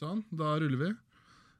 Sånn, 0.00 0.22
da 0.32 0.54
ruller 0.56 0.78
vi. 0.80 0.86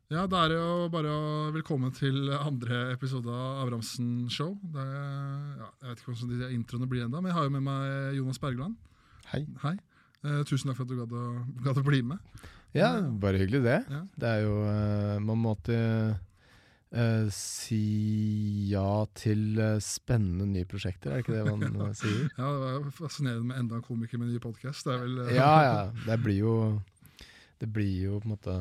Ja, 0.09 0.23
da 0.25 0.47
er 0.47 0.49
det 0.49 0.57
jo 0.57 0.85
bare 0.89 1.11
å 1.13 1.25
velkommen 1.53 1.91
til 1.93 2.31
andre 2.33 2.87
episode 2.95 3.29
av 3.29 3.67
Abrahamsen 3.67 4.31
Show. 4.33 4.55
Det 4.73 4.85
ja, 4.87 5.67
jeg 5.83 5.89
vet 5.91 6.01
ikke 6.01 6.15
hvordan 6.15 6.31
de 6.41 6.49
introene 6.57 6.89
blir 6.89 7.05
ennå, 7.05 7.21
men 7.21 7.29
jeg 7.29 7.37
har 7.37 7.45
jo 7.45 7.53
med 7.59 7.67
meg 7.67 8.17
Jonas 8.17 8.41
Bergland. 8.41 8.79
Hei. 9.29 9.43
Hei. 9.61 9.75
Eh, 10.25 10.41
tusen 10.49 10.71
takk 10.71 10.79
for 10.79 10.89
at 10.89 10.95
du 10.95 10.97
gadd 11.03 11.13
å, 11.13 11.25
gadd 11.67 11.83
å 11.83 11.85
bli 11.85 12.01
med. 12.15 12.47
Ja, 12.73 12.89
bare 13.21 13.43
hyggelig 13.43 13.61
det. 13.67 13.77
Ja. 13.93 14.01
Det 14.23 14.31
er 14.31 14.45
jo 14.47 14.55
eh, 14.71 15.19
Man 15.27 15.43
må 15.43 15.53
alltid 15.53 16.17
eh, 16.97 17.29
si 17.37 17.83
ja 18.71 19.03
til 19.21 19.61
eh, 19.61 19.83
spennende 19.85 20.47
nye 20.49 20.71
prosjekter, 20.71 21.13
er 21.13 21.21
det 21.21 21.27
ikke 21.27 21.37
det 21.37 21.45
man 21.51 21.77
eh, 21.91 21.93
sier? 21.99 22.25
Ja, 22.39 22.49
Det 22.49 22.73
var 22.73 22.89
fascinerende 23.03 23.51
med 23.53 23.61
enda 23.67 23.83
en 23.83 23.85
komiker 23.85 24.23
med 24.23 24.33
ny 24.33 24.41
podkast. 24.41 24.89
Det 24.89 24.97
er 24.97 25.05
vel 25.05 25.37
Ja, 25.37 25.53
ja. 25.67 25.77
Det 26.09 26.19
blir 26.25 26.41
jo 26.41 26.57
Det 27.61 27.69
blir 27.69 28.07
jo 28.07 28.21
på 28.23 28.29
en 28.29 28.35
måte 28.35 28.55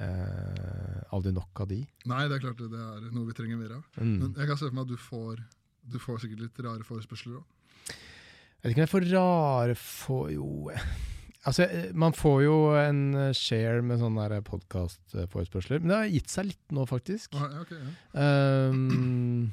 eh, 0.00 1.02
aldri 1.14 1.32
nok 1.36 1.62
av 1.64 1.68
de. 1.70 1.80
Nei, 2.10 2.24
det 2.30 2.38
er 2.38 2.44
klart 2.46 2.62
det, 2.62 2.70
er 2.80 3.06
noe 3.14 3.28
vi 3.28 3.36
trenger 3.36 3.60
mer 3.60 3.76
av. 3.78 3.84
Mm. 4.00 4.16
Men 4.24 4.34
jeg 4.34 4.50
kan 4.50 4.58
se 4.60 4.66
for 4.68 4.76
meg 4.78 4.86
at 4.88 4.92
du 4.94 5.00
får, 5.04 5.44
du 5.94 5.98
får 6.02 6.22
sikkert 6.24 6.44
litt 6.46 6.60
rare 6.66 6.86
forespørsler 6.86 7.38
òg. 7.40 7.56
Jeg 8.60 8.66
vet 8.66 8.74
ikke 8.74 8.80
om 8.82 8.84
jeg 8.84 8.92
får 8.96 9.06
rare 9.14 9.76
for 9.80 10.28
Jo 10.34 10.48
Altså, 11.48 11.64
eh, 11.72 11.86
man 11.96 12.12
får 12.12 12.42
jo 12.44 12.56
en 12.76 12.98
eh, 13.16 13.30
share 13.32 13.80
med 13.80 13.96
sånne 14.02 14.42
podkastforespørsler. 14.44 15.80
Men 15.80 15.88
det 15.88 15.96
har 15.96 16.10
gitt 16.12 16.28
seg 16.34 16.50
litt 16.50 16.74
nå, 16.76 16.82
faktisk. 16.84 17.32
Ja, 17.32 17.46
ok, 17.62 17.70
ja. 17.72 18.26
um, 18.68 19.46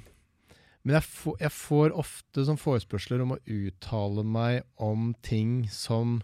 men 0.84 0.98
jeg, 0.98 1.06
får- 1.08 1.38
jeg 1.46 1.54
får 1.56 1.96
ofte 2.04 2.44
sånn 2.50 2.60
forespørsler 2.60 3.24
om 3.24 3.38
å 3.38 3.40
uttale 3.56 4.26
meg 4.28 4.66
om 4.84 5.14
ting 5.24 5.62
som 5.72 6.18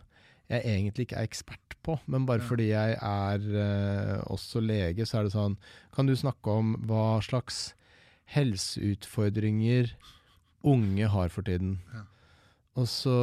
jeg 0.52 0.68
egentlig 0.68 1.08
ikke 1.08 1.22
er 1.24 1.30
ekspert 1.32 1.63
på, 1.84 1.98
men 2.08 2.26
bare 2.30 2.44
fordi 2.46 2.70
jeg 2.72 2.98
er 2.98 3.46
eh, 3.64 4.18
også 4.32 4.62
lege, 4.64 5.06
så 5.06 5.20
er 5.20 5.28
det 5.28 5.36
sånn 5.36 5.58
Kan 5.96 6.10
du 6.10 6.16
snakke 6.18 6.58
om 6.62 6.74
hva 6.88 7.22
slags 7.26 7.74
helseutfordringer 8.34 9.94
unge 10.64 11.10
har 11.12 11.32
for 11.34 11.46
tiden? 11.48 11.78
Ja. 11.94 12.06
Og 12.80 12.88
så 12.90 13.18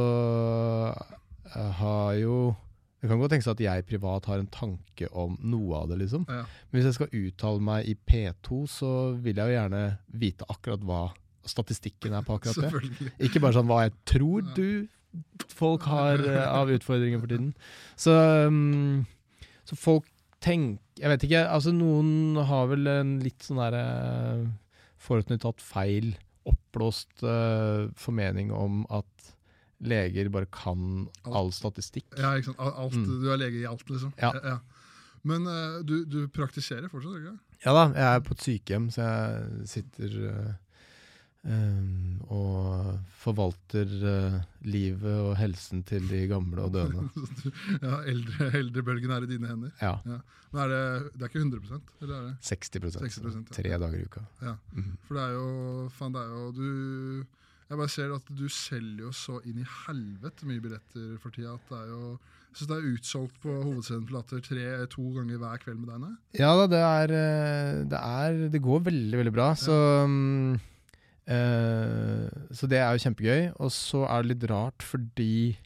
eh, 1.51 1.71
har 1.81 2.13
jo 2.21 2.55
Det 3.01 3.09
kan 3.09 3.19
godt 3.19 3.33
tenkes 3.33 3.49
at 3.49 3.63
jeg 3.63 3.87
privat 3.89 4.29
har 4.29 4.39
en 4.39 4.51
tanke 4.53 5.09
om 5.17 5.33
noe 5.41 5.79
av 5.79 5.89
det, 5.89 5.97
liksom. 6.03 6.27
Ja. 6.29 6.45
Men 6.69 6.77
hvis 6.77 6.91
jeg 6.91 6.99
skal 6.99 7.15
uttale 7.17 7.63
meg 7.65 7.89
i 7.89 7.95
P2, 7.97 8.61
så 8.69 8.91
vil 9.17 9.41
jeg 9.41 9.49
jo 9.49 9.57
gjerne 9.57 9.83
vite 10.21 10.45
akkurat 10.53 10.85
hva 10.85 11.01
statistikken 11.49 12.13
er 12.13 12.21
på 12.21 12.37
akkurat 12.37 12.61
det. 12.61 13.09
Ikke 13.25 13.41
bare 13.41 13.57
sånn 13.57 13.69
hva 13.71 13.87
jeg 13.87 13.95
tror 14.05 14.45
du 14.53 14.85
folk 15.51 15.85
har 15.89 16.21
eh, 16.23 16.45
av 16.47 16.71
utfordringer 16.71 17.21
for 17.21 17.31
tiden. 17.31 17.51
Så, 17.99 18.15
um, 18.47 19.05
så 19.67 19.77
folk 19.77 20.07
tenker 20.41 20.79
Jeg 21.01 21.09
vet 21.09 21.23
ikke, 21.25 21.41
altså 21.49 21.71
noen 21.73 22.37
har 22.45 22.67
vel 22.69 22.87
en 22.89 23.15
litt 23.23 23.41
sånn 23.45 23.57
derre 23.61 23.83
forutinntatt 25.01 25.61
feil, 25.65 26.11
oppblåst 26.45 27.23
uh, 27.25 27.87
formening 27.97 28.51
om 28.53 28.83
at 28.93 29.31
leger 29.81 30.29
bare 30.29 30.45
kan 30.53 31.07
all 31.25 31.49
statistikk. 31.55 32.05
Ja, 32.19 32.35
ikke 32.37 32.51
sant? 32.51 32.61
Alt, 32.61 32.93
Mm. 32.93 33.21
Du 33.23 33.31
er 33.33 33.39
lege 33.41 33.63
i 33.63 33.65
alt, 33.65 33.87
liksom. 33.89 34.11
Ja. 34.21 34.59
Men 35.25 35.47
uh, 35.49 35.79
du, 35.85 36.03
du 36.05 36.27
praktiserer 36.29 36.89
fortsatt, 36.89 37.17
ikke? 37.17 37.33
Ja 37.65 37.73
da, 37.77 37.87
jeg 37.93 38.07
er 38.09 38.21
på 38.25 38.33
et 38.35 38.45
sykehjem, 38.45 38.87
så 38.93 39.05
jeg 39.05 39.67
sitter 39.69 40.13
øh, 40.29 40.53
øhm, 41.45 42.21
og 42.31 42.99
forvalter 43.21 43.89
uh, 44.01 44.37
livet 44.65 45.17
og 45.25 45.33
helsen 45.39 45.83
til 45.87 46.05
de 46.09 46.25
gamle 46.29 46.61
og 46.61 46.73
døende. 46.73 47.07
ja, 47.85 48.01
eldre, 48.09 48.51
Eldrebølgen 48.59 49.13
er 49.13 49.25
i 49.25 49.31
dine 49.33 49.49
hender. 49.49 49.73
Ja. 49.81 49.97
Men 50.51 50.63
er 50.65 50.71
det, 50.71 51.11
det 51.15 51.25
er 51.25 51.31
ikke 51.31 51.43
100 51.45 51.77
eller 52.01 52.15
er 52.15 52.25
det? 52.29 52.33
60 52.43 52.73
60%, 52.75 53.37
ja. 53.37 53.43
Tre 53.55 53.75
dager 53.85 53.99
i 53.99 54.07
uka. 54.07 54.23
Ja. 54.41 54.55
mm. 54.75 54.89
For 55.07 55.17
det 55.17 55.23
er 55.23 55.37
jo 55.37 55.85
Faen, 55.95 56.15
det 56.15 56.23
er 56.23 56.33
jo 56.35 56.49
du 56.57 56.65
Jeg 57.71 57.79
bare 57.79 57.93
ser 57.93 58.11
at 58.17 58.31
du 58.35 58.47
selger 58.51 59.05
jo 59.05 59.13
så 59.15 59.39
inn 59.47 59.61
i 59.63 59.67
helvete 59.85 60.47
mye 60.49 60.63
billetter 60.63 61.13
for 61.23 61.31
tida 61.31 61.53
at 61.55 61.69
det 61.71 61.77
er 61.79 61.93
jo 61.93 62.01
Jeg 62.11 62.57
syns 62.59 62.71
det 62.71 62.77
er 62.77 62.89
utsolgt 62.89 63.37
på 63.45 63.53
Hovedscenen 63.61 64.11
Latter 64.11 64.43
tre, 64.43 64.65
to 64.91 65.05
ganger 65.15 65.39
hver 65.39 65.61
kveld 65.63 65.79
med 65.79 65.93
deg 65.93 66.01
nå. 66.03 66.11
Ja 66.41 66.51
da, 66.59 66.67
det 66.73 66.83
er, 66.89 67.15
øh, 67.21 67.85
det 67.93 68.01
er 68.01 68.43
Det 68.51 68.61
går 68.65 68.83
veldig, 68.89 69.21
veldig 69.23 69.35
bra. 69.37 69.53
Så 69.55 69.77
mm, 70.07 70.51
øh, 70.57 70.67
Så 71.31 72.67
det 72.67 72.79
er 72.81 72.91
jo 72.91 73.03
kjempegøy. 73.05 73.43
Og 73.63 73.71
så 73.71 74.03
er 74.07 74.23
det 74.23 74.33
litt 74.33 74.47
rart 74.51 74.83
fordi 74.83 75.57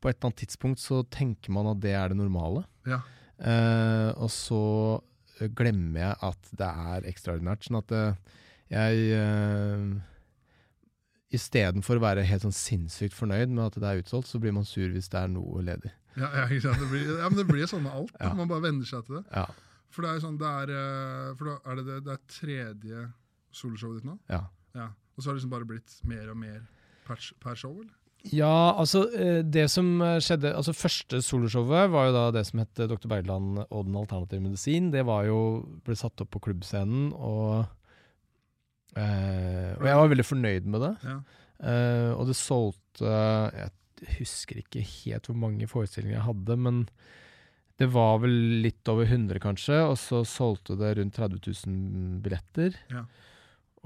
på 0.00 0.08
et 0.08 0.16
eller 0.16 0.30
annet 0.30 0.42
tidspunkt 0.42 0.80
så 0.80 1.02
tenker 1.12 1.52
man 1.52 1.68
at 1.74 1.80
det 1.82 1.92
er 1.96 2.12
det 2.12 2.18
normale. 2.20 2.64
Ja. 2.88 3.02
Eh, 3.40 4.10
og 4.20 4.30
så 4.32 4.62
eh, 5.38 5.48
glemmer 5.56 6.02
jeg 6.02 6.16
at 6.30 6.52
det 6.60 6.68
er 6.68 7.08
ekstraordinært. 7.10 7.66
Sånn 7.66 7.80
at 7.80 7.96
eh, 7.96 8.38
jeg 8.70 9.18
uh, 9.18 9.98
Istedenfor 11.34 11.98
å 11.98 12.02
være 12.02 12.24
helt 12.26 12.42
sånn 12.42 12.54
sinnssykt 12.54 13.14
fornøyd 13.14 13.52
med 13.54 13.68
at 13.68 13.76
det 13.78 13.86
er 13.86 14.00
utsolgt, 14.00 14.26
så 14.26 14.40
blir 14.42 14.54
man 14.54 14.66
sur 14.66 14.88
hvis 14.90 15.06
det 15.10 15.18
er 15.20 15.28
noe 15.30 15.62
ledig. 15.62 15.92
Ja, 16.18 16.26
ja? 16.34 16.46
Det 16.50 16.88
blir, 16.90 17.04
ja, 17.06 17.28
men 17.28 17.38
det 17.38 17.44
blir 17.46 17.70
sånn 17.70 17.84
med 17.84 17.94
alt. 17.94 18.14
Ja. 18.22 18.32
Man 18.34 18.50
bare 18.50 18.64
venner 18.64 18.88
seg 18.88 19.04
til 19.06 19.20
det. 19.20 19.24
Ja. 19.30 19.44
For 19.94 20.06
det 20.06 20.10
er 20.10 20.24
sånn, 20.24 20.38
det 20.40 20.50
er, 20.62 20.72
eh, 20.74 21.28
for 21.38 21.50
da 21.50 21.54
er 21.70 21.78
det, 21.78 21.84
det, 21.86 21.98
det 22.06 22.16
er 22.16 22.24
tredje 22.34 23.04
soloshowet 23.54 24.00
ditt 24.00 24.10
nå. 24.10 24.16
ja. 24.30 24.42
Ja. 24.78 24.88
Og 25.20 25.24
så 25.24 25.28
har 25.28 25.36
det 25.36 25.42
liksom 25.42 25.52
bare 25.52 25.68
blitt 25.68 25.98
mer 26.08 26.30
og 26.32 26.38
mer 26.40 26.62
per, 27.04 27.20
per 27.44 27.58
show, 27.60 27.74
eller? 27.76 27.92
Ja, 28.32 28.72
altså 28.76 29.06
eh, 29.16 29.40
det 29.48 29.66
som 29.72 29.94
eh, 30.04 30.18
skjedde 30.20 30.50
Altså 30.52 30.74
Første 30.76 31.22
soloshowet 31.24 31.88
var 31.92 32.08
jo 32.10 32.12
da 32.12 32.24
det 32.34 32.42
som 32.50 32.60
het 32.60 32.76
Dr. 32.76 33.08
Beideland 33.08 33.62
og 33.62 33.86
den 33.86 33.96
alternative 33.96 34.44
medisin. 34.44 34.90
Det 34.92 35.06
var 35.08 35.24
jo, 35.28 35.38
ble 35.86 35.96
satt 35.96 36.20
opp 36.20 36.32
på 36.34 36.42
klubbscenen, 36.48 37.10
og 37.16 37.64
eh, 38.96 39.72
Og 39.78 39.86
jeg 39.88 40.00
var 40.02 40.12
veldig 40.12 40.26
fornøyd 40.28 40.68
med 40.72 40.84
det. 40.84 40.92
Ja. 41.08 41.16
Eh, 41.60 42.10
og 42.16 42.28
det 42.28 42.36
solgte 42.40 43.14
Jeg 43.56 44.18
husker 44.20 44.60
ikke 44.60 44.84
helt 44.84 45.28
hvor 45.28 45.40
mange 45.40 45.68
forestillinger 45.68 46.18
jeg 46.18 46.28
hadde, 46.28 46.60
men 46.68 46.84
det 47.80 47.88
var 47.92 48.18
vel 48.20 48.36
litt 48.60 48.88
over 48.92 49.08
100, 49.08 49.40
kanskje. 49.40 49.80
Og 49.88 49.96
så 49.96 50.20
solgte 50.28 50.76
det 50.76 50.92
rundt 50.98 51.16
30 51.16 51.40
000 51.40 52.20
billetter. 52.24 52.76
Ja. 52.92 53.06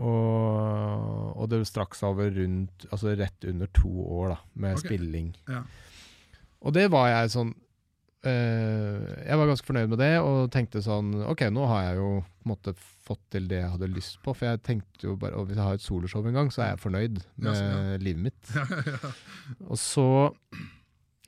Og, 0.03 1.37
og 1.39 1.51
det 1.53 1.61
straks 1.69 2.01
over 2.03 2.33
rundt 2.35 2.87
Altså 2.91 3.13
rett 3.15 3.45
under 3.47 3.69
to 3.71 3.93
år, 4.03 4.33
da, 4.33 4.39
med 4.55 4.79
okay. 4.79 4.89
spilling. 4.89 5.29
Ja. 5.47 5.61
Og 6.65 6.75
det 6.75 6.89
var 6.91 7.11
jeg 7.13 7.31
sånn 7.35 7.53
eh, 8.27 9.05
Jeg 9.29 9.39
var 9.39 9.51
ganske 9.51 9.69
fornøyd 9.69 9.93
med 9.93 10.01
det, 10.03 10.13
og 10.25 10.51
tenkte 10.55 10.83
sånn 10.85 11.13
Ok, 11.29 11.47
nå 11.55 11.69
har 11.71 11.91
jeg 11.91 12.01
jo 12.01 12.11
på 12.25 12.49
en 12.49 12.53
måte 12.55 12.75
fått 13.05 13.23
til 13.33 13.47
det 13.51 13.61
jeg 13.61 13.73
hadde 13.75 13.91
lyst 13.93 14.19
på. 14.25 14.35
For 14.35 14.51
jeg 14.51 14.63
tenkte 14.67 15.11
jo 15.11 15.19
bare 15.21 15.39
og 15.39 15.49
Hvis 15.49 15.61
jeg 15.61 15.69
har 15.69 15.79
et 15.79 15.85
soloshow 15.85 16.27
en 16.27 16.41
gang, 16.41 16.51
så 16.53 16.65
er 16.65 16.73
jeg 16.73 16.85
fornøyd 16.87 17.21
med 17.37 17.51
Ja, 17.51 17.57
sånn, 17.61 17.93
ja. 17.93 18.01
livet 18.03 18.25
mitt. 18.31 18.55
Og 19.71 19.79
så 19.81 20.09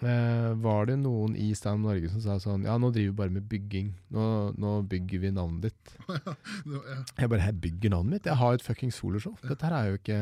var 0.01 0.87
det 0.91 0.99
noen 1.01 1.37
i 1.41 1.55
Stand 1.57 1.81
Norge 1.87 2.11
som 2.13 2.21
sa 2.21 2.35
sånn 2.43 2.67
Ja, 2.67 2.75
nå 2.77 2.91
driver 2.93 3.13
vi 3.13 3.19
bare 3.23 3.33
med 3.33 3.47
bygging. 3.49 3.95
Nå, 4.13 4.25
nå 4.61 4.73
bygger 4.91 5.23
vi 5.23 5.31
navnet 5.33 5.71
ditt. 5.71 5.95
Jeg 7.17 7.31
bare 7.33 7.47
Jeg 7.47 7.61
bygger 7.63 7.95
navnet 7.95 8.19
mitt? 8.19 8.27
Jeg 8.29 8.37
har 8.37 8.59
et 8.59 8.65
fuckings 8.65 8.99
soloshow. 9.01 9.37
Dette 9.47 9.65
her 9.65 9.77
er 9.79 9.89
jo 9.89 10.01
ikke 10.01 10.19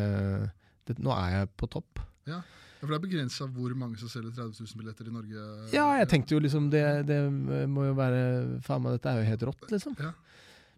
det, 0.87 0.99
Nå 1.03 1.11
er 1.17 1.41
jeg 1.41 1.49
på 1.59 1.67
topp. 1.73 2.03
Ja, 2.29 2.43
For 2.79 2.93
det 2.93 2.99
er 2.99 3.05
begrensa 3.07 3.49
hvor 3.51 3.73
mange 3.79 3.99
som 3.99 4.11
selger 4.13 4.35
30 4.37 4.61
000 4.63 4.79
billetter 4.81 5.09
i 5.09 5.15
Norge. 5.15 5.47
Ja, 5.73 5.89
jeg 5.99 6.11
tenkte 6.13 6.37
jo 6.37 6.43
liksom 6.45 6.69
det, 6.73 6.85
det 7.09 7.19
må 7.73 7.89
jo 7.89 7.97
være 7.97 8.21
Faen 8.67 8.85
meg, 8.85 8.99
dette 8.99 9.11
er 9.11 9.23
jo 9.23 9.31
helt 9.33 9.47
rått, 9.49 9.67
liksom. 9.73 9.97
Ja. 9.99 10.13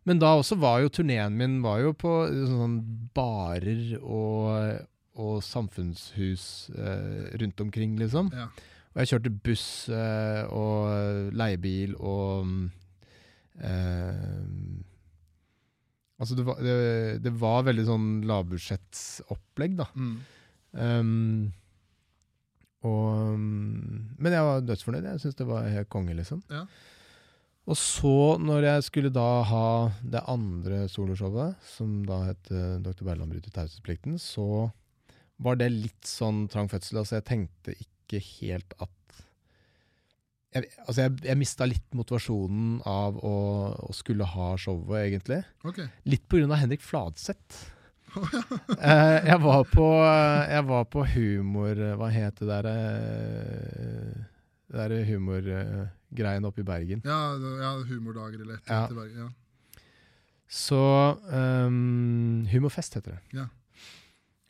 Men 0.06 0.20
da 0.22 0.36
også 0.38 0.54
var 0.62 0.80
jo 0.84 0.92
turneen 0.94 1.34
min 1.34 1.58
var 1.64 1.80
jo 1.82 1.90
på 1.98 2.12
sånn 2.30 2.78
barer 3.16 3.96
og, 3.98 4.86
og 5.18 5.40
samfunnshus 5.42 6.70
eh, 6.78 7.34
rundt 7.42 7.60
omkring, 7.64 7.96
liksom. 7.98 8.30
Ja. 8.30 8.46
Og 8.96 9.02
jeg 9.02 9.10
kjørte 9.12 9.34
buss 9.44 9.66
eh, 9.92 10.42
og 10.56 11.32
leiebil 11.36 11.92
og 12.00 12.48
eh, 13.60 14.12
Altså, 16.16 16.32
det 16.32 16.46
var, 16.46 16.62
det, 16.64 16.76
det 17.20 17.30
var 17.36 17.66
veldig 17.66 17.82
sånn 17.84 18.04
lavbudsjettsopplegg, 18.24 19.74
da. 19.76 19.84
Mm. 20.00 20.14
Um, 20.72 21.52
Og, 22.86 23.34
mm, 23.36 24.16
men 24.16 24.36
jeg 24.36 24.46
var 24.46 24.62
dødsfornøyd. 24.64 25.08
Jeg 25.10 25.20
syntes 25.22 25.38
det 25.40 25.48
var 25.48 25.66
helt 25.68 25.90
konge, 25.92 26.14
liksom. 26.16 26.42
Ja. 26.52 26.62
Og 27.66 27.76
så, 27.76 28.14
når 28.38 28.64
jeg 28.68 28.86
skulle 28.86 29.10
da 29.10 29.26
ha 29.48 29.68
det 30.06 30.22
andre 30.30 30.84
soloshowet, 30.88 31.56
som 31.66 31.98
da 32.06 32.20
het 32.28 32.52
eh, 32.54 32.76
Dr. 32.84 33.02
Berland 33.08 33.32
bryter 33.32 33.50
taushetsplikten, 33.52 34.20
så 34.22 34.70
var 35.42 35.58
det 35.60 35.72
litt 35.74 36.06
sånn 36.08 36.46
trang 36.52 36.70
fødsel. 36.70 37.00
Altså, 37.02 37.18
jeg 37.18 37.26
tenkte 37.26 37.74
ikke 37.74 37.95
helt 38.14 38.76
at 38.78 38.92
Jeg, 40.56 40.70
altså, 40.86 41.02
jeg, 41.02 41.12
jeg 41.26 41.36
mista 41.36 41.66
litt 41.68 41.96
motivasjonen 41.96 42.78
av 42.88 43.18
å, 43.20 43.36
å 43.76 43.92
skulle 43.92 44.24
ha 44.24 44.54
showet, 44.56 45.02
egentlig. 45.02 45.42
Okay. 45.68 45.90
Litt 46.08 46.36
av 46.38 46.60
Henrik 46.62 46.84
Fladseth. 46.84 47.72
Eh, 48.16 49.18
jeg 49.26 49.36
var 49.42 49.66
på 49.68 49.86
Jeg 50.48 50.64
var 50.64 50.84
på 50.88 51.02
humor 51.12 51.80
Hva 52.00 52.06
het 52.08 52.38
det 52.38 52.46
derre 52.48 52.76
Det 54.70 54.78
derre 54.78 55.02
humorgreiene 55.04 56.48
oppe 56.48 56.62
i 56.62 56.66
Bergen. 56.66 57.02
Ja, 57.04 57.34
ja, 57.36 57.74
humordager 57.84 58.40
eller 58.40 58.56
et 58.56 58.70
eller 58.70 58.78
annet 58.78 58.94
i 58.94 59.00
Bergen. 59.02 59.26
Ja. 59.26 59.82
Så 60.48 60.78
um, 61.66 62.46
Humorfest 62.50 62.94
heter 62.94 63.16
det. 63.16 63.20
Ja. 63.40 63.46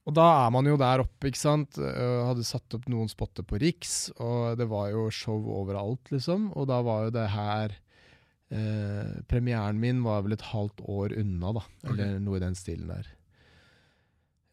Og 0.07 0.15
da 0.15 0.27
er 0.45 0.53
man 0.55 0.69
jo 0.69 0.77
der 0.79 1.03
oppe, 1.03 1.31
ikke 1.31 1.41
sant. 1.41 1.81
Jeg 1.83 2.27
hadde 2.29 2.47
satt 2.47 2.77
opp 2.79 2.87
noen 2.91 3.11
spotter 3.11 3.47
på 3.47 3.59
Riks, 3.59 4.13
og 4.23 4.55
det 4.61 4.69
var 4.71 4.93
jo 4.93 5.09
show 5.11 5.49
overalt, 5.59 6.13
liksom. 6.15 6.53
Og 6.55 6.69
da 6.71 6.79
var 6.87 7.09
jo 7.09 7.15
det 7.17 7.27
her 7.33 7.75
eh, 8.55 9.17
Premieren 9.27 9.81
min 9.83 10.05
var 10.07 10.23
vel 10.23 10.37
et 10.37 10.47
halvt 10.53 10.85
år 10.87 11.17
unna, 11.19 11.57
da. 11.59 11.65
Eller 11.91 12.21
noe 12.23 12.39
i 12.39 12.45
den 12.45 12.55
stilen 12.59 12.93
der. 12.95 13.11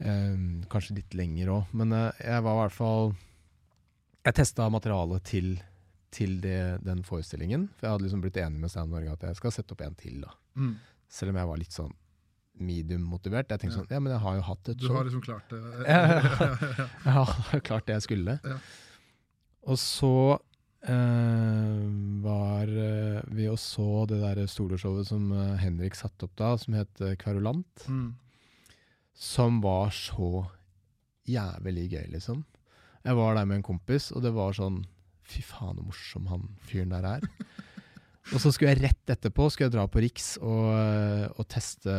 Eh, 0.01 0.33
kanskje 0.73 0.97
litt 0.97 1.13
lenger 1.13 1.53
òg, 1.53 1.77
men 1.77 1.94
eh, 2.00 2.25
jeg 2.25 2.44
var 2.47 2.57
i 2.57 2.61
hvert 2.63 2.75
fall 2.75 3.13
Jeg 4.25 4.35
testa 4.39 4.65
materialet 4.73 5.23
til, 5.27 5.53
til 6.09 6.39
det, 6.41 6.79
den 6.81 7.05
forestillingen. 7.05 7.69
For 7.77 7.85
jeg 7.85 7.97
hadde 7.97 8.07
liksom 8.07 8.25
blitt 8.25 8.41
enig 8.41 8.63
med 8.63 8.73
Stand 8.73 8.89
Norge 8.95 9.13
at 9.13 9.29
jeg 9.29 9.38
skal 9.38 9.53
sette 9.53 9.77
opp 9.77 9.85
en 9.85 10.01
til, 10.01 10.23
da. 10.25 10.33
Mm. 10.57 10.79
Selv 11.13 11.29
om 11.29 11.38
jeg 11.44 11.51
var 11.51 11.61
litt 11.61 11.77
sånn 11.77 11.94
medium 12.59 13.01
motivert. 13.09 13.50
Jeg 13.50 13.59
tenkte 13.59 13.77
Ja. 13.77 13.81
sånn, 13.83 13.91
ja, 13.91 14.00
men 14.00 14.11
jeg 14.13 14.21
har 14.21 14.35
jo 14.35 14.41
hatt 14.41 14.69
et 14.69 14.77
Du 14.77 14.88
har 14.94 15.03
liksom 15.07 15.21
klart 15.25 15.50
det. 15.50 15.61
Ja. 15.88 16.88
Jeg 17.03 17.13
har 17.13 17.59
klart 17.69 17.85
det 17.88 17.95
jeg 17.97 18.05
skulle. 18.07 18.39
Ja. 18.44 18.57
Og 19.63 19.77
så 19.79 20.39
eh, 20.83 21.83
var 22.23 22.67
eh, 22.67 23.21
vi 23.33 23.47
og 23.51 23.57
så 23.61 24.05
det 24.09 24.19
der 24.21 24.44
soloshowet 24.51 25.07
som 25.07 25.31
eh, 25.31 25.55
Henrik 25.63 25.95
satte 25.95 26.27
opp 26.27 26.35
da, 26.39 26.53
som 26.59 26.75
het 26.77 27.01
eh, 27.01 27.15
Kverulant. 27.19 27.88
Mm. 27.88 28.13
Som 29.15 29.61
var 29.63 29.89
så 29.95 30.45
jævlig 31.29 31.89
gøy, 31.94 32.07
liksom. 32.17 32.44
Jeg 33.03 33.15
var 33.19 33.35
der 33.35 33.45
med 33.45 33.57
en 33.61 33.63
kompis, 33.67 34.11
og 34.15 34.23
det 34.25 34.33
var 34.35 34.55
sånn 34.55 34.83
Fy 35.23 35.39
faen, 35.47 35.77
så 35.79 35.83
morsom 35.88 36.25
han 36.27 36.50
fyren 36.67 36.91
der 36.91 37.05
er. 37.07 37.21
Og 38.31 38.40
så 38.40 38.54
skulle 38.54 38.72
jeg 38.72 38.84
rett 38.86 39.12
etterpå 39.12 39.50
skulle 39.52 39.68
jeg 39.68 39.75
dra 39.75 39.84
på 39.92 40.02
Riks 40.04 40.38
og, 40.40 40.68
eh, 40.72 41.25
og 41.36 41.48
teste 41.52 41.92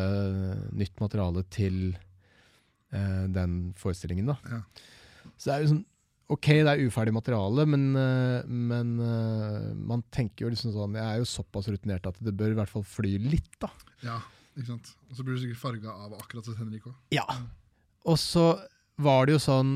nytt 0.72 0.96
materiale 1.02 1.44
til 1.52 1.76
uh, 2.94 3.26
den 3.28 3.74
forestillingen, 3.76 4.30
da. 4.32 4.36
Ja. 4.48 4.62
Så 5.36 5.50
det 5.50 5.54
er 5.56 5.64
jo 5.64 5.74
sånn 5.74 5.84
Ok, 6.32 6.46
det 6.64 6.70
er 6.70 6.80
uferdig 6.88 7.12
materiale, 7.12 7.66
men, 7.68 7.82
uh, 7.92 8.40
men 8.48 8.94
uh, 8.96 9.74
man 9.76 10.00
tenker 10.14 10.46
jo 10.46 10.52
liksom 10.54 10.72
sånn 10.72 10.96
Jeg 10.96 11.04
er 11.04 11.20
jo 11.20 11.26
såpass 11.28 11.68
rutinert 11.68 12.08
at 12.08 12.16
det 12.24 12.32
bør 12.32 12.54
i 12.54 12.56
hvert 12.56 12.72
fall 12.72 12.86
fly 12.88 13.18
litt, 13.20 13.52
da. 13.60 13.68
ja, 14.06 14.16
ikke 14.56 14.70
sant. 14.70 14.94
Og 15.10 15.18
så 15.18 15.26
blir 15.26 15.36
du 15.36 15.42
sikkert 15.42 15.60
farga 15.60 15.92
av 16.06 16.16
akkurat 16.16 16.48
som 16.48 16.56
Henrik 16.56 16.88
òg. 16.88 16.96
Ja. 17.12 17.26
Og 18.08 18.16
så 18.22 18.46
var 19.04 19.26
det 19.26 19.34
jo 19.34 19.42
sånn 19.42 19.70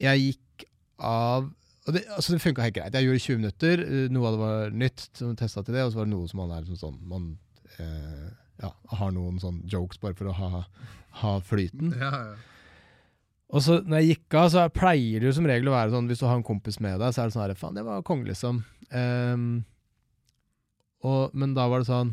Jeg 0.00 0.24
gikk 0.24 0.66
av 0.98 1.46
og 1.88 1.94
det, 1.96 2.02
altså 2.12 2.34
det 2.34 2.42
funka 2.44 2.66
helt 2.66 2.76
greit. 2.76 2.94
Jeg 2.98 3.06
gjorde 3.08 3.22
20 3.24 3.38
minutter. 3.40 3.82
eh, 3.86 4.10
Noe 4.12 4.28
av 4.28 4.34
det 4.36 4.42
var 4.42 4.74
nytt, 4.84 5.06
som 5.16 5.32
testa 5.40 5.62
til 5.64 5.74
det, 5.78 5.86
og 5.86 5.94
så 5.94 6.02
var 6.02 6.08
det 6.10 6.12
noe 6.12 6.28
som 6.28 6.42
man 6.42 6.52
er 6.52 6.66
liksom 6.66 6.80
sånn 6.82 6.98
Man 7.08 7.24
eh, 7.80 8.28
ja, 8.60 8.70
har 9.00 9.12
noen 9.16 9.38
sånn 9.40 9.62
jokes 9.70 10.00
bare 10.02 10.16
for 10.18 10.28
å 10.28 10.36
ha, 10.36 10.62
ha 11.22 11.32
flyten. 11.48 11.94
Ja, 11.96 12.12
ja. 12.12 12.36
Og 13.48 13.62
så 13.64 13.78
når 13.80 14.02
jeg 14.02 14.10
gikk 14.18 14.34
av, 14.36 14.50
så 14.52 14.66
pleier 14.68 15.22
det 15.22 15.30
jo 15.30 15.36
som 15.38 15.46
regel 15.48 15.70
å 15.70 15.72
være 15.72 15.94
sånn 15.94 16.08
Hvis 16.10 16.20
du 16.20 16.26
har 16.28 16.36
en 16.36 16.44
kompis 16.44 16.76
med 16.84 16.98
deg, 17.00 17.14
så 17.16 17.22
er 17.22 17.30
det 17.30 17.36
sånn 17.38 17.46
her 17.46 17.54
Faen, 17.56 17.78
det 17.78 17.84
var 17.86 18.02
konge, 18.04 18.26
liksom. 18.28 18.58
Ehm, 18.92 19.46
og, 21.08 21.32
men 21.32 21.54
da 21.56 21.64
var 21.70 21.80
det 21.80 21.88
sånn 21.88 22.12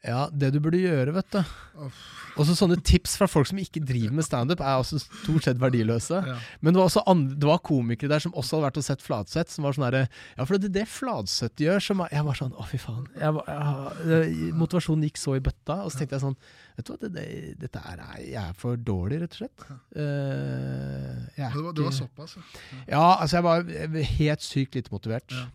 Ja, 0.00 0.30
det 0.32 0.48
du 0.54 0.62
burde 0.64 0.78
gjøre, 0.80 1.12
vet 1.12 1.34
du 1.34 1.38
Også 1.40 2.38
Og 2.40 2.46
så 2.48 2.54
sånne 2.56 2.78
tips 2.86 3.18
fra 3.20 3.26
folk 3.28 3.50
som 3.50 3.58
ikke 3.60 3.82
driver 3.84 4.14
med 4.16 4.24
standup, 4.24 4.62
er 4.64 4.78
også 4.80 4.96
stort 5.02 5.44
sett 5.44 5.58
verdiløse. 5.60 6.22
Ja. 6.24 6.36
Men 6.64 6.72
det 6.72 6.80
var 6.80 6.88
også 6.88 7.02
andre, 7.10 7.36
det 7.36 7.48
var 7.50 7.60
komikere 7.66 8.08
der 8.12 8.22
som 8.24 8.32
også 8.32 8.56
hadde 8.56 8.66
vært 8.68 8.78
og 8.80 8.86
sett 8.86 9.04
Fladseth, 9.04 9.52
som 9.52 9.66
var 9.66 9.76
sånn 9.76 9.84
herre 9.90 10.02
Ja, 10.06 10.46
for 10.46 10.56
det 10.56 10.70
er 10.70 10.76
det 10.78 10.86
Fladseth 10.88 11.60
gjør, 11.60 11.84
som 11.84 12.00
Jeg 12.06 12.24
var 12.30 12.38
sånn 12.38 12.54
Å, 12.56 12.64
fy 12.70 12.80
faen. 12.80 13.08
Jeg, 13.20 13.42
jeg, 13.50 14.54
motivasjonen 14.56 15.04
gikk 15.08 15.20
så 15.20 15.34
i 15.36 15.42
bøtta, 15.44 15.82
og 15.84 15.92
så 15.92 16.00
tenkte 16.00 16.16
jeg 16.16 16.24
sånn 16.24 16.38
Vet 16.78 16.86
du 16.86 16.92
hva, 16.94 17.00
det, 17.02 17.10
det, 17.18 17.26
dette 17.66 17.82
er 17.92 18.04
Jeg 18.24 18.40
er 18.46 18.54
for 18.56 18.80
dårlig, 18.80 19.20
rett 19.20 19.36
og 19.36 19.42
slett. 19.42 19.66
Uh, 19.92 21.28
jeg 21.36 21.44
Det, 21.44 21.64
var, 21.66 21.74
det 21.76 21.84
var 21.90 21.96
såpass, 21.98 22.38
ja. 22.86 23.04
Altså, 23.18 23.36
jeg 23.36 23.44
var 23.44 24.08
helt 24.14 24.46
sykt 24.46 24.78
lite 24.78 24.94
motivert. 24.94 25.34
Ja. 25.34 25.50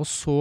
Og 0.00 0.08
så 0.08 0.40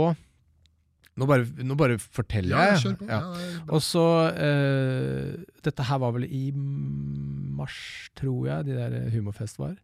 Nå 1.20 1.26
bare, 1.28 1.46
nå 1.68 1.76
bare 1.80 1.98
forteller 2.00 2.56
Ja, 2.56 2.60
jeg. 2.78 2.96
på. 3.00 3.06
Ja. 3.10 3.20
Og 3.68 3.82
så 3.84 4.04
uh, 4.32 5.34
Dette 5.66 5.84
her 5.90 5.98
var 6.02 6.12
vel 6.16 6.26
i 6.26 6.52
mars, 6.56 8.10
tror 8.16 8.48
jeg, 8.48 8.66
de 8.70 8.74
der 8.78 9.10
Humorfest 9.14 9.60
var. 9.60 9.76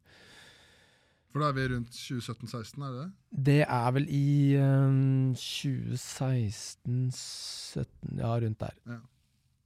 For 1.36 1.40
da 1.44 1.48
er 1.52 1.56
vi 1.58 1.66
rundt 1.74 1.92
2017-16, 1.92 2.80
er 2.80 2.90
det 2.94 3.00
det? 3.02 3.10
Det 3.50 3.64
er 3.68 3.90
vel 3.92 4.06
i 4.08 4.56
eh, 4.56 5.36
2016-17, 5.36 7.84
ja, 8.22 8.30
rundt 8.40 8.60
der. 8.62 8.72
Ja. 8.88 9.00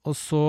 Og 0.10 0.16
så 0.18 0.42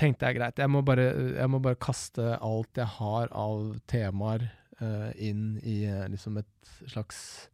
tenkte 0.00 0.24
jeg 0.30 0.36
greit, 0.38 0.56
jeg 0.58 0.70
må 0.72 0.80
bare, 0.86 1.04
jeg 1.36 1.50
må 1.52 1.58
bare 1.62 1.76
kaste 1.76 2.38
alt 2.40 2.76
jeg 2.80 2.88
har 2.96 3.28
av 3.36 3.76
temaer 3.90 4.46
uh, 4.80 5.10
inn 5.20 5.58
i 5.60 5.84
uh, 5.90 6.06
liksom 6.10 6.38
et 6.40 6.48
slags 6.88 7.50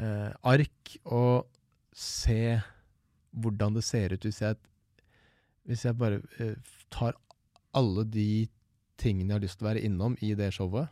ark, 0.00 0.96
og 1.04 1.44
se 1.96 2.60
hvordan 3.30 3.76
det 3.76 3.84
ser 3.86 4.14
ut 4.14 4.24
hvis 4.26 4.40
jeg, 4.42 4.56
hvis 5.68 5.84
jeg 5.86 5.98
bare 5.98 6.20
eh, 6.42 6.56
tar 6.92 7.18
alle 7.76 8.04
de 8.06 8.48
tingene 9.00 9.30
jeg 9.30 9.38
har 9.38 9.44
lyst 9.44 9.60
til 9.60 9.66
å 9.66 9.70
være 9.70 9.84
innom 9.86 10.16
i 10.24 10.32
det 10.38 10.50
showet, 10.54 10.90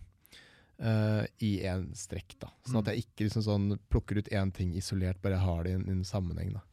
eh, 0.78 1.24
i 1.44 1.52
en 1.68 1.88
strekk. 1.98 2.38
da. 2.40 2.50
Sånn 2.66 2.80
at 2.80 2.92
jeg 2.92 3.04
ikke 3.04 3.26
liksom 3.26 3.44
sånn 3.44 3.68
plukker 3.90 4.22
ut 4.22 4.32
én 4.32 4.52
ting 4.54 4.74
isolert, 4.78 5.20
bare 5.22 5.40
har 5.42 5.64
det 5.66 5.74
i 5.74 5.78
en, 5.80 6.04
sammenheng. 6.06 6.54
da. 6.56 6.64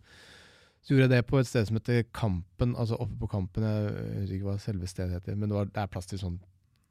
Så 0.86 0.94
gjorde 0.94 1.08
jeg 1.10 1.16
det 1.16 1.30
på 1.30 1.40
et 1.40 1.50
sted 1.50 1.68
som 1.68 1.80
heter 1.80 2.06
Kampen, 2.14 2.76
altså 2.78 3.00
oppe 3.02 3.18
på 3.24 3.32
Kampen. 3.32 3.66
Jeg 3.66 4.20
husker 4.22 4.36
ikke 4.38 4.52
hva 4.52 4.60
selve 4.62 4.90
stedet 4.90 5.18
heter, 5.18 5.36
men 5.36 5.50
det, 5.50 5.58
var, 5.58 5.72
det 5.74 5.82
er 5.82 5.92
plass 5.92 6.10
til 6.12 6.22
sånn 6.22 6.40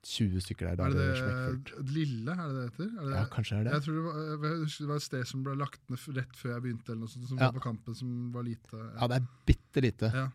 20 0.04 0.44
stykker 0.44 0.68
der. 0.76 0.84
Er 0.84 0.94
det 0.94 1.04
det 1.08 1.74
det 1.74 1.88
Lille, 1.94 2.32
er 2.36 2.46
det 2.48 2.54
det 2.56 2.64
heter? 2.70 2.88
Er 2.92 3.04
det, 3.08 3.16
Ja, 3.16 3.24
kanskje 3.32 3.58
er 3.60 3.64
det. 3.64 3.72
Jeg 3.72 3.82
tror 3.86 3.94
det 3.98 4.04
var, 4.04 4.54
det 4.68 4.88
var 4.90 4.96
et 5.00 5.06
sted 5.08 5.26
som 5.32 5.42
ble 5.46 5.56
lagt 5.58 5.80
ned 5.90 6.08
rett 6.18 6.36
før 6.40 6.54
jeg 6.54 6.62
begynte, 6.66 6.88
eller 6.92 7.04
noe 7.04 7.12
sånt, 7.14 7.28
som 7.28 7.38
Ja. 7.38 7.50
var 7.50 7.58
på 7.60 7.64
kampen, 7.68 7.94
som 7.98 8.32
var 8.32 8.42
lite 8.46 8.80
Ja, 9.00 9.06
det 9.08 9.16
er 9.22 9.28
bitte 9.46 9.82
lite. 9.82 10.12
Ja. 10.14 10.28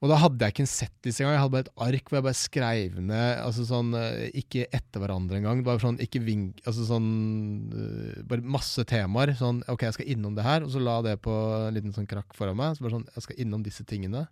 Og 0.00 0.06
da 0.12 0.14
hadde 0.22 0.38
jeg 0.38 0.52
ikke 0.54 0.62
en 0.62 0.70
settliste 0.70 1.24
engang. 1.24 1.34
Jeg 1.34 1.42
hadde 1.42 1.54
bare 1.56 1.66
et 1.66 1.70
ark 1.98 2.04
hvor 2.10 2.16
jeg 2.18 2.26
bare 2.28 2.38
skrev 2.38 2.98
ned 3.02 3.38
altså 3.42 3.64
sånn, 3.66 3.88
eh, 3.98 4.30
Ikke 4.38 4.66
etter 4.70 5.00
hverandre 5.02 5.40
engang. 5.40 5.64
Bare 5.66 5.80
sånn, 5.82 5.98
ikke 5.98 6.22
vink, 6.22 6.60
altså 6.70 6.84
sånn 6.86 7.08
eh, 7.74 8.22
Bare 8.22 8.40
masse 8.46 8.84
temaer. 8.86 9.34
Sånn 9.34 9.64
OK, 9.66 9.82
jeg 9.88 9.94
skal 9.98 10.06
innom 10.14 10.36
det 10.38 10.44
her. 10.46 10.62
Og 10.62 10.70
så 10.70 10.78
la 10.78 11.00
det 11.02 11.16
på 11.20 11.34
en 11.66 11.74
liten 11.74 11.92
sånn 11.92 12.06
krakk 12.06 12.30
foran 12.38 12.54
meg. 12.60 12.76
Så 12.78 12.86
bare 12.86 12.94
sånn, 12.94 13.08
Jeg 13.12 13.22
skal 13.26 13.36
innom 13.42 13.64
disse 13.66 13.82
tingene. 13.84 14.28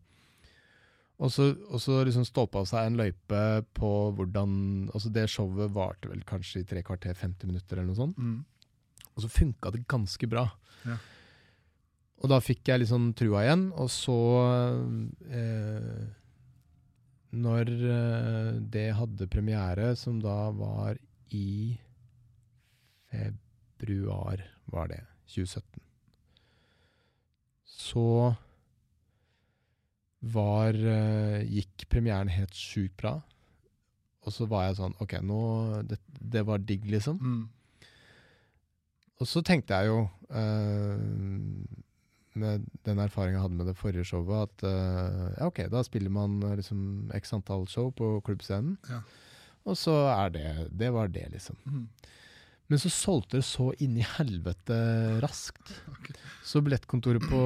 Og 1.17 1.33
så, 1.33 1.49
og 1.73 1.81
så 1.81 2.03
liksom 2.05 2.27
stolpa 2.29 2.61
seg 2.69 2.91
en 2.91 2.99
løype 3.01 3.43
på 3.77 3.91
hvordan 4.19 4.51
Altså 4.91 5.09
det 5.15 5.31
showet 5.33 5.73
varte 5.73 6.11
vel 6.11 6.21
kanskje 6.29 6.61
i 6.61 6.69
tre 6.69 6.83
kvarter, 6.85 7.17
50 7.17 7.49
minutter 7.49 7.79
eller 7.79 7.89
noe 7.89 8.01
sånt. 8.03 8.19
Mm. 8.21 8.43
Og 9.17 9.25
så 9.25 9.33
funka 9.33 9.73
det 9.73 9.87
ganske 9.89 10.29
bra. 10.29 10.45
Ja. 10.85 10.99
Og 12.21 12.31
da 12.33 12.39
fikk 12.41 12.69
jeg 12.69 12.81
litt 12.81 12.93
sånn 12.93 13.11
trua 13.17 13.45
igjen, 13.45 13.67
og 13.77 13.91
så 13.93 14.21
eh, 15.29 16.07
Når 17.37 17.73
eh, 17.73 18.53
det 18.73 18.87
hadde 18.97 19.29
premiere, 19.33 19.91
som 20.01 20.21
da 20.23 20.51
var 20.57 20.97
i 21.37 21.77
februar, 23.11 24.41
var 24.73 24.89
det, 24.93 25.03
2017, 25.33 25.83
så 27.77 28.07
var 30.33 30.77
eh, 30.77 31.43
Gikk 31.47 31.87
premieren 31.93 32.31
helt 32.33 32.55
sjukt 32.57 32.97
bra. 33.01 33.17
Og 34.27 34.35
så 34.35 34.47
var 34.51 34.67
jeg 34.67 34.79
sånn 34.81 34.97
OK, 35.03 35.19
nå 35.23 35.41
Det, 35.87 35.99
det 36.19 36.43
var 36.49 36.63
digg, 36.63 36.87
liksom. 36.91 37.21
Mm. 37.23 37.45
Og 39.17 39.29
så 39.31 39.41
tenkte 39.47 39.79
jeg 39.79 39.89
jo, 39.89 40.01
uh, 40.29 40.99
med 42.37 42.67
den 42.85 42.99
erfaringa 43.01 43.39
jeg 43.39 43.45
hadde 43.47 43.57
med 43.57 43.71
det 43.71 43.77
forrige 43.79 44.05
showet, 44.11 44.51
at 44.51 44.67
uh, 44.69 45.31
ja, 45.39 45.47
ok, 45.47 45.63
da 45.73 45.81
spiller 45.87 46.13
man 46.13 46.35
liksom 46.59 47.09
x 47.17 47.33
antall 47.33 47.65
show 47.71 47.89
på 47.97 48.19
klubbscenen. 48.27 48.75
Ja. 48.91 49.01
Og 49.67 49.79
så 49.81 49.95
er 50.11 50.35
det 50.35 50.51
Det 50.79 50.93
var 50.93 51.09
det, 51.09 51.31
liksom. 51.33 51.57
Mhm. 51.65 51.89
Men 52.67 52.81
så 52.83 52.91
solgte 52.91 53.39
det 53.39 53.47
så 53.47 53.69
inn 53.83 53.95
i 54.01 54.07
helvete 54.17 54.77
raskt. 55.23 55.71
Så 56.47 56.63
billettkontoret 56.67 57.23
på, 57.31 57.43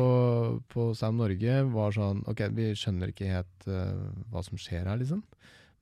på 0.72 0.86
Sam 0.96 1.18
Norge 1.20 1.58
var 1.74 1.92
sånn 1.92 2.22
Ok, 2.30 2.46
vi 2.56 2.70
skjønner 2.78 3.12
ikke 3.12 3.28
helt 3.28 3.68
uh, 3.68 4.08
hva 4.32 4.42
som 4.46 4.60
skjer 4.60 4.88
her, 4.88 5.00
liksom. 5.00 5.20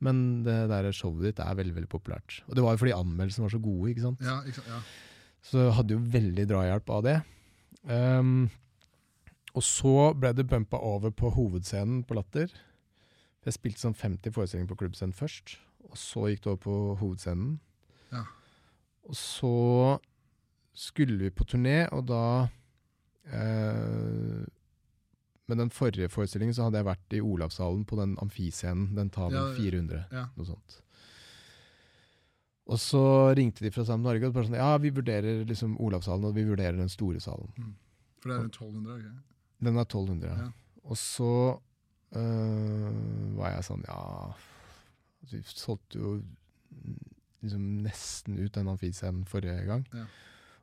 Men 0.03 0.43
det 0.47 0.57
der 0.71 0.91
showet 0.95 1.27
ditt 1.27 1.43
er 1.43 1.59
veldig 1.59 1.77
veldig 1.77 1.91
populært. 1.91 2.41
Og 2.47 2.59
det 2.59 2.65
var 2.65 2.75
jo 2.75 2.83
fordi 2.83 2.95
anmeldelsene 2.95 3.47
var 3.47 3.55
så 3.55 3.63
gode, 3.63 3.93
ikke 3.93 4.07
sant. 4.07 4.23
Ja, 4.27 4.39
ikke 4.47 4.61
sant? 4.61 4.71
Ja. 4.75 4.81
Så 5.49 5.69
hadde 5.75 5.95
jo 5.95 6.07
veldig 6.15 6.47
drahjelp 6.51 6.91
av 6.95 7.05
det. 7.07 7.17
Um, 7.89 8.49
og 9.55 9.65
så 9.67 9.95
ble 10.19 10.33
det 10.37 10.47
bumpa 10.51 10.79
over 10.85 11.15
på 11.15 11.31
hovedscenen 11.35 12.03
på 12.07 12.19
Latter. 12.19 12.51
Jeg 13.47 13.57
spilte 13.57 13.83
sånn 13.83 13.97
50 13.97 14.35
forestillinger 14.35 14.71
på 14.71 14.79
klubbscenen 14.83 15.15
først, 15.17 15.57
og 15.89 15.99
så 15.99 16.27
gikk 16.29 16.45
det 16.45 16.53
over 16.53 16.63
på 16.67 16.79
hovedscenen. 17.01 17.55
Ja. 18.13 18.27
Og 19.09 19.17
så 19.17 19.53
skulle 20.77 21.17
vi 21.19 21.31
på 21.35 21.47
turné, 21.49 21.87
og 21.97 22.05
da 22.11 22.23
eh, 23.33 24.45
Med 25.49 25.57
den 25.63 25.71
forrige 25.73 26.11
forestillingen 26.13 26.55
så 26.55 26.67
hadde 26.67 26.83
jeg 26.83 26.87
vært 26.91 27.15
i 27.17 27.23
Olavshallen 27.25 27.87
på 27.89 27.97
den 27.97 28.19
amfiscenen. 28.21 28.91
Den 28.99 29.09
tar 29.11 29.31
vel 29.33 29.39
Ja, 29.41 29.55
400, 29.57 30.03
ja. 30.13 30.27
noe 30.37 30.45
sånt. 30.47 30.83
Og 32.69 32.77
så 32.77 33.01
ringte 33.33 33.65
de 33.65 33.71
fra 33.73 33.87
Sam 33.89 34.03
Norge 34.05 34.29
og 34.29 34.35
bare 34.37 34.45
sånn 34.51 34.59
Ja, 34.61 34.75
vi 34.77 34.91
vurderer 34.93 35.41
liksom 35.49 35.79
Olavshallen, 35.81 36.29
og 36.29 36.37
vi 36.37 36.45
vurderer 36.45 36.77
den 36.77 36.93
store 36.93 37.21
salen. 37.25 37.49
For 38.21 38.29
det 38.29 38.37
er 38.37 38.43
rundt 38.45 38.61
1200, 38.61 38.99
Okay? 38.99 39.17
Den 39.65 39.75
er 39.81 39.87
1200, 39.89 40.35
ja. 40.37 40.51
Og 40.85 40.97
så 41.01 41.31
øh, 42.15 42.93
var 43.41 43.57
jeg 43.57 43.65
sånn 43.67 43.83
Ja 43.89 43.97
Vi 45.33 45.41
solgte 45.49 45.99
jo 45.99 46.13
liksom 47.43 47.67
nesten 47.85 48.39
ut 48.41 48.53
den 48.57 48.69
amfiscenen 48.73 49.25
forrige 49.29 49.67
gang. 49.69 49.85
Ja. 49.95 50.07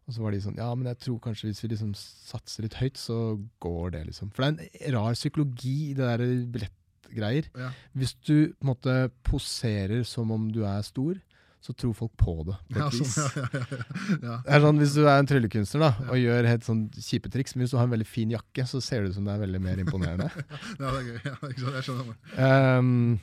Og 0.05 0.13
så 0.13 0.21
var 0.21 0.35
de 0.35 0.39
sånn 0.43 0.57
Ja, 0.59 0.67
men 0.77 0.85
jeg 0.91 0.99
tror 1.01 1.19
kanskje 1.23 1.47
hvis 1.49 1.63
vi 1.63 1.71
liksom 1.71 1.93
satser 1.97 2.67
litt 2.67 2.75
høyt, 2.77 2.97
så 3.01 3.39
går 3.63 3.95
det, 3.95 4.03
liksom. 4.11 4.29
For 4.35 4.45
det 4.45 4.67
er 4.67 4.89
en 4.91 4.97
rar 4.99 5.15
psykologi 5.17 5.77
i 5.91 5.93
det 5.97 6.05
der 6.11 6.25
billettgreier. 6.53 7.47
Ja. 7.57 7.71
Hvis 7.97 8.13
du 8.27 8.35
på 8.53 8.67
en 8.67 8.69
måte 8.73 8.97
poserer 9.25 10.03
som 10.05 10.29
om 10.35 10.51
du 10.53 10.61
er 10.67 10.83
stor, 10.85 11.17
så 11.65 11.73
tror 11.73 11.95
folk 11.97 12.11
på 12.21 12.35
det. 12.45 12.53
på 12.69 12.77
et 12.77 12.83
Ja, 12.83 12.89
vis. 12.93 13.15
sånn, 13.15 13.31
ja, 13.41 13.49
ja, 13.49 13.79
ja, 14.21 14.35
ja. 14.45 14.59
Sånn, 14.61 14.77
Hvis 14.83 14.93
du 14.93 15.01
er 15.07 15.15
en 15.17 15.25
tryllekunstner 15.31 15.81
da, 15.81 15.89
og 16.13 16.19
gjør 16.21 16.45
helt 16.51 16.67
sånn 16.67 16.83
kjipe 16.93 17.31
triks, 17.33 17.55
men 17.55 17.63
hvis 17.65 17.73
du 17.73 17.79
har 17.79 17.87
en 17.89 17.95
veldig 17.95 18.05
fin 18.05 18.29
jakke, 18.35 18.67
så 18.69 18.77
ser 18.85 19.01
det 19.01 19.09
ut 19.09 19.17
som 19.17 19.25
det 19.25 19.33
er 19.33 19.41
veldig 19.47 19.61
mer 19.65 19.81
imponerende. 19.81 20.27
ja, 20.77 20.83
det 20.83 20.91
er 20.91 21.07
gøy. 21.07 21.17
Ja, 21.25 21.33
ikke 21.49 21.63
sant? 21.63 21.79
Jeg 21.79 21.87
skjønner. 21.87 22.19
Ehm, 22.45 23.17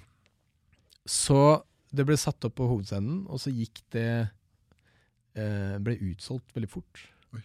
så 1.07 1.39
det 1.93 2.07
ble 2.09 2.17
satt 2.21 2.45
opp 2.49 2.57
på 2.59 2.69
hovedscenen, 2.71 3.25
og 3.29 3.41
så 3.43 3.53
gikk 3.53 3.83
det 3.93 4.09
eh, 5.37 5.77
ble 5.83 5.99
utsolgt 6.11 6.55
veldig 6.57 6.71
fort. 6.73 7.03
Oi. 7.37 7.43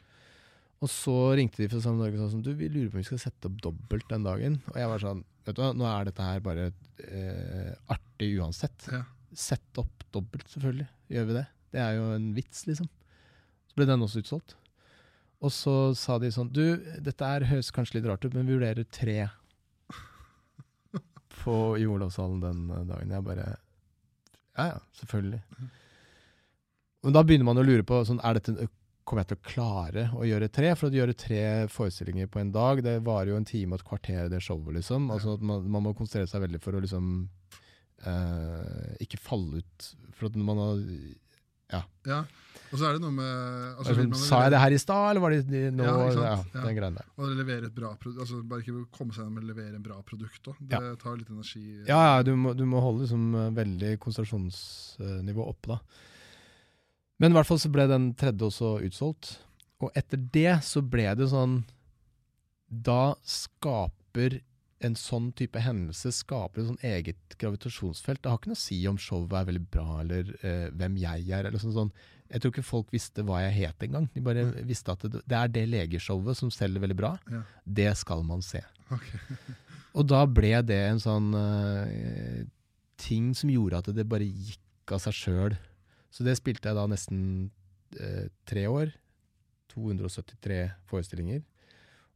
Og 0.84 0.92
så 0.92 1.16
ringte 1.40 1.62
de 1.62 1.70
fra 1.72 1.82
Sammen 1.84 2.04
Norge 2.04 2.20
og 2.20 2.24
sa 2.24 2.36
sånn, 2.36 2.46
du, 2.46 2.54
vi 2.56 2.70
lurer 2.72 2.92
på 2.92 3.00
om 3.00 3.04
vi 3.04 3.10
skal 3.10 3.22
sette 3.22 3.50
opp 3.50 3.58
dobbelt 3.66 4.08
den 4.12 4.28
dagen. 4.28 4.60
Og 4.72 4.80
jeg 4.80 4.92
var 4.94 5.04
sånn, 5.04 5.26
vet 5.48 5.58
du 5.58 5.64
hva, 5.64 5.74
nå 5.76 5.90
er 5.90 6.08
dette 6.08 6.30
her 6.30 6.46
bare 6.46 6.70
eh, 6.70 7.74
artig 7.94 8.32
uansett. 8.40 8.88
Ja. 8.94 9.04
Sett 9.38 9.84
opp 9.84 10.08
dobbelt, 10.16 10.48
selvfølgelig. 10.54 10.88
Gjør 11.12 11.28
vi 11.28 11.38
det? 11.42 11.46
Det 11.76 11.84
er 11.84 12.00
jo 12.00 12.08
en 12.16 12.32
vits, 12.38 12.64
liksom. 12.70 12.88
Så 13.68 13.78
ble 13.78 13.90
den 13.90 14.06
også 14.06 14.24
utsolgt. 14.24 14.56
Og 15.44 15.52
så 15.54 15.76
sa 15.94 16.16
de 16.18 16.32
sånn 16.34 16.48
Du, 16.50 16.64
dette 17.04 17.28
er, 17.28 17.46
høres 17.46 17.70
kanskje 17.76 18.00
litt 18.00 18.08
rart 18.10 18.24
ut, 18.26 18.34
men 18.34 18.48
vi 18.48 18.56
vurderer 18.56 18.88
tre 18.90 19.28
på 21.44 21.58
i 21.78 21.86
Olavshallen 21.86 22.40
den 22.42 22.64
eh, 22.72 22.86
dagen. 22.90 23.14
Jeg 23.14 23.28
bare 23.28 23.52
Ja 24.58 24.72
ja, 24.74 24.82
selvfølgelig. 25.00 25.42
Men 27.06 27.16
da 27.16 27.24
begynner 27.24 27.48
man 27.48 27.62
å 27.62 27.66
lure 27.66 27.86
på 27.88 28.02
sånn, 28.08 28.22
er 28.26 28.40
dette, 28.40 28.70
Kommer 29.08 29.24
jeg 29.24 29.30
til 29.30 29.38
å 29.38 29.48
klare 29.48 30.02
å 30.20 30.26
gjøre 30.28 30.50
tre? 30.52 30.74
For 30.76 30.92
å 30.92 30.98
gjøre 31.00 31.14
tre 31.16 31.44
forestillinger 31.72 32.28
på 32.28 32.42
en 32.42 32.50
dag, 32.52 32.82
det 32.84 32.98
varer 33.06 33.32
jo 33.32 33.38
en 33.40 33.48
time 33.48 33.72
og 33.72 33.80
et 33.80 33.88
kvarter, 33.88 34.26
det 34.28 34.42
showet, 34.44 34.74
liksom. 34.76 35.06
Altså 35.16 35.38
at 35.38 35.46
man, 35.48 35.64
man 35.72 35.86
må 35.86 35.94
konsentrere 35.96 36.28
seg 36.28 36.44
veldig 36.44 36.60
for 36.60 36.76
å 36.76 36.82
liksom 36.84 37.06
eh, 38.04 38.90
ikke 39.06 39.22
falle 39.24 39.62
ut. 39.62 39.88
For 40.18 40.28
at 40.28 40.36
man 40.36 40.60
har 40.60 40.84
Ja. 41.74 42.22
Og 42.68 42.80
så 42.80 42.88
er 42.90 42.98
det 42.98 43.02
noe 43.04 43.14
med 43.16 43.28
altså, 43.80 43.94
Altså, 43.94 44.20
sa 44.28 44.42
jeg 44.44 44.54
det 44.54 44.60
her 44.60 44.74
i 44.76 44.80
stad, 44.82 45.04
eller 45.10 45.24
var 45.24 45.34
det 45.34 45.40
de, 45.48 45.62
nå? 45.72 45.86
Ja, 45.88 45.94
Ja? 46.12 46.34
Ja. 46.52 46.64
den 46.66 46.76
greien 46.76 46.98
der. 47.00 47.08
Og 47.16 47.32
levere 47.38 47.70
et 47.70 47.76
bra 47.76 47.94
produkt, 47.96 48.20
altså 48.26 48.42
Bare 48.44 48.64
ikke 48.64 48.84
komme 48.92 49.16
seg 49.16 49.24
gjennom 49.24 49.40
å 49.40 49.48
levere 49.48 49.76
en 49.78 49.86
bra 49.86 50.02
produkt 50.08 50.52
òg. 50.52 50.60
Det 50.60 50.82
tar 51.04 51.16
litt 51.20 51.32
energi. 51.32 51.64
Ja, 51.88 52.02
ja 52.12 52.26
du, 52.28 52.34
må, 52.36 52.54
du 52.58 52.66
må 52.68 52.84
holde 52.84 53.06
liksom 53.06 53.30
eh, 53.36 53.50
veldig 53.56 53.94
konsentrasjonsnivå 54.04 55.48
oppe, 55.48 55.78
da. 55.78 56.04
Men 57.18 57.34
i 57.34 57.38
hvert 57.40 57.50
fall 57.50 57.62
så 57.62 57.72
ble 57.74 57.88
den 57.90 58.12
tredje 58.20 58.52
også 58.52 58.76
utsolgt. 58.86 59.38
Og 59.82 59.94
etter 59.98 60.20
det 60.34 60.60
så 60.66 60.82
ble 60.82 61.06
det 61.18 61.28
sånn 61.30 61.60
Da 62.68 63.14
skaper 63.26 64.40
en 64.86 64.96
sånn 64.98 65.32
type 65.38 65.62
hendelse 65.62 66.12
skaper 66.14 66.62
et 66.62 66.68
sånn 66.68 66.84
eget 66.86 67.38
gravitasjonsfelt. 67.42 68.22
Det 68.22 68.30
har 68.30 68.38
ikke 68.38 68.52
noe 68.52 68.60
å 68.60 68.62
si 68.62 68.78
om 68.90 69.00
showet 69.02 69.34
er 69.40 69.48
veldig 69.50 69.64
bra, 69.74 69.88
eller 70.04 70.30
eh, 70.46 70.68
hvem 70.78 71.00
jeg 71.02 71.32
er. 71.34 71.48
eller 71.50 71.62
sånn, 71.62 71.74
sånn. 71.74 71.94
Jeg 72.28 72.44
tror 72.44 72.54
ikke 72.54 72.66
folk 72.68 72.92
visste 72.94 73.24
hva 73.26 73.40
jeg 73.46 73.56
het 73.62 73.88
engang. 73.88 74.10
De 74.14 74.22
bare 74.22 74.44
visste 74.68 74.94
at 74.94 75.08
det, 75.08 75.24
det 75.26 75.40
er 75.40 75.54
det 75.54 75.66
legeshowet 75.72 76.38
som 76.38 76.52
selger 76.54 76.84
veldig 76.84 77.00
bra. 77.00 77.16
Ja. 77.32 77.42
Det 77.80 77.90
skal 78.04 78.22
man 78.28 78.46
se. 78.46 78.62
Okay. 78.94 79.40
Og 79.98 80.06
da 80.06 80.22
ble 80.30 80.54
det 80.68 80.80
en 80.92 81.02
sånn 81.02 81.32
eh, 81.40 82.46
ting 83.02 83.32
som 83.38 83.50
gjorde 83.50 83.82
at 83.82 83.92
det 83.98 84.06
bare 84.10 84.28
gikk 84.28 84.94
av 84.94 85.02
seg 85.08 85.18
sjøl. 85.18 85.58
Så 86.14 86.26
det 86.28 86.38
spilte 86.38 86.70
jeg 86.70 86.78
da 86.78 86.86
nesten 86.90 87.22
eh, 87.98 88.28
tre 88.46 88.68
år. 88.70 88.94
273 89.74 90.62
forestillinger. 90.90 91.42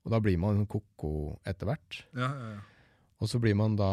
Og 0.06 0.14
da 0.14 0.20
blir 0.24 0.40
man 0.42 0.66
ko-ko 0.70 1.38
etter 1.48 1.70
hvert. 1.70 2.04
Ja, 2.18 2.30
ja, 2.30 2.52
ja. 2.58 2.62
Og 3.22 3.30
så 3.30 3.38
blir 3.42 3.54
man 3.58 3.76
da 3.78 3.90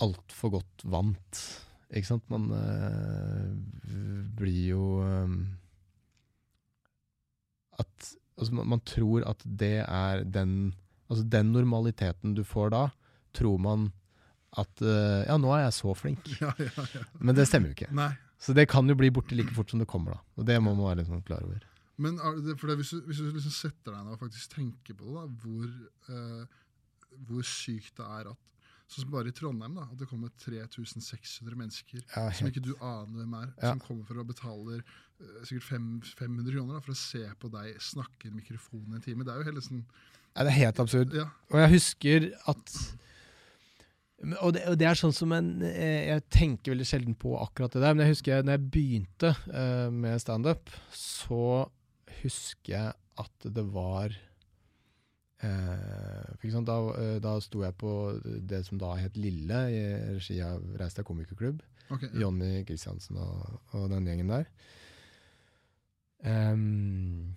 altfor 0.00 0.54
godt 0.56 0.84
vant. 0.88 1.40
Ikke 1.92 2.08
sant? 2.08 2.24
Man 2.32 2.48
øh, 2.52 3.52
blir 4.36 4.64
jo 4.72 4.84
øh, 5.04 5.28
At 7.80 8.10
altså 8.36 8.54
man, 8.54 8.80
tror 8.84 9.24
at 9.28 9.44
det 9.44 9.84
er 9.88 10.24
den 10.24 10.74
Altså 11.08 11.24
den 11.24 11.52
normaliteten 11.52 12.34
du 12.36 12.44
får 12.44 12.68
da, 12.74 12.88
tror 13.32 13.56
man 13.56 13.92
at 14.58 14.82
øh, 14.82 15.24
Ja, 15.28 15.36
nå 15.36 15.52
er 15.52 15.66
jeg 15.68 15.72
så 15.72 15.94
flink. 15.94 16.28
ja, 16.42 16.52
ja, 16.58 16.84
ja. 16.94 17.04
Men 17.20 17.36
det 17.36 17.48
stemmer 17.48 17.68
jo 17.68 17.76
ikke. 17.76 17.92
Nei. 17.94 18.12
Så 18.38 18.54
det 18.54 18.68
kan 18.70 18.88
jo 18.88 18.94
bli 18.94 19.10
borte 19.10 19.34
like 19.34 19.54
fort 19.54 19.70
som 19.70 19.80
det 19.80 19.88
kommer, 19.88 20.14
da. 20.14 20.18
Og 20.36 20.46
det 20.46 20.58
må 20.62 20.74
man 20.74 20.86
være 20.90 21.00
litt 21.00 21.10
sånn 21.10 21.24
klar 21.26 21.44
over. 21.44 21.64
Men 21.98 22.18
det, 22.44 22.54
hvis, 22.62 22.92
du, 22.94 23.00
hvis 23.08 23.18
du 23.22 23.30
liksom 23.34 23.54
setter 23.54 23.94
deg 23.94 24.04
ned 24.06 24.14
og 24.14 24.20
faktisk 24.20 24.52
tenker 24.54 24.94
på 24.98 25.06
det, 25.08 25.14
da, 25.16 25.24
hvor, 25.42 25.72
eh, 26.14 26.60
hvor 27.26 27.48
sykt 27.48 27.96
det 27.98 28.06
er 28.18 28.30
at 28.34 28.44
Sånn 28.88 29.02
som 29.04 29.10
bare 29.12 29.28
i 29.28 29.34
Trondheim, 29.36 29.74
da, 29.76 29.82
at 29.84 30.00
det 30.00 30.06
kommer 30.08 30.30
3600 30.40 31.56
mennesker 31.60 31.98
Ja, 32.06 32.30
som 32.32 32.46
ikke 32.48 32.62
du 32.64 32.70
aner 32.80 33.18
hvem 33.18 33.34
er, 33.36 33.50
Ja. 33.58 33.74
som 33.74 33.82
kommer 33.84 34.06
for 34.08 34.16
å 34.16 34.24
betale 34.24 34.78
eh, 34.78 35.42
sikkert 35.44 35.66
fem, 35.66 35.88
500 36.16 36.54
kroner 36.54 36.78
da, 36.78 36.80
for 36.86 36.94
å 36.94 36.96
se 36.96 37.20
på 37.36 37.50
deg 37.52 37.76
snakke 37.84 38.24
i 38.24 38.30
en 38.30 38.38
mikrofon 38.38 38.86
i 38.94 38.96
en 38.96 39.04
time. 39.04 39.26
Det 39.28 39.34
er 39.34 39.42
jo 39.42 39.48
hele 39.50 39.64
sånn 39.66 39.82
Nei, 39.84 40.46
det 40.46 40.52
er 40.54 40.56
helt 40.62 40.80
absurd. 40.80 41.12
Ja, 41.18 41.26
Og 41.50 41.60
jeg 41.60 41.74
husker 41.74 42.30
at 42.48 42.74
og 44.40 44.54
det, 44.56 44.64
og 44.66 44.78
det 44.80 44.86
er 44.88 44.98
sånn 44.98 45.14
som 45.14 45.30
en 45.36 45.50
eh, 45.62 46.08
Jeg 46.08 46.24
tenker 46.34 46.72
veldig 46.72 46.86
sjelden 46.88 47.14
på 47.18 47.36
akkurat 47.38 47.74
det 47.76 47.82
der, 47.84 47.94
men 47.94 48.06
jeg 48.06 48.16
husker 48.16 48.40
når 48.42 48.56
jeg 48.56 48.70
begynte 48.74 49.30
uh, 49.52 49.90
med 49.94 50.18
standup, 50.22 50.72
så 50.96 51.42
husker 52.22 52.72
jeg 52.74 52.92
at 53.18 53.48
det 53.54 53.64
var 53.74 54.14
eh, 55.42 56.46
Da, 56.66 56.76
eh, 56.98 57.16
da 57.22 57.34
sto 57.42 57.64
jeg 57.64 57.76
på 57.78 57.92
det 58.24 58.64
som 58.66 58.78
da 58.80 58.94
het 58.98 59.16
Lille, 59.18 59.64
i 59.70 59.82
regi 60.16 60.40
av 60.44 60.62
Reis 60.78 60.94
deg 60.98 61.06
komikerklubb. 61.08 61.62
Okay, 61.88 62.10
Ja. 62.12 62.26
Jonny 62.26 62.64
Kristiansen 62.68 63.16
og, 63.16 63.60
og 63.72 63.88
den 63.90 64.06
gjengen 64.06 64.28
der. 64.28 64.48
Um, 66.18 67.36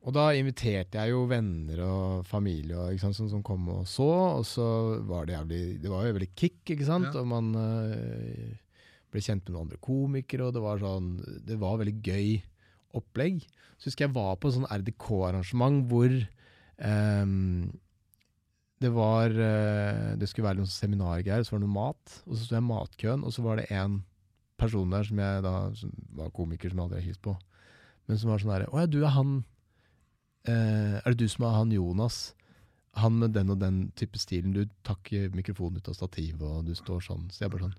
og 0.00 0.14
da 0.16 0.30
inviterte 0.38 0.96
jeg 1.02 1.12
jo 1.12 1.24
venner 1.28 1.82
og 1.84 2.26
familie 2.28 2.78
og, 2.78 3.00
sant, 3.02 3.16
som, 3.18 3.28
som 3.28 3.42
kom 3.44 3.66
og 3.68 3.82
så, 3.90 4.06
og 4.38 4.46
så 4.48 4.66
var 5.04 5.26
det 5.26 5.34
jævlig 5.34 5.62
Det 5.82 5.90
var 5.92 6.06
jo 6.06 6.14
veldig 6.16 6.30
kick, 6.38 6.62
ikke 6.64 6.86
sant? 6.88 7.10
Ja. 7.10 7.20
Og 7.20 7.28
man 7.28 7.50
eh, 7.58 8.54
ble 9.12 9.20
kjent 9.20 9.44
med 9.44 9.52
noen 9.52 9.66
andre 9.66 9.80
komikere, 9.82 10.46
og 10.46 10.56
det 10.56 10.62
var 10.64 10.80
sånn 10.80 11.10
Det 11.44 11.58
var 11.60 11.80
veldig 11.82 11.96
gøy 12.06 12.38
opplegg. 12.96 13.44
Så 13.78 13.90
husker 13.90 14.06
jeg 14.06 14.16
var 14.16 14.36
på 14.36 14.50
et 14.50 14.56
sånn 14.56 14.68
RDK-arrangement 14.68 15.84
hvor 15.90 16.10
um, 16.10 17.70
det 18.80 18.90
var 18.94 19.32
uh, 19.32 20.16
Det 20.16 20.28
skulle 20.28 20.48
være 20.48 20.60
noen 20.62 20.72
seminargreier, 20.72 21.44
så 21.44 21.54
var 21.54 21.60
det 21.60 21.68
noe 21.68 21.76
mat. 21.76 22.16
Og 22.26 22.34
så 22.34 22.44
sto 22.44 22.56
jeg 22.56 22.64
i 22.64 22.70
matkøen, 22.70 23.24
og 23.24 23.34
så 23.36 23.44
var 23.44 23.60
det 23.60 23.68
en 23.76 24.00
person 24.60 24.92
der 24.92 25.06
som 25.08 25.20
jeg 25.20 25.44
da 25.44 25.54
som 25.76 25.94
var 26.18 26.34
komiker 26.36 26.72
som 26.72 26.80
jeg 26.80 26.88
aldri 26.88 27.00
har 27.00 27.08
hilst 27.08 27.24
på. 27.24 27.36
Men 28.08 28.20
som 28.20 28.32
var 28.32 28.42
sånn 28.42 28.52
herre 28.52 28.68
Å 28.72 28.82
ja, 28.82 28.90
du 28.90 29.00
er 29.04 29.14
han 29.14 29.32
uh, 30.48 30.96
Er 30.98 31.12
det 31.12 31.20
du 31.20 31.28
som 31.30 31.46
er 31.46 31.56
han 31.56 31.72
Jonas? 31.74 32.32
Han 32.98 33.20
med 33.20 33.36
den 33.36 33.52
og 33.52 33.60
den 33.60 33.84
type 33.96 34.18
stilen. 34.18 34.56
Du 34.56 34.64
takker 34.86 35.30
mikrofonen 35.36 35.78
ut 35.78 35.88
av 35.92 35.94
stativet, 35.94 36.42
og 36.42 36.66
du 36.66 36.74
står 36.74 37.04
sånn. 37.06 37.28
Så 37.30 37.44
jeg 37.44 37.52
bare 37.52 37.68
sånn 37.68 37.78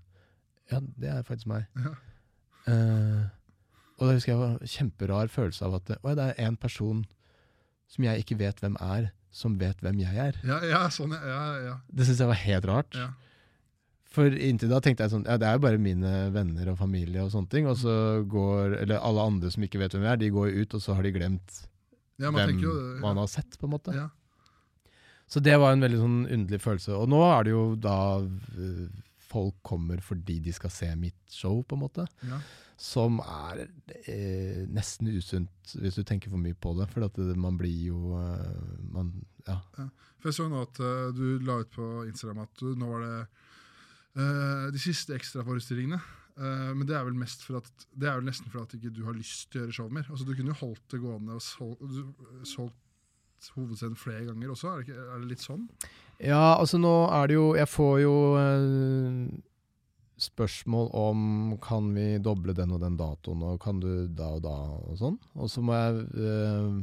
Ja, 0.72 0.80
det 0.80 1.10
er 1.12 1.28
faktisk 1.28 1.52
meg. 1.52 1.68
Ja. 1.76 1.98
Eh, 2.72 3.26
og 4.02 4.08
da 4.10 4.18
husker 4.18 4.34
jeg 4.34 4.42
var 4.42 4.54
en 4.58 4.72
kjemperar 4.76 5.30
følelse 5.30 5.66
av 5.68 5.78
at 5.78 5.92
det 5.94 6.24
er 6.26 6.40
en 6.42 6.58
person 6.58 7.04
som 7.92 8.06
jeg 8.08 8.24
ikke 8.24 8.40
vet 8.40 8.62
hvem 8.64 8.78
er, 8.82 9.12
som 9.32 9.60
vet 9.62 9.80
hvem 9.84 10.00
jeg 10.02 10.18
er. 10.18 10.40
Ja, 10.48 10.58
ja, 10.66 10.86
sånn, 10.92 11.14
ja. 11.14 11.44
ja. 11.62 11.76
Det 11.94 12.08
syns 12.08 12.24
jeg 12.24 12.32
var 12.32 12.42
helt 12.46 12.72
rart. 12.72 12.98
ja. 12.98 13.12
For 14.12 14.28
inntil 14.28 14.72
da 14.72 14.82
tenkte 14.84 15.06
jeg 15.06 15.14
sånn 15.14 15.24
Ja, 15.24 15.38
det 15.40 15.48
er 15.48 15.56
jo 15.56 15.64
bare 15.64 15.80
mine 15.80 16.10
venner 16.36 16.74
og 16.74 16.80
familie 16.82 17.24
og 17.24 17.30
sånne 17.32 17.48
ting. 17.52 17.68
Og 17.72 17.78
så 17.80 17.94
går 18.28 18.82
Eller 18.82 19.00
alle 19.00 19.28
andre 19.32 19.52
som 19.54 19.64
ikke 19.64 19.80
vet 19.80 19.96
hvem 19.96 20.04
jeg 20.04 20.12
er, 20.12 20.20
de 20.20 20.32
går 20.36 20.50
jo 20.50 20.64
ut, 20.66 20.76
og 20.76 20.84
så 20.84 20.98
har 20.98 21.08
de 21.08 21.14
glemt 21.16 21.62
ja 22.22 22.30
man 22.30 22.52
hvem 22.52 22.60
jo, 22.62 22.74
ja. 22.76 22.98
man 23.02 23.22
har 23.22 23.30
sett, 23.32 23.56
på 23.58 23.66
en 23.66 23.72
måte. 23.74 23.94
Ja. 23.96 24.10
Så 25.32 25.40
det 25.40 25.56
var 25.58 25.74
en 25.74 25.82
veldig 25.82 26.02
sånn 26.02 26.18
underlig 26.28 26.60
følelse. 26.62 26.92
Og 27.00 27.08
nå 27.10 27.22
er 27.24 27.48
det 27.48 27.54
jo 27.54 27.64
da 27.80 27.96
øh, 28.20 28.84
folk 29.32 29.56
kommer 29.66 30.04
fordi 30.04 30.42
de 30.44 30.54
skal 30.54 30.74
se 30.76 30.90
mitt 31.00 31.18
show, 31.32 31.62
på 31.64 31.80
en 31.80 31.82
måte. 31.86 32.06
Ja. 32.28 32.42
Som 32.82 33.20
er 33.22 33.68
eh, 34.10 34.64
nesten 34.74 35.12
usunt 35.14 35.74
hvis 35.78 36.00
du 36.00 36.04
tenker 36.08 36.32
for 36.34 36.42
mye 36.42 36.58
på 36.58 36.72
det. 36.80 36.88
For 36.90 37.06
at 37.06 37.20
det, 37.20 37.36
man 37.38 37.60
blir 37.60 37.92
jo 37.92 38.16
øh, 38.18 38.72
man, 38.94 39.12
Ja. 39.48 39.60
For 40.22 40.30
jeg 40.30 40.38
så 40.38 40.48
nå 40.50 40.64
at 40.66 40.80
uh, 40.82 41.10
du 41.18 41.40
la 41.46 41.60
ut 41.62 41.70
på 41.74 41.86
Instagram 42.10 42.44
at 42.44 42.60
du, 42.62 42.72
nå 42.78 42.90
var 42.90 43.06
det 43.06 43.14
uh, 44.18 44.68
de 44.74 44.82
siste 44.82 45.16
ekstraforestillingene. 45.18 45.98
Uh, 46.38 46.72
men 46.78 46.86
det 46.90 46.96
er 46.98 47.06
vel 47.06 47.18
mest 47.18 47.42
for 47.46 47.60
at 47.60 47.70
Det 47.92 48.08
er 48.10 48.18
vel 48.20 48.28
nesten 48.30 48.50
for 48.54 48.64
at 48.64 48.74
ikke 48.78 48.94
du 48.94 49.02
har 49.08 49.18
lyst 49.18 49.50
til 49.52 49.62
å 49.62 49.66
gjøre 49.66 49.78
show 49.78 49.90
mer. 49.94 50.06
Altså 50.10 50.26
Du 50.26 50.34
kunne 50.38 50.54
jo 50.54 50.60
holdt 50.62 50.86
det 50.94 51.02
gående 51.04 51.38
og 51.38 51.42
sol, 51.46 51.74
du- 51.82 52.46
solgt 52.48 52.78
hovedscenen 53.56 53.98
flere 53.98 54.26
ganger 54.30 54.54
også. 54.54 54.70
Er 54.70 54.82
det, 54.82 54.88
ikke, 54.90 55.06
er 55.10 55.22
det 55.24 55.32
litt 55.32 55.46
sånn? 55.46 55.64
Ja, 56.22 56.44
altså 56.62 56.78
nå 56.78 56.94
er 57.10 57.30
det 57.30 57.38
jo 57.40 57.48
Jeg 57.58 57.70
får 57.70 57.96
jo 58.04 58.16
øh, 58.38 59.26
spørsmål 60.22 60.90
om 60.98 61.22
kan 61.64 61.88
vi 61.96 62.18
doble 62.24 62.54
den 62.58 62.72
og 62.76 62.82
den 62.84 62.98
datoen, 63.00 63.42
og 63.48 63.60
kan 63.64 63.80
du 63.82 64.08
da 64.08 64.28
og 64.38 64.44
da, 64.46 64.56
og 64.92 64.98
sånn. 65.00 65.18
Og 65.36 65.50
så 65.52 65.64
må 65.66 65.74
jeg 65.78 66.06
øh, 66.22 66.76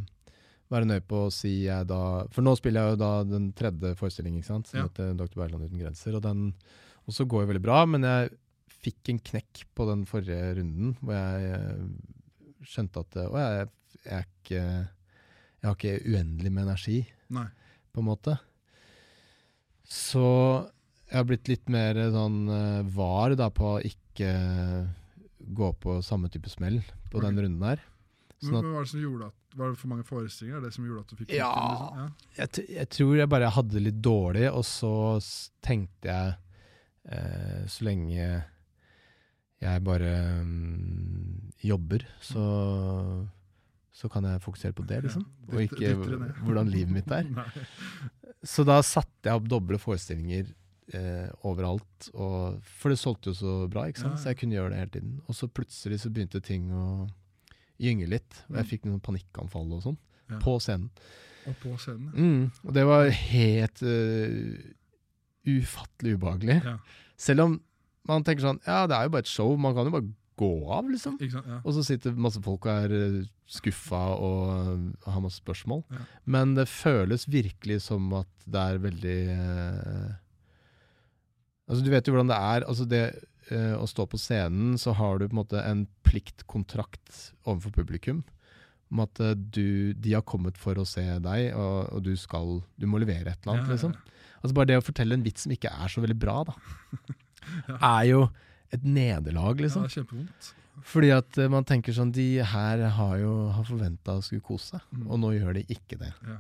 være 0.75 0.89
nøye 0.91 1.05
på 1.09 1.23
å 1.27 1.31
si 1.33 1.53
jeg 1.65 1.87
da 1.89 2.01
For 2.35 2.45
nå 2.45 2.53
spiller 2.59 2.83
jeg 2.85 2.97
jo 2.97 3.01
da 3.01 3.13
den 3.25 3.47
tredje 3.57 3.95
forestillingen, 4.01 4.43
ikke 4.43 4.51
sant, 4.53 4.69
som 4.69 4.81
Ja. 4.83 4.89
heter 4.91 5.15
Dr. 5.17 5.39
Bergland 5.41 5.65
uten 5.69 5.81
grenser. 5.81 6.19
Og 6.19 6.23
den 6.27 6.51
også 7.09 7.25
går 7.31 7.45
jo 7.47 7.51
veldig 7.55 7.65
bra, 7.65 7.79
men 7.89 8.03
jeg 8.05 8.35
fikk 8.79 9.09
en 9.15 9.19
knekk 9.31 9.63
på 9.75 9.87
den 9.89 10.05
forrige 10.07 10.53
runden, 10.61 10.93
hvor 11.01 11.15
jeg 11.17 11.55
øh, 11.57 11.87
skjønte 12.69 13.01
at 13.07 13.17
Å, 13.25 13.39
jeg, 13.39 13.71
jeg 14.05 14.19
er 14.19 14.27
ikke 14.29 14.61
Jeg 15.59 15.67
har 15.71 15.75
ikke 15.79 15.97
uendelig 16.13 16.53
med 16.53 16.67
energi 16.69 16.99
Nei. 17.35 17.47
på 17.95 18.03
en 18.03 18.07
måte. 18.11 18.37
Så 19.89 20.23
jeg 21.09 21.17
har 21.17 21.29
blitt 21.29 21.49
litt 21.49 21.71
mer 21.73 21.99
sånn 22.13 22.41
eh, 22.53 22.81
var 22.93 23.35
da 23.39 23.49
på 23.55 23.77
å 23.77 23.85
ikke 23.85 24.33
gå 25.39 25.71
på 25.81 26.01
samme 26.05 26.29
type 26.33 26.51
smell 26.53 26.83
på 27.09 27.19
okay. 27.19 27.29
den 27.29 27.41
runden. 27.45 27.61
Men, 27.63 27.87
Sånn 28.39 28.59
at 28.61 28.69
var 28.69 28.85
det 28.85 28.91
som 28.93 29.01
gjorde 29.03 29.31
at 29.33 29.57
Var 29.59 29.73
det 29.73 29.79
for 29.81 29.91
mange 29.91 30.05
forestillinger? 30.07 30.59
Er 30.61 30.67
det 30.69 30.75
som 30.77 30.85
gjorde 30.87 31.01
at 31.01 31.11
du 31.11 31.17
fikk 31.19 31.33
Ja. 31.35 31.49
liksom? 31.55 31.97
ja. 31.99 32.43
jeg, 32.43 32.67
jeg 32.77 32.91
tror 32.95 33.15
jeg 33.17 33.31
bare 33.33 33.49
hadde 33.57 33.75
det 33.75 33.83
litt 33.87 34.03
dårlig, 34.05 34.45
og 34.53 34.63
så 34.69 34.93
tenkte 35.65 36.13
jeg 36.13 36.37
eh, 37.17 37.65
så 37.67 37.89
lenge 37.89 38.29
jeg 39.59 39.83
bare 39.83 40.13
um, 40.39 41.51
jobber, 41.67 42.05
så, 42.23 42.45
så 43.91 44.11
kan 44.13 44.29
jeg 44.29 44.45
fokusere 44.45 44.77
på 44.77 44.85
det, 44.87 45.01
liksom. 45.09 45.25
Ja, 45.49 45.57
og 45.57 45.65
ikke 45.65 45.97
hvordan 46.45 46.71
livet 46.71 46.95
mitt 46.95 47.11
er. 47.11 47.27
Så 48.47 48.63
da 48.63 48.77
satte 48.87 49.27
jeg 49.27 49.35
opp 49.35 49.49
doble 49.51 49.81
forestillinger 49.83 50.53
eh, 50.95 51.29
overalt. 51.45 52.09
Og, 52.15 52.59
for 52.63 52.89
det 52.93 52.99
solgte 52.99 53.31
jo 53.33 53.35
så 53.39 53.55
bra, 53.71 53.87
ikke 53.91 54.01
sant? 54.05 54.17
Ja, 54.19 54.23
så 54.23 54.33
jeg 54.33 54.39
kunne 54.43 54.55
gjøre 54.59 54.71
det 54.75 54.79
hele 54.83 54.95
tiden. 54.97 55.15
Og 55.29 55.35
så 55.35 55.49
plutselig 55.49 56.01
så 56.05 56.11
begynte 56.11 56.41
ting 56.45 56.71
å 56.73 57.09
gynge 57.79 58.09
litt. 58.11 58.43
Og 58.49 58.57
jeg 58.57 58.65
Mm. 58.65 58.71
fikk 58.71 58.85
noen 58.89 59.01
panikkanfall 59.01 59.73
og 59.73 59.83
sånn. 59.85 59.99
Ja. 60.31 60.39
På 60.43 60.59
scenen. 60.61 60.91
Og 61.47 61.55
på 61.63 61.77
scenen. 61.79 62.11
Mm, 62.15 62.51
og 62.67 62.75
det 62.75 62.85
var 62.87 63.09
helt 63.09 63.83
uh, 63.83 64.59
ufattelig 65.49 66.17
ubehagelig. 66.19 66.59
Ja. 66.65 66.79
Selv 67.17 67.41
om 67.47 67.61
man 68.09 68.25
tenker 68.25 68.45
sånn 68.47 68.61
Ja, 68.67 68.87
det 68.89 68.97
er 68.97 69.05
jo 69.09 69.13
bare 69.15 69.25
et 69.25 69.31
show, 69.31 69.57
man 69.61 69.75
kan 69.77 69.89
jo 69.89 69.95
bare 69.95 70.11
gå 70.39 70.51
av, 70.71 70.87
liksom. 70.87 71.17
Sant? 71.19 71.47
Ja. 71.49 71.57
Og 71.65 71.73
så 71.75 71.83
sitter 71.85 72.13
masse 72.15 72.39
folk 72.45 72.67
og 72.69 72.85
er 72.85 72.93
eh, 72.95 73.25
skuffa 73.51 74.03
og 74.23 74.43
eh, 74.53 75.11
har 75.11 75.21
masse 75.25 75.41
spørsmål. 75.43 75.81
Ja. 75.91 76.05
Men 76.31 76.53
det 76.55 76.69
føles 76.71 77.25
virkelig 77.27 77.81
som 77.89 78.13
at 78.21 78.29
det 78.47 78.61
er 78.63 78.79
veldig 78.85 79.17
eh, 79.35 80.13
Altså 81.69 81.85
Du 81.85 81.91
vet 81.93 82.07
jo 82.09 82.15
hvordan 82.15 82.31
det 82.33 82.39
er. 82.41 82.65
Altså 82.69 82.87
det 82.89 83.03
uh, 83.53 83.77
Å 83.79 83.87
stå 83.89 84.07
på 84.09 84.17
scenen, 84.21 84.79
så 84.81 84.95
har 84.97 85.19
du 85.21 85.27
på 85.29 85.35
en 85.37 85.43
måte 85.43 85.61
en 85.65 85.87
pliktkontrakt 86.09 87.33
overfor 87.45 87.73
publikum. 87.77 88.23
Om 88.93 89.03
at 89.05 89.21
uh, 89.21 89.35
du, 89.37 89.93
de 89.95 90.15
har 90.17 90.25
kommet 90.25 90.57
for 90.61 90.79
å 90.81 90.87
se 90.89 91.05
deg, 91.21 91.51
og, 91.55 91.91
og 91.93 92.03
du 92.07 92.15
skal 92.17 92.63
Du 92.81 92.87
må 92.89 93.01
levere 93.03 93.33
et 93.35 93.43
eller 93.45 93.59
annet, 93.59 93.69
Ja, 93.69 93.69
ja, 93.69 93.69
ja. 93.69 93.75
liksom. 93.77 93.97
Altså 94.39 94.55
Bare 94.55 94.71
det 94.71 94.77
å 94.79 94.85
fortelle 94.87 95.17
en 95.19 95.25
vits 95.27 95.45
som 95.45 95.53
ikke 95.53 95.73
er 95.75 95.91
så 95.93 96.01
veldig 96.05 96.19
bra, 96.23 96.39
da, 96.47 96.55
Ja. 97.69 97.77
er 97.99 98.05
jo 98.11 98.23
et 98.75 98.83
nederlag, 98.85 99.61
liksom. 99.65 99.85
er 99.89 99.93
kjempevondt. 99.95 100.49
Fordi 100.89 101.09
at 101.17 101.39
uh, 101.41 101.49
man 101.51 101.65
tenker 101.67 101.95
sånn 101.97 102.13
De 102.15 102.27
her 102.45 102.83
har 102.97 103.15
jo 103.19 103.33
har 103.57 103.65
forventa 103.67 104.15
å 104.19 104.23
skulle 104.25 104.45
kose 104.47 104.75
seg, 104.77 104.85
Mm. 104.95 105.07
og 105.11 105.21
nå 105.25 105.31
gjør 105.37 105.57
de 105.59 105.65
ikke 105.75 105.99
det. 106.01 106.13
Ja. 106.29 106.37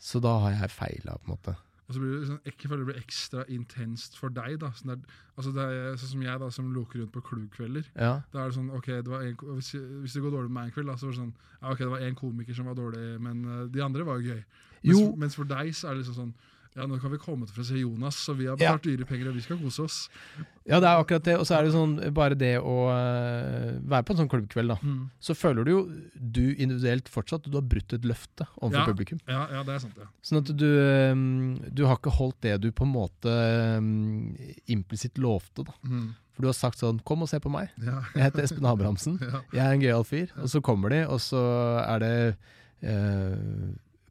Så 0.00 0.20
da 0.24 0.34
har 0.44 0.54
jeg 0.56 0.70
feila, 0.74 1.14
på 1.20 1.28
en 1.28 1.34
måte. 1.36 1.54
Og 1.84 1.92
så 1.94 2.00
blir 2.00 2.14
det 2.16 2.28
sånn, 2.30 2.38
jeg 2.48 2.54
føler 2.64 2.80
det 2.80 2.88
blir 2.88 3.00
ekstra 3.02 3.42
intenst 3.52 4.14
for 4.16 4.32
deg. 4.32 4.54
da 4.62 4.70
sånn, 4.72 4.94
der, 4.94 5.16
altså 5.36 5.50
det 5.52 5.64
er, 5.68 5.96
sånn 6.00 6.12
som 6.14 6.22
jeg, 6.24 6.40
da, 6.40 6.48
som 6.56 6.70
loker 6.72 7.02
rundt 7.02 7.12
på 7.12 7.20
klubbkvelder. 7.28 7.90
Ja. 7.92 8.14
Da 8.32 8.40
er 8.40 8.48
det 8.48 8.56
sånn, 8.56 8.70
ok, 8.72 8.88
det 9.04 9.12
var 9.12 9.26
en, 9.26 9.36
hvis, 9.58 9.74
hvis 10.00 10.16
det 10.16 10.22
går 10.24 10.32
dårlig 10.32 10.48
med 10.48 10.56
meg 10.60 10.70
en 10.70 10.76
kveld, 10.78 10.88
da, 10.88 10.96
så 10.96 11.10
var 11.10 11.12
det 11.12 11.20
sånn 11.20 11.34
ja, 11.34 11.72
ok, 11.74 11.82
det 11.82 11.90
var 11.92 12.06
én 12.06 12.16
komiker 12.16 12.56
som 12.56 12.70
var 12.70 12.78
dårlig, 12.78 13.04
men 13.24 13.44
uh, 13.44 13.60
de 13.72 13.84
andre 13.84 14.04
var 14.08 14.20
jo 14.20 14.32
gøy. 14.32 14.40
Mens, 14.84 14.88
Jo. 14.88 15.04
mens 15.16 15.36
for 15.36 15.48
deg 15.48 15.72
så 15.76 15.88
er 15.90 15.94
det 15.96 16.04
liksom 16.04 16.18
sånn 16.22 16.34
ja, 16.74 16.86
nå 16.90 16.96
kan 16.98 17.12
vi 17.12 17.18
komme 17.22 17.46
til 17.46 17.54
for 17.54 17.62
å 17.62 17.66
se 17.68 17.78
Jonas, 17.78 18.16
så 18.26 18.32
vi 18.34 18.48
har 18.50 18.56
betalt 18.58 18.82
dyre 18.82 19.06
penger, 19.06 19.28
og 19.30 19.36
vi 19.38 19.42
skal 19.44 19.58
kose 19.60 19.84
oss. 19.84 19.98
ja, 20.66 20.80
det 20.82 20.88
er 20.90 20.98
akkurat 20.98 21.22
det. 21.28 21.36
Og 21.38 21.46
så 21.46 21.54
er 21.54 21.68
det 21.68 21.74
sånn 21.76 21.92
bare 22.16 22.34
det 22.38 22.56
å 22.58 22.74
eh, 22.90 23.76
være 23.92 24.02
på 24.08 24.14
en 24.16 24.20
sånn 24.24 24.30
klubbkveld, 24.32 24.72
da. 24.74 24.94
Så 25.22 25.36
føler 25.38 25.64
du 25.68 25.70
jo 25.70 25.82
du 26.18 26.42
individuelt 26.56 27.08
fortsatt 27.12 27.46
du 27.46 27.54
har 27.60 27.62
brutt 27.70 27.94
et 27.94 28.04
løfte 28.08 28.48
overfor 28.56 28.80
Ja. 28.80 28.88
publikum. 28.90 29.20
Ja, 29.30 29.44
ja, 29.54 29.62
det 29.62 29.76
er 29.76 29.84
sant, 29.86 30.00
ja. 30.02 30.08
Sånn 30.26 30.42
at 30.42 30.50
du 30.50 30.66
eh, 30.66 31.14
Du 31.70 31.84
har 31.86 31.96
ikke 32.00 32.10
holdt 32.18 32.40
det 32.42 32.56
du 32.66 32.70
på 32.74 32.82
en 32.88 32.92
måte 32.96 33.36
um, 33.78 34.34
implisitt 34.66 35.16
lovte, 35.22 35.62
da. 35.70 35.74
Mm. 35.86 36.10
For 36.34 36.42
du 36.42 36.48
har 36.50 36.56
sagt 36.58 36.80
sånn 36.82 36.98
Kom 37.06 37.22
og 37.22 37.28
se 37.30 37.38
på 37.38 37.52
meg. 37.54 37.70
Ja. 37.78 38.00
Jeg 38.16 38.24
heter 38.32 38.42
Espen 38.42 38.66
Abrahamsen. 38.66 39.20
Jeg 39.54 39.62
er 39.62 39.70
en 39.76 39.84
gøyal 39.84 40.02
fyr. 40.08 40.32
Og 40.42 40.50
så 40.50 40.58
kommer 40.64 40.90
de, 40.90 41.04
og 41.06 41.20
så 41.22 41.38
er 41.86 42.02
det 42.02 42.14
eh, 42.82 43.38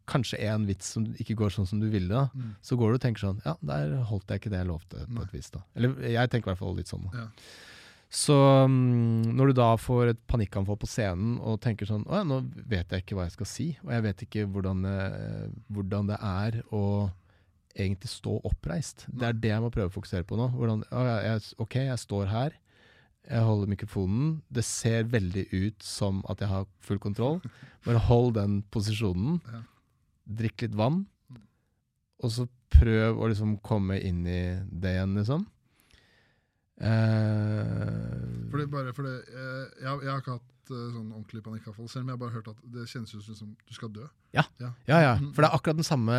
kanskje 0.09 0.39
en 0.49 0.65
vits 0.67 0.93
som 0.95 1.05
ikke 1.15 1.35
går 1.39 1.53
sånn 1.55 1.67
som 1.69 1.79
du 1.81 1.87
ville. 1.91 2.09
da. 2.11 2.27
Mm. 2.33 2.55
Så 2.61 2.77
går 2.79 2.91
du 2.91 2.99
og 2.99 3.03
tenker 3.03 3.23
sånn 3.23 3.43
Ja, 3.45 3.55
der 3.63 3.93
holdt 4.09 4.31
jeg 4.31 4.41
ikke 4.41 4.51
det 4.53 4.63
jeg 4.63 4.71
lovte, 4.71 5.05
på 5.07 5.23
et 5.23 5.35
vis. 5.35 5.51
da. 5.53 5.63
Eller 5.75 5.93
jeg 6.15 6.31
tenker 6.31 6.49
i 6.49 6.53
hvert 6.53 6.63
fall 6.63 6.75
litt 6.77 6.91
sånn. 6.91 7.07
da. 7.09 7.23
Ja. 7.23 7.27
Så 8.13 8.35
um, 8.37 9.23
når 9.33 9.49
du 9.49 9.53
da 9.57 9.71
får 9.81 10.11
et 10.11 10.19
panikkanfall 10.29 10.77
på 10.77 10.89
scenen 10.89 11.39
og 11.41 11.57
tenker 11.63 11.89
sånn 11.89 12.03
Å 12.05 12.19
ja, 12.19 12.25
nå 12.29 12.43
vet 12.69 12.91
jeg 12.93 13.01
ikke 13.01 13.17
hva 13.17 13.25
jeg 13.25 13.33
skal 13.39 13.49
si, 13.49 13.65
og 13.81 13.89
jeg 13.95 14.05
vet 14.05 14.21
ikke 14.27 14.43
hvordan, 14.53 14.83
eh, 14.85 15.47
hvordan 15.73 16.11
det 16.11 16.19
er 16.21 16.59
å 16.69 16.83
egentlig 17.73 18.11
stå 18.11 18.35
oppreist. 18.45 19.07
Det 19.09 19.25
er 19.25 19.39
det 19.41 19.49
jeg 19.49 19.63
må 19.63 19.71
prøve 19.73 19.89
å 19.89 19.95
fokusere 19.95 20.27
på 20.29 20.37
nå. 20.37 20.51
Hvordan, 20.53 20.83
å, 20.93 21.07
jeg, 21.25 21.41
ok, 21.63 21.79
jeg 21.87 22.03
står 22.03 22.29
her. 22.29 22.59
Jeg 23.23 23.47
holder 23.47 23.71
mikrofonen. 23.71 24.27
Det 24.53 24.65
ser 24.67 25.09
veldig 25.09 25.47
ut 25.49 25.85
som 25.87 26.21
at 26.29 26.43
jeg 26.43 26.51
har 26.51 26.67
full 26.85 27.01
kontroll. 27.01 27.41
Bare 27.87 28.05
hold 28.11 28.35
den 28.37 28.59
posisjonen. 28.69 29.39
Ja. 29.49 29.63
Drikk 30.23 30.65
litt 30.65 30.77
vann. 30.77 31.03
Og 32.23 32.31
så 32.31 32.47
prøv 32.73 33.19
å 33.19 33.27
liksom 33.31 33.57
komme 33.65 33.99
inn 34.01 34.23
i 34.27 34.43
det 34.71 34.95
igjen, 34.95 35.17
liksom. 35.19 35.45
Uh, 36.83 38.49
Fordi 38.51 38.65
bare 38.71 38.93
fordi, 38.97 39.13
uh, 39.29 39.67
jeg, 39.77 39.91
jeg 40.03 40.09
har 40.09 40.23
ikke 40.23 40.35
hatt 40.39 40.71
uh, 40.73 40.87
sånn 40.95 41.11
ordentlig 41.13 41.43
panikkanfall 41.45 41.87
selv, 41.91 42.03
om 42.03 42.09
jeg 42.09 42.15
har 42.15 42.21
bare 42.23 42.33
hørt 42.33 42.49
at 42.49 42.63
det 42.73 42.87
kjennes 42.89 43.13
ut 43.13 43.27
som 43.27 43.51
du 43.53 43.75
skal 43.75 43.91
dø. 43.93 44.07
Ja. 44.35 44.43
Ja. 44.59 44.71
Ja, 44.89 44.99
ja. 45.03 45.13
Mm. 45.21 45.29
For 45.35 45.45
det 45.45 45.51
er 45.51 45.57
akkurat 45.59 45.79
den 45.79 45.87
samme 45.87 46.17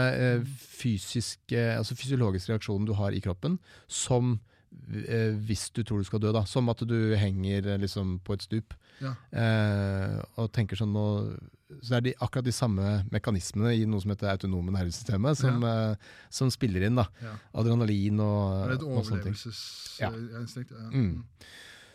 fysiske, 0.78 1.64
altså 1.74 1.98
fysiologiske 1.98 2.54
reaksjonen 2.54 2.86
du 2.88 2.94
har 3.00 3.16
i 3.16 3.22
kroppen 3.24 3.58
som 3.90 4.36
hvis 5.46 5.70
du 5.74 5.82
tror 5.82 5.98
du 5.98 6.04
skal 6.04 6.20
dø. 6.20 6.32
da. 6.32 6.44
Som 6.44 6.68
at 6.68 6.78
du 6.86 7.14
henger 7.16 7.66
eh, 7.74 7.78
liksom 7.78 8.18
på 8.24 8.34
et 8.34 8.42
stup 8.42 8.74
Ja. 9.00 9.14
eh, 9.32 10.22
og 10.38 10.52
tenker 10.52 10.76
sånn 10.76 10.92
nå 10.94 11.06
Så 11.82 11.88
det 11.90 11.96
er 11.96 12.00
de, 12.06 12.12
akkurat 12.22 12.44
de 12.44 12.52
samme 12.54 13.04
mekanismene 13.10 13.72
i 13.74 13.84
noe 13.88 13.98
som 14.00 14.10
heter 14.12 14.28
autonome 14.30 14.70
nervesystemet, 14.70 15.36
som, 15.36 15.64
eh, 15.64 15.96
som 16.30 16.50
spiller 16.50 16.84
inn. 16.86 16.94
da. 16.94 17.08
Ja. 17.20 17.32
Adrenalin 17.54 18.20
og, 18.20 18.68
Det 18.68 18.70
er 18.70 18.76
et 18.76 18.84
overlevelsesinstinkt. 18.86 20.70
Ja. 20.70 20.88
Mm. 20.92 21.24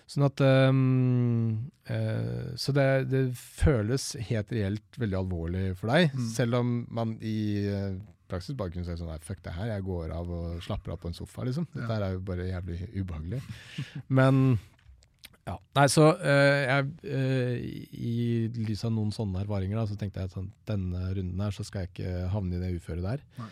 Sånn 0.10 0.26
at 0.26 0.42
um, 0.42 1.72
eh, 1.88 2.56
Så 2.58 2.74
det, 2.74 2.88
det 3.12 3.24
føles 3.38 4.16
helt 4.30 4.52
reelt 4.52 4.98
veldig 5.00 5.20
alvorlig 5.22 5.66
for 5.78 5.88
deg, 5.94 6.12
Mm. 6.16 6.30
selv 6.34 6.56
om 6.60 6.88
man 6.90 7.18
i 7.22 7.66
eh, 7.70 7.96
praksis 8.30 8.58
bare 8.58 8.74
kunne 8.74 8.88
si 8.88 8.98
sånn 9.00 9.12
nei, 9.12 9.20
fuck 9.26 9.42
det 9.46 9.56
her, 9.56 9.72
jeg 9.74 9.86
går 9.88 10.14
av 10.16 10.34
og 10.34 10.60
slapper 10.66 10.96
av 10.96 11.00
på 11.02 11.12
en 11.12 11.18
sofa, 11.18 11.46
liksom. 11.48 11.70
Dette 11.74 11.90
her 11.92 12.06
er 12.06 12.18
jo 12.18 12.26
bare 12.28 12.50
jævlig 12.50 12.80
ubehagelig. 12.96 13.42
Men 14.20 14.44
ja. 15.48 15.56
Nei, 15.80 15.88
så 15.90 16.12
uh, 16.14 16.60
jeg 16.62 16.90
uh, 17.10 17.54
I 17.98 18.16
lys 18.68 18.86
av 18.86 18.94
noen 18.94 19.12
sånne 19.16 19.42
erfaringer, 19.42 19.80
da, 19.80 19.88
så 19.90 19.98
tenkte 19.98 20.22
jeg 20.22 20.30
at 20.30 20.38
sånn, 20.38 20.52
denne 20.70 21.10
runden 21.10 21.42
her 21.42 21.56
så 21.56 21.66
skal 21.66 21.86
jeg 21.86 21.94
ikke 21.94 22.16
havne 22.36 22.60
i 22.60 22.64
det 22.64 22.76
uføret 22.78 23.08
der. 23.08 23.24
Nei. 23.40 23.50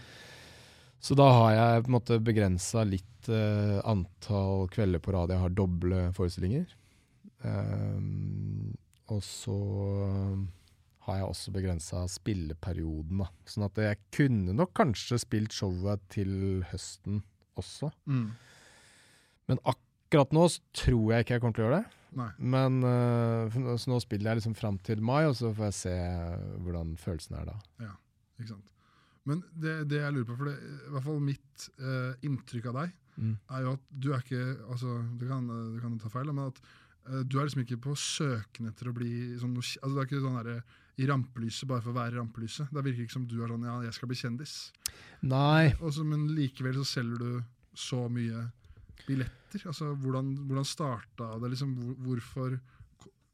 Så 1.07 1.15
da 1.17 1.27
har 1.29 1.51
jeg 1.53 1.85
på 1.85 1.91
en 1.91 1.95
måte 1.97 2.17
begrensa 2.25 2.83
litt 2.85 3.29
uh, 3.29 3.79
antall 3.87 4.67
kvelder 4.73 5.01
på 5.01 5.13
rad 5.15 5.33
jeg 5.33 5.43
har 5.43 5.55
doble 5.57 6.07
forestillinger. 6.17 6.67
Ehm, 7.45 8.73
og 9.13 9.21
så 9.23 9.57
har 11.07 11.21
jeg 11.21 11.29
også 11.31 11.53
begrensa 11.55 12.03
spilleperioden, 12.11 13.23
da. 13.23 13.29
Sånn 13.47 13.67
at 13.67 13.79
jeg 13.81 13.99
kunne 14.15 14.55
nok 14.55 14.73
kanskje 14.77 15.19
spilt 15.23 15.55
showet 15.55 16.03
til 16.13 16.63
høsten 16.71 17.21
også. 17.57 17.91
Mm. 18.05 18.31
Men 19.47 19.61
akkurat 19.63 20.33
nå 20.35 20.47
tror 20.75 21.13
jeg 21.13 21.25
ikke 21.25 21.37
jeg 21.37 21.43
kommer 21.43 21.57
til 21.57 21.65
å 21.65 21.69
gjøre 21.69 21.81
det. 21.81 21.93
Nei. 22.17 22.29
Men 22.39 22.79
uh, 22.83 23.77
Så 23.77 23.91
nå 23.91 23.99
spiller 24.03 24.31
jeg 24.31 24.41
liksom 24.41 24.55
fram 24.57 24.79
til 24.85 25.03
mai, 25.05 25.25
og 25.27 25.35
så 25.37 25.51
får 25.55 25.69
jeg 25.69 25.77
se 25.81 25.95
hvordan 26.65 26.95
følelsen 27.01 27.39
er 27.41 27.51
da. 27.51 27.57
Ikke 28.37 28.53
sant? 28.53 28.73
Men 29.27 29.43
det, 29.51 29.81
det 29.91 29.99
jeg 29.99 30.15
lurer 30.15 30.27
på, 30.29 30.37
for 30.39 30.47
det, 30.47 30.55
i 30.87 30.91
hvert 30.93 31.05
fall 31.09 31.23
mitt 31.23 31.69
uh, 31.83 32.13
inntrykk 32.25 32.69
av 32.71 32.81
deg, 32.81 32.95
er 33.17 33.63
jo 33.65 33.71
at 33.73 33.85
du 33.89 34.11
er 34.13 34.21
ikke 34.21 34.43
altså, 34.69 34.99
Du 35.17 35.23
kan, 35.25 35.47
du 35.73 35.79
kan 35.81 35.95
ta 35.97 36.11
feil, 36.13 36.29
men 36.29 36.51
at 36.51 36.59
uh, 37.09 37.23
du 37.25 37.39
er 37.39 37.47
liksom 37.47 37.63
ikke 37.63 37.79
på 37.87 37.95
søken 37.97 38.69
etter 38.69 38.91
å 38.91 38.93
bli 38.95 39.11
sånn 39.41 39.55
altså, 39.57 39.89
Det 39.89 40.03
er 40.03 40.09
ikke 40.09 40.21
sånn 40.21 40.37
derre 40.37 40.59
i 40.97 41.05
rampelyset 41.05 41.67
bare 41.69 41.83
for 41.85 41.93
å 41.93 41.97
være 41.99 42.15
i 42.15 42.19
rampelyset. 42.19 42.71
Det 42.73 42.83
virker 42.85 43.05
ikke 43.05 43.13
som 43.19 43.27
du 43.29 43.35
er 43.43 43.51
sånn 43.53 43.65
ja, 43.67 43.75
jeg 43.85 43.93
skal 43.97 44.09
bli 44.09 44.17
kjendis. 44.17 44.53
Nei, 45.29 45.73
Også, 45.81 46.05
men 46.07 46.27
likevel 46.33 46.79
så 46.79 46.85
selger 46.95 47.21
du 47.21 47.43
så 47.77 48.07
mye 48.09 48.47
billetter. 49.07 49.61
Altså, 49.69 49.91
hvordan, 50.01 50.31
hvordan 50.49 50.65
starta 50.67 51.35
det? 51.41 51.51
Liksom, 51.53 51.75
hvorfor, 52.05 52.57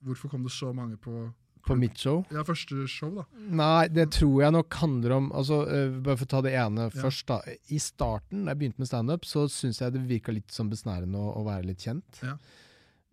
hvorfor 0.04 0.34
kom 0.34 0.44
det 0.44 0.52
så 0.56 0.74
mange 0.76 1.00
på 1.02 1.30
på 1.64 1.78
mitt 1.80 1.96
show. 1.96 2.26
ja, 2.28 2.42
første 2.44 2.84
show, 2.92 3.14
da? 3.16 3.24
Nei, 3.56 3.88
det 3.88 4.10
tror 4.18 4.42
jeg 4.44 4.52
nok 4.52 4.76
handler 4.82 5.14
om 5.16 5.30
altså, 5.32 5.62
uh, 5.64 5.94
Bare 6.04 6.20
for 6.20 6.28
å 6.28 6.32
ta 6.34 6.42
det 6.44 6.52
ene 6.60 6.90
Ja. 6.90 6.92
først. 7.06 7.24
da 7.30 7.38
I 7.72 7.80
starten, 7.80 8.44
da 8.44 8.52
jeg 8.52 8.60
begynte 8.60 8.84
med 8.84 8.90
standup, 8.90 9.24
så 9.24 9.46
syns 9.48 9.80
jeg 9.80 9.94
det 9.96 10.02
virka 10.10 10.36
litt 10.36 10.52
som 10.52 10.68
besnærende 10.68 11.16
å, 11.16 11.30
å 11.40 11.46
være 11.48 11.70
litt 11.70 11.80
kjent. 11.80 12.20
Ja. 12.20 12.36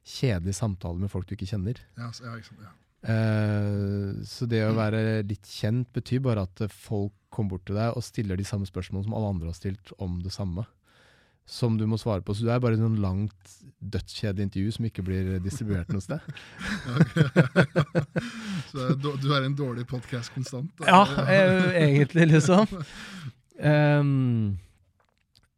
kjedelige 0.03 0.57
samtaler 0.59 0.99
med 1.05 1.11
folk 1.13 1.27
du 1.29 1.35
ikke 1.37 1.47
kjenner. 1.53 1.79
Ja, 1.97 2.09
så- 2.11 2.25
ja, 2.27 2.35
liksom. 2.35 2.57
Ja. 2.63 2.73
Uh, 3.03 4.21
så 4.23 4.45
det 4.47 4.61
å 4.63 4.75
være 4.77 5.23
litt 5.27 5.43
kjent 5.49 5.89
betyr 5.95 6.21
bare 6.23 6.45
at 6.47 6.61
folk 6.71 7.11
kommer 7.33 7.55
bort 7.57 7.65
til 7.67 7.75
deg 7.75 7.97
og 7.97 8.03
stiller 8.05 8.39
de 8.39 8.45
samme 8.47 8.67
spørsmålene 8.69 9.07
som 9.09 9.15
alle 9.17 9.31
andre 9.33 9.49
har 9.51 9.57
stilt 9.57 9.91
om 10.03 10.19
det 10.23 10.31
samme. 10.31 10.63
Som 11.45 11.77
du 11.77 11.83
må 11.89 11.97
svare 11.99 12.23
på. 12.23 12.33
Så 12.33 12.45
du 12.45 12.51
er 12.53 12.61
bare 12.63 12.77
et 12.77 12.83
sånn 12.83 13.01
langt, 13.03 13.55
dødskjedelig 13.83 14.45
intervju 14.47 14.75
som 14.77 14.85
ikke 14.87 15.03
blir 15.03 15.33
distribuert 15.43 15.89
noe 15.91 16.03
sted. 16.03 16.23
Så 18.71 18.93
du, 18.95 19.27
er 19.27 19.43
en 19.43 19.57
dårlig 19.57 19.83
podkast 19.89 20.31
konstant? 20.33 20.71
da. 20.79 20.87
Ja, 20.87 21.25
eh, 21.27 21.67
egentlig, 21.83 22.29
liksom. 22.31 22.63
Um, 23.59 24.55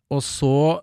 og 0.10 0.24
så 0.26 0.82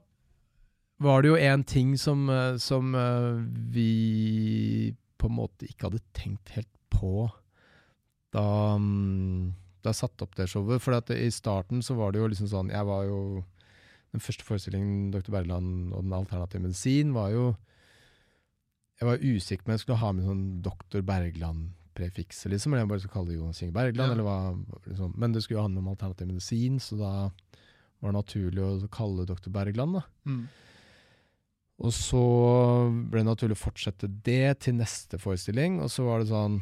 var 1.02 1.22
det 1.22 1.32
jo 1.32 1.38
en 1.38 1.64
ting 1.64 1.94
som, 1.98 2.28
eh, 2.30 2.56
som 2.62 2.94
eh, 2.94 3.42
vi 3.74 4.94
på 5.18 5.30
en 5.30 5.38
måte 5.38 5.66
ikke 5.68 5.88
hadde 5.88 6.02
tenkt 6.16 6.54
helt 6.56 6.70
på 6.92 7.28
da, 8.32 8.76
mm, 8.78 9.52
da 9.82 9.92
jeg 9.92 10.00
satte 10.02 10.26
opp 10.26 10.36
det 10.38 10.48
showet. 10.50 10.82
For 10.82 10.96
at 10.96 11.10
i 11.14 11.30
starten 11.34 11.82
så 11.84 11.96
var 11.98 12.12
det 12.12 12.22
jo 12.22 12.30
liksom 12.32 12.50
sånn 12.50 12.72
Jeg 12.72 12.86
var 12.88 13.04
jo 13.08 13.20
Den 14.12 14.20
første 14.20 14.44
forestillingen 14.44 15.10
Dr. 15.12 15.30
Bergland 15.32 15.92
og 15.92 16.04
Den 16.04 16.16
alternative 16.16 16.62
medisin 16.66 17.14
var 17.16 17.30
jo 17.32 17.44
Jeg 19.00 19.08
var 19.08 19.22
usikker 19.24 19.64
på 19.64 19.70
om 19.70 19.74
jeg 19.74 19.84
skulle 19.84 20.02
ha 20.02 20.10
med 20.12 20.26
sånn 20.28 20.42
Dr. 20.62 21.00
Bergland-prefikset, 21.02 22.52
liksom. 22.52 22.72
Eller 22.72 22.84
jeg 22.84 22.90
bare 22.92 23.02
skulle 23.02 23.16
kalle 23.16 23.32
det 23.32 23.38
Jonas 23.38 23.62
Inge 23.64 23.74
Bergland. 23.74 24.12
Ja. 24.12 24.14
Eller 24.14 24.26
hva, 24.28 24.36
liksom. 24.86 25.14
Men 25.18 25.32
det 25.34 25.42
skulle 25.42 25.58
jo 25.58 25.64
handle 25.64 25.82
om 25.82 25.88
alternativ 25.90 26.28
medisin, 26.28 26.76
så 26.78 26.98
da 27.00 27.12
var 27.32 28.12
det 28.12 28.18
naturlig 28.18 28.62
å 28.62 28.90
kalle 28.92 29.24
det 29.24 29.34
Dr. 29.34 29.50
Bergland. 29.54 29.98
da. 29.98 30.04
Mm. 30.28 30.44
Og 31.82 31.94
så 31.96 32.22
ble 33.10 33.24
det 33.24 33.26
naturlig 33.26 33.56
å 33.58 33.64
fortsette 33.64 34.10
det 34.22 34.60
til 34.62 34.78
neste 34.78 35.18
forestilling, 35.18 35.80
og 35.82 35.90
så 35.90 36.06
var 36.06 36.22
det 36.22 36.30
sånn 36.30 36.60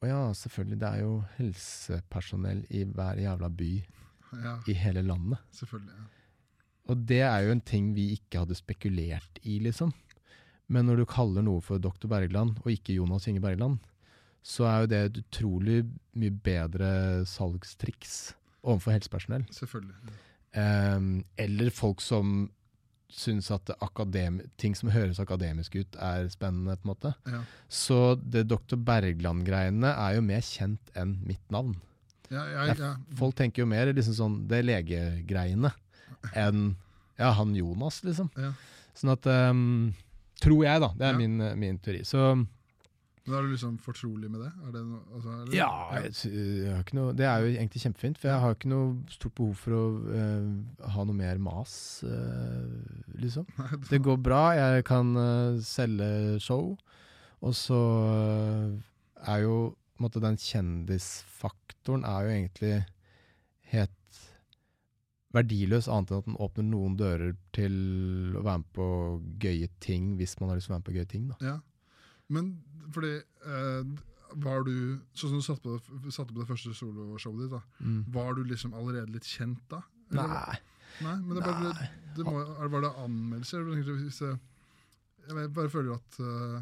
Å 0.00 0.08
ja, 0.08 0.20
selvfølgelig, 0.34 0.78
det 0.80 0.88
er 0.88 1.02
jo 1.04 1.16
helsepersonell 1.36 2.64
i 2.72 2.86
hver 2.88 3.20
jævla 3.20 3.50
by 3.52 3.72
Ja, 4.32 4.56
i 4.70 4.76
hele 4.78 5.02
landet. 5.02 5.38
selvfølgelig. 5.56 5.96
Ja. 5.98 6.08
Og 6.90 7.04
det 7.06 7.20
er 7.22 7.44
jo 7.44 7.54
en 7.54 7.62
ting 7.62 7.92
vi 7.94 8.10
ikke 8.16 8.42
hadde 8.42 8.58
spekulert 8.58 9.38
i, 9.42 9.58
liksom. 9.62 9.92
Men 10.70 10.86
når 10.86 11.02
du 11.02 11.06
kaller 11.10 11.44
noe 11.46 11.62
for 11.62 11.82
Dr. 11.82 12.06
Bergland, 12.10 12.58
og 12.62 12.70
ikke 12.72 12.96
Jonas 12.96 13.26
Inge 13.30 13.42
Bergland, 13.42 13.78
så 14.42 14.66
er 14.66 14.80
jo 14.80 14.90
det 14.90 15.00
et 15.04 15.18
utrolig 15.20 15.80
mye 16.18 16.32
bedre 16.44 16.90
salgstriks 17.28 18.32
overfor 18.62 18.94
helsepersonell. 18.96 19.44
Selvfølgelig. 19.54 19.96
Ja. 20.08 20.96
Um, 20.96 21.20
eller 21.38 21.70
folk 21.74 22.00
som 22.02 22.48
syns 23.10 23.50
at 23.50 23.70
ting 24.60 24.76
som 24.78 24.90
høres 24.94 25.20
akademisk 25.20 25.76
ut, 25.76 25.96
er 25.98 26.28
spennende, 26.30 26.76
på 26.78 26.86
en 26.86 26.92
måte. 26.92 27.14
Ja. 27.26 27.42
Så 27.68 28.14
det 28.22 28.46
Dr. 28.48 28.78
Bergland-greiene 28.78 29.90
er 29.90 30.16
jo 30.16 30.22
mer 30.22 30.44
kjent 30.46 30.92
enn 30.94 31.18
mitt 31.26 31.42
navn. 31.50 31.74
Ja, 32.30 32.44
jeg, 32.66 32.76
ja. 32.78 32.92
Folk 33.18 33.34
tenker 33.38 33.64
jo 33.64 33.66
mer 33.70 33.90
liksom 33.92 34.14
sånn 34.14 34.36
det 34.50 34.62
legegreiene 34.68 35.72
enn 36.36 36.76
ja, 37.18 37.32
han 37.36 37.54
Jonas, 37.56 38.00
liksom. 38.06 38.30
Ja. 38.38 38.52
Sånn 38.96 39.12
at 39.12 39.26
um, 39.50 39.92
Tror 40.40 40.62
jeg, 40.64 40.80
da. 40.80 40.88
Det 40.96 41.04
er 41.10 41.18
min, 41.18 41.34
eh, 41.44 41.52
min 41.58 41.76
teori. 41.84 41.98
Så 42.08 42.20
Men 42.38 43.34
er 43.36 43.42
du 43.44 43.50
liksom 43.52 43.74
fortrolig 43.84 44.30
med 44.32 44.40
det? 44.40 44.48
Det 44.72 44.80
noe, 44.86 45.00
altså, 45.12 45.34
det, 45.50 45.56
ja, 45.58 45.66
jeg, 45.98 46.14
jeg 46.32 46.70
har 46.72 46.80
ikke 46.86 46.96
noe, 46.96 47.12
det 47.18 47.26
er 47.28 47.42
jo 47.44 47.50
egentlig 47.58 47.82
kjempefint, 47.82 48.16
for 48.18 48.30
jeg 48.30 48.40
har 48.40 48.54
ikke 48.56 48.70
noe 48.72 48.94
stort 49.12 49.34
behov 49.36 49.58
for 49.60 49.76
å 49.76 49.82
eh, 50.16 50.88
ha 50.94 51.04
noe 51.04 51.18
mer 51.18 51.36
mas, 51.44 51.74
eh, 52.08 53.18
liksom. 53.20 53.44
Nei, 53.58 53.68
det- 53.74 53.90
Det 53.90 54.00
går 54.08 54.16
bra, 54.24 54.40
jeg 54.56 54.86
kan 54.88 55.12
eh, 55.20 55.60
selge 55.60 56.40
show, 56.40 56.72
og 57.44 57.52
så 57.58 57.82
eh, 58.16 59.28
er 59.34 59.44
jo 59.44 59.58
måte, 60.04 60.22
den 60.22 60.38
kjendisfaktoren 60.40 62.04
er 62.08 62.26
jo 62.26 62.34
egentlig 62.34 62.74
helt 63.72 64.20
verdiløs, 65.36 65.86
annet 65.88 66.10
enn 66.10 66.20
at 66.20 66.28
den 66.28 66.38
åpner 66.42 66.66
noen 66.66 66.96
dører 66.98 67.34
til 67.54 67.74
å 68.38 68.42
være 68.42 68.62
med 68.62 68.70
på 68.76 68.86
gøye 69.42 69.68
ting, 69.84 70.14
hvis 70.18 70.36
man 70.40 70.50
har 70.50 70.58
lyst 70.58 70.68
til 70.68 70.74
å 70.74 70.76
være 70.76 70.82
med 70.82 70.88
på 70.88 70.96
gøye 70.96 71.10
ting. 71.12 71.28
Da. 71.30 71.38
Ja. 71.44 71.58
Men 72.30 72.54
fordi 72.94 73.16
eh, 73.18 73.92
Var 74.30 74.60
du 74.62 74.74
Sånn 75.18 75.32
som 75.32 75.40
du 75.40 75.42
satte 75.42 75.64
på, 75.66 76.10
satte 76.14 76.30
på 76.30 76.42
det 76.42 76.46
første 76.46 76.74
soloshowet 76.74 77.44
ditt, 77.44 77.54
da. 77.54 77.62
Var 78.14 78.36
du 78.38 78.44
liksom 78.46 78.74
allerede 78.78 79.10
litt 79.14 79.26
kjent 79.26 79.62
da? 79.70 79.82
Eller 80.12 80.34
Nei. 80.34 80.60
Nei, 81.00 81.16
men 81.22 81.38
det, 81.38 81.42
bare, 81.46 81.70
det, 81.70 81.88
det 82.16 82.24
må, 82.26 82.40
var 82.44 82.82
det 82.84 82.90
anmeldelser? 82.98 83.66
det, 83.70 84.30
jeg 85.30 85.52
bare 85.54 85.70
føler 85.70 85.94
at 85.94 86.18
uh, 86.18 86.58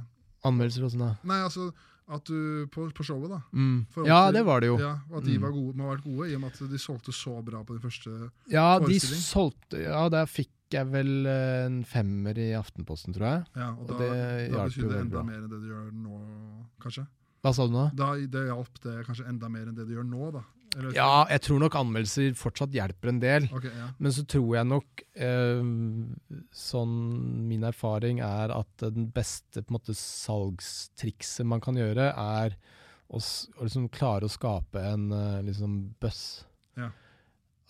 Anmeldelser 0.46 0.84
og 0.86 0.92
sånn, 0.92 1.06
da. 1.06 1.14
Nei, 1.26 1.38
altså 1.46 1.70
at 2.08 2.24
du 2.24 2.66
på, 2.72 2.86
på 2.96 3.04
showet, 3.04 3.28
da. 3.30 3.40
Mm. 3.52 3.86
Ja, 4.06 4.30
det 4.32 4.44
var 4.46 4.60
det 4.60 4.68
jo. 4.70 4.78
Ja, 4.80 4.94
At 5.14 5.24
de 5.24 5.34
Mm. 5.38 5.42
var 5.42 5.50
gode, 5.52 5.74
må 5.76 5.84
ha 5.88 5.96
vært 5.96 6.04
gode, 6.04 6.30
i 6.30 6.34
og 6.34 6.40
med 6.40 6.52
at 6.54 6.70
de 6.70 6.78
solgte 6.78 7.12
så 7.12 7.34
bra 7.44 7.62
på 7.64 7.74
den 7.76 7.82
første 7.84 8.30
Ja, 8.50 8.78
de 8.80 8.98
solgte 9.00 9.82
Ja, 9.82 10.08
der 10.08 10.24
fikk 10.26 10.48
jeg 10.70 10.86
vel 10.92 11.26
en 11.26 11.84
femmer 11.84 12.36
i 12.36 12.50
Aftenposten, 12.56 13.14
tror 13.16 13.24
jeg. 13.28 13.44
Ja, 13.56 13.70
og, 13.72 13.86
Og 13.88 13.88
da, 13.88 13.98
det 13.98 14.50
da 14.52 14.64
betydde 14.68 14.88
det 14.92 15.00
enda 15.00 15.16
bra. 15.16 15.22
mer 15.24 15.38
enn 15.38 15.48
det 15.48 15.60
du 15.62 15.68
gjør 15.68 15.92
nå, 15.92 16.18
kanskje. 16.80 17.06
Hva 17.44 17.52
sa 17.54 17.66
du 17.66 17.72
nå? 17.72 17.84
Da, 17.94 18.08
det 18.18 18.46
hjalp 18.50 18.80
det 18.82 19.06
kanskje 19.06 19.28
enda 19.30 19.48
mer 19.48 19.68
enn 19.68 19.74
det 19.78 19.86
du 19.88 19.94
gjør 19.94 20.04
nå, 20.08 20.32
da. 20.32 20.42
Eller 20.78 20.94
Ja, 20.94 21.24
jeg 21.32 21.42
tror 21.42 21.58
nok 21.64 21.74
anmeldelser 21.80 22.36
fortsatt 22.38 22.70
hjelper 22.76 23.10
en 23.10 23.18
del. 23.22 23.48
Okay, 23.50 23.72
ja. 23.74 23.88
Men 23.98 24.14
så 24.14 24.22
tror 24.30 24.52
jeg 24.56 24.68
nok 24.70 25.02
eh, 25.18 25.62
Sånn 26.54 26.94
min 27.48 27.66
erfaring 27.66 28.20
er 28.22 28.54
at 28.54 28.84
den 28.84 29.08
beste 29.14 29.62
på 29.64 29.72
en 29.72 29.78
måte 29.80 29.96
salgstrikset 29.98 31.46
man 31.48 31.60
kan 31.64 31.76
gjøre, 31.78 32.12
er 32.14 32.54
å, 33.08 33.18
å 33.18 33.66
liksom 33.66 33.88
klare 33.94 34.28
å 34.28 34.32
skape 34.32 34.82
en 34.92 35.10
eh, 35.16 35.38
liksom 35.48 35.78
buzz. 36.02 36.44
Ja. 36.78 36.90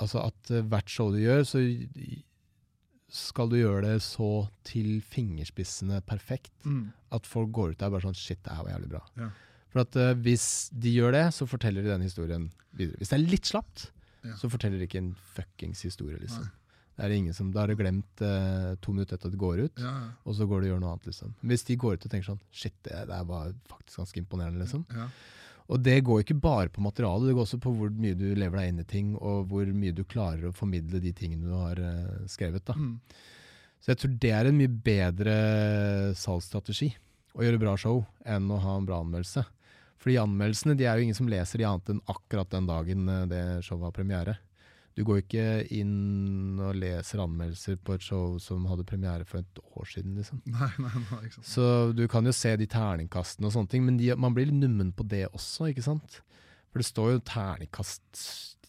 Altså 0.02 0.24
at 0.28 0.50
eh, 0.54 0.64
hvert 0.68 0.90
show 0.92 1.12
du 1.14 1.20
gjør, 1.22 1.44
så 1.48 1.62
skal 3.08 3.48
du 3.48 3.56
gjøre 3.56 3.86
det 3.94 4.02
så 4.04 4.26
til 4.68 4.98
fingerspissene 5.00 6.02
perfekt 6.04 6.52
Mm. 6.68 6.90
at 7.16 7.24
folk 7.26 7.48
går 7.56 7.70
ut 7.72 7.78
der 7.80 7.88
bare 7.94 8.04
sånn 8.04 8.18
Shit, 8.18 8.42
det 8.44 8.52
her 8.52 8.66
var 8.66 8.74
jævlig 8.74 8.90
bra. 8.92 9.00
Ja. 9.16 9.28
For 9.72 9.82
at 9.84 9.96
uh, 10.00 10.14
hvis 10.24 10.70
de 10.72 10.94
gjør 10.96 11.12
det, 11.12 11.24
så 11.36 11.46
forteller 11.48 11.84
de 11.84 11.92
den 11.92 12.04
historien 12.06 12.46
videre. 12.78 12.96
Hvis 13.00 13.10
det 13.12 13.18
er 13.18 13.26
litt 13.30 13.48
slapt, 13.50 13.90
Ja. 14.26 14.34
så 14.34 14.48
forteller 14.50 14.78
de 14.80 14.86
ikke 14.88 14.98
en 14.98 15.12
fuckings 15.36 15.82
historie, 15.86 16.18
liksom. 16.18 16.48
Det 16.98 17.04
er 17.06 17.12
ingen 17.14 17.32
som, 17.32 17.52
Da 17.54 17.60
har 17.62 17.68
du 17.70 17.76
glemt 17.78 18.20
uh, 18.26 18.74
to 18.82 18.90
minutter 18.92 19.14
etter 19.14 19.28
at 19.30 19.32
det 19.36 19.38
går 19.38 19.60
ut, 19.68 19.78
Ja, 19.78 19.92
ja. 20.02 20.08
og 20.26 20.34
så 20.34 20.48
går 20.50 20.60
du 20.60 20.66
og 20.66 20.70
gjør 20.72 20.80
noe 20.82 20.92
annet. 20.96 21.06
liksom. 21.12 21.34
Hvis 21.46 21.62
de 21.68 21.76
går 21.78 21.94
ut 21.94 22.04
og 22.08 22.10
tenker 22.10 22.26
sånn 22.32 22.40
Shit, 22.50 22.74
det 22.82 23.04
det 23.06 23.20
var 23.28 23.52
faktisk 23.70 24.00
ganske 24.02 24.18
imponerende, 24.24 24.58
liksom. 24.64 24.84
ja. 24.90 25.06
Og 25.68 25.82
det 25.84 25.98
går 26.02 26.22
ikke 26.24 26.40
bare 26.40 26.70
på 26.72 26.80
materialet, 26.80 27.28
det 27.28 27.34
går 27.36 27.44
også 27.44 27.60
på 27.60 27.70
hvor 27.76 27.90
mye 27.92 28.16
du 28.16 28.26
lever 28.34 28.56
deg 28.58 28.68
inn 28.72 28.80
i 28.80 28.84
ting, 28.88 29.08
og 29.20 29.46
hvor 29.50 29.66
mye 29.68 29.92
du 29.94 30.02
klarer 30.08 30.48
å 30.48 30.52
formidle 30.56 30.98
de 31.04 31.12
tingene 31.12 31.44
du 31.44 31.52
har 31.54 31.76
uh, 31.78 32.24
skrevet. 32.26 32.64
da. 32.64 32.72
Mm. 32.74 32.94
Så 33.78 33.92
jeg 33.92 33.98
tror 34.00 34.14
det 34.18 34.30
er 34.34 34.48
en 34.48 34.56
mye 34.58 34.72
bedre 34.90 35.34
salgsstrategi 36.18 36.88
å 37.38 37.44
gjøre 37.44 37.60
bra 37.62 37.76
show 37.78 38.00
enn 38.26 38.48
å 38.50 38.58
ha 38.64 38.76
en 38.80 38.86
bra 38.88 38.98
anmeldelse. 39.04 39.44
Fordi 39.98 40.18
anmeldelsene 40.22 40.76
de 40.78 40.86
er 40.86 40.98
jo 40.98 41.08
ingen 41.08 41.18
som 41.18 41.30
leser 41.30 41.60
de 41.60 41.66
annet 41.68 41.90
enn 41.92 42.04
akkurat 42.10 42.50
den 42.52 42.68
dagen 42.68 43.08
eh, 43.10 43.24
det 43.30 43.42
showet 43.66 43.88
har 43.88 43.96
premiere. 43.96 44.36
Du 44.98 45.04
går 45.06 45.20
ikke 45.20 45.46
inn 45.78 46.58
og 46.58 46.74
leser 46.80 47.20
anmeldelser 47.22 47.76
på 47.86 47.94
et 47.94 48.02
show 48.02 48.34
som 48.42 48.64
hadde 48.66 48.86
premiere 48.86 49.26
for 49.28 49.44
et 49.44 49.60
år 49.78 49.86
siden. 49.86 50.16
liksom. 50.18 50.40
Nei, 50.58 50.70
nei, 50.82 51.02
nei, 51.04 51.20
ikke 51.28 51.36
sant. 51.36 51.50
Så 51.52 51.66
du 51.94 52.02
kan 52.10 52.26
jo 52.26 52.34
se 52.34 52.56
de 52.58 52.66
terningkastene 52.70 53.46
og 53.46 53.54
sånne 53.54 53.70
ting, 53.70 53.84
men 53.86 54.00
de, 54.00 54.10
man 54.18 54.34
blir 54.34 54.50
litt 54.50 54.58
nummen 54.58 54.90
på 54.90 55.06
det 55.06 55.28
også, 55.30 55.70
ikke 55.70 55.86
sant? 55.86 56.18
For 56.72 56.82
det 56.82 56.88
står 56.88 57.12
jo 57.14 57.26
terningkast 57.30 58.24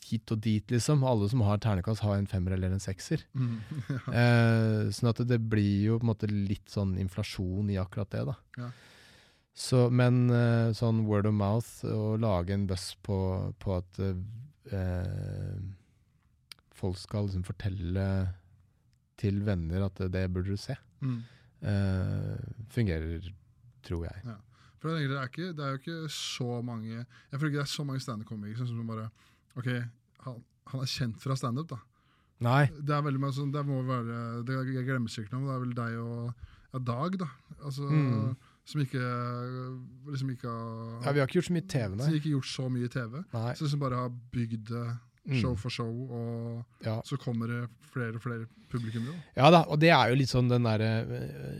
hit 0.09 0.33
og 0.33 0.41
dit, 0.45 0.69
liksom. 0.69 1.01
Alle 1.05 1.31
som 1.33 1.41
har 1.45 1.61
terningkast, 1.65 2.05
har 2.05 2.21
en 2.21 2.29
femmer 2.29 2.53
eller 2.55 2.77
en 2.77 2.83
sekser. 2.83 3.25
Mm. 3.33 3.57
Eh, 4.19 4.89
sånn 4.93 5.11
at 5.11 5.19
det 5.29 5.37
blir 5.49 5.83
jo 5.87 5.97
på 5.97 6.05
en 6.05 6.11
måte 6.11 6.29
litt 6.29 6.69
sånn 6.71 6.95
inflasjon 7.01 7.69
i 7.73 7.77
akkurat 7.81 8.13
det, 8.13 8.23
da. 8.29 8.37
Ja. 8.61 8.69
Så, 9.60 9.89
men 9.91 10.30
eh, 10.32 10.69
sånn 10.78 11.02
word 11.10 11.28
of 11.28 11.34
mouth, 11.36 11.69
å 11.84 12.13
lage 12.22 12.54
en 12.56 12.63
buzz 12.69 12.93
på, 13.04 13.17
på 13.60 13.74
at 13.76 14.00
eh, 14.00 15.58
folk 16.80 16.95
skal 17.02 17.28
liksom 17.28 17.43
fortelle 17.48 18.06
til 19.19 19.41
venner 19.43 19.84
at 19.89 20.00
det 20.13 20.26
burde 20.32 20.56
du 20.56 20.60
se, 20.60 20.78
Mm. 21.04 21.17
eh, 21.63 22.39
fungerer, 22.72 23.28
tror 23.84 24.06
jeg. 24.08 24.38
For 24.80 24.89
jeg 24.95 25.10
tenker, 25.10 25.12
det, 25.12 25.19
er 25.19 25.28
ikke, 25.30 25.54
det 25.56 25.63
er 25.65 25.69
jo 25.74 25.80
ikke 25.82 26.10
så 26.12 26.62
mange 26.63 26.89
Jeg 27.04 27.39
føler 27.39 27.50
ikke 27.52 27.60
det 27.60 27.65
er 27.65 27.72
så 27.74 27.84
mange 27.84 28.00
standup-komikere 28.04 28.67
som 28.67 28.88
bare 28.88 29.10
Ok, 29.60 29.65
han, 30.24 30.38
han 30.72 30.82
er 30.86 30.88
kjent 30.91 31.17
fra 31.19 31.36
standup, 31.36 31.67
da. 31.74 31.80
Nei. 32.48 32.69
Det 32.72 32.95
er 32.95 33.04
veldig 33.04 33.19
mye 33.19 33.36
sånn, 33.36 33.52
det 33.52 33.65
må 33.67 33.82
være 33.84 34.19
det 34.48 34.56
Jeg 34.78 34.86
glemmer 34.88 35.12
sikkert 35.12 35.34
noe, 35.36 35.41
men 35.41 35.50
det 35.50 35.56
er 35.58 35.65
vel 35.65 35.76
deg 35.82 35.98
og 36.00 36.45
ja, 36.72 36.80
Dag, 36.93 37.17
da. 37.19 37.28
Altså, 37.60 37.89
Mm. 37.91 38.38
Som 38.69 38.82
ikke 38.84 39.01
liksom 40.12 40.29
ikke 40.36 40.49
har 40.49 41.05
Ja, 41.08 41.12
vi 41.15 41.19
har 41.19 41.27
ikke 41.27 41.39
gjort 41.39 41.49
så 41.49 41.55
mye 41.58 41.67
TV, 41.67 41.89
Som 41.97 41.97
nei. 42.12 42.19
ikke 42.19 42.34
gjort 42.36 42.49
så 42.53 42.69
mye 42.69 42.89
TV. 42.93 43.23
nei. 43.34 43.53
Så 43.58 43.65
liksom 43.65 43.79
bare 43.86 43.95
har 44.05 44.10
bygd 44.34 44.65
det 44.73 44.88
Mm. 45.29 45.41
show 45.41 45.53
for 45.55 45.69
show, 45.69 45.91
og 46.10 46.65
Ja. 46.86 47.01
så 47.05 47.17
kommer 47.19 47.45
det 47.47 47.69
flere 47.91 48.15
og 48.15 48.21
flere 48.23 48.45
publikummere. 48.71 49.13
Ja 49.38 49.49
da, 49.51 49.60
og 49.67 49.77
det 49.79 49.89
er 49.91 50.10
jo 50.10 50.15
litt 50.15 50.29
sånn 50.29 50.47
den 50.49 50.63
derre 50.63 51.05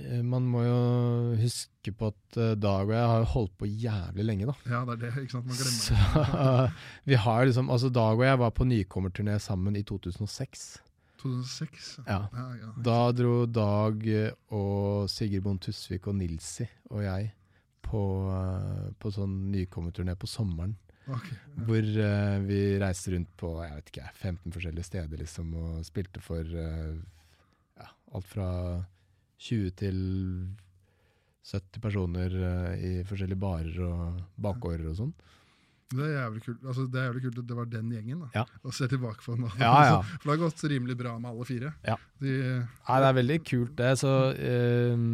eh, 0.10 0.22
Man 0.24 0.48
må 0.50 0.64
jo 0.64 1.36
huske 1.38 1.92
på 1.94 2.08
at 2.08 2.38
eh, 2.38 2.56
Dag 2.56 2.88
og 2.88 2.94
jeg 2.96 3.06
har 3.06 3.26
holdt 3.26 3.58
på 3.60 3.68
jævlig 3.68 4.26
lenge, 4.26 4.46
da. 4.48 4.54
Ja, 4.66 4.86
det 4.86 5.04
er 5.04 5.12
det. 5.12 5.24
ikke 5.28 5.32
sant? 5.32 5.46
Man 5.46 5.58
glemmer 5.58 5.84
Så 5.86 5.94
det. 6.66 6.74
vi 7.06 7.14
har 7.16 7.46
liksom 7.46 7.70
Altså, 7.70 7.90
Dag 7.92 8.18
og 8.18 8.24
jeg 8.24 8.40
var 8.40 8.50
på 8.52 8.64
nykommerturné 8.66 9.38
sammen 9.40 9.76
i 9.76 9.84
2006. 9.84 10.80
2006. 11.22 11.90
Ja. 12.06 12.22
Ja, 12.34 12.46
ja. 12.60 12.72
Da 12.86 13.00
dro 13.16 13.44
Dag 13.46 14.06
eh, 14.08 14.32
og 14.56 15.10
Sigrid 15.12 15.44
Bond 15.46 15.62
Tusvik 15.66 16.08
og 16.10 16.18
Nilsi 16.20 16.68
og 16.90 17.04
jeg 17.06 17.32
på, 17.86 18.04
eh, 18.36 18.86
på 19.00 19.12
sånn 19.14 19.36
nykommerturné 19.54 20.16
på 20.20 20.30
sommeren. 20.30 20.78
Ok. 21.10 21.30
Hvor 21.66 21.82
uh, 21.82 22.38
vi 22.46 22.60
reiste 22.82 23.16
rundt 23.16 23.32
på 23.40 23.56
jeg 23.64 23.78
vet 23.80 23.92
ikke, 23.92 24.10
15 24.14 24.54
forskjellige 24.54 24.86
steder 24.86 25.22
liksom, 25.24 25.54
og 25.58 25.86
spilte 25.88 26.22
for 26.22 26.46
uh, 26.46 27.00
ja, 27.80 27.88
alt 28.14 28.30
fra 28.30 28.50
20 29.42 29.74
til 29.80 29.98
70 31.50 31.82
personer 31.82 32.36
uh, 32.38 32.74
i 32.78 32.92
forskjellige 33.10 33.42
barer 33.42 33.82
og 33.88 34.22
bakgårder 34.38 34.92
og 34.92 35.00
sånn. 35.00 35.16
Det 35.90 36.06
er 36.06 36.12
jævlig 36.14 36.44
kult 36.46 36.66
altså, 36.68 36.84
det 36.86 37.00
er 37.00 37.08
jævlig 37.08 37.22
kult 37.24 37.38
at 37.42 37.46
det 37.50 37.56
var 37.58 37.70
den 37.70 37.94
gjengen. 37.96 38.20
da 38.22 38.42
Ja. 38.42 38.44
Å 38.62 38.74
se 38.76 38.88
tilbake 38.92 39.26
på 39.26 39.38
da. 39.40 39.52
Ja, 39.58 39.72
ja. 39.88 40.02
For 40.20 40.30
det 40.30 40.36
har 40.36 40.44
gått 40.44 40.66
rimelig 40.70 40.98
bra 41.00 41.16
med 41.18 41.32
alle 41.32 41.48
fire. 41.50 41.72
Ja. 41.88 41.96
De, 42.22 42.34
Nei, 42.62 43.00
det 43.02 43.08
er 43.08 43.18
veldig 43.18 43.40
kult 43.50 43.74
det. 43.80 43.94
Så, 44.04 44.14
eh, 44.38 45.06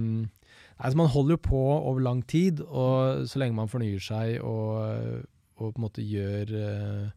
altså, 0.75 0.99
man 0.99 1.11
holder 1.13 1.37
jo 1.37 1.43
på 1.47 1.63
over 1.77 2.03
lang 2.03 2.25
tid, 2.27 2.59
og 2.67 3.23
så 3.29 3.39
lenge 3.39 3.55
man 3.55 3.71
fornyer 3.71 4.03
seg 4.03 4.41
og, 4.43 5.23
og 5.55 5.71
på 5.71 5.79
en 5.79 5.85
måte 5.87 6.03
gjør 6.03 6.51
uh, 6.59 7.07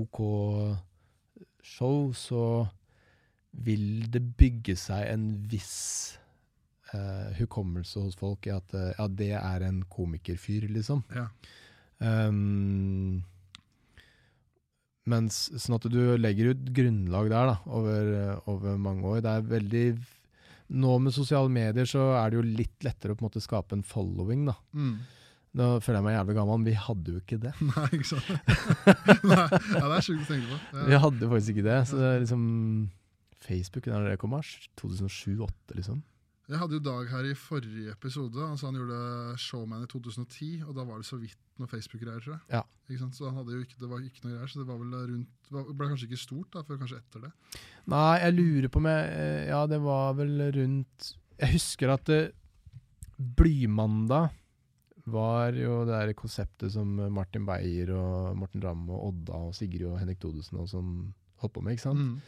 OK 0.00 0.22
show, 1.68 2.12
så 2.16 2.66
vil 3.52 4.08
det 4.12 4.22
bygge 4.38 4.76
seg 4.78 5.10
en 5.12 5.28
viss 5.50 6.16
uh, 6.94 7.34
hukommelse 7.38 8.00
hos 8.00 8.16
folk 8.16 8.48
i 8.48 8.54
at 8.54 8.76
uh, 8.76 8.92
ja, 8.96 9.08
det 9.08 9.32
er 9.36 9.64
en 9.68 9.82
komikerfyr, 9.92 10.68
liksom. 10.72 11.04
ja. 11.12 11.28
Um, 12.00 13.22
mens, 15.08 15.46
sånn 15.58 15.78
at 15.78 15.86
du 15.90 15.98
legger 16.20 16.52
ut 16.52 16.66
grunnlag 16.76 17.30
der 17.32 17.48
da, 17.52 17.56
over, 17.72 18.10
over 18.50 18.76
mange 18.80 19.06
år. 19.08 19.22
Det 19.24 19.32
er 19.38 19.46
veldig 19.56 19.84
Nå 20.68 20.98
med 21.00 21.14
sosiale 21.16 21.48
medier 21.48 21.86
så 21.88 22.10
er 22.20 22.28
det 22.28 22.36
jo 22.36 22.42
litt 22.44 22.84
lettere 22.84 23.14
å 23.14 23.16
på 23.16 23.22
en 23.24 23.28
måte 23.30 23.40
skape 23.40 23.72
en 23.72 23.80
following. 23.88 24.42
da. 24.50 24.52
Mm. 24.76 24.98
Nå 25.56 25.68
føler 25.80 25.96
jeg 25.96 26.04
meg 26.04 26.12
jævlig 26.18 26.34
gammel, 26.36 26.58
men 26.60 26.66
vi 26.68 26.74
hadde 26.76 27.14
jo 27.14 27.22
ikke 27.22 27.38
det. 27.40 27.54
Nei, 27.70 27.86
ikke 27.96 28.08
sant? 28.10 28.28
Nei, 29.30 29.46
ja, 29.48 29.86
det 29.88 29.94
er 29.96 30.04
sjukt 30.04 30.26
å 30.26 30.28
tenke 30.28 30.50
på. 30.50 30.58
Vi 30.90 30.92
Ja. 30.92 31.00
hadde 31.06 31.30
faktisk 31.32 31.54
ikke 31.54 31.64
det. 31.70 31.78
Så 31.88 31.96
det 32.02 32.10
er 32.10 32.20
liksom 32.26 32.44
Facebook, 33.48 33.88
når 33.88 34.10
det 34.10 34.18
kom, 34.20 34.34
mars 34.36 34.52
2007-2008, 34.76 35.78
liksom. 35.80 36.02
Jeg 36.48 36.56
hadde 36.62 36.78
jo 36.78 36.80
Dag 36.80 37.10
her 37.12 37.26
i 37.28 37.34
forrige 37.36 37.92
episode. 37.92 38.40
Han 38.40 38.56
sa 38.56 38.70
han 38.70 38.78
gjorde 38.78 38.98
Showman 39.42 39.82
i 39.84 39.88
2010, 39.90 40.62
og 40.64 40.74
da 40.78 40.84
var 40.88 41.02
det 41.02 41.04
så 41.08 41.18
vidt 41.20 41.36
noe 41.60 41.68
Facebook-greier, 41.68 42.22
tror 42.24 42.38
jeg. 42.38 42.42
Ja. 42.56 42.62
Så 43.12 43.28
han 43.28 43.36
hadde 43.36 43.52
jo 43.52 43.60
ikke, 43.66 43.76
det 43.82 43.90
var 43.90 44.00
ikke 44.00 44.22
noe 44.24 44.32
greier, 44.38 44.48
så 44.48 44.62
det 44.62 44.68
var 44.70 44.78
vel 44.80 44.94
rundt, 45.10 45.50
var- 45.52 45.68
ble 45.76 45.88
kanskje 45.90 46.08
ikke 46.08 46.20
stort 46.22 46.50
da, 46.56 46.62
før 46.64 46.78
kanskje 46.80 47.02
etter 47.02 47.26
det. 47.26 47.32
Nei, 47.92 48.14
jeg 48.22 48.36
lurer 48.38 48.68
på 48.72 48.80
om 48.80 48.88
eh, 48.88 49.44
Ja, 49.50 49.60
det 49.68 49.80
var 49.84 50.14
vel 50.16 50.40
rundt 50.56 51.10
Jeg 51.38 51.52
husker 51.58 51.92
at 51.92 52.04
det, 52.08 52.20
Blymandag 53.18 54.30
var 55.08 55.52
jo 55.56 55.82
det 55.88 55.94
der 55.94 56.12
konseptet 56.16 56.72
som 56.74 56.90
Martin 57.12 57.46
Beyer 57.48 57.90
og 57.96 58.36
Morten 58.38 58.62
Ramm 58.62 58.88
og 58.92 59.06
Odda 59.08 59.38
og 59.48 59.54
Sigrid 59.56 59.86
og 59.88 59.98
Henrik 60.00 60.20
Thodesen 60.22 60.60
og 60.60 60.68
sånn 60.70 60.90
holdt 61.42 61.54
på 61.56 61.62
med, 61.64 61.76
ikke 61.76 61.86
sant? 61.88 61.98
Mm. 61.98 62.20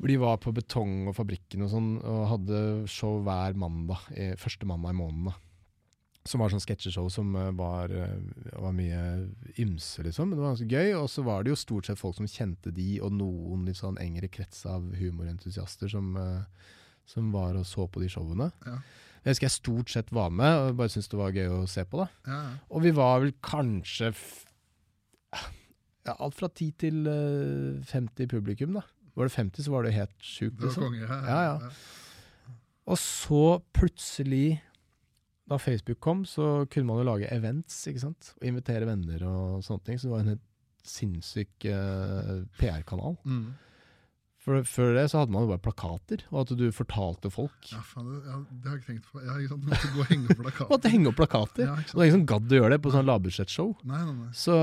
Hvor 0.00 0.08
de 0.08 0.16
var 0.16 0.40
på 0.40 0.52
Betong 0.56 1.10
og 1.10 1.16
Fabrikken 1.18 1.66
og 1.66 1.70
sånn, 1.74 1.90
og 2.00 2.26
hadde 2.30 2.60
show 2.88 3.18
hver 3.26 3.56
mandag, 3.60 4.00
eh, 4.16 4.32
første 4.40 4.64
mandag 4.68 4.94
i 4.94 5.00
måneden. 5.00 5.28
da. 5.28 5.34
Som 6.24 6.40
var 6.40 6.52
sånn 6.52 6.60
sketsjeshow 6.60 7.10
som 7.12 7.34
eh, 7.36 7.50
var, 7.52 7.92
eh, 7.92 8.16
var 8.56 8.72
mye 8.72 9.28
ymse, 9.60 10.00
liksom. 10.02 10.30
Men 10.30 10.38
det 10.38 10.44
var 10.44 10.54
ganske 10.54 10.72
gøy. 10.72 10.94
Og 11.02 11.08
så 11.12 11.24
var 11.24 11.44
det 11.44 11.52
jo 11.52 11.60
stort 11.60 11.86
sett 11.86 12.00
folk 12.00 12.16
som 12.16 12.28
kjente 12.28 12.72
de, 12.72 13.00
og 13.04 13.12
noen 13.12 13.66
litt 13.68 13.76
sånn 13.76 14.00
engere 14.00 14.32
krets 14.32 14.64
av 14.64 14.88
humorentusiaster 14.96 15.92
som, 15.92 16.16
som 17.04 17.32
var 17.32 17.60
og 17.60 17.68
så 17.68 17.84
på 17.86 18.00
de 18.00 18.08
showene. 18.08 18.50
Ja. 18.64 18.80
Jeg 19.20 19.34
husker 19.34 19.50
jeg 19.50 19.58
stort 19.58 19.92
sett 19.92 20.12
var 20.16 20.30
med, 20.32 20.48
og 20.48 20.78
bare 20.78 20.88
syntes 20.88 21.10
det 21.12 21.18
var 21.20 21.36
gøy 21.36 21.50
å 21.52 21.64
se 21.68 21.84
på. 21.84 22.00
da. 22.00 22.08
Ja. 22.24 22.40
Og 22.72 22.86
vi 22.86 22.92
var 22.96 23.20
vel 23.20 23.34
kanskje 23.44 24.14
ja, 26.06 26.14
alt 26.16 26.38
fra 26.38 26.48
10 26.48 26.70
til 26.80 27.10
eh, 27.10 27.84
50 27.90 28.30
publikum, 28.30 28.78
da. 28.78 28.86
Var 29.20 29.28
det 29.28 29.36
50, 29.36 29.66
så 29.66 29.72
var 29.74 29.86
det 29.86 29.94
helt 29.96 30.16
sjukt. 30.24 30.60
Liksom. 30.64 30.96
Ja, 30.98 31.20
Ja, 31.28 31.40
ja. 31.52 31.72
Og 32.90 32.98
så 32.98 33.60
plutselig, 33.76 34.60
da 35.46 35.58
Facebook 35.60 36.00
kom, 36.02 36.24
så 36.26 36.66
kunne 36.72 36.88
man 36.88 36.98
jo 36.98 37.06
lage 37.06 37.28
events, 37.30 37.76
ikke 37.86 38.02
sant? 38.02 38.32
Og 38.40 38.48
invitere 38.50 38.88
venner 38.88 39.22
og 39.28 39.60
sånne 39.66 39.84
ting. 39.86 40.00
Så 40.00 40.08
det 40.08 40.14
var 40.14 40.24
en 40.24 40.32
helt 40.32 40.46
sinnssyk 40.86 41.68
uh, 41.70 42.40
PR-kanal. 42.58 43.18
Mm. 43.28 43.52
For 44.40 44.62
Før 44.64 44.94
det 44.96 45.02
så 45.12 45.20
hadde 45.20 45.34
man 45.34 45.42
jo 45.44 45.50
bare 45.50 45.60
plakater, 45.60 46.22
og 46.30 46.38
at 46.46 46.52
du 46.56 46.62
fortalte 46.72 47.28
folk. 47.28 47.58
Ja, 47.68 47.82
faen, 47.84 48.06
det, 48.08 48.20
ja, 48.24 48.38
det 48.48 48.70
har 48.70 48.76
jeg 48.78 48.80
ikke 48.80 48.88
tenkt 48.88 49.08
på. 49.10 49.20
Ja, 49.20 49.34
ikke 49.36 49.50
sant? 49.50 49.66
Du 49.66 49.68
måtte 49.68 49.90
gå 49.92 50.00
og 50.00 50.06
henge 50.08 50.30
opp 50.32 50.38
plakater. 50.46 50.70
Måtte 50.70 50.92
henge 50.94 51.10
opp 51.10 51.18
plakater. 51.18 51.64
Ja, 51.66 51.74
Og 51.76 51.90
det 51.90 51.98
var 51.98 52.06
ingen 52.06 52.14
som 52.16 52.22
gadd 52.30 52.54
å 52.54 52.56
gjøre 52.60 52.70
det 52.72 52.78
på 52.86 52.92
sånn 52.94 53.08
lavbudsjettshow. 53.10 53.74
Så, 54.40 54.54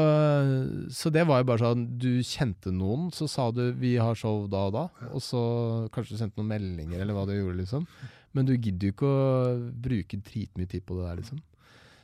så 0.97 1.11
det 1.13 1.25
var 1.29 1.43
jo 1.43 1.47
bare 1.51 1.61
sånn 1.61 1.83
Du 2.01 2.09
kjente 2.25 2.73
noen, 2.73 3.11
så 3.13 3.27
sa 3.29 3.51
du 3.53 3.67
'vi 3.77 3.91
har 4.01 4.17
show 4.17 4.47
da 4.49 4.63
og 4.71 4.73
da', 4.73 4.89
og 5.13 5.21
så 5.21 5.41
kanskje 5.93 6.15
du 6.15 6.21
sendte 6.23 6.41
noen 6.41 6.49
meldinger, 6.55 7.03
eller 7.03 7.13
hva 7.13 7.27
du 7.29 7.35
gjorde, 7.37 7.59
liksom. 7.61 7.85
Men 8.33 8.49
du 8.49 8.55
gidder 8.57 8.89
jo 8.89 8.93
ikke 8.95 9.11
å 9.13 9.71
bruke 9.77 10.17
dritmye 10.25 10.67
tid 10.69 10.85
på 10.89 10.97
det 10.97 11.05
der, 11.05 11.21
liksom. 11.21 11.43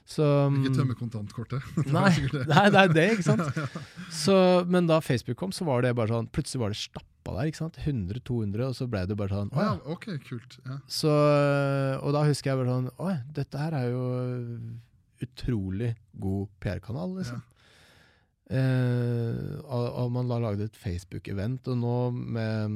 Så 0.05 0.25
Ikke 0.59 0.75
tømme 0.75 0.95
kontantkortet. 0.99 1.63
Nei, 1.95 2.11
det. 2.29 2.45
nei, 2.51 2.65
det 2.69 2.81
er 2.85 2.93
det, 2.93 3.05
ikke 3.17 3.23
sant. 3.23 3.81
Så, 4.11 4.35
men 4.67 4.85
da 4.85 4.99
Facebook 4.99 5.37
kom, 5.39 5.51
så 5.55 5.65
var 5.65 5.81
det 5.81 5.95
bare 5.95 6.11
sånn 6.11 6.27
Plutselig 6.27 6.59
var 6.61 6.73
det 6.73 6.79
stappa 7.23 7.37
der, 7.39 7.49
ikke 7.49 7.61
sant. 7.61 7.79
100-200, 7.79 8.65
og 8.67 8.75
så 8.75 8.87
ble 8.91 9.05
det 9.07 9.17
bare 9.17 9.33
sånn 9.33 9.51
Å 9.53 9.61
ja, 9.63 9.71
ja. 9.71 9.93
ok, 9.93 10.07
kult. 10.27 10.59
Ja. 10.67 10.77
Så, 10.87 11.11
og 12.03 12.13
da 12.15 12.23
husker 12.27 12.51
jeg 12.51 12.59
bare 12.61 12.75
sånn 12.75 12.89
Oi, 12.99 13.15
dette 13.33 13.57
her 13.61 13.77
er 13.77 13.89
jo 13.93 14.03
utrolig 15.23 15.93
god 16.19 16.49
PR-kanal, 16.59 17.13
liksom. 17.21 17.43
Eh, 18.53 19.53
og, 19.63 19.85
og 20.03 20.09
man 20.13 20.27
da 20.29 20.41
lagde 20.43 20.67
et 20.67 20.75
Facebook-event, 20.77 21.69
og 21.71 21.79
nå 21.79 21.95
med 22.11 22.75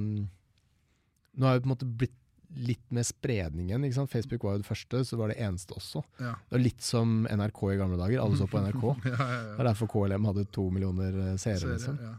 Nå 1.38 1.46
har 1.46 1.58
det 1.58 1.66
på 1.66 1.70
en 1.70 1.76
måte 1.76 1.90
blitt 2.00 2.16
litt 2.58 2.86
med 2.96 3.04
spredningen. 3.06 3.84
ikke 3.84 3.98
sant? 3.98 4.10
Facebook 4.10 4.46
var 4.48 4.56
jo 4.56 4.62
det 4.64 4.70
første, 4.70 5.02
så 5.06 5.18
var 5.20 5.30
det 5.30 5.36
eneste 5.44 5.76
også. 5.76 6.00
Ja. 6.18 6.32
Det 6.48 6.56
var 6.56 6.62
litt 6.64 6.82
som 6.82 7.28
NRK 7.28 7.60
i 7.74 7.76
gamle 7.78 8.00
dager. 8.00 8.22
Alle 8.24 8.40
så 8.40 8.48
på 8.50 8.62
NRK. 8.64 8.86
ja, 9.12 9.12
ja, 9.12 9.18
Det 9.20 9.52
ja. 9.52 9.58
er 9.60 9.68
derfor 9.68 9.92
KLM 9.92 10.26
hadde 10.32 10.46
to 10.56 10.64
millioner 10.74 11.20
eh, 11.26 11.36
seere. 11.44 11.76
Liksom. 11.76 12.00
ja. 12.02 12.14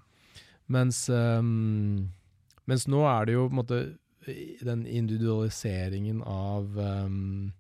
Mens, 0.69 1.01
ehm, 1.09 2.11
mens 2.69 2.87
nå 2.91 3.03
er 3.09 3.29
det 3.29 3.37
jo 3.37 3.47
på 3.49 3.55
en 3.55 3.61
måte 3.63 3.81
den 4.65 4.87
individualiseringen 4.87 6.23
av 6.23 6.79
um, 6.79 7.53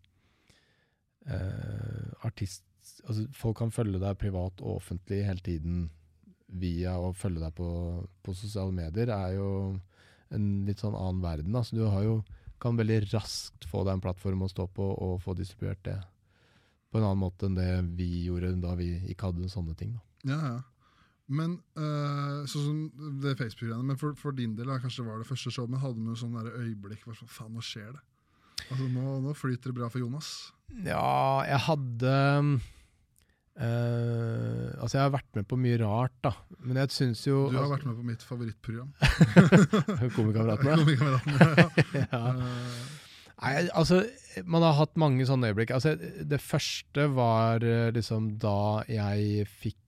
uh, 1.31 2.09
artist... 2.27 2.65
Altså 3.09 3.25
folk 3.37 3.59
kan 3.61 3.73
følge 3.73 4.01
deg 4.03 4.19
privat 4.21 4.61
og 4.65 4.81
offentlig 4.83 5.23
hele 5.27 5.45
tiden 5.45 5.87
via 6.49 6.97
å 7.01 7.13
følge 7.17 7.43
deg 7.43 7.55
på, 7.57 7.69
på 8.25 8.35
sosiale 8.37 8.73
medier, 8.73 9.13
er 9.13 9.37
jo 9.37 9.49
en 10.35 10.47
litt 10.69 10.81
sånn 10.81 10.97
annen 10.97 11.21
verden. 11.25 11.57
Altså 11.57 11.77
du 11.77 11.85
har 11.89 12.05
jo, 12.05 12.21
kan 12.61 12.79
veldig 12.79 13.03
raskt 13.13 13.69
få 13.69 13.85
deg 13.85 13.97
en 13.97 14.05
plattform 14.05 14.45
å 14.45 14.51
stå 14.51 14.67
på 14.73 14.89
og 14.93 15.21
få 15.25 15.37
distribuert 15.39 15.83
det 15.87 15.99
på 16.89 16.99
en 16.99 17.05
annen 17.05 17.21
måte 17.21 17.49
enn 17.49 17.57
det 17.59 17.71
vi 17.99 18.25
gjorde 18.25 18.55
da 18.63 18.73
vi 18.79 18.95
ikke 19.13 19.29
hadde 19.31 19.51
sånne 19.53 19.77
ting. 19.79 19.93
Da. 19.97 20.33
Ja, 20.33 20.39
ja. 20.55 20.59
Men 21.29 21.59
eh, 21.77 22.47
sånn 22.49 22.65
som 22.65 22.77
det 23.21 23.35
Facebook-greiene 23.37 23.85
Men 23.85 23.99
for, 24.01 24.15
for 24.17 24.33
din 24.37 24.55
del, 24.57 24.71
da, 24.71 24.79
kanskje 24.81 25.05
var 25.05 25.21
det 25.21 25.29
første 25.29 25.53
show, 25.53 25.69
men 25.69 25.83
hadde 25.83 26.01
du 26.01 26.07
noe 26.07 26.17
sånn 26.17 26.39
øyeblikk 26.41 27.05
hva 27.05 27.17
Faen, 27.21 27.53
nå 27.53 27.65
skjer 27.65 27.91
det. 27.93 28.03
Altså, 28.69 28.89
nå, 28.95 29.19
nå 29.27 29.35
flyter 29.37 29.71
det 29.71 29.77
bra 29.77 29.91
for 29.93 30.03
Jonas. 30.03 30.31
Ja, 30.85 31.45
jeg 31.49 31.61
hadde 31.69 32.15
eh, 33.57 34.67
Altså, 34.81 34.97
jeg 34.97 35.05
har 35.05 35.15
vært 35.15 35.39
med 35.39 35.49
på 35.49 35.59
mye 35.61 35.79
rart, 35.81 36.17
da. 36.25 36.33
Men 36.65 36.81
jeg 36.83 36.95
syns 36.97 37.25
jo 37.27 37.47
Du 37.49 37.57
har 37.57 37.67
altså, 37.67 37.77
vært 37.77 37.89
med 37.89 37.99
på 38.01 38.07
mitt 38.09 38.25
favorittprogram. 38.29 38.91
Komikameratene. 40.17 40.79
Komikameratene. 40.81 42.07
ja. 42.07 42.23
Eh, 42.33 42.87
Nei, 43.39 43.69
altså, 43.71 44.01
man 44.51 44.65
har 44.67 44.75
hatt 44.81 44.97
mange 44.99 45.23
sånne 45.29 45.53
øyeblikk. 45.53 45.71
Altså, 45.77 45.93
det 45.99 46.41
første 46.43 47.05
var 47.15 47.63
eh, 47.63 47.91
liksom 47.95 48.33
da 48.43 48.83
jeg 48.91 49.47
fikk 49.61 49.79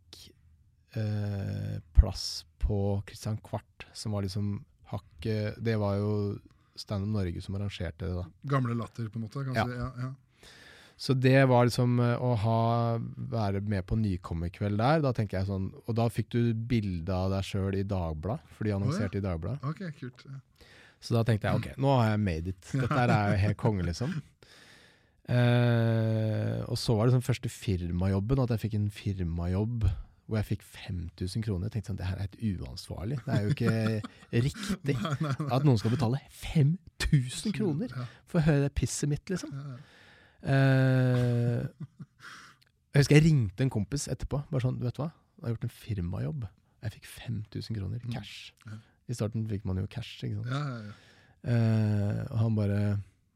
eh, 0.98 1.76
plass 1.96 2.44
på 2.58 3.02
Christian 3.06 3.38
Kvart, 3.44 3.86
som 3.92 4.12
var 4.12 4.22
liksom 4.26 4.64
hakket 4.90 5.60
Det 5.62 5.76
var 5.78 5.96
jo 6.00 6.38
Stand 6.74 7.04
Up 7.06 7.12
Norge 7.14 7.40
som 7.44 7.54
arrangerte 7.54 8.06
det, 8.08 8.14
da. 8.16 8.24
gamle 8.50 8.74
Latter, 8.74 9.08
på 9.08 9.20
en 9.20 9.26
måte. 9.28 9.44
kanskje? 9.44 9.76
Ja. 9.76 9.90
Ja, 9.96 10.08
ja. 10.08 10.12
Så 11.00 11.14
det 11.16 11.46
var 11.48 11.64
liksom 11.64 11.94
eh, 12.04 12.20
å 12.20 12.34
ha, 12.42 12.98
være 13.32 13.62
med 13.64 13.86
på 13.88 13.96
nykommerkveld 13.96 14.76
der. 14.76 15.00
Da 15.00 15.12
tenker 15.16 15.38
jeg 15.38 15.48
sånn, 15.48 15.70
Og 15.86 15.94
da 15.96 16.08
fikk 16.12 16.28
du 16.34 16.52
bilde 16.54 17.14
av 17.16 17.30
deg 17.32 17.46
sjøl 17.48 17.78
i 17.78 17.86
Dagbladet, 17.88 18.50
for 18.56 18.68
de 18.68 18.74
annonserte 18.76 19.16
i 19.16 19.24
Dagbladet. 19.24 19.62
Okay, 19.70 19.94
kult. 19.96 20.26
Ja. 20.28 20.66
Så 21.00 21.14
da 21.16 21.22
tenkte 21.24 21.48
jeg 21.48 21.56
ok, 21.62 21.68
nå 21.80 21.94
har 21.96 22.10
jeg 22.10 22.20
made 22.20 22.52
it. 22.52 22.60
Dette 22.74 22.92
her 22.92 23.12
er 23.14 23.30
jo 23.32 23.38
helt 23.46 23.60
konge, 23.62 23.86
liksom. 23.86 24.12
Eh, 25.30 26.60
og 26.66 26.76
så 26.80 26.96
var 26.98 27.06
det 27.08 27.14
sånn 27.14 27.24
første 27.24 27.48
firmajobben, 27.52 28.42
at 28.44 28.52
jeg 28.56 28.64
fikk 28.66 28.76
en 28.80 28.88
firmajobb 28.92 29.86
hvor 30.30 30.38
jeg 30.38 30.46
fikk 30.52 30.62
5000 30.62 31.42
kroner. 31.42 31.66
Jeg 31.66 31.72
tenkte 31.74 31.90
sånn, 31.90 31.98
det 31.98 32.06
her 32.06 32.20
er 32.20 32.26
helt 32.28 32.62
uansvarlig. 32.62 33.16
Det 33.26 33.34
er 33.34 33.42
jo 33.42 33.54
ikke 33.56 33.72
riktig 34.46 34.94
at 35.50 35.66
noen 35.66 35.80
skal 35.82 35.90
betale 35.96 36.20
5000 36.44 37.56
kroner 37.56 37.90
for 38.30 38.38
å 38.38 38.44
høre 38.46 38.68
det 38.68 38.74
pisset 38.78 39.10
mitt, 39.10 39.26
liksom. 39.32 39.50
Eh, 40.40 41.66
jeg 42.90 43.02
husker 43.04 43.18
jeg 43.18 43.26
ringte 43.28 43.66
en 43.66 43.72
kompis 43.72 44.06
etterpå. 44.10 44.40
Bare 44.50 44.64
sånn, 44.64 44.78
du 44.80 44.86
vet 44.86 44.98
hva? 45.02 45.10
Jeg 45.40 45.46
har 45.46 45.54
gjort 45.54 45.66
en 45.68 45.74
firmajobb. 45.80 46.46
Jeg 46.80 46.94
fikk 46.96 47.06
5000 47.10 47.76
kroner 47.76 48.00
Mm. 48.06 48.12
cash. 48.14 48.52
Ja. 48.66 48.78
I 49.10 49.14
starten 49.18 49.46
fikk 49.50 49.64
man 49.66 49.76
jo 49.82 49.86
cash, 49.90 50.22
ikke 50.24 50.36
sant. 50.40 50.46
Ja, 50.46 50.62
ja, 50.64 50.80
ja. 50.86 50.92
Eh, 51.50 52.24
og 52.30 52.38
han 52.38 52.54
bare 52.56 52.80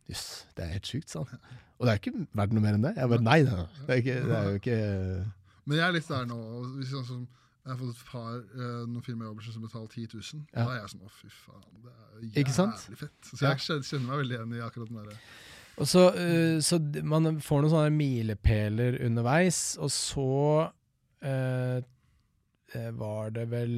Jøss, 0.09 0.44
det 0.54 0.64
er 0.66 0.72
helt 0.76 0.85
sjukt, 0.87 1.09
sa 1.09 1.22
han. 1.24 1.38
Og 1.80 1.87
det 1.87 1.92
er 1.94 1.98
ikke 1.98 2.26
verdt 2.37 2.52
noe 2.52 2.61
mer 2.61 2.74
enn 2.76 2.83
det. 2.85 2.90
Jeg 2.98 3.09
bare 3.09 3.24
nei, 3.24 3.38
nei, 3.42 3.54
nei. 3.57 3.66
Det, 3.87 3.88
er 3.94 4.00
ikke, 4.02 4.16
det 4.28 4.37
er 4.37 4.44
jo 4.44 4.59
ikke 4.61 4.78
Men 5.64 5.81
jeg 5.81 5.87
er 5.87 5.96
litt 5.96 6.11
der 6.11 6.29
nå. 6.29 6.37
og 6.37 6.85
sånn 6.90 7.09
som 7.09 7.24
jeg 7.64 7.72
har 7.72 7.79
fått 7.81 7.94
et 7.94 8.09
par 8.11 8.33
uh, 8.37 8.85
noen 8.85 9.05
firmajobber 9.07 9.46
som 9.48 9.64
betaler 9.64 9.88
10 9.88 10.09
000. 10.12 10.40
Ja. 10.53 10.66
Da 10.66 10.66
er 10.74 10.83
jeg 10.83 10.90
sånn 10.92 11.07
å, 11.07 11.12
fy 11.16 11.31
faen, 11.33 11.62
det 11.81 11.92
er 11.94 12.42
jævlig 12.42 12.98
fett. 13.00 13.31
Så 13.31 13.40
jeg 13.46 13.62
kjenner, 13.64 14.05
meg 14.11 14.20
veldig 14.20 14.37
igjen 14.37 14.53
i 14.59 14.64
akkurat 14.66 14.90
den 14.90 14.98
derre 15.00 15.16
Og 15.81 15.88
så, 15.88 16.03
uh, 16.12 16.57
så 16.61 16.81
man 17.14 17.40
får 17.40 17.64
noen 17.64 17.72
sånne 17.72 17.94
milepæler 17.96 18.98
underveis, 19.07 19.62
og 19.81 19.90
så 19.94 20.29
eh, 21.24 21.81
var 22.98 23.33
det 23.35 23.46
vel 23.48 23.74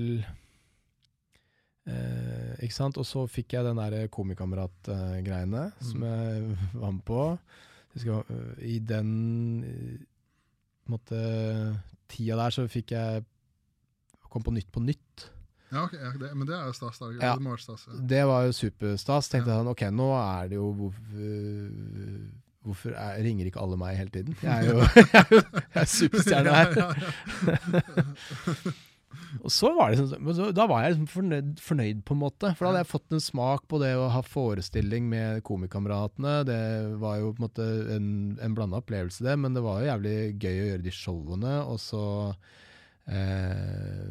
uh, 1.86 2.52
Ikke 2.58 2.74
sant? 2.74 2.98
Og 2.98 3.06
så 3.06 3.22
fikk 3.30 3.54
jeg 3.54 3.68
den 3.68 3.78
der 3.78 4.10
komikamerat-greiene 4.10 5.68
som 5.78 6.06
jeg 6.10 6.58
var 6.82 6.90
med 6.90 7.06
på. 7.06 7.22
Eh, 7.96 8.22
I 8.66 8.78
den 8.78 9.10
måte, 10.92 11.18
tida 12.10 12.36
der 12.38 12.54
så 12.54 12.66
fikk 12.70 12.94
jeg 12.96 13.24
Kom 14.30 14.42
på 14.44 14.52
Nytt 14.52 14.68
på 14.74 14.82
Nytt. 14.84 15.30
Ja, 15.70 15.84
ok, 15.86 15.94
ja, 15.96 16.10
det, 16.20 16.30
men 16.36 16.46
det 16.48 16.54
er 16.56 16.66
jo 16.68 16.74
stas. 16.76 16.98
da. 17.00 17.06
Ja. 17.14 17.36
Det 17.40 17.60
stas. 17.62 17.86
Ja. 17.88 18.00
Det 18.12 18.24
var 18.28 18.42
jo 18.46 18.52
superstas. 18.54 19.30
Tenkte 19.32 19.50
jeg 19.50 19.62
sånn, 19.62 19.70
ok, 19.72 19.82
nå 19.94 20.10
er 20.18 20.50
det 20.50 20.58
jo 20.58 20.66
Hvorfor, 20.76 21.22
hvorfor 22.66 22.98
er, 22.98 23.22
ringer 23.24 23.48
ikke 23.48 23.62
alle 23.62 23.78
meg 23.80 23.96
hele 23.96 24.12
tiden? 24.12 24.36
Jeg 24.42 24.52
er 24.52 24.64
jo, 24.68 24.78
jeg 24.98 25.06
er, 25.22 25.30
jo, 25.32 25.40
jeg 25.62 25.80
er 25.82 25.90
superstjerne 25.94 26.50
her. 26.58 26.70
Og 29.42 29.52
så 29.52 29.70
var 29.76 29.92
det 29.92 30.00
sånn, 30.00 30.52
Da 30.56 30.66
var 30.70 30.82
jeg 30.84 30.94
liksom 30.94 31.08
fornøyd, 31.10 31.54
fornøyd, 31.62 32.02
på 32.08 32.16
en 32.16 32.20
måte. 32.20 32.50
For 32.56 32.66
da 32.66 32.72
hadde 32.72 32.82
jeg 32.84 32.92
fått 32.92 33.16
en 33.16 33.22
smak 33.22 33.66
på 33.70 33.80
det 33.82 33.92
å 33.98 34.08
ha 34.12 34.22
forestilling 34.24 35.08
med 35.10 35.42
komikameratene. 35.46 36.36
Det 36.48 36.60
var 37.02 37.18
jo 37.20 37.32
på 37.32 37.42
en 37.42 37.46
måte 37.46 37.66
en, 37.96 38.10
en 38.42 38.56
blanda 38.56 38.80
opplevelse, 38.82 39.24
det. 39.26 39.36
Men 39.42 39.56
det 39.56 39.64
var 39.66 39.80
jo 39.80 39.90
jævlig 39.90 40.16
gøy 40.34 40.60
å 40.60 40.68
gjøre 40.70 40.86
de 40.86 40.94
showene. 40.94 41.56
Og 41.72 41.80
så 41.82 42.04
eh, 43.12 44.04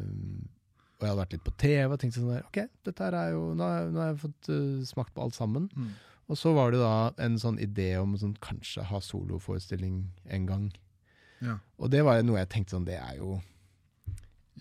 Og 0.96 1.04
jeg 1.04 1.10
hadde 1.10 1.22
vært 1.22 1.36
litt 1.36 1.46
på 1.46 1.56
TV 1.60 1.92
og 1.92 2.00
tenkt 2.00 2.18
sånn 2.18 2.32
der 2.32 2.46
Ok, 2.46 2.62
dette 2.88 3.04
her 3.04 3.16
er 3.18 3.34
jo 3.34 3.50
Nå 3.56 3.66
har, 3.68 3.90
nå 3.92 4.00
har 4.00 4.14
jeg 4.14 4.22
fått 4.22 4.52
uh, 4.52 4.84
smakt 4.88 5.14
på 5.16 5.26
alt 5.26 5.36
sammen. 5.36 5.68
Mm. 5.76 5.92
Og 6.26 6.38
så 6.40 6.52
var 6.56 6.72
det 6.74 6.80
da 6.82 7.12
en 7.22 7.36
sånn 7.38 7.60
idé 7.62 7.92
om 8.00 8.16
sånn, 8.18 8.34
kanskje 8.42 8.86
ha 8.88 8.98
soloforestilling 9.04 10.00
en 10.34 10.48
gang. 10.48 10.64
Ja. 11.44 11.60
Og 11.78 11.92
det 11.92 12.00
var 12.06 12.18
noe 12.24 12.40
jeg 12.40 12.50
tenkte 12.50 12.74
sånn, 12.74 12.88
det 12.88 12.96
er 12.98 13.20
jo 13.20 13.36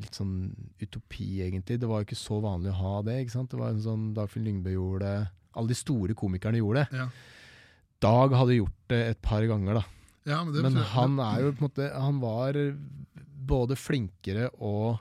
litt 0.02 0.18
sånn 0.18 0.36
utopi, 0.82 1.42
egentlig. 1.46 1.80
Det 1.80 1.88
var 1.90 2.02
jo 2.02 2.08
ikke 2.10 2.20
så 2.20 2.42
vanlig 2.44 2.72
å 2.74 2.80
ha 2.82 2.94
det. 3.08 3.20
ikke 3.24 3.36
sant? 3.38 3.52
Det 3.54 3.60
var 3.62 3.72
en 3.74 3.84
sånn 3.84 4.06
Dagfinn 4.18 4.44
Lyngbø 4.48 4.74
gjorde 4.76 5.06
det. 5.08 5.28
Alle 5.56 5.72
de 5.72 5.78
store 5.80 6.16
komikerne 6.20 6.60
gjorde 6.60 6.84
det. 6.84 7.00
Ja. 7.00 7.10
Dag 8.04 8.34
hadde 8.36 8.58
gjort 8.58 8.82
det 8.92 9.02
et 9.14 9.22
par 9.24 9.46
ganger, 9.48 9.80
da. 9.80 9.86
Ja, 10.26 10.42
men 10.44 10.62
Men 10.66 10.76
han 10.96 11.20
er 11.22 11.44
jo 11.46 11.52
på 11.54 11.62
en 11.62 11.68
måte 11.68 11.86
Han 12.02 12.20
var 12.20 12.58
både 13.46 13.76
flinkere 13.78 14.48
og 14.58 14.98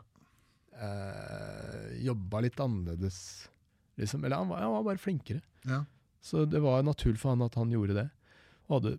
eh, 0.76 1.94
jobba 2.04 2.42
litt 2.44 2.60
annerledes, 2.60 3.18
liksom. 4.00 4.24
Eller 4.24 4.36
han 4.42 4.48
var, 4.52 4.62
han 4.64 4.76
var 4.78 4.86
bare 4.92 5.02
flinkere. 5.02 5.42
ja. 5.66 5.84
Så 6.24 6.46
det 6.48 6.62
var 6.64 6.80
naturlig 6.82 7.18
for 7.20 7.34
han 7.34 7.42
at 7.44 7.54
han 7.60 7.68
gjorde 7.68 7.92
det. 7.98 8.06
Og 8.70 8.78
hadde, 8.78 8.94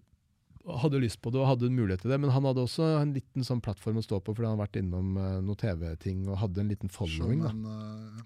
hadde 0.66 1.02
lyst 1.04 1.22
på 1.22 1.32
det 1.34 1.40
og 1.42 1.50
hadde 1.52 1.70
en 1.70 1.78
mulighet 1.78 2.02
til 2.06 2.14
det. 2.14 2.20
Men 2.24 2.34
han 2.34 2.46
hadde 2.50 2.64
også 2.66 2.88
en 3.00 3.14
liten 3.16 3.46
sånn 3.46 3.62
plattform 3.64 4.02
å 4.02 4.06
stå 4.06 4.20
på, 4.22 4.34
fordi 4.36 4.50
han 4.50 4.58
har 4.58 4.66
vært 4.66 4.80
innom 4.82 5.16
uh, 5.20 5.40
noen 5.46 5.60
TV-ting 5.62 6.28
og 6.30 6.40
hadde 6.42 6.64
en 6.64 6.72
liten 6.74 6.92
following. 6.94 7.44
Showman, 7.46 7.66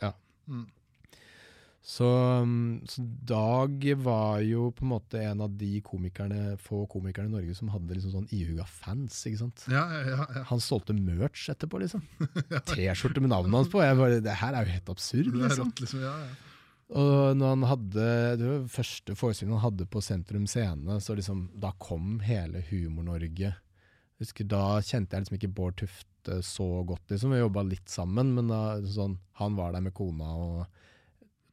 eh, 0.01 0.05
Ja. 0.07 0.13
Mm. 0.49 0.67
Så, 1.89 2.05
um, 2.43 2.81
så 2.91 3.01
Dag 3.25 3.85
var 4.03 4.41
jo 4.43 4.65
på 4.75 4.83
en 4.83 4.91
måte 4.91 5.21
en 5.23 5.39
av 5.45 5.53
de 5.57 5.79
komikerne, 5.81 6.57
få 6.59 6.81
komikerne 6.91 7.31
i 7.31 7.33
Norge 7.37 7.55
som 7.55 7.71
hadde 7.71 7.95
liksom 7.95 8.11
sånn 8.17 8.27
ihuga 8.35 8.65
fans. 8.67 9.15
ikke 9.25 9.39
sant? 9.45 9.63
Ja, 9.71 9.85
ja. 10.05 10.27
Han 10.51 10.59
solgte 10.61 10.93
merch 10.93 11.47
etterpå, 11.53 11.79
liksom. 11.81 12.03
T-skjorte 12.73 13.23
med 13.23 13.31
navnet 13.31 13.61
hans 13.61 13.71
på. 13.71 13.81
Jeg 13.81 13.97
bare, 13.97 14.19
Det 14.21 14.35
her 14.41 14.53
er 14.59 14.67
jo 14.67 14.75
helt 14.75 14.93
absurd, 14.93 15.31
Det 15.31 15.39
er 15.39 15.47
liksom. 15.47 15.71
rått, 15.71 15.83
liksom. 15.85 16.03
Ja, 16.03 16.13
ja. 16.27 16.48
Og 16.89 17.37
når 17.37 17.51
han 17.53 17.63
hadde 17.69 18.05
Det 18.39 18.45
var 18.47 18.61
første 18.73 19.13
forestillingen 19.17 19.59
han 19.59 19.67
hadde 19.67 19.85
på 19.93 20.01
Sentrum 20.01 20.47
Scene, 20.49 20.97
så 21.03 21.13
liksom 21.17 21.43
Da 21.61 21.69
kom 21.77 22.17
hele 22.25 22.63
Humor-Norge. 22.71 23.53
Husker 24.21 24.47
Da 24.49 24.63
kjente 24.81 25.15
jeg 25.15 25.25
liksom 25.25 25.37
ikke 25.37 25.53
Bård 25.59 25.77
Tufte 25.83 26.39
så 26.45 26.67
godt, 26.83 27.05
liksom. 27.11 27.31
Vi 27.33 27.39
jobba 27.39 27.63
litt 27.63 27.89
sammen, 27.89 28.33
men 28.35 28.49
da, 28.51 28.79
sånn, 28.83 29.15
han 29.39 29.55
var 29.57 29.71
der 29.73 29.85
med 29.85 29.95
kona 29.97 30.33
og 30.35 30.81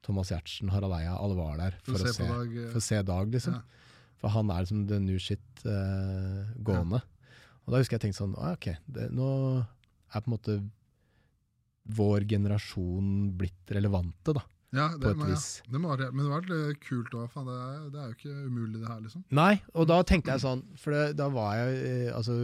Thomas 0.05 0.32
Giertsen, 0.32 0.70
Harald 0.74 0.95
Eia, 0.97 1.14
alle 1.18 1.37
var 1.39 1.61
der 1.61 1.76
For 1.87 1.99
å 1.99 2.11
se 2.11 2.26
Dag, 2.26 2.57
eh, 2.57 2.66
for 2.72 2.80
å 2.80 2.84
se 2.84 2.99
Dag, 3.07 3.30
liksom. 3.37 3.55
Ja. 3.61 3.93
For 4.20 4.34
han 4.34 4.51
er 4.51 4.64
liksom 4.64 4.82
the 4.91 4.99
new 5.03 5.20
shit 5.22 5.62
uh, 5.68 6.51
gående. 6.66 7.03
Og 7.64 7.72
da 7.72 7.80
husker 7.80 7.97
jeg 7.97 8.07
tenkte 8.07 8.22
sånn 8.22 8.37
ah, 8.39 8.55
Ok, 8.57 8.70
det, 8.91 9.09
nå 9.14 9.28
er 9.61 10.22
på 10.22 10.30
en 10.30 10.34
måte 10.34 10.59
vår 11.97 12.26
generasjon 12.26 13.11
blitt 13.39 13.74
relevante, 13.74 14.34
da. 14.34 14.43
Ja, 14.74 14.88
det, 14.98 15.12
et 15.12 15.18
må, 15.18 15.28
ja. 15.30 15.38
det 15.70 15.80
må 15.80 15.92
være, 15.92 16.08
men 16.12 16.26
det 16.26 16.32
var 16.32 16.48
litt 16.50 16.80
kult 16.82 17.14
òg. 17.14 17.36
Det, 17.46 17.60
det 17.94 18.00
er 18.00 18.10
jo 18.10 18.16
ikke 18.16 18.34
umulig, 18.48 18.80
det 18.80 18.90
her, 18.90 18.98
liksom. 19.04 19.22
Nei, 19.38 19.52
og 19.74 19.86
da 19.90 20.00
tenkte 20.06 20.34
jeg 20.34 20.42
sånn, 20.42 20.64
for 20.80 20.96
det, 20.96 21.04
da 21.20 21.28
var 21.32 21.54
jeg 21.60 21.78
eh, 21.86 22.10
Altså 22.16 22.34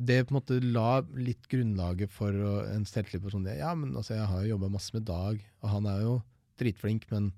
Det 0.00 0.16
på 0.24 0.32
en 0.32 0.38
måte 0.38 0.58
la 0.64 1.02
litt 1.18 1.44
grunnlaget 1.52 2.12
for 2.14 2.32
en 2.72 2.86
selvtillit 2.88 3.26
på 3.26 3.34
sånn 3.34 3.44
det, 3.48 3.58
Ja, 3.60 3.74
men 3.76 3.92
altså, 3.92 4.16
jeg 4.16 4.28
har 4.30 4.44
jo 4.44 4.54
jobba 4.54 4.72
masse 4.72 4.96
med 4.96 5.06
Dag, 5.10 5.42
og 5.60 5.74
han 5.74 5.90
er 5.90 6.04
jo 6.06 6.14
dritflink, 6.60 7.06
men 7.12 7.30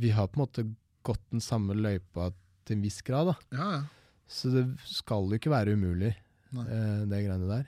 vi 0.00 0.12
har 0.14 0.30
på 0.30 0.38
en 0.38 0.44
måte 0.44 0.66
gått 1.06 1.22
den 1.32 1.42
samme 1.44 1.74
løypa 1.76 2.30
til 2.66 2.78
en 2.78 2.84
viss 2.84 3.00
grad, 3.06 3.32
da. 3.32 3.56
Ja, 3.56 3.68
ja. 3.78 3.82
Så 4.30 4.52
det 4.54 4.62
skal 4.86 5.26
jo 5.26 5.40
ikke 5.40 5.50
være 5.50 5.74
umulig, 5.74 6.12
eh, 6.14 7.02
det 7.10 7.22
greiene 7.26 7.50
der. 7.50 7.66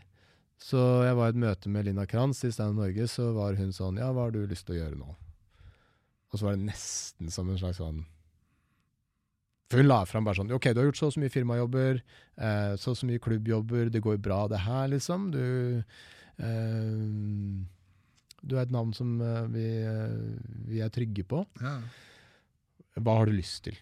Så 0.62 0.78
jeg 1.02 1.16
var 1.18 1.28
i 1.30 1.34
et 1.34 1.40
møte 1.42 1.70
med 1.72 1.88
Linda 1.88 2.04
Kranz 2.06 2.44
i 2.46 2.52
Stand 2.54 2.78
Norge, 2.78 3.08
så 3.10 3.32
var 3.34 3.56
hun 3.58 3.72
sånn 3.74 3.98
Ja, 3.98 4.12
hva 4.14 4.28
har 4.28 4.34
du 4.34 4.44
lyst 4.46 4.68
til 4.68 4.76
å 4.76 4.80
gjøre 4.84 4.98
nå? 5.00 5.10
Og 6.32 6.38
så 6.38 6.46
var 6.46 6.54
det 6.56 6.64
nesten 6.68 7.32
som 7.34 7.50
en 7.50 7.58
slags 7.60 7.80
sånn 7.82 8.04
For 9.72 9.82
hun 9.82 9.88
la 9.90 9.98
fram 10.08 10.24
bare 10.28 10.38
sånn 10.38 10.52
Ok, 10.54 10.70
du 10.72 10.80
har 10.80 10.86
gjort 10.88 11.00
så 11.00 11.10
og 11.10 11.16
så 11.16 11.22
mye 11.24 11.32
firmajobber, 11.34 12.00
eh, 12.38 12.72
så 12.80 12.94
og 12.94 12.98
så 13.00 13.08
mye 13.10 13.20
klubbjobber, 13.24 13.90
det 13.92 14.04
går 14.04 14.20
bra 14.22 14.44
det 14.52 14.62
her, 14.64 14.86
liksom. 14.94 15.30
Du 15.34 15.42
eh, 16.38 17.02
Du 18.42 18.56
er 18.56 18.62
et 18.64 18.74
navn 18.74 18.94
som 18.96 19.18
eh, 19.22 19.44
vi, 19.52 19.66
eh, 19.82 20.16
vi 20.70 20.80
er 20.84 20.94
trygge 20.94 21.26
på. 21.28 21.44
ja. 21.62 21.76
Hva 23.00 23.14
har 23.16 23.24
du 23.30 23.32
lyst 23.32 23.62
til? 23.64 23.76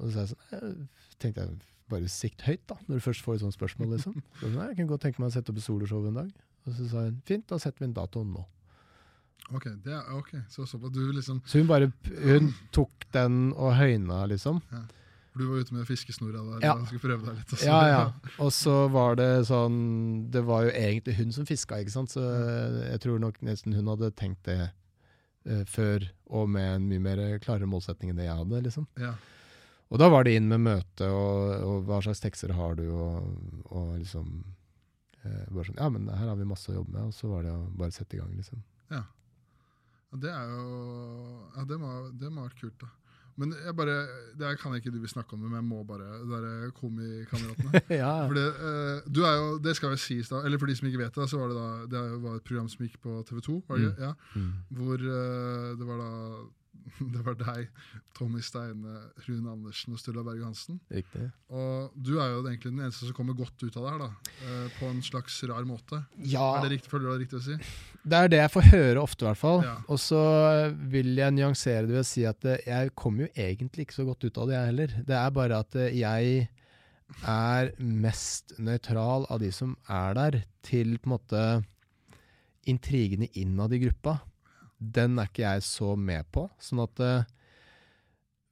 Og 0.00 0.08
så 0.14 0.22
jeg 0.22 0.30
sånn, 0.30 0.44
eh, 0.56 1.10
tenkte 1.20 1.42
jeg 1.44 1.58
bare 1.90 2.08
sikt 2.10 2.42
høyt, 2.42 2.62
da, 2.66 2.76
når 2.88 2.98
du 2.98 3.04
først 3.04 3.22
får 3.22 3.34
et 3.38 3.40
sånt 3.46 3.54
spørsmål. 3.56 3.92
liksom. 3.96 4.18
Så, 4.40 4.50
nei, 4.50 4.66
jeg 4.72 4.76
kunne 4.80 4.88
godt 4.94 5.02
tenke 5.06 5.20
meg 5.22 5.30
å 5.30 5.34
sette 5.36 5.52
opp 5.52 5.60
et 5.60 5.66
soloshow 5.66 6.06
en 6.08 6.20
dag. 6.22 6.30
Og 6.66 6.74
så 6.74 6.88
sa 6.90 7.04
hun 7.06 7.20
fint, 7.28 7.46
da 7.46 7.58
setter 7.62 7.84
vi 7.84 7.90
en 7.90 7.94
dato 7.94 8.24
nå. 8.26 8.42
Ok, 9.54 9.68
det 9.84 9.92
er, 9.94 10.06
ok. 10.18 10.32
Så, 10.50 10.64
så 10.66 10.78
på, 10.82 10.88
du 10.90 11.04
liksom 11.14 11.38
Så 11.46 11.60
hun 11.60 11.68
bare 11.70 11.92
hun 12.24 12.48
tok 12.74 13.04
den 13.14 13.52
og 13.54 13.76
høyna, 13.78 14.24
liksom. 14.32 14.58
Du 15.36 15.44
var 15.46 15.60
ute 15.62 15.74
med 15.76 15.84
fiskesnora 15.86 16.40
der 16.48 16.64
Ja. 16.64 16.72
og 16.74 16.86
skulle 16.88 17.04
prøve 17.04 17.26
deg 17.28 17.36
litt. 17.36 17.52
og 17.52 17.58
så- 17.60 17.66
Ja, 17.68 17.80
ja. 17.92 18.00
Og 18.42 18.50
så 18.56 18.74
var 18.90 19.14
det 19.20 19.28
sånn 19.46 20.30
Det 20.32 20.42
var 20.48 20.64
jo 20.64 20.70
egentlig 20.72 21.14
hun 21.20 21.30
som 21.30 21.46
fiska, 21.46 21.78
ikke 21.78 21.92
sant. 21.94 22.10
Så 22.10 22.24
jeg 22.90 22.98
tror 23.04 23.20
nok 23.22 23.38
nesten 23.44 23.74
hun 23.76 23.86
hadde 23.92 24.10
tenkt 24.16 24.42
det 24.48 24.72
eh, 25.46 25.62
før, 25.70 26.08
og 26.26 26.48
med 26.50 26.66
en 26.80 26.88
mye 26.88 26.98
mer 27.04 27.38
klarere 27.38 27.68
målsetning 27.70 28.10
enn 28.10 28.16
det 28.18 28.26
jeg 28.26 28.34
hadde, 28.40 28.62
liksom. 28.66 28.88
Ja. 28.98 29.12
Og 29.92 30.00
da 30.02 30.08
var 30.10 30.26
det 30.26 30.34
inn 30.34 30.48
med 30.50 30.64
møte, 30.64 31.08
og, 31.08 31.52
og 31.62 31.86
hva 31.86 32.00
slags 32.02 32.22
tekster 32.22 32.54
har 32.56 32.74
du, 32.78 32.86
og, 32.90 33.28
og 33.70 33.92
liksom 34.00 34.30
eh, 35.22 35.44
bare 35.52 35.68
sånn, 35.68 35.78
Ja, 35.78 35.90
men 35.92 36.08
her 36.10 36.26
har 36.32 36.38
vi 36.38 36.48
masse 36.48 36.72
å 36.72 36.80
jobbe 36.80 36.96
med, 36.96 37.10
og 37.10 37.14
så 37.14 37.30
var 37.30 37.46
det 37.46 37.54
å 37.54 37.62
bare 37.78 37.94
sette 37.94 38.18
i 38.18 38.20
gang, 38.22 38.32
liksom. 38.34 38.62
Ja. 38.90 39.04
Det 40.16 40.30
er 40.32 40.52
jo 40.52 40.76
Ja, 41.56 41.66
det 41.68 41.78
må, 41.82 41.90
ha 41.90 42.46
vært 42.46 42.60
kult, 42.60 42.78
da. 42.82 42.90
Men 43.36 43.52
jeg 43.52 43.74
bare, 43.76 43.94
det 44.40 44.54
kan 44.62 44.72
jeg 44.72 44.80
ikke 44.80 44.94
du 44.94 45.02
vil 45.02 45.12
snakke 45.12 45.36
om, 45.36 45.42
men 45.44 45.58
jeg 45.58 45.64
må 45.66 45.82
bare 45.84 46.06
Det 46.22 46.28
derre 46.30 46.70
komikameratene. 46.78 47.82
ja, 48.02 48.12
For 48.24 48.36
det, 48.38 48.46
eh, 48.48 49.08
du 49.12 49.20
er 49.28 49.34
jo, 49.36 49.48
det 49.62 49.74
skal 49.76 49.92
jo 49.92 50.00
sies 50.00 50.30
da, 50.32 50.40
eller 50.40 50.60
for 50.60 50.70
de 50.70 50.76
som 50.78 50.88
ikke 50.88 51.02
vet 51.02 51.18
det, 51.20 51.26
så 51.30 51.40
var 51.42 51.52
det 51.52 51.58
da 51.58 51.66
det 51.92 52.04
var 52.24 52.38
et 52.38 52.46
program 52.48 52.70
som 52.72 52.86
gikk 52.86 52.96
på 53.04 53.18
TV 53.28 53.42
2, 53.44 53.58
var 53.68 53.82
det, 53.82 53.90
mm. 53.92 54.06
ja, 54.06 54.14
mm. 54.40 54.54
hvor 54.78 55.04
eh, 55.04 55.74
det 55.76 55.90
var 55.90 56.00
da 56.00 56.12
det 57.14 57.22
var 57.26 57.34
deg, 57.40 57.68
Tommy 58.16 58.40
Steine, 58.44 58.96
Rune 59.26 59.50
Andersen 59.52 59.94
og 59.96 60.00
Sturla 60.00 60.22
Berge 60.26 60.46
Hansen. 60.46 60.78
Riktig. 60.92 61.26
Og 61.50 61.94
du 61.96 62.12
er 62.22 62.30
jo 62.32 62.42
egentlig 62.44 62.72
den 62.72 62.82
eneste 62.84 63.08
som 63.08 63.16
kommer 63.16 63.36
godt 63.38 63.58
ut 63.64 63.76
av 63.76 63.86
det 63.86 63.92
her, 63.94 64.02
da. 64.04 64.32
eh, 64.46 64.66
på 64.78 64.90
en 64.90 65.02
slags 65.04 65.38
rar 65.50 65.66
måte. 65.68 66.00
Ja, 66.22 66.46
Er 66.58 66.66
det 66.66 66.76
riktig, 66.76 66.92
føler 66.92 67.06
du 67.06 67.10
det 67.10 67.16
er 67.16 67.24
riktig 67.24 67.40
å 67.40 67.44
si? 67.48 67.58
det 68.12 68.20
er 68.20 68.32
det 68.32 68.40
jeg 68.42 68.54
får 68.56 68.68
høre 68.72 69.02
ofte, 69.02 69.24
i 69.24 69.28
hvert 69.30 69.42
fall. 69.42 69.64
Ja. 69.66 69.76
Og 69.90 70.00
så 70.02 70.22
vil 70.94 71.12
jeg 71.18 71.36
nyansere 71.38 71.86
det 71.88 71.96
ved 71.96 72.04
å 72.04 72.10
si 72.12 72.26
at 72.28 72.46
eh, 72.48 72.62
jeg 72.66 72.94
kommer 72.98 73.26
jo 73.26 73.32
egentlig 73.48 73.88
ikke 73.88 73.98
så 74.00 74.06
godt 74.08 74.28
ut 74.28 74.38
av 74.42 74.50
det, 74.52 74.58
jeg 74.58 74.70
heller. 74.72 74.96
Det 75.10 75.18
er 75.22 75.34
bare 75.40 75.62
at 75.66 75.80
eh, 75.80 75.96
jeg 76.00 76.46
er 77.26 77.70
mest 77.78 78.56
nøytral 78.58 79.26
av 79.30 79.38
de 79.42 79.50
som 79.54 79.76
er 79.90 80.16
der, 80.18 80.40
til 80.66 80.96
på 80.98 81.06
en 81.10 81.14
måte 81.16 81.42
intrigene 82.66 83.28
innad 83.38 83.74
i 83.76 83.78
gruppa. 83.84 84.16
Den 84.78 85.18
er 85.18 85.30
ikke 85.30 85.46
jeg 85.46 85.64
så 85.66 85.94
med 85.96 86.28
på. 86.34 86.46
Sånn 86.60 86.82
at 86.84 87.02
eh, 87.04 87.24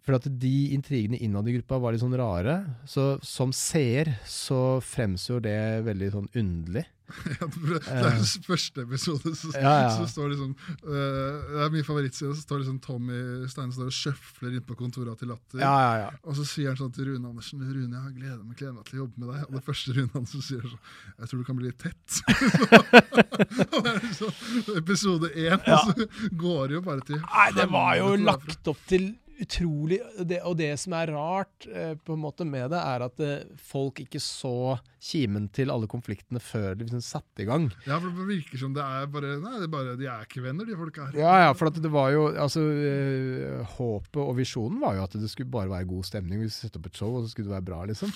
For 0.04 0.16
at 0.18 0.28
de 0.28 0.56
intrigene 0.76 1.20
innad 1.20 1.48
i 1.48 1.56
gruppa 1.58 1.78
var 1.80 1.94
litt 1.94 2.04
sånn 2.04 2.16
rare. 2.20 2.56
Så 2.88 3.18
som 3.24 3.52
seer 3.56 4.14
så 4.28 4.80
fremstår 4.84 5.44
det 5.44 5.58
veldig 5.88 6.10
sånn 6.16 6.30
underlig. 6.36 6.84
Ja, 7.34 7.46
det 7.46 7.80
er 7.88 8.16
den 8.18 8.24
første 8.46 8.84
episode, 8.84 9.34
så, 9.38 9.50
Eh. 9.54 9.62
Ja, 9.62 9.72
ja. 9.84 9.90
så 9.96 10.06
står 10.10 10.32
liksom 10.32 10.54
eh, 10.68 11.34
Det 11.54 11.60
er 11.64 11.70
min 11.72 11.84
favorittside, 11.86 12.34
så 12.34 12.42
står 12.42 12.62
liksom 12.62 12.78
Tommy 12.84 13.18
Steine 13.50 13.74
står 13.74 13.90
og 13.90 13.96
sjøfler 13.96 14.56
inn 14.58 14.64
på 14.66 14.76
kontoret 14.78 15.18
til 15.20 15.30
Latter. 15.30 15.60
Ja, 15.62 15.72
ja, 15.84 15.94
ja. 16.04 16.08
Og 16.24 16.36
så 16.38 16.46
sier 16.48 16.72
han 16.72 16.78
sånn 16.80 16.92
til 16.96 17.10
Rune 17.12 17.30
Andersen 17.30 17.62
Rune, 17.64 17.94
jeg 17.94 18.16
gleder 18.18 18.42
meg, 18.42 18.56
gleder 18.58 18.76
meg 18.78 18.88
til 18.88 18.98
å 18.98 19.02
jobbe 19.04 19.22
med 19.24 19.32
deg. 19.34 19.44
Og 19.48 19.58
det 19.58 19.64
første 19.68 19.96
Rune 19.96 20.10
Andersen 20.14 20.46
sier 20.48 20.64
sånn 20.64 20.84
Jeg 21.18 21.30
tror 21.30 21.42
du 21.42 21.48
kan 21.48 21.60
bli 21.60 21.70
litt 21.70 21.82
tett. 21.84 22.08
Er 23.84 23.98
liksom 24.00 24.76
episode 24.78 25.30
én, 25.38 25.58
og 25.58 25.90
så 25.90 26.06
går 26.38 26.70
det 26.70 26.78
jo 26.78 26.82
bare 26.86 27.04
til 27.06 27.20
Nei, 27.20 27.48
det 27.56 27.66
var 27.72 27.96
jo 27.98 28.14
lagt 28.20 28.70
opp 28.70 28.80
til 28.90 29.12
utrolig 29.42 29.98
det, 30.22 30.40
Og 30.46 30.56
det 30.58 30.70
som 30.80 30.94
er 30.96 31.10
rart 31.14 31.66
eh, 31.66 31.94
på 31.98 32.14
en 32.14 32.22
måte 32.22 32.46
med 32.46 32.70
det, 32.72 32.80
er 32.80 33.04
at 33.06 33.22
eh, 33.24 33.46
folk 33.58 34.00
ikke 34.04 34.20
så 34.22 34.76
kimen 35.02 35.48
til 35.54 35.72
alle 35.74 35.88
konfliktene 35.90 36.40
før 36.42 36.76
de 36.78 36.86
liksom 36.86 37.02
satte 37.04 37.44
i 37.44 37.48
gang. 37.48 37.66
Ja, 37.88 37.98
for 37.98 38.14
det 38.14 38.28
virker 38.28 38.60
som 38.60 38.76
det 38.76 38.84
er 38.84 39.10
bare 39.10 39.34
Nei, 39.42 39.56
det 39.58 39.66
er 39.68 39.74
bare, 39.74 39.96
de 40.00 40.08
er 40.10 40.24
ikke 40.28 40.44
venner, 40.44 40.68
de 40.68 40.78
folka 40.78 41.08
her. 41.08 41.18
Ja, 41.24 41.34
ja, 41.46 41.50
for 41.56 41.70
at 41.72 41.80
det 41.82 41.92
var 41.92 42.12
jo 42.14 42.28
Altså, 42.30 42.62
eh, 42.62 43.74
håpet 43.76 44.22
og 44.22 44.32
visjonen 44.38 44.80
var 44.82 44.98
jo 44.98 45.04
at 45.08 45.18
det 45.18 45.30
skulle 45.32 45.52
bare 45.52 45.72
være 45.72 45.90
god 45.90 46.08
stemning. 46.08 46.40
Vi 46.40 46.48
skulle 46.48 46.70
sette 46.70 46.80
opp 46.80 46.88
et 46.90 47.02
show, 47.02 47.12
og 47.14 47.24
så 47.24 47.34
skulle 47.34 47.50
det 47.50 47.56
være 47.58 47.68
bra, 47.72 47.84
liksom. 47.90 48.14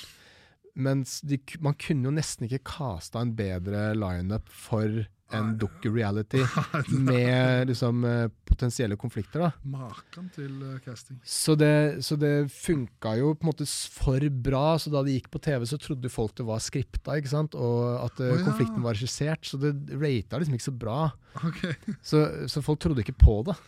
Mens 0.79 1.19
de, 1.27 1.41
man 1.64 1.75
kunne 1.81 2.07
jo 2.07 2.14
nesten 2.14 2.47
ikke 2.47 2.62
kasta 2.77 3.23
en 3.25 3.35
bedre 3.39 3.91
lineup 3.99 4.47
for 4.53 5.03
en 5.37 5.51
doku-reality 5.61 6.41
med 7.09 7.68
liksom 7.68 8.05
eh, 8.05 8.26
potensielle 8.49 8.97
konflikter, 8.97 9.45
da. 9.45 9.51
Maken 9.68 10.31
til 10.35 10.55
eh, 10.64 10.79
casting. 10.85 11.18
Så 11.24 11.55
det, 11.59 12.05
så 12.05 12.16
det 12.20 12.49
funka 12.53 13.14
jo 13.20 13.35
på 13.37 13.47
en 13.47 13.51
måte 13.51 13.68
for 13.68 14.24
bra, 14.49 14.79
så 14.81 14.93
da 14.93 15.05
det 15.05 15.18
gikk 15.18 15.31
på 15.35 15.43
TV, 15.45 15.66
så 15.68 15.81
trodde 15.83 16.12
folk 16.12 16.37
det 16.39 16.47
var 16.49 16.62
skripta, 16.64 17.18
ikke 17.20 17.33
sant? 17.33 17.57
og 17.59 18.07
at 18.07 18.22
oh, 18.24 18.33
ja. 18.33 18.45
konflikten 18.47 18.85
var 18.85 18.97
regissert. 18.97 19.45
Så 19.49 19.61
det 19.61 19.74
rata 19.93 20.41
liksom 20.41 20.57
ikke 20.57 20.70
så 20.70 20.79
bra. 20.85 21.01
Okay. 21.39 21.76
Så, 22.03 22.24
så 22.51 22.64
folk 22.64 22.81
trodde 22.83 23.05
ikke 23.05 23.18
på 23.20 23.43
det. 23.49 23.59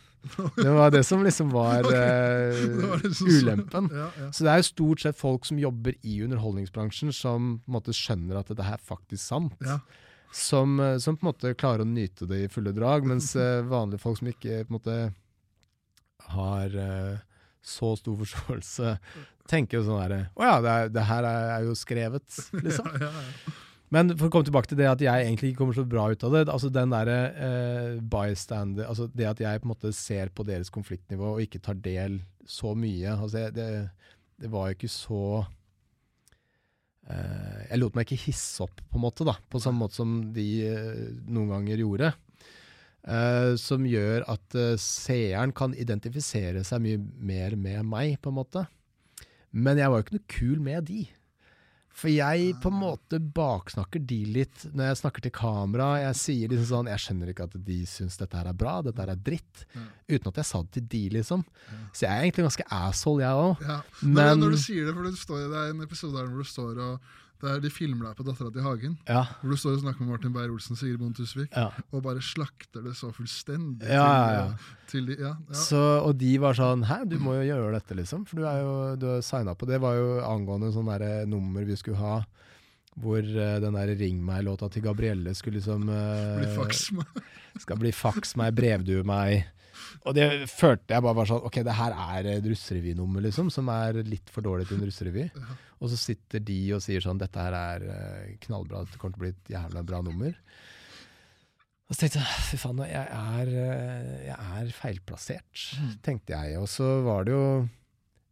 Det 0.55 0.69
var 0.69 0.91
det 0.93 1.01
som 1.05 1.23
liksom 1.25 1.49
var 1.53 1.81
okay. 1.87 2.51
uh, 2.51 2.89
var 2.89 3.01
liksom 3.03 3.27
så- 3.27 3.39
ulempen. 3.41 3.89
Ja, 3.93 4.09
ja. 4.19 4.29
Så 4.31 4.45
det 4.45 4.51
er 4.53 4.61
jo 4.61 4.69
stort 4.69 5.01
sett 5.01 5.17
folk 5.17 5.45
som 5.45 5.59
jobber 5.61 5.97
i 6.01 6.21
underholdningsbransjen, 6.25 7.13
som 7.13 7.57
på 7.61 7.71
en 7.71 7.77
måte 7.79 7.95
skjønner 7.95 8.41
at 8.41 8.51
dette 8.51 8.65
her 8.65 8.77
er 8.77 8.85
faktisk 8.85 9.23
sant. 9.23 9.57
Som, 10.31 10.79
eh, 10.79 10.97
som 11.03 11.17
på 11.17 11.25
en 11.25 11.31
måte 11.33 11.53
klarer 11.59 11.83
å 11.83 11.87
nyte 11.89 12.27
det 12.29 12.43
i 12.45 12.51
fulle 12.51 12.71
drag, 12.75 13.05
mens 13.07 13.33
eh, 13.39 13.61
vanlige 13.67 13.99
folk 14.03 14.19
som 14.21 14.29
ikke 14.31 14.61
på 14.63 14.71
en 14.71 14.77
måte 14.79 14.99
har 16.35 16.77
eh, 16.77 17.17
så 17.61 17.95
stor 17.99 18.15
forståelse, 18.21 18.95
tenker 19.51 19.79
jo 19.79 19.83
sånn 19.89 19.99
herre 20.01 20.19
Å 20.37 20.45
ja, 20.47 20.53
det, 20.63 20.71
er, 20.71 20.91
det 20.95 21.03
her 21.09 21.27
er, 21.27 21.65
jo 21.67 21.75
skrevet, 21.77 22.25
liksom. 22.65 22.87
Ja, 22.95 23.09
ja, 23.09 23.11
ja. 23.11 23.57
Men 23.91 24.13
for 24.15 24.29
å 24.29 24.31
komme 24.31 24.47
tilbake 24.47 24.69
til 24.71 24.77
det 24.79 24.85
at 24.87 25.01
jeg 25.03 25.25
egentlig 25.25 25.49
ikke 25.51 25.59
kommer 25.65 25.75
så 25.75 25.83
bra 25.83 26.05
ut 26.13 26.21
av 26.23 26.31
det. 26.31 26.45
altså 26.53 26.69
den 26.71 26.93
der, 26.93 27.09
eh, 27.11 27.97
bystander, 27.99 28.85
altså 28.87 29.09
Det 29.11 29.25
at 29.27 29.41
jeg 29.43 29.59
på 29.59 29.67
en 29.67 29.73
måte 29.73 29.91
ser 29.97 30.31
på 30.31 30.45
deres 30.47 30.71
konfliktnivå 30.71 31.33
og 31.33 31.41
ikke 31.43 31.59
tar 31.65 31.75
del 31.83 32.21
så 32.47 32.71
mye 32.71 33.11
altså 33.17 33.41
jeg- 33.43 33.53
det, 33.57 33.67
det 34.39 34.49
var 34.53 34.69
jo 34.71 34.77
ikke 34.77 34.89
så 34.93 35.19
eh, 35.41 35.49
Jeg 37.09 37.79
lot 37.79 37.95
meg 37.97 38.05
ikke 38.05 38.27
hisse 38.27 38.61
opp, 38.63 38.81
på 38.87 38.99
en 38.99 39.03
måte, 39.03 39.25
da, 39.27 39.33
på 39.49 39.59
samme 39.59 39.83
måte 39.83 39.97
som 39.97 40.19
de 40.35 40.45
eh, 40.69 40.99
noen 41.27 41.49
ganger 41.51 41.81
gjorde. 41.81 42.11
Eh, 43.01 43.55
som 43.57 43.87
gjør 43.89 44.27
at 44.29 44.57
eh, 44.59 44.75
seeren 44.77 45.53
kan 45.57 45.73
identifisere 45.73 46.61
seg 46.67 46.83
mye 46.83 46.99
mer 47.01 47.57
med 47.57 47.87
meg, 47.89 48.19
på 48.21 48.29
en 48.29 48.37
måte. 48.37 48.65
Men 49.51 49.81
jeg 49.81 49.89
var 49.89 49.99
jo 49.99 50.05
ikke 50.05 50.17
noe 50.19 50.31
kul 50.35 50.61
med 50.63 50.85
de. 50.91 51.01
For 51.93 52.07
jeg 52.09 52.53
på 52.63 52.69
en 52.71 52.77
måte 52.81 53.19
baksnakker 53.19 54.01
de 54.07 54.19
litt 54.37 54.63
når 54.71 54.87
jeg 54.91 54.99
snakker 55.01 55.25
til 55.25 55.33
kamera. 55.35 55.89
Jeg 56.01 56.15
sier 56.21 56.49
liksom 56.53 56.69
sånn 56.69 56.89
Jeg 56.89 57.03
skjønner 57.03 57.31
ikke 57.33 57.45
at 57.49 57.57
de 57.67 57.79
syns 57.89 58.15
dette 58.17 58.37
her 58.39 58.47
er 58.49 58.57
bra, 58.57 58.77
dette 58.85 59.03
her 59.03 59.11
er 59.13 59.19
dritt. 59.19 59.65
Mm. 59.75 59.87
Uten 60.15 60.31
at 60.31 60.39
jeg 60.41 60.49
sa 60.49 60.61
det 60.63 60.71
til 60.77 60.87
de, 60.95 61.01
liksom. 61.17 61.43
Så 61.91 62.05
jeg 62.07 62.11
er 62.11 62.23
egentlig 62.25 62.47
ganske 62.47 62.67
asshole, 62.79 63.21
jeg 63.25 63.43
òg. 63.45 63.65
Ja. 63.67 63.79
Men, 64.01 64.13
Men- 64.13 64.39
når 64.45 64.55
du 64.55 64.61
sier 64.63 64.85
det, 64.87 64.95
for 64.95 65.03
det, 65.09 65.13
står, 65.19 65.43
det 65.51 65.59
er 65.65 65.75
en 65.75 65.83
episode 65.85 66.17
her 66.17 66.31
hvor 66.31 66.41
du 66.41 66.49
står 66.55 66.79
og 66.87 67.11
der 67.41 67.61
de 67.63 67.71
filmer 67.73 68.09
deg 68.09 68.17
på 68.19 68.25
Dattera 68.27 68.51
til 68.53 68.65
Hagen. 68.65 68.97
Ja. 69.07 69.23
Hvor 69.41 69.53
du 69.53 69.59
står 69.59 69.77
og 69.77 69.83
snakker 69.83 70.03
med 70.03 70.13
Martin 70.13 70.33
Beyer-Olsen 70.35 70.75
og 70.75 70.81
Sigrid 70.81 70.99
Bonde 71.01 71.17
Tusvik. 71.17 71.49
ja. 71.55 71.69
Og 71.91 72.03
bare 72.05 72.23
slakter 72.25 72.85
det 72.85 72.95
så 72.99 73.11
fullstendig. 73.15 73.89
Ja. 73.89 74.51
Til, 74.53 74.85
til 74.91 75.09
de, 75.11 75.17
ja, 75.21 75.33
ja. 75.35 75.57
Så, 75.57 75.81
og 76.05 76.15
de 76.21 76.35
var 76.41 76.57
sånn 76.57 76.85
Hæ, 76.87 77.01
du 77.09 77.17
må 77.21 77.37
jo 77.39 77.47
gjøre 77.49 77.73
dette, 77.77 77.97
liksom. 77.97 78.25
For 78.29 78.41
du 78.41 78.47
er 78.49 78.61
jo 78.61 78.75
du 79.01 79.07
signa 79.25 79.55
på. 79.55 79.69
Det 79.69 79.81
var 79.83 79.97
jo 79.99 80.19
angående 80.25 80.71
sånn 80.75 80.91
nummer 81.31 81.67
vi 81.67 81.77
skulle 81.79 82.01
ha. 82.01 82.21
Hvor 83.01 83.23
uh, 83.23 83.55
den 83.63 83.77
der 83.77 83.95
Ring 83.95 84.19
meg-låta 84.25 84.67
til 84.71 84.83
Gabrielle 84.83 85.31
skulle 85.37 85.61
liksom 85.61 85.87
uh, 85.87 86.41
Bli 86.41 86.49
faks 86.57 86.89
meg. 86.97 87.21
Skal 87.63 87.79
bli 87.79 87.91
faks 87.95 88.35
meg, 88.39 88.55
brevdue 88.57 89.05
meg. 89.07 89.47
Og 90.01 90.15
det 90.17 90.27
følte 90.49 90.95
jeg 90.95 91.03
bare 91.05 91.17
var 91.19 91.29
sånn 91.29 91.43
Ok, 91.45 91.59
det 91.65 91.77
her 91.77 91.93
er 91.93 92.29
et 92.31 92.47
russerevynummer, 92.49 93.21
liksom, 93.27 93.51
som 93.53 93.69
er 93.73 94.01
litt 94.07 94.31
for 94.33 94.45
dårlig 94.45 94.65
til 94.69 94.79
en 94.79 94.87
russerevy. 94.89 95.27
Og 95.81 95.91
så 95.91 95.97
sitter 95.99 96.43
de 96.45 96.59
og 96.75 96.81
sier 96.83 97.03
sånn 97.03 97.21
Dette 97.21 97.41
her 97.41 97.57
er 97.57 97.85
eh, 97.89 98.35
knallbra, 98.45 98.83
det 98.85 99.01
kommer 99.01 99.17
til 99.17 99.21
å 99.21 99.25
bli 99.25 99.33
et 99.33 99.53
jævla 99.55 99.85
bra 99.85 100.01
nummer. 100.05 100.35
Og 101.91 101.95
så 101.97 102.05
tenkte 102.05 102.21
jeg 102.21 102.43
fy 102.47 102.57
faen, 102.61 102.81
jeg 102.87 103.07
er, 103.19 103.53
eh, 103.61 104.11
jeg 104.29 104.49
er 104.61 104.73
feilplassert, 104.77 105.63
tenkte 106.05 106.37
jeg. 106.37 106.59
Og 106.61 106.69
så 106.71 106.87
var 107.03 107.25
det 107.27 107.33
jo 107.35 107.45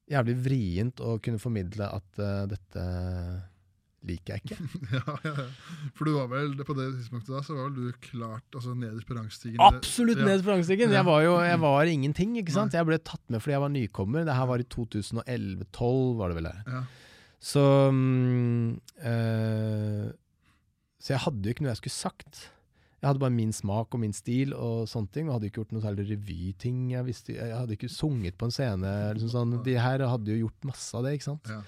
jævlig 0.09 0.35
vrient 0.45 1.01
å 1.05 1.17
kunne 1.21 1.41
formidle 1.41 1.89
at 1.99 2.21
uh, 2.21 2.45
dette 2.49 2.85
liker 4.07 4.37
jeg 4.37 4.43
ikke. 4.45 4.57
Ja, 4.95 5.15
ja, 5.25 5.33
ja. 5.41 5.45
For 5.97 6.07
du 6.07 6.13
var 6.15 6.29
vel 6.31 6.53
på 6.65 6.75
det 6.77 6.85
tidspunktet 6.97 7.33
da, 7.35 7.41
så 7.43 7.57
var 7.57 7.67
vel 7.69 7.89
du 7.89 7.97
klart 8.05 8.55
altså 8.55 8.75
nederst 8.77 9.07
på 9.09 9.17
rangstigen? 9.17 9.59
Absolutt 9.65 10.21
Ja. 10.21 10.29
ned 10.29 10.45
på 10.45 10.53
rangstigen! 10.53 10.93
Jeg 10.95 11.05
var 11.07 11.23
jo 11.25 11.33
jeg 11.43 11.59
var 11.59 11.91
ingenting, 11.91 12.37
ikke 12.39 12.55
sant. 12.55 12.73
Jeg 12.77 12.87
ble 12.87 12.97
tatt 12.99 13.23
med 13.29 13.41
fordi 13.43 13.57
jeg 13.57 13.63
var 13.65 13.73
nykommer. 13.75 14.25
Det 14.29 14.37
her 14.39 14.47
var 14.49 14.63
i 14.63 14.67
2011-12, 14.69 16.15
var 16.21 16.31
det 16.33 16.39
vel. 16.39 16.49
det. 16.51 16.57
Ja. 16.77 16.83
Så 17.39 17.65
eh, 19.03 20.07
Så 20.99 21.13
jeg 21.15 21.21
hadde 21.25 21.45
jo 21.47 21.53
ikke 21.55 21.63
noe 21.65 21.71
jeg 21.73 21.79
skulle 21.83 21.95
sagt. 21.95 22.41
Jeg 22.99 23.07
hadde 23.07 23.21
bare 23.23 23.31
min 23.31 23.53
smak 23.55 23.95
og 23.95 24.01
min 24.01 24.11
stil 24.15 24.51
og 24.57 24.83
sånne 24.91 25.07
ting. 25.15 25.29
Og 25.29 25.37
hadde 25.37 25.47
ikke 25.47 25.61
gjort 25.61 25.71
noe 25.75 25.83
særlig 25.85 26.09
revyting. 26.09 26.81
Jeg, 26.91 27.13
jeg 27.31 27.53
hadde 27.55 27.77
ikke 27.77 27.91
sunget 27.91 28.35
på 28.39 28.49
en 28.49 28.55
scene. 28.55 28.91
Liksom 29.15 29.31
sånn. 29.31 29.53
De 29.63 29.77
her 29.79 30.03
hadde 30.03 30.33
jo 30.35 30.41
gjort 30.45 30.67
masse 30.67 30.91
av 30.99 31.07
det, 31.07 31.15
ikke 31.15 31.29
sant. 31.29 31.47
Ja. 31.53 31.61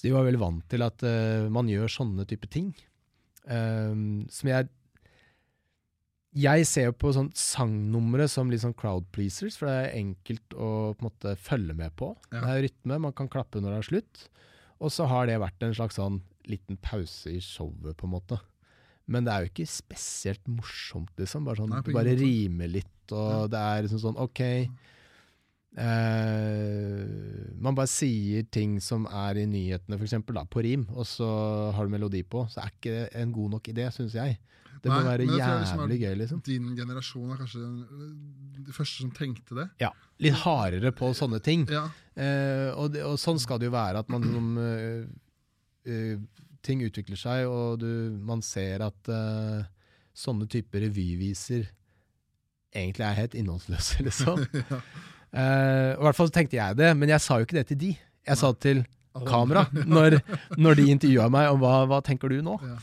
Så 0.00 0.06
de 0.08 0.14
var 0.14 0.24
veldig 0.24 0.40
vant 0.40 0.62
til 0.72 0.80
at 0.80 1.02
uh, 1.04 1.44
man 1.52 1.68
gjør 1.68 1.90
sånne 1.92 2.24
type 2.24 2.48
ting. 2.48 2.70
Um, 3.44 4.24
som 4.32 4.48
jeg 4.48 4.68
Jeg 6.36 6.66
ser 6.68 6.86
jo 6.86 6.94
på 6.94 7.10
sånn 7.12 7.28
sangnumre 7.34 8.28
som 8.30 8.52
litt 8.52 8.62
sånn 8.62 8.76
crowd 8.78 9.08
pleasers, 9.12 9.58
for 9.58 9.66
det 9.68 9.74
er 9.76 9.98
enkelt 9.98 10.54
å 10.54 10.68
på 10.94 11.02
en 11.02 11.08
måte 11.08 11.34
følge 11.36 11.74
med 11.76 11.92
på. 11.98 12.14
Ja. 12.30 12.38
Det 12.38 12.52
er 12.54 12.64
rytme, 12.68 13.00
man 13.02 13.16
kan 13.18 13.28
klappe 13.28 13.60
når 13.60 13.74
det 13.74 13.80
er 13.80 13.88
slutt. 13.88 14.22
Og 14.80 14.94
så 14.94 15.08
har 15.10 15.26
det 15.28 15.40
vært 15.42 15.66
en 15.66 15.74
slags 15.76 15.98
sånn 16.00 16.22
liten 16.48 16.78
pause 16.80 17.34
i 17.34 17.42
showet, 17.44 17.92
på 17.98 18.08
en 18.08 18.14
måte. 18.14 18.38
Men 19.10 19.26
det 19.26 19.34
er 19.34 19.44
jo 19.44 19.50
ikke 19.50 19.68
spesielt 19.68 20.48
morsomt, 20.48 21.12
liksom. 21.18 21.44
Bare 21.44 21.60
sånn, 21.60 21.74
Nei, 21.74 21.82
du 21.84 21.92
bare 21.98 22.14
rimer 22.16 22.70
litt, 22.70 22.96
og 23.10 23.50
det 23.52 23.60
er 23.60 23.84
liksom 23.84 24.00
sånn 24.06 24.22
OK. 24.22 24.40
Eh, 25.78 27.54
man 27.62 27.76
bare 27.78 27.90
sier 27.90 28.46
ting 28.52 28.78
som 28.82 29.06
er 29.06 29.38
i 29.42 29.46
nyhetene, 29.48 29.98
f.eks. 30.00 30.16
på 30.50 30.62
rim, 30.66 30.86
og 30.94 31.06
så 31.08 31.28
har 31.76 31.86
du 31.86 31.92
melodi 31.92 32.22
på. 32.26 32.46
Så 32.50 32.62
er 32.64 32.72
ikke 32.74 32.94
det 32.96 33.08
en 33.22 33.32
god 33.36 33.50
nok 33.56 33.70
idé, 33.72 33.86
syns 33.94 34.16
jeg. 34.18 34.38
Det 34.80 34.88
må 34.88 35.02
være 35.04 35.26
liksom 35.28 35.40
jævlig 35.76 35.98
gøy, 36.00 36.14
liksom. 36.22 36.38
Din 36.46 36.70
generasjon 36.76 37.30
er 37.34 37.36
kanskje 37.42 37.60
den- 37.60 38.62
de 38.64 38.72
første 38.72 39.02
som 39.02 39.10
tenkte 39.10 39.54
det. 39.58 39.66
Ja, 39.80 39.90
Litt 40.20 40.34
hardere 40.40 40.92
på 40.92 41.12
sånne 41.14 41.40
ting. 41.42 41.66
Ja, 41.68 41.88
Uh, 42.20 42.74
og, 42.76 42.90
det, 42.92 43.00
og 43.06 43.14
sånn 43.16 43.38
skal 43.40 43.58
det 43.58 43.68
jo 43.70 43.72
være, 43.72 44.00
at 44.02 44.08
man 44.10 44.22
som 44.22 44.58
eh, 44.58 45.06
eh, 45.88 46.18
Ting 46.60 46.82
utvikler 46.84 47.16
seg, 47.16 47.46
og 47.48 47.78
du, 47.80 48.18
man 48.20 48.42
ser 48.42 48.82
at 48.84 49.08
sånne 50.12 50.44
typer 50.50 50.82
revyviser 50.84 51.62
egentlig 52.74 53.06
er 53.06 53.14
helt 53.16 53.34
innholdsløse, 53.40 54.02
liksom. 54.08 54.42
ja. 54.52 54.80
Og 55.30 56.00
I 56.00 56.06
hvert 56.06 56.18
fall 56.18 56.30
så 56.30 56.34
tenkte 56.34 56.58
jeg 56.58 56.78
det, 56.78 56.88
men 56.98 57.12
jeg 57.12 57.22
sa 57.22 57.38
jo 57.38 57.46
ikke 57.46 57.58
det 57.60 57.68
til 57.68 57.78
de. 57.78 57.90
Jeg 58.26 58.40
sa 58.40 58.50
det 58.54 58.62
til 58.64 58.80
kamera 59.26 59.66
når, 59.94 60.18
når 60.58 60.78
de 60.78 60.88
intervjua 60.92 61.28
meg 61.32 61.50
om 61.52 61.60
hva, 61.62 61.84
hva 61.90 62.00
tenker 62.04 62.32
du 62.32 62.40
nå. 62.44 62.56
Ja. 62.62 62.78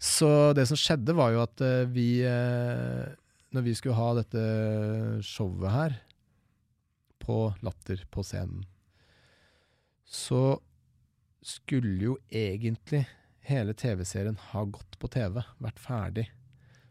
Så 0.00 0.30
det 0.56 0.64
som 0.70 0.78
skjedde, 0.80 1.14
var 1.16 1.34
jo 1.34 1.42
at 1.44 1.60
uh, 1.60 1.84
vi 1.92 2.22
uh, 2.24 3.04
Når 3.52 3.66
vi 3.66 3.74
skulle 3.76 3.98
ha 3.98 4.14
dette 4.16 4.42
showet 5.26 5.74
her, 5.74 5.98
på 7.20 7.50
Latter 7.60 8.00
på 8.10 8.22
scenen, 8.24 8.62
så 10.08 10.56
skulle 11.44 11.98
jo 12.00 12.14
egentlig 12.32 13.02
hele 13.44 13.74
TV-serien 13.76 14.38
ha 14.52 14.62
gått 14.64 14.96
på 15.02 15.10
TV, 15.12 15.42
vært 15.60 15.82
ferdig. 15.82 16.24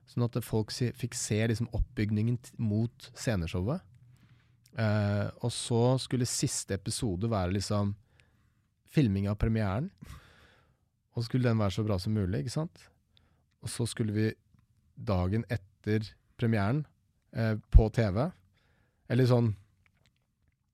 Sånn 0.06 0.28
at 0.28 0.38
folk 0.46 0.70
si, 0.76 0.92
fikk 0.94 1.18
se 1.18 1.40
liksom 1.50 1.72
oppbygningen 1.76 2.38
mot 2.62 3.10
sceneshowet. 3.18 3.82
Eh, 4.78 5.28
og 5.42 5.52
så 5.54 5.98
skulle 6.02 6.28
siste 6.30 6.76
episode 6.78 7.30
være 7.32 7.56
liksom 7.58 7.96
filming 8.90 9.30
av 9.30 9.38
premieren. 9.42 9.90
Og 11.14 11.22
så 11.22 11.30
skulle 11.30 11.50
den 11.50 11.62
være 11.62 11.76
så 11.78 11.86
bra 11.86 11.98
som 12.02 12.14
mulig, 12.16 12.44
ikke 12.44 12.58
sant? 12.58 12.86
Og 13.64 13.72
så 13.72 13.88
skulle 13.90 14.16
vi 14.16 14.28
dagen 14.96 15.46
etter 15.52 16.06
premieren 16.40 16.84
uh, 17.36 17.56
på 17.74 17.90
TV, 17.96 18.30
eller 19.12 19.28
sånn 19.28 19.50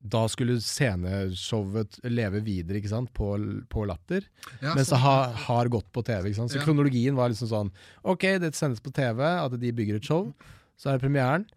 Da 0.06 0.28
skulle 0.30 0.60
sceneshowet 0.62 1.98
leve 2.14 2.44
videre, 2.46 2.78
ikke 2.78 2.92
sant, 2.92 3.10
på, 3.16 3.32
på 3.72 3.86
Latter. 3.90 4.28
Ja, 4.62 4.76
Mens 4.78 4.92
det 4.94 5.00
har, 5.02 5.34
har 5.48 5.70
gått 5.74 5.88
på 5.96 6.04
TV. 6.06 6.30
ikke 6.30 6.38
sant? 6.44 6.54
Så 6.54 6.60
Ja. 6.60 6.66
kronologien 6.68 7.18
var 7.18 7.32
liksom 7.34 7.50
sånn 7.50 7.72
Ok, 8.04 8.28
det 8.44 8.54
sendes 8.54 8.84
på 8.86 8.94
TV, 8.94 9.24
at 9.26 9.56
de 9.58 9.72
bygger 9.74 9.98
et 9.98 10.06
show. 10.06 10.30
Så 10.78 10.92
er 10.92 11.00
det 11.00 11.06
premieren, 11.08 11.48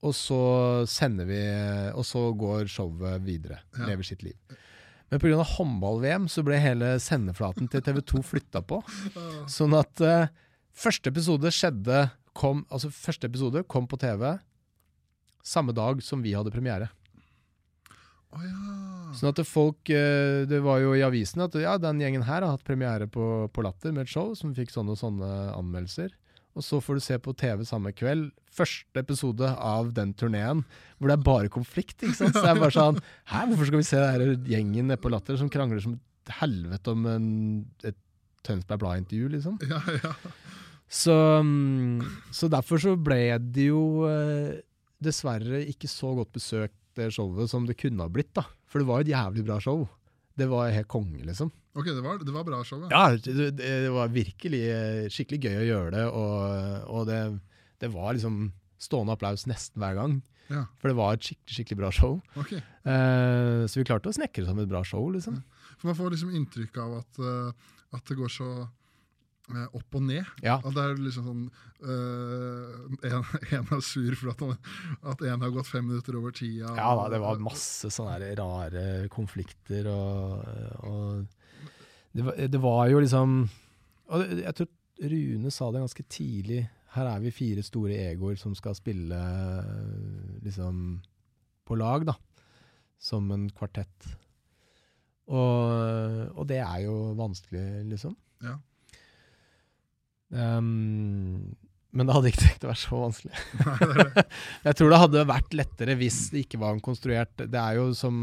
og 0.00 0.14
så 0.16 0.40
sender 0.88 1.26
vi 1.28 1.40
Og 1.92 2.04
så 2.08 2.22
går 2.32 2.70
showet 2.72 3.20
videre. 3.26 3.60
Ja. 3.76 3.90
Lever 3.90 4.06
sitt 4.06 4.22
liv. 4.24 4.36
Men 5.10 5.20
pga. 5.20 5.42
håndball-VM 5.56 6.28
så 6.30 6.44
ble 6.46 6.60
hele 6.62 6.94
sendeflaten 7.02 7.68
til 7.70 7.82
TV2 7.84 8.22
flytta 8.24 8.62
på. 8.62 8.78
Sånn 9.50 9.74
at 9.76 10.02
uh, 10.04 10.30
første 10.70 11.10
episode 11.10 11.50
skjedde 11.52 12.06
kom, 12.38 12.64
Altså 12.70 12.92
første 12.94 13.26
episode 13.26 13.64
kom 13.68 13.90
på 13.90 13.98
TV 14.00 14.38
samme 15.42 15.72
dag 15.74 16.02
som 16.04 16.22
vi 16.22 16.34
hadde 16.36 16.52
premiere. 16.54 16.90
Oh, 18.30 18.42
ja. 18.44 19.12
Sånn 19.18 19.32
at 19.32 19.40
det 19.40 19.46
folk 19.48 19.90
uh, 19.90 20.46
Det 20.46 20.60
var 20.62 20.78
jo 20.78 20.92
i 20.94 21.02
avisen 21.02 21.42
at 21.42 21.56
ja, 21.58 21.74
den 21.82 21.98
gjengen 21.98 22.24
her 22.28 22.44
har 22.44 22.54
hatt 22.54 22.66
premiere 22.66 23.10
på, 23.10 23.48
på 23.50 23.64
Latter 23.66 23.90
med 23.90 24.06
et 24.06 24.12
show 24.12 24.30
som 24.38 24.54
fikk 24.54 24.70
sånne 24.70 24.94
og 24.94 25.00
sånne 25.00 25.30
anmeldelser. 25.56 26.14
Og 26.58 26.64
så 26.66 26.80
får 26.82 26.98
du 26.98 27.04
se 27.04 27.16
på 27.22 27.34
TV 27.38 27.62
samme 27.68 27.92
kveld 27.94 28.30
første 28.50 29.02
episode 29.02 29.46
av 29.46 29.92
den 29.94 30.12
turneen 30.18 30.64
hvor 30.98 31.10
det 31.10 31.16
er 31.16 31.26
bare 31.26 31.52
konflikt. 31.52 32.02
ikke 32.02 32.16
sant? 32.18 32.34
Så 32.34 32.42
det 32.42 32.52
er 32.52 32.60
bare 32.60 32.74
sånn 32.74 32.98
Hæ, 33.30 33.44
hvorfor 33.50 33.70
skal 33.70 33.82
vi 33.82 33.88
se 33.88 34.00
den 34.24 34.48
gjengen 34.50 34.90
nede 34.90 35.00
på 35.02 35.12
Latter 35.12 35.38
som 35.40 35.50
krangler 35.52 35.82
som 35.84 35.94
et 35.96 36.34
helvete 36.40 36.94
om 36.94 37.06
en, 37.10 37.28
et 37.86 37.98
Tønsberg 38.46 38.82
Blad-intervju, 38.82 39.30
liksom? 39.36 39.60
Ja, 39.70 39.80
ja. 40.00 40.14
Så, 40.90 41.14
mm, 41.46 42.02
så 42.34 42.48
derfor 42.50 42.80
så 42.82 42.96
ble 42.98 43.36
det 43.54 43.68
jo 43.68 44.08
eh, 44.10 44.58
dessverre 44.98 45.62
ikke 45.70 45.86
så 45.90 46.16
godt 46.18 46.32
besøkt, 46.34 46.74
det 46.98 47.12
showet, 47.14 47.46
som 47.52 47.68
det 47.68 47.76
kunne 47.78 48.02
ha 48.02 48.10
blitt. 48.10 48.32
da. 48.34 48.42
For 48.66 48.82
det 48.82 48.88
var 48.88 48.98
jo 48.98 49.06
et 49.06 49.12
jævlig 49.12 49.44
bra 49.46 49.60
show. 49.62 49.84
Det 50.38 50.46
var 50.50 50.70
helt 50.72 50.88
konge, 50.90 51.24
liksom. 51.26 51.50
Ok, 51.74 51.86
det 51.90 52.02
var, 52.02 52.18
det 52.22 52.32
var 52.34 52.44
bra 52.46 52.62
show. 52.66 52.82
Ja. 52.90 53.10
Ja, 53.10 53.18
det, 53.18 53.50
det 53.58 53.90
var 53.94 54.10
virkelig 54.14 54.62
eh, 54.74 55.06
skikkelig 55.12 55.40
gøy 55.44 55.58
å 55.60 55.68
gjøre 55.68 55.90
det, 55.94 56.06
og, 56.08 56.90
og 56.90 57.06
det, 57.10 57.20
det 57.82 57.90
var 57.94 58.16
liksom 58.16 58.48
stående 58.80 59.14
applaus 59.14 59.46
nesten 59.50 59.82
hver 59.82 59.98
gang. 59.98 60.18
Ja. 60.50 60.64
For 60.80 60.90
det 60.90 60.98
var 60.98 61.14
et 61.14 61.26
skikkelig, 61.26 61.56
skikkelig 61.56 61.78
bra 61.78 61.90
show. 61.94 62.16
Ok. 62.40 62.56
Eh, 62.58 63.60
så 63.70 63.78
vi 63.78 63.86
klarte 63.86 64.10
å 64.10 64.16
snekre 64.16 64.46
sammen 64.48 64.66
et 64.66 64.72
bra 64.72 64.82
show, 64.86 65.04
liksom. 65.14 65.38
For 65.76 65.90
Man 65.90 65.98
får 65.98 66.16
liksom 66.16 66.34
inntrykk 66.40 66.80
av 66.82 66.96
at, 67.02 67.20
eh, 67.22 67.76
at 67.96 68.10
det 68.10 68.18
går 68.18 68.32
så 68.34 68.48
opp 69.76 69.98
og 69.98 70.04
ned. 70.06 70.28
Ja. 70.44 70.58
At 70.58 70.74
det 70.76 70.84
er 70.84 71.00
liksom 71.00 71.26
sånn 71.28 71.42
uh, 71.84 73.06
en, 73.08 73.28
en 73.58 73.72
er 73.76 73.84
sur 73.84 74.16
for 74.18 74.32
at, 74.34 74.72
at 75.12 75.24
en 75.28 75.46
har 75.46 75.54
gått 75.54 75.70
fem 75.70 75.86
minutter 75.86 76.18
over 76.20 76.34
tida. 76.36 76.72
Ja 76.78 76.90
da, 76.98 77.08
det 77.12 77.22
var 77.22 77.42
masse 77.42 77.92
sånne 77.94 78.32
rare 78.40 78.84
konflikter 79.12 79.88
og, 79.92 80.44
og 80.86 81.24
det, 82.12 82.26
var, 82.26 82.40
det 82.50 82.60
var 82.60 82.88
jo 82.90 83.02
liksom 83.04 83.34
Og 84.10 84.32
jeg 84.40 84.54
tror 84.58 84.70
Rune 85.00 85.50
sa 85.54 85.70
det 85.72 85.80
ganske 85.80 86.04
tidlig. 86.12 86.64
Her 86.92 87.06
er 87.08 87.20
vi 87.22 87.30
fire 87.32 87.62
store 87.64 87.94
egoer 88.10 88.36
som 88.36 88.52
skal 88.58 88.74
spille 88.76 89.20
liksom 90.44 90.98
på 91.64 91.78
lag, 91.80 92.04
da. 92.04 92.16
Som 93.00 93.30
en 93.32 93.46
kvartett. 93.56 94.10
Og, 95.30 96.34
og 96.34 96.48
det 96.50 96.58
er 96.60 96.82
jo 96.84 97.14
vanskelig, 97.18 97.64
liksom. 97.92 98.16
Ja. 98.42 98.58
Ehm, 100.32 101.54
men 101.90 102.06
det 102.06 102.14
hadde 102.14 102.30
ikke 102.30 102.42
trengt 102.44 102.64
å 102.66 102.70
være 102.70 102.78
så 102.84 102.98
vanskelig. 103.02 103.34
Jeg 104.68 104.76
tror 104.78 104.92
det 104.92 105.00
hadde 105.02 105.24
vært 105.30 105.56
lettere 105.58 105.96
hvis 105.98 106.18
det 106.30 106.44
ikke 106.44 106.60
var 106.62 106.76
en 106.76 106.82
konstruert 106.84 107.32
Det 107.50 107.58
er 107.58 107.80
jo 107.80 107.88
som 107.98 108.14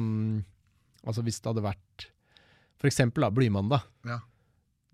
Altså 1.08 1.24
hvis 1.26 1.42
det 1.44 1.50
hadde 1.52 1.66
vært 1.66 2.06
For 2.80 2.88
eksempel 2.88 3.26
da, 3.26 3.32
Blymandag. 3.34 3.84
Ja. 4.08 4.22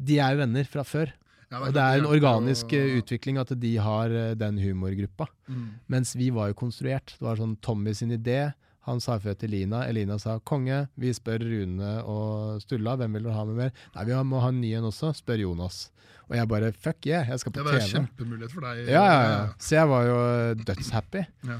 De 0.03 0.17
er 0.23 0.33
jo 0.33 0.41
venner 0.41 0.65
fra 0.69 0.83
før. 0.87 1.11
Ja, 1.53 1.59
Og 1.67 1.73
det 1.75 1.83
er 1.83 1.99
en 2.01 2.07
organisk 2.09 2.71
og- 2.73 2.79
eh, 2.79 2.97
utvikling 3.01 3.37
at 3.41 3.51
de 3.61 3.75
har 3.77 4.09
eh, 4.09 4.33
den 4.39 4.57
humorgruppa. 4.57 5.27
Mm. 5.47 5.65
Mens 5.93 6.15
vi 6.17 6.31
var 6.33 6.49
jo 6.49 6.57
konstruert. 6.57 7.13
Det 7.19 7.21
var 7.27 7.37
sånn 7.37 7.57
Tommy 7.61 7.93
sin 7.93 8.09
idé. 8.15 8.53
Han 8.87 8.99
sa 8.99 9.15
ifra 9.15 9.33
til 9.39 9.53
Elina. 9.53 9.85
Elina 9.87 10.17
sa 10.19 10.39
'konge'. 10.39 10.87
Vi 10.99 11.13
spør 11.15 11.39
Rune 11.39 11.91
og 12.03 12.61
Stulla. 12.61 12.97
Hvem 12.99 13.13
vil 13.15 13.23
dere 13.23 13.33
ha 13.37 13.45
med 13.45 13.55
mer? 13.55 13.71
Nei, 13.95 14.05
vi 14.05 14.23
må 14.27 14.41
ha 14.43 14.49
en 14.51 14.61
ny 14.61 14.73
en 14.75 14.89
også. 14.89 15.13
Spør 15.15 15.39
Jonas. 15.39 15.91
Og 16.29 16.35
jeg 16.35 16.47
bare 16.47 16.71
'fuck 16.71 17.07
yeah, 17.07 17.27
jeg 17.29 17.39
skal 17.39 17.51
på 17.51 17.59
TV. 17.59 17.63
det 17.63 17.73
var 17.73 17.79
TV'. 17.79 17.93
kjempemulighet 17.93 18.51
for 18.51 18.61
deg. 18.61 18.87
Ja, 18.87 19.05
ja, 19.05 19.21
ja. 19.29 19.53
Så 19.57 19.75
jeg 19.75 19.87
var 19.87 20.03
jo 20.03 20.17
dødshappy. 20.63 21.25
Ja. 21.47 21.59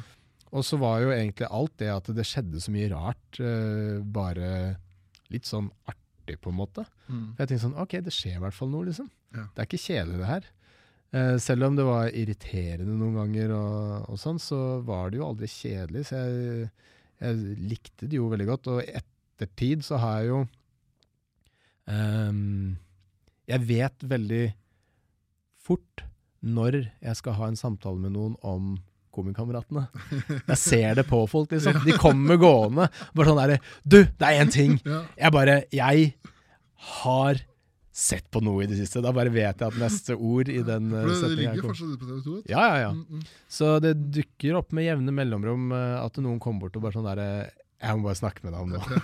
Og 0.54 0.64
så 0.64 0.78
var 0.78 1.02
jo 1.02 1.10
egentlig 1.10 1.48
alt 1.50 1.78
det 1.78 1.90
at 1.90 2.10
det 2.14 2.26
skjedde 2.26 2.62
så 2.62 2.72
mye 2.72 2.90
rart, 2.92 3.40
eh, 3.40 4.02
bare 4.04 4.78
litt 5.34 5.46
sånn 5.50 5.72
artig, 5.90 6.40
på 6.40 6.52
en 6.52 6.60
måte. 6.60 6.86
Mm. 7.10 7.34
For 7.34 7.42
jeg 7.42 7.48
tenkte 7.48 7.66
sånn, 7.66 7.80
ok, 7.82 7.96
det 8.06 8.14
skjer 8.14 8.38
i 8.38 8.44
hvert 8.44 8.54
fall 8.54 8.70
noe, 8.70 8.86
liksom. 8.86 9.10
Ja. 9.34 9.48
Det 9.50 9.64
er 9.64 9.66
ikke 9.66 9.82
kjedelig, 9.82 10.20
det 10.22 10.30
her. 10.30 10.46
Eh, 11.14 11.38
selv 11.38 11.66
om 11.66 11.76
det 11.76 11.86
var 11.86 12.14
irriterende 12.14 12.94
noen 12.98 13.18
ganger, 13.18 13.56
og, 13.58 14.10
og 14.14 14.22
sånn, 14.22 14.40
så 14.42 14.60
var 14.86 15.10
det 15.10 15.20
jo 15.20 15.28
aldri 15.28 15.50
kjedelig. 15.50 16.06
Så 16.10 16.22
jeg, 16.22 16.70
jeg 17.22 17.58
likte 17.70 18.10
det 18.10 18.18
jo 18.20 18.30
veldig 18.32 18.48
godt. 18.50 18.72
Og 18.74 18.82
i 18.84 18.96
ettertid 19.00 19.86
så 19.86 20.00
har 20.02 20.22
jeg 20.22 20.32
jo 20.32 20.40
um, 21.90 22.74
Jeg 23.50 23.68
vet 23.70 24.08
veldig 24.16 24.46
fort 25.64 26.04
når 26.44 26.82
jeg 26.84 27.16
skal 27.16 27.38
ha 27.38 27.48
en 27.48 27.60
samtale 27.60 28.02
med 28.02 28.16
noen 28.18 28.36
om 28.44 28.74
Komikameratene. 29.14 29.86
Jeg 30.50 30.58
ser 30.58 30.96
det 30.98 31.04
på 31.06 31.20
folk, 31.30 31.52
liksom. 31.54 31.84
De 31.86 31.94
kommer 32.02 32.40
gående. 32.42 32.88
Bare 33.14 33.30
sånn 33.30 33.42
derre 33.44 33.60
Du, 33.86 34.00
det 34.02 34.26
er 34.26 34.42
én 34.42 34.50
ting! 34.52 34.80
Jeg 34.82 35.34
bare 35.36 35.60
Jeg 35.70 36.16
har 36.98 37.44
sett 37.94 38.26
på 38.34 38.42
noe 38.42 38.64
i 38.66 38.68
det 38.70 38.80
siste. 38.80 39.02
Da 39.06 39.12
bare 39.14 39.30
vet 39.30 39.60
jeg 39.62 39.68
at 39.70 39.76
neste 39.78 40.16
ord 40.18 40.50
i 40.50 40.60
den 40.66 40.88
For 40.90 41.10
uh, 41.10 41.12
det, 41.14 41.28
det 41.30 41.38
ligger 41.40 41.60
er 41.60 41.68
fortsatt 41.68 41.92
ute 41.92 42.00
på 42.02 42.08
TV 42.10 42.22
2. 42.26 42.38
Ja, 42.50 42.64
ja, 42.72 42.78
ja. 42.88 42.94
Mm, 42.94 43.04
mm. 43.20 43.28
Så 43.54 43.68
det 43.86 43.92
dukker 44.16 44.58
opp 44.58 44.74
med 44.74 44.88
jevne 44.88 45.14
mellomrom 45.14 45.68
eh, 45.78 46.00
at 46.02 46.18
noen 46.24 46.40
kommer 46.42 46.66
bort 46.66 46.80
og 46.80 46.88
bare 46.88 46.98
sånn 46.98 47.06
derre 47.06 47.28
Jeg 47.84 48.00
må 48.00 48.08
bare 48.08 48.18
snakke 48.18 48.48
med 48.48 48.56
deg 48.56 48.64
om 48.66 48.74
noe. 48.74 49.04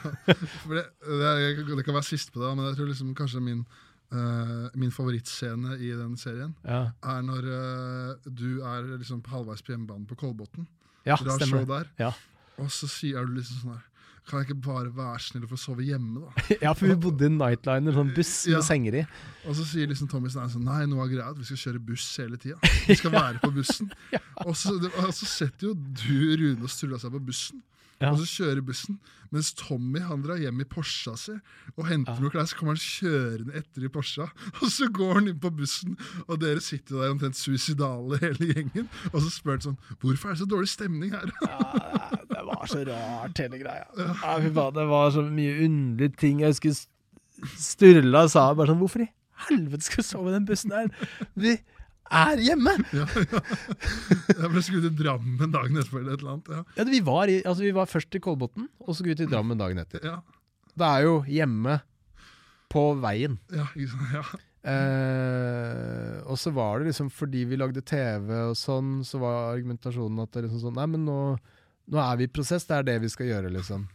For 0.63 0.73
det, 0.79 0.85
det, 1.05 1.67
det 1.69 1.85
kan 1.85 1.99
være 1.99 2.07
sist 2.09 2.33
på 2.33 2.41
det, 2.41 2.49
men 2.57 2.71
jeg 2.71 2.79
tror 2.81 2.91
liksom 2.95 3.13
kanskje 3.17 3.43
min, 3.45 3.61
Uh, 4.09 4.71
min 4.73 4.89
favorittscene 4.89 5.75
i 5.85 5.91
den 5.93 6.15
serien 6.17 6.55
Ja, 6.65 6.79
er 7.05 7.19
når 7.21 7.45
uh, 7.45 8.23
du 8.25 8.63
er 8.65 8.87
liksom 8.97 9.19
halvveis 9.29 9.61
på 9.61 9.75
hjemmebanen 9.75 10.07
på 10.09 10.17
Kolbotn. 10.17 10.65
ja 11.05 11.13
Du 11.21 11.29
har 11.29 11.43
show 11.45 11.61
der, 11.69 11.85
Ja. 12.01 12.09
og 12.57 12.71
så 12.73 12.89
sier 12.89 13.21
du 13.29 13.35
liksom 13.35 13.59
sånn 13.61 13.75
her 13.75 13.83
Kan 14.29 14.43
jeg 14.43 14.49
ikke 14.51 14.59
bare 14.67 14.91
være 14.93 15.19
snill 15.25 15.47
og 15.47 15.49
få 15.55 15.57
sove 15.57 15.85
hjemme, 15.87 16.21
da? 16.27 16.43
ja, 16.67 16.73
for 16.77 16.85
vi 16.91 16.97
bodde 17.01 17.25
i 17.25 17.33
Nightliner, 17.33 17.95
sånn 17.97 18.11
buss 18.13 18.33
Ja. 18.49 18.59
med 18.59 18.67
senger 18.67 18.99
i. 19.01 19.05
Og 19.49 19.55
så 19.57 19.65
sier 19.71 19.89
liksom 19.89 20.09
Tommy 20.11 20.29
Stein 20.29 20.51
sånn 20.53 20.67
Nei, 20.69 20.83
noe 20.91 21.07
av 21.07 21.09
greia 21.09 21.25
er 21.25 21.33
at 21.33 21.39
vi 21.41 21.47
skal 21.49 21.63
kjøre 21.63 21.81
buss 21.89 22.05
hele 22.21 22.37
tida. 22.37 22.59
Vi 22.89 22.97
skal 22.99 23.15
være 23.15 23.41
på 23.41 23.49
bussen. 23.55 23.89
og, 24.45 24.53
så, 24.59 24.75
og 24.77 25.09
så 25.17 25.25
setter 25.29 25.71
jo 25.71 25.73
du 25.73 26.13
Rune 26.39 26.61
og 26.61 26.69
Sturla 26.73 27.01
seg 27.01 27.13
på 27.17 27.21
bussen. 27.31 27.63
Ja. 27.99 28.13
Og 28.13 28.21
så 28.21 28.29
kjører 28.31 28.61
bussen, 28.63 28.95
mens 29.27 29.49
Tommy 29.59 29.99
han 29.99 30.21
drar 30.23 30.37
hjem 30.39 30.61
i 30.63 30.65
Porscha 30.71 31.17
si 31.19 31.33
og 31.75 31.81
henter 31.89 32.21
noe 32.23 32.31
klær. 32.31 32.45
Så 32.47 32.55
kommer 32.55 32.77
han 32.77 32.79
kjørende 32.79 33.57
etter 33.59 33.83
i 33.83 33.89
Porscha, 33.91 34.29
og 34.61 34.69
så 34.71 34.87
går 34.95 35.17
han 35.17 35.27
inn 35.33 35.41
på 35.43 35.51
bussen, 35.57 35.97
og 36.29 36.39
dere 36.39 36.63
sitter 36.63 36.95
der 37.01 37.11
omtrent 37.11 37.35
suicidale 37.35 38.21
hele 38.23 38.53
gjengen. 38.53 38.87
Og 39.11 39.19
så 39.25 39.33
spør 39.35 39.57
han 39.57 39.65
sånn 39.67 39.77
Hvorfor 39.99 40.31
er 40.31 40.37
det 40.37 40.43
så 40.45 40.47
dårlig 40.55 40.71
stemning 40.71 41.11
her? 41.11 41.27
Ja, 41.43 42.07
det 42.23 42.38
var 42.49 42.69
så 42.69 42.83
rart, 42.89 43.39
hele 43.41 43.59
greia. 43.61 43.85
Ja, 43.95 44.35
fy 44.43 44.51
faen, 44.55 44.75
det 44.75 44.85
var 44.89 45.11
så 45.15 45.23
mye 45.25 45.55
underlige 45.65 46.17
ting. 46.19 46.41
Jeg 46.43 46.53
husker 46.55 46.77
Sturla 47.55 48.25
sa 48.27 48.49
bare 48.51 48.67
sånn 48.73 48.81
Hvorfor 48.81 49.05
i 49.05 49.11
helvete 49.47 49.85
skal 49.85 50.01
vi 50.01 50.07
sove 50.09 50.31
i 50.31 50.33
den 50.35 50.47
bussen 50.49 50.73
her? 50.75 50.89
Vi 51.39 51.53
er 52.09 52.41
hjemme! 52.43 52.73
ja, 52.97 53.05
ja. 53.05 53.39
Jeg 54.33 54.49
ble 54.51 54.63
skutt 54.65 54.83
til 54.87 54.95
Drammen 54.99 55.53
dagen 55.53 55.77
etterpå 55.79 56.01
eller 56.01 56.17
et 56.17 56.23
eller 56.25 56.33
annet. 56.33 56.49
Ja. 56.57 56.63
Ja, 56.81 56.87
vi, 56.89 56.99
var 57.05 57.31
i, 57.31 57.37
altså, 57.45 57.63
vi 57.63 57.71
var 57.77 57.87
først 57.87 58.17
i 58.17 58.21
Kolbotn, 58.25 58.65
og 58.81 58.89
så 58.91 58.97
skulle 58.99 59.13
vi 59.13 59.21
til 59.21 59.31
Drammen 59.31 59.61
dagen 59.61 59.79
etter. 59.79 60.03
Ja, 60.03 60.17
Det 60.73 60.89
er 60.89 61.05
jo 61.05 61.15
hjemme 61.29 61.79
på 62.73 62.83
veien. 63.01 63.39
ja, 63.55 63.69
ikke 63.71 63.93
sant? 63.93 64.13
ja. 64.19 64.25
Eh, 64.69 66.17
og 66.27 66.35
så 66.37 66.51
var 66.51 66.81
det 66.81 66.89
liksom 66.89 67.07
fordi 67.15 67.45
vi 67.47 67.57
lagde 67.61 67.79
TV 67.87 68.33
og 68.49 68.57
sånn, 68.59 68.97
så 69.07 69.21
var 69.21 69.53
argumentasjonen 69.53 70.19
at 70.25 70.33
det 70.35 70.43
liksom 70.49 70.65
sånn 70.65 70.75
Nei, 70.75 70.87
men 70.97 71.05
nå, 71.07 71.19
nå 71.89 72.01
er 72.03 72.19
vi 72.19 72.27
i 72.27 72.31
prosess, 72.31 72.67
det 72.69 72.77
er 72.77 72.87
det 72.87 72.99
vi 73.03 73.11
skal 73.11 73.31
gjøre, 73.31 73.51
liksom. 73.53 73.87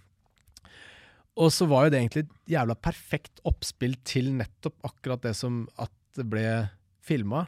Og 1.41 1.51
så 1.51 1.67
var 1.71 1.87
jo 1.87 1.95
det 1.95 2.01
egentlig 2.01 2.25
et 2.25 2.35
jævla 2.55 2.77
perfekt 2.79 3.43
oppspill 3.49 3.97
til 4.07 4.31
nettopp 4.39 4.77
akkurat 4.87 5.25
det 5.25 5.35
som 5.39 5.65
at 5.83 5.93
det 6.15 6.27
ble 6.31 6.47
filma. 7.05 7.45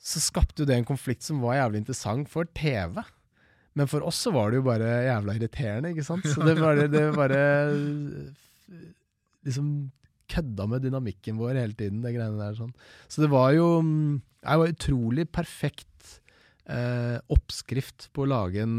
Så 0.00 0.22
skapte 0.24 0.62
jo 0.62 0.68
det 0.68 0.78
en 0.78 0.88
konflikt 0.88 1.26
som 1.26 1.42
var 1.44 1.58
jævlig 1.58 1.82
interessant 1.82 2.30
for 2.32 2.48
TV. 2.56 3.02
Men 3.76 3.90
for 3.90 4.06
oss 4.08 4.22
så 4.24 4.32
var 4.34 4.50
det 4.50 4.62
jo 4.62 4.66
bare 4.66 4.88
jævla 5.06 5.36
irriterende, 5.36 5.92
ikke 5.92 6.06
sant? 6.06 6.24
Så 6.26 6.46
det 6.46 6.56
bare, 6.58 6.88
det 6.90 7.04
bare 7.14 7.42
liksom 9.46 9.68
kødda 10.28 10.66
med 10.68 10.84
dynamikken 10.84 11.38
vår 11.40 11.56
hele 11.56 11.76
tiden, 11.76 12.00
det 12.04 12.14
greiene 12.16 12.40
der 12.40 12.56
sånn. 12.56 12.72
Så 13.08 13.22
det 13.24 13.30
var 13.32 13.52
jo 13.56 13.78
mm, 13.84 14.18
Det 14.44 14.56
var 14.60 14.72
utrolig 14.72 15.24
perfekt 15.32 16.18
eh, 16.68 17.18
oppskrift 17.34 18.08
på 18.14 18.20
å 18.24 18.30
lage 18.30 18.58
en 18.64 18.76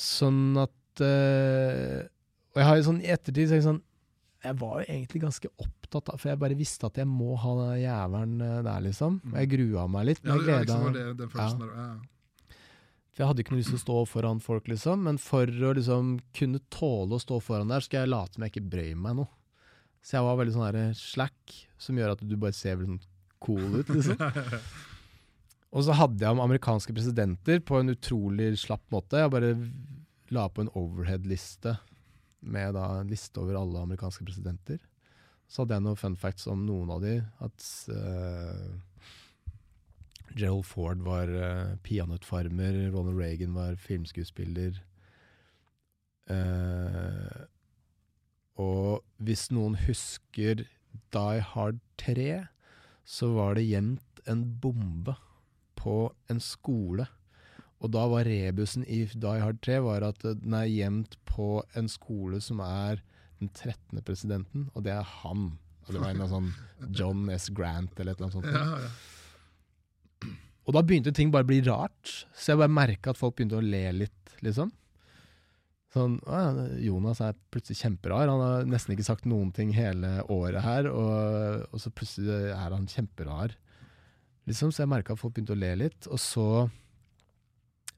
Sånn 0.00 0.56
at 0.60 1.02
eh, 1.04 2.04
Og 2.52 2.60
jeg 2.60 2.66
har 2.68 2.76
jo 2.80 2.84
sånn 2.88 3.00
i 3.04 3.08
ettertid 3.12 3.48
så 3.48 3.54
er 3.56 3.60
jeg 3.60 3.66
sånn 3.68 3.82
Jeg 4.40 4.56
var 4.60 4.78
jo 4.80 4.86
egentlig 4.86 5.20
ganske 5.20 5.48
opptatt 5.60 6.08
av 6.08 6.20
For 6.20 6.30
jeg 6.30 6.40
bare 6.40 6.56
visste 6.56 6.88
at 6.88 6.96
jeg 6.96 7.08
må 7.08 7.34
ha 7.42 7.50
den 7.58 7.82
jævelen 7.82 8.46
eh, 8.46 8.60
der, 8.64 8.86
liksom. 8.86 9.18
Og 9.32 9.36
jeg 9.36 9.50
grua 9.52 9.84
meg 9.92 10.06
litt. 10.08 10.22
Men 10.24 10.32
jeg 10.32 10.64
liksom 10.64 10.86
gleda 10.86 10.94
det, 10.96 11.18
den 11.18 11.32
følelsen 11.34 11.64
der. 11.64 11.74
Ja. 11.76 12.56
For 13.10 13.24
jeg 13.24 13.30
hadde 13.32 13.42
ikke 13.44 13.52
noe 13.52 13.60
lyst 13.60 13.72
til 13.74 13.80
å 13.80 13.82
stå 13.82 13.98
foran 14.08 14.40
folk, 14.44 14.70
liksom. 14.70 15.04
Men 15.08 15.20
for 15.20 15.50
å 15.50 15.74
liksom 15.76 16.14
kunne 16.36 16.62
tåle 16.72 17.18
å 17.18 17.22
stå 17.22 17.40
foran 17.44 17.72
der, 17.72 17.84
skal 17.84 18.04
jeg 18.04 18.12
late 18.14 18.38
som 18.38 18.46
jeg 18.46 18.54
ikke 18.54 18.70
brøy 18.72 18.94
meg 18.96 19.18
noe. 19.20 19.32
Så 20.00 20.16
jeg 20.16 20.24
var 20.24 20.38
veldig 20.40 20.54
sånn 20.54 20.68
her 20.68 20.94
slack, 20.96 21.56
som 21.76 21.98
gjør 22.00 22.14
at 22.14 22.22
du 22.24 22.36
bare 22.40 22.56
ser 22.56 22.80
sånn 22.80 23.02
cool 23.44 23.82
ut, 23.82 23.90
liksom. 23.92 24.16
Og 25.76 25.84
så 25.86 25.94
hadde 25.94 26.24
jeg 26.24 26.34
om 26.34 26.40
amerikanske 26.42 26.94
presidenter 26.96 27.60
på 27.62 27.78
en 27.78 27.92
utrolig 27.92 28.54
slapp 28.58 28.82
måte. 28.90 29.20
Jeg 29.20 29.30
bare 29.30 29.52
la 30.34 30.48
på 30.50 30.64
en 30.64 30.72
overhead-liste 30.78 31.76
med 32.40 32.74
da 32.76 32.86
en 33.00 33.10
liste 33.10 33.40
over 33.40 33.58
alle 33.58 33.82
amerikanske 33.84 34.24
presidenter. 34.26 34.80
Så 35.50 35.62
hadde 35.62 35.76
jeg 35.76 35.86
noen 35.86 35.98
fun 35.98 36.16
facts 36.18 36.46
om 36.50 36.62
noen 36.66 36.92
av 36.94 37.02
de. 37.02 37.16
At 37.42 37.66
uh, 37.90 38.70
Gerald 40.36 40.66
Ford 40.68 41.02
var 41.06 41.30
uh, 41.30 41.74
peanøttfarmer, 41.86 42.78
Ronald 42.94 43.18
Reagan 43.18 43.56
var 43.58 43.78
filmskuespiller. 43.82 44.78
Uh, 46.30 47.48
og 48.60 49.02
hvis 49.18 49.48
noen 49.50 49.74
husker 49.88 50.64
Die 51.14 51.42
Hard 51.52 51.80
3, 51.98 52.46
så 53.02 53.32
var 53.34 53.56
det 53.58 53.66
gjemt 53.66 54.22
en 54.30 54.44
bombe 54.62 55.16
på 55.80 56.12
en 56.30 56.42
skole. 56.44 57.08
Og 57.80 57.92
da 57.94 58.04
var 58.12 58.28
rebusen 58.28 58.84
i 58.84 59.04
Die 59.08 59.40
Hard 59.40 59.60
3 59.64 59.78
var 59.86 60.04
at 60.04 60.20
den 60.24 60.56
er 60.56 60.68
gjemt 60.68 61.16
på 61.28 61.62
en 61.78 61.88
skole 61.88 62.42
som 62.44 62.60
er 62.64 63.00
den 63.40 63.48
13. 63.54 64.02
presidenten, 64.04 64.68
og 64.74 64.84
det 64.84 64.92
er 64.92 65.06
han. 65.22 65.54
Og 65.86 65.94
det 65.94 66.02
var 66.02 66.12
en 66.12 66.28
sånn 66.28 66.50
John 66.92 67.24
S. 67.32 67.48
Grant 67.56 67.96
eller 67.96 68.12
et 68.12 68.20
eller 68.20 68.28
annet 68.28 68.36
sånt. 68.36 68.50
Ja, 68.52 68.84
ja. 68.84 68.90
Og 70.68 70.76
da 70.76 70.82
begynte 70.86 71.10
ting 71.16 71.32
bare 71.32 71.46
å 71.46 71.48
bli 71.48 71.62
rart. 71.66 72.12
Så 72.36 72.52
jeg 72.52 72.60
bare 72.60 72.70
merka 72.70 73.10
at 73.10 73.18
folk 73.18 73.38
begynte 73.38 73.58
å 73.58 73.64
le 73.64 73.86
litt, 73.96 74.34
liksom. 74.44 74.68
Sånn, 75.90 76.20
Jonas 76.78 77.18
er 77.24 77.34
plutselig 77.50 77.80
kjemperar. 77.80 78.30
Han 78.30 78.44
har 78.44 78.68
nesten 78.70 78.94
ikke 78.94 79.08
sagt 79.08 79.26
noen 79.26 79.50
ting 79.56 79.72
hele 79.74 80.20
året 80.30 80.62
her, 80.62 80.86
og, 80.92 81.64
og 81.72 81.82
så 81.82 81.90
plutselig 81.90 82.52
er 82.52 82.76
han 82.76 82.86
kjemperar. 82.92 83.56
Liksom, 84.46 84.70
så 84.70 84.84
jeg 84.84 84.92
merka 84.92 85.16
at 85.16 85.22
folk 85.22 85.34
begynte 85.34 85.56
å 85.56 85.58
le 85.58 85.72
litt. 85.80 86.06
Og 86.06 86.22
så 86.22 86.46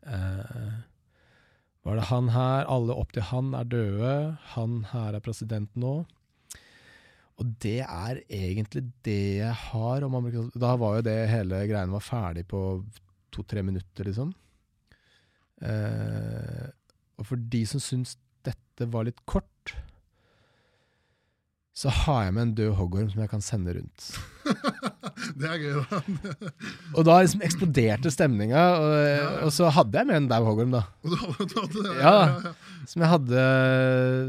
eh, 0.06 0.80
var 1.82 1.98
det 1.98 2.08
han 2.10 2.28
her, 2.30 2.66
alle 2.70 2.94
opp 2.94 3.12
til 3.14 3.26
han 3.32 3.54
er 3.58 3.70
døde, 3.70 4.16
han 4.54 4.82
her 4.92 5.18
er 5.18 5.24
president 5.24 5.72
nå. 5.74 6.02
Og 7.40 7.54
det 7.64 7.80
er 7.82 8.20
egentlig 8.28 8.84
det 9.06 9.38
jeg 9.40 9.54
har 9.70 10.04
om 10.06 10.14
amerikansk 10.14 10.58
Da 10.62 10.74
var 10.78 10.98
jo 10.98 11.06
det 11.08 11.16
hele 11.30 11.62
greiene 11.66 11.96
var 11.96 12.04
ferdig 12.04 12.44
på 12.50 12.60
to-tre 13.32 13.64
minutter, 13.64 14.06
liksom. 14.06 14.34
Eh, 15.64 16.68
og 17.18 17.26
for 17.26 17.40
de 17.54 17.62
som 17.66 17.82
syns 17.82 18.16
dette 18.46 18.86
var 18.92 19.08
litt 19.08 19.22
kort, 19.26 19.74
så 21.72 21.88
har 22.02 22.26
jeg 22.26 22.34
med 22.36 22.42
en 22.44 22.54
død 22.58 22.72
hoggorm 22.78 23.10
som 23.10 23.22
jeg 23.24 23.32
kan 23.32 23.44
sende 23.44 23.74
rundt. 23.78 24.10
Det 25.38 25.48
er 25.48 25.58
gøy, 25.62 25.80
da. 25.90 26.00
Og 26.96 27.06
da 27.08 27.16
liksom 27.22 27.42
eksploderte 27.46 28.12
stemninga, 28.12 28.62
og, 28.78 29.42
og 29.46 29.52
så 29.54 29.70
hadde 29.72 30.00
jeg 30.00 30.08
med 30.10 30.18
en 30.20 30.28
dau 30.30 30.40
hoggorm, 30.46 30.74
da. 30.74 30.82
Og 31.02 31.10
du 31.12 31.16
hadde, 31.22 31.48
du 31.48 31.56
hadde 31.60 31.84
det? 31.86 31.96
Ja, 32.02 32.54
Som 32.90 33.04
jeg 33.04 33.10
hadde 33.12 33.44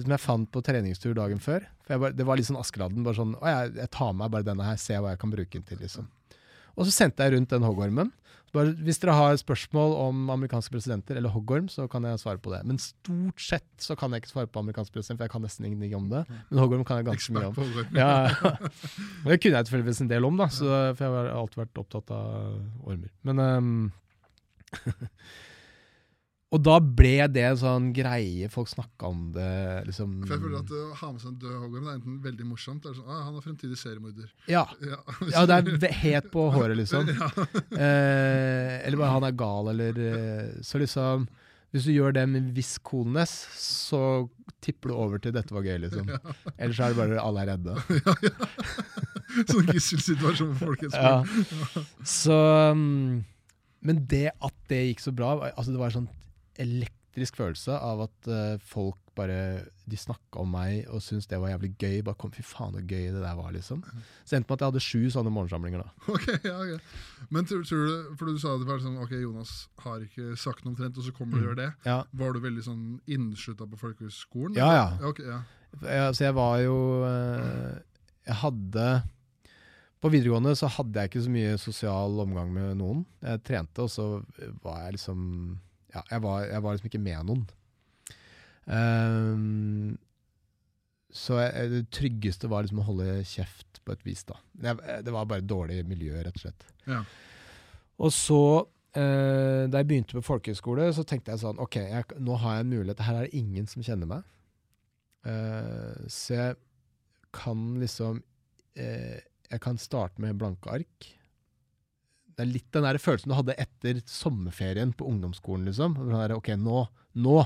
Som 0.03 0.15
jeg 0.15 0.23
fant 0.23 0.51
på 0.53 0.63
treningstur 0.65 1.15
dagen 1.17 1.41
før. 1.43 1.65
For 1.87 2.05
bare, 2.05 2.15
Det 2.17 2.27
var 2.27 2.39
litt 2.39 2.49
sånn 2.49 2.59
Askeladden. 2.61 3.05
Bare 3.05 3.17
sånn, 3.19 3.33
å, 3.39 3.45
jeg, 3.49 3.73
jeg 3.81 3.93
tar 3.95 4.11
med 4.13 4.23
meg 4.25 4.35
bare 4.37 4.47
denne 4.51 4.67
her, 4.67 4.81
ser 4.81 5.01
hva 5.03 5.15
jeg 5.15 5.23
kan 5.23 5.33
bruke 5.33 5.53
den 5.57 5.65
til. 5.67 5.81
liksom. 5.83 6.09
Og 6.73 6.87
så 6.87 6.93
sendte 6.95 7.25
jeg 7.25 7.35
rundt 7.35 7.51
den 7.53 7.65
hoggormen. 7.67 8.13
Bare, 8.53 8.73
hvis 8.85 8.99
dere 9.01 9.15
har 9.17 9.37
spørsmål 9.41 9.95
om 9.97 10.27
amerikanske 10.29 10.69
presidenter 10.75 11.17
eller 11.17 11.33
hoggorm, 11.33 11.65
så 11.73 11.87
kan 11.89 12.05
jeg 12.05 12.19
svare 12.21 12.37
på 12.37 12.51
det. 12.53 12.59
Men 12.69 12.77
stort 12.81 13.41
sett 13.41 13.65
så 13.81 13.95
kan 13.97 14.13
jeg 14.13 14.21
ikke 14.21 14.29
svare 14.29 14.51
på 14.51 14.61
amerikansk 14.61 14.93
president, 14.93 15.17
for 15.17 15.25
jeg 15.25 15.33
kan 15.33 15.41
nesten 15.41 15.65
ingenting 15.65 15.95
om 15.97 16.05
det. 16.11 16.21
Men 16.51 16.61
hoggorm 16.61 16.83
kan 16.85 17.01
jeg 17.01 17.07
ganske 17.09 17.33
mye 17.33 17.49
om. 17.49 17.57
Ja, 17.97 18.11
det 19.25 19.39
kunne 19.41 19.57
jeg 19.57 19.69
tilfeldigvis 19.69 20.03
en 20.05 20.11
del 20.13 20.29
om, 20.29 20.37
da, 20.37 20.51
så, 20.53 20.69
for 20.93 21.01
jeg 21.07 21.15
har 21.17 21.31
alltid 21.33 21.63
vært 21.63 21.81
opptatt 21.81 22.13
av 22.13 22.85
ormer. 22.85 23.09
Men 23.25 23.41
ehm, 23.47 23.73
Og 26.53 26.61
da 26.61 26.75
ble 26.77 27.15
det 27.33 27.43
en 27.47 27.57
sånn 27.57 27.85
greie, 27.95 28.47
folk 28.53 28.69
snakka 28.69 29.09
om 29.09 29.21
det, 29.33 29.49
liksom 29.87 30.19
For 30.27 30.35
jeg 30.35 30.43
føler 30.43 30.59
at 30.59 30.73
Å 30.77 30.81
ha 30.99 31.09
med 31.09 31.23
seg 31.23 31.31
en 31.31 31.39
død 31.41 31.55
hoggorm 31.63 31.87
er 31.87 31.95
enten 31.97 32.19
veldig 32.21 32.45
morsomt 32.45 32.85
eller 32.85 32.99
sånn, 32.99 33.09
ah, 33.09 33.23
han 33.25 33.39
er 33.39 33.45
fremtidig 33.45 33.79
seriemorder. 33.81 34.29
Ja, 34.51 34.67
Ja, 34.91 34.99
ja 35.33 35.43
det 35.49 35.89
er 35.89 35.97
helt 36.03 36.29
på 36.33 36.45
håret, 36.53 36.77
liksom. 36.79 37.09
Eh, 37.73 38.75
eller 38.85 38.99
bare 38.99 39.15
han 39.15 39.25
er 39.25 39.33
gal, 39.37 39.71
eller 39.71 39.97
eh, 39.97 40.51
Så 40.65 40.77
liksom 40.81 41.25
Hvis 41.73 41.87
du 41.87 41.93
gjør 41.95 42.13
det 42.13 42.27
med 42.29 42.51
viss 42.53 42.75
coolness, 42.85 43.33
så 43.57 44.29
tipper 44.61 44.91
du 44.91 44.95
over 44.95 45.19
til 45.19 45.33
'dette 45.33 45.51
var 45.55 45.65
gøy', 45.65 45.81
liksom. 45.81 46.07
Ellers 46.53 46.79
er 46.79 46.93
det 46.93 46.99
bare 46.99 47.19
alle 47.19 47.41
er 47.41 47.49
redde. 47.55 47.73
Ja, 48.05 48.13
ja. 48.21 49.43
Sånn 49.49 49.71
gisselsituasjon 49.73 50.53
for 50.53 50.69
folkens. 50.69 50.93
Ja. 50.93 51.23
Så 52.05 52.35
um, 52.69 53.23
Men 53.81 54.03
det 54.05 54.27
at 54.37 54.59
det 54.69 54.83
gikk 54.91 55.01
så 55.01 55.11
bra 55.15 55.31
Altså 55.49 55.73
Det 55.73 55.81
var 55.81 55.89
en 55.89 56.03
sånn 56.03 56.11
elektrisk 56.61 57.37
følelse 57.39 57.77
av 57.77 58.01
at 58.07 58.27
eh, 58.29 58.57
folk 58.65 58.99
bare 59.13 59.67
De 59.85 59.93
snakka 59.99 60.39
om 60.41 60.49
meg 60.49 60.87
og 60.89 61.03
syntes 61.05 61.27
det 61.29 61.37
var 61.37 61.51
jævlig 61.51 61.69
gøy. 61.77 61.99
Bare 62.07 62.17
kom, 62.17 62.31
Fy 62.33 62.41
faen, 62.41 62.73
så 62.73 62.81
gøy 62.81 63.11
det 63.13 63.19
der 63.21 63.35
var, 63.37 63.51
liksom. 63.53 63.83
Så 64.25 64.37
endte 64.39 64.47
med 64.49 64.55
at 64.55 64.63
jeg 64.63 64.71
hadde 64.71 64.81
sju 64.81 65.01
sånne 65.13 65.33
morgensamlinger, 65.35 65.83
da. 65.83 65.91
Ok, 66.15 66.25
ja, 66.47 66.55
ok. 66.63 67.27
Men 67.29 67.45
tror, 67.45 67.61
tror 67.67 67.83
du, 67.85 68.15
for 68.17 68.25
du 68.31 68.39
sa 68.41 68.55
det 68.57 68.65
var 68.65 68.79
sånn, 68.81 68.95
ok, 69.03 69.13
Jonas 69.21 69.51
har 69.83 70.01
ikke 70.01 70.33
sagt 70.39 70.63
noe 70.65 70.73
omtrent, 70.73 70.97
og 70.97 71.05
så 71.05 71.13
kommer 71.13 71.37
du 71.37 71.43
og 71.43 71.49
gjør 71.51 71.59
det. 71.59 71.67
Ja, 71.85 71.99
Var 72.23 72.33
du 72.33 72.39
veldig 72.47 72.63
sånn 72.65 72.85
innslutta 73.05 73.67
på 73.69 73.77
folkehøgskolen? 73.83 74.57
ja. 74.57 74.71
ja. 74.73 74.87
Ja, 74.97 75.11
ok, 75.11 75.21
ja. 75.27 75.37
Jeg, 75.83 76.15
så 76.17 76.25
jeg 76.27 76.35
var 76.37 76.55
jo 76.61 76.73
eh, 77.07 77.77
Jeg 78.27 78.35
hadde 78.43 78.83
På 80.05 80.11
videregående 80.13 80.51
så 80.59 80.67
hadde 80.69 81.01
jeg 81.01 81.09
ikke 81.09 81.23
så 81.25 81.31
mye 81.33 81.55
sosial 81.61 82.19
omgang 82.25 82.49
med 82.53 82.75
noen. 82.81 83.05
Jeg 83.21 83.41
trente, 83.45 83.85
og 83.85 83.89
så 83.93 84.07
var 84.65 84.83
jeg 84.87 84.97
liksom 84.99 85.23
Ja, 85.93 86.01
jeg 86.09 86.23
var, 86.23 86.47
jeg 86.49 86.63
var 86.65 86.75
liksom 86.75 86.89
ikke 86.89 87.03
med 87.03 87.29
noen. 87.29 87.45
Um, 88.65 89.97
så 91.13 91.37
jeg, 91.43 91.69
det 91.69 91.83
tryggeste 91.93 92.49
var 92.49 92.65
liksom 92.65 92.81
å 92.81 92.87
holde 92.87 93.19
kjeft 93.27 93.81
på 93.85 93.93
et 93.93 94.05
vis, 94.07 94.23
da. 94.25 94.39
Jeg, 94.63 95.03
det 95.05 95.13
var 95.13 95.27
bare 95.29 95.45
dårlig 95.45 95.83
miljø, 95.85 96.15
rett 96.25 96.39
og 96.39 96.45
slett. 96.47 96.65
Ja. 96.89 97.03
Og 98.01 98.13
så, 98.15 98.39
eh, 98.97 99.65
da 99.69 99.81
jeg 99.81 99.89
begynte 99.89 100.17
på 100.17 100.25
folkehøyskole, 100.25 100.87
så 100.95 101.05
tenkte 101.07 101.33
jeg 101.33 101.43
sånn 101.43 101.61
Ok, 101.61 101.77
jeg, 101.77 102.17
nå 102.23 102.37
har 102.41 102.57
jeg 102.57 102.65
en 102.65 102.71
mulighet. 102.73 103.03
Her 103.05 103.19
er 103.19 103.27
det 103.27 103.41
ingen 103.43 103.69
som 103.69 103.85
kjenner 103.85 104.09
meg. 104.09 104.31
Eh, 105.29 106.07
så 106.11 106.39
jeg 106.39 106.55
kan 107.33 107.59
liksom 107.79 108.17
eh, 108.75 109.21
Jeg 109.47 109.61
kan 109.63 109.77
starte 109.79 110.19
med 110.23 110.39
blanke 110.41 110.71
ark. 110.73 111.07
Det 112.35 112.45
er 112.45 112.49
litt 112.51 112.69
den 112.73 112.85
der 112.87 112.97
følelsen 113.01 113.29
du 113.31 113.37
hadde 113.37 113.55
etter 113.61 114.01
sommerferien 114.09 114.93
på 114.97 115.05
ungdomsskolen. 115.09 115.67
liksom. 115.69 115.95
Der, 116.09 116.33
ok, 116.37 116.53
nå, 116.57 116.85
nå 117.21 117.37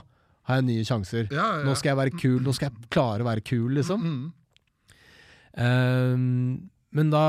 har 0.47 0.61
jeg 0.61 0.67
nye 0.69 0.87
sjanser. 0.87 1.27
Ja, 1.31 1.43
ja, 1.43 1.59
ja. 1.59 1.67
Nå 1.67 1.75
skal 1.75 1.91
jeg 1.91 1.99
være 1.99 2.17
kul. 2.21 2.39
Nå 2.45 2.53
skal 2.55 2.69
jeg 2.71 2.89
klare 2.93 3.25
å 3.25 3.27
være 3.27 3.43
kul, 3.45 3.71
liksom. 3.79 4.03
Mm, 4.07 4.25
Ehm, 5.57 6.69
men 6.93 7.09
da 7.11 7.21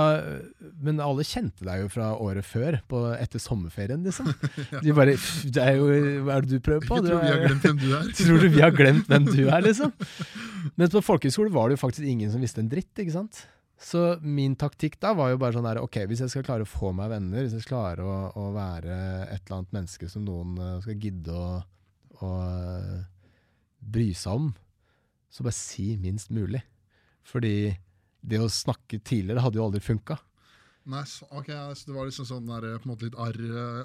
Men 0.85 1.01
alle 1.03 1.25
kjente 1.27 1.65
deg 1.67 1.81
jo 1.83 1.89
fra 1.93 2.11
året 2.23 2.47
før, 2.47 2.77
på, 2.89 3.01
etter 3.19 3.41
sommerferien, 3.43 4.05
liksom. 4.07 4.29
De 4.85 4.95
bare 4.97 5.17
det 5.49 5.63
er 5.65 5.79
jo, 5.81 5.89
Hva 6.27 6.37
er 6.39 6.47
det 6.47 6.59
du 6.59 6.65
prøver 6.65 6.87
på? 6.87 7.01
Jeg 7.01 7.07
Du 7.07 7.11
tror 7.11 7.25
vi 7.25 7.33
har 7.33 7.41
glemt 7.47 7.67
hvem 7.67 7.81
du 7.81 7.89
er. 7.97 8.11
Tror 8.21 8.45
du 8.45 8.49
vi 8.55 8.63
har 8.65 8.75
glemt 8.77 9.09
hvem 9.11 9.29
du 9.33 9.41
er, 9.49 9.61
liksom? 9.65 9.95
Men 10.79 10.93
på 10.93 11.03
folkehøyskole 11.05 11.53
var 11.55 11.69
det 11.69 11.79
jo 11.79 11.85
faktisk 11.87 12.07
ingen 12.07 12.31
som 12.33 12.45
visste 12.45 12.63
en 12.63 12.71
dritt, 12.71 12.93
ikke 13.01 13.17
sant? 13.17 13.47
Så 13.79 14.03
min 14.27 14.57
taktikk 14.59 14.97
da 15.03 15.13
var 15.15 15.31
jo 15.31 15.39
bare 15.39 15.55
sånn 15.55 15.67
der, 15.69 15.79
ok, 15.85 16.01
hvis 16.11 16.25
jeg 16.25 16.33
skal 16.33 16.47
klare 16.47 16.67
å 16.67 16.71
få 16.71 16.91
meg 16.97 17.13
venner, 17.13 17.45
hvis 17.45 17.55
jeg 17.55 17.63
skal 17.63 17.77
klare 17.77 18.07
å, 18.07 18.17
å 18.35 18.47
være 18.57 18.97
et 19.29 19.45
eller 19.45 19.61
annet 19.61 19.77
menneske 19.77 20.09
som 20.11 20.25
noen 20.27 20.57
eh, 20.59 20.79
skal 20.83 21.05
gidde 21.05 21.35
å, 21.35 21.51
å 22.27 22.31
eh, 22.43 22.97
bry 23.79 24.09
seg 24.19 24.41
om, 24.41 24.49
så 25.31 25.47
bare 25.47 25.55
si 25.55 25.93
minst 26.03 26.33
mulig. 26.35 26.65
Fordi 27.29 27.71
det 28.27 28.41
å 28.43 28.51
snakke 28.51 28.99
tidligere 28.99 29.45
hadde 29.45 29.61
jo 29.61 29.69
aldri 29.69 29.85
funka. 29.85 30.19
Nei, 30.89 31.03
så, 31.05 31.27
ok, 31.37 31.51
så 31.77 31.91
det 31.91 31.95
var 31.95 32.07
liksom 32.09 32.27
sånn 32.27 32.47
der, 32.49 32.65
på 32.81 32.89
en 32.89 32.93
måte 32.95 33.09
litt 33.09 33.17
arr, 33.21 33.39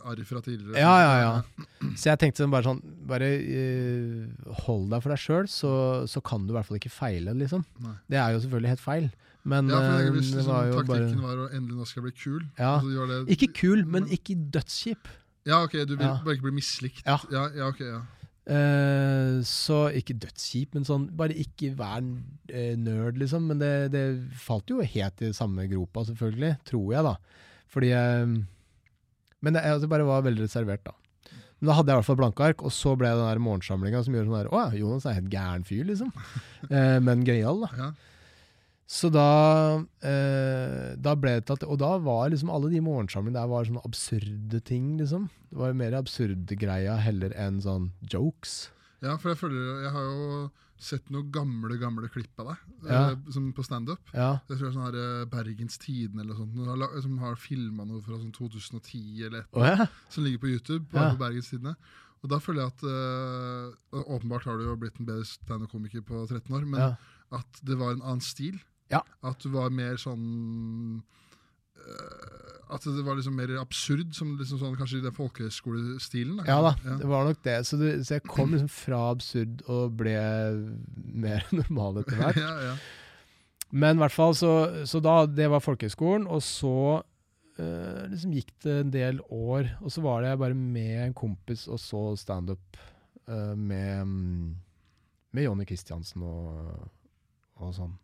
arr 0.07 0.21
fra 0.25 0.39
tidligere? 0.41 0.79
Ja, 0.79 0.93
ja, 1.03 1.15
ja. 1.19 1.63
Så 1.99 2.07
jeg 2.07 2.21
tenkte 2.21 2.45
sånn 2.45 2.53
bare 2.53 2.63
sånn 2.69 2.79
Bare 3.09 3.27
uh, 3.43 4.53
hold 4.63 4.87
deg 4.93 5.03
for 5.03 5.11
deg 5.11 5.19
sjøl, 5.19 5.49
så, 5.51 5.73
så 6.07 6.23
kan 6.23 6.45
du 6.47 6.53
i 6.53 6.55
hvert 6.55 6.69
fall 6.69 6.79
ikke 6.79 6.93
feile, 6.93 7.35
liksom. 7.35 7.65
Nei. 7.83 7.97
Det 8.07 8.21
er 8.21 8.31
jo 8.31 8.39
selvfølgelig 8.45 8.71
helt 8.71 8.85
feil, 8.85 9.09
men 9.43 9.67
Ja, 9.69 9.79
for 9.81 9.99
jeg 9.99 10.13
visste, 10.15 10.19
Hvis 10.19 10.29
det 10.31 10.37
liksom, 10.39 10.53
var 10.53 10.85
taktikken 10.87 11.21
bare 11.21 11.35
var 11.35 11.43
å 11.43 11.51
endelig 11.57 11.77
nå 11.77 11.85
skal 11.89 11.99
jeg 11.99 12.05
bli 12.07 12.15
kul 12.23 12.43
Ja. 12.57 12.71
Altså, 12.79 12.91
de 12.93 13.07
det, 13.11 13.37
Ikke 13.37 13.49
kul, 13.59 13.85
men 13.85 14.07
ikke 14.07 14.35
dødskjip. 14.55 15.09
Ja, 15.45 15.63
ok, 15.63 15.73
du 15.83 15.95
vil 15.97 16.05
Ja. 16.05 16.17
bare 16.23 16.37
ikke 16.37 16.47
bli 16.47 16.57
mislikt. 16.61 17.03
Ja. 17.05 17.17
ja, 17.31 17.49
ja, 17.57 17.67
ok, 17.67 17.81
ja. 17.83 18.01
Uh, 18.43 19.39
så 19.47 19.85
ikke 19.95 20.17
dødskjip, 20.19 20.73
men 20.75 20.83
sånn 20.83 21.05
Bare 21.15 21.31
ikke 21.31 21.69
vær 21.79 22.01
uh, 22.03 22.73
nerd, 22.75 23.15
liksom. 23.21 23.45
Men 23.47 23.59
det, 23.59 23.91
det 23.93 24.03
falt 24.35 24.67
jo 24.71 24.81
helt 24.83 25.21
i 25.23 25.31
samme 25.35 25.67
gropa, 25.71 26.03
selvfølgelig. 26.09 26.57
Tror 26.67 26.89
jeg, 26.91 27.03
da. 27.07 27.15
Fordi 27.71 27.93
uh, 27.95 28.33
Men 29.43 29.59
jeg, 29.59 29.63
altså, 29.63 29.87
bare 29.91 30.07
var 30.07 30.25
veldig 30.27 30.43
reservert, 30.43 30.83
da. 30.83 30.95
Men 31.63 31.69
da 31.69 31.75
hadde 31.77 31.91
jeg 31.91 31.95
i 31.95 32.01
hvert 32.01 32.09
fall 32.09 32.19
blanke 32.19 32.43
ark, 32.43 32.63
og 32.67 32.71
så 32.75 32.91
ble 32.99 33.07
det 33.07 33.23
den 33.23 33.43
morgensamlinga 33.45 34.01
som 34.03 34.15
gjorde 34.15 34.27
sånn 34.27 34.41
der 34.41 34.51
Å 34.51 34.63
ja, 34.65 34.79
Jonas 34.81 35.05
er 35.07 35.15
helt 35.15 35.31
gæren 35.31 35.63
fyr, 35.67 35.85
liksom. 35.87 36.11
Eh, 36.73 36.97
men 37.03 37.23
gøyal, 37.27 37.63
da. 37.63 37.69
Ja. 37.79 37.87
Så 38.89 39.09
da, 39.09 39.79
eh, 40.03 40.95
da 40.99 41.13
ble 41.15 41.37
det 41.39 41.45
tatt 41.47 41.63
Og 41.63 41.77
da 41.79 41.95
var 42.03 42.27
liksom 42.29 42.49
alle 42.51 42.69
de 42.69 42.81
morgensamlingene 42.83 43.39
der 43.39 43.47
var 43.49 43.63
sånne 43.65 43.83
absurde 43.87 44.59
ting, 44.67 44.97
liksom. 44.99 45.29
Det 45.49 45.57
var 45.57 45.71
jo 45.71 45.79
mer 45.79 45.95
absurde 45.97 46.57
greia 46.59 46.97
heller 46.99 47.31
enn 47.39 47.61
sånn 47.63 47.91
jokes. 48.11 48.69
Ja, 49.01 49.15
for 49.17 49.31
jeg 49.33 49.39
føler 49.39 49.81
Jeg 49.85 49.93
har 49.95 50.03
jo 50.09 50.51
sett 50.83 51.07
noen 51.13 51.29
gamle 51.31 51.77
gamle 51.79 52.09
klipp 52.11 52.39
av 52.43 52.49
deg 52.51 52.89
Ja. 52.89 53.01
eh, 53.11 53.31
som 53.31 53.53
på 53.55 53.63
standup. 53.63 53.99
Ja. 54.13 54.41
Jeg 54.49 54.57
tror 54.57 54.65
det 54.67 54.67
er 54.67 54.75
sånn 54.75 54.87
her 54.89 54.97
eh, 54.99 55.25
Bergens 55.31 55.77
Tidende 55.79 56.25
eller 56.25 56.35
sånt, 56.35 57.03
som 57.05 57.17
har, 57.23 57.35
filma 57.39 57.85
noe 57.87 58.01
fra 58.03 58.17
sånn 58.19 58.33
2010 58.35 59.23
eller 59.29 59.45
et, 59.45 59.47
oh, 59.53 59.63
ja. 59.63 59.87
som 60.09 60.25
ligger 60.25 60.39
på 60.43 60.51
YouTube. 60.51 60.85
På, 60.91 60.99
Ja. 60.99 61.13
på 61.15 61.21
Bergens 61.23 61.49
Tidende 61.49 61.75
Og 62.23 62.29
da 62.29 62.39
føler 62.39 62.63
jeg 62.63 62.73
at 62.75 62.83
øh, 62.83 64.03
Åpenbart 64.17 64.43
har 64.43 64.57
du 64.57 64.65
jo 64.65 64.75
blitt 64.75 64.99
en 64.99 65.05
bedre 65.07 65.23
standup-komiker 65.27 66.03
på 66.03 66.27
13 66.27 66.51
år, 66.55 66.65
men 66.67 66.79
ja. 66.79 66.95
at 67.31 67.63
det 67.63 67.77
var 67.79 67.91
en 67.95 68.01
annen 68.03 68.21
stil. 68.21 68.59
Ja. 68.93 69.01
At 69.25 69.43
du 69.43 69.51
var 69.53 69.73
mer 69.73 69.99
sånn 70.01 71.01
eh, 71.81 72.49
At 72.73 72.85
det 72.87 73.05
var 73.05 73.19
liksom 73.19 73.35
mer 73.37 73.53
absurd, 73.61 74.13
som 74.17 74.33
liksom 74.39 74.61
sånn, 74.61 74.77
kanskje 74.79 75.01
i 75.01 75.05
den 75.05 75.15
folkehøyskolestilen. 75.17 76.43
Ja 76.49 76.59
da, 76.65 76.73
det 77.01 77.09
var 77.09 77.27
nok 77.27 77.41
det. 77.45 77.59
Så, 77.69 77.77
du, 77.81 77.87
så 78.01 78.17
jeg 78.17 78.25
kom 78.25 78.55
liksom 78.55 78.71
fra 78.71 79.05
absurd 79.11 79.61
og 79.67 79.95
ble 79.99 80.17
mer 81.13 81.45
normal 81.61 82.03
etter 82.03 82.21
hvert. 82.21 82.41
ja, 82.41 82.53
ja. 82.71 82.75
Men 83.73 83.97
i 83.97 84.03
hvert 84.03 84.13
fall, 84.13 84.35
så, 84.37 84.51
så 84.85 85.01
da, 85.01 85.23
det 85.25 85.47
var 85.49 85.63
folkehøyskolen, 85.65 86.27
og 86.29 86.43
så 86.45 87.01
eh, 87.57 88.03
liksom 88.11 88.35
gikk 88.37 88.51
det 88.65 88.75
en 88.83 88.91
del 88.93 89.21
år, 89.33 89.71
og 89.81 89.93
så 89.93 90.03
var 90.05 90.21
det 90.21 90.33
jeg 90.33 90.41
bare 90.43 90.57
med 90.57 90.99
en 91.07 91.15
kompis 91.17 91.65
og 91.67 91.81
så 91.81 92.03
standup 92.19 92.77
uh, 93.29 93.55
med, 93.57 94.05
mm, 94.05 94.53
med 95.33 95.47
Jonny 95.47 95.65
Kristiansen 95.65 96.25
og, 96.27 96.85
og 97.57 97.73
sånn. 97.73 97.95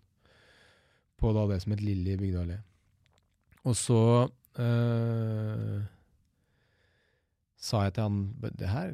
På 1.20 1.32
da 1.36 1.45
det 1.51 1.61
som 1.63 1.76
het 1.76 1.84
Lilly 1.84 2.15
Bygdøy. 2.20 2.57
Og 3.67 3.76
så 3.76 4.01
eh, 4.59 5.80
sa 7.59 7.84
jeg 7.86 7.97
til 7.97 8.05
han 8.07 8.22
det 8.55 8.70
her, 8.72 8.93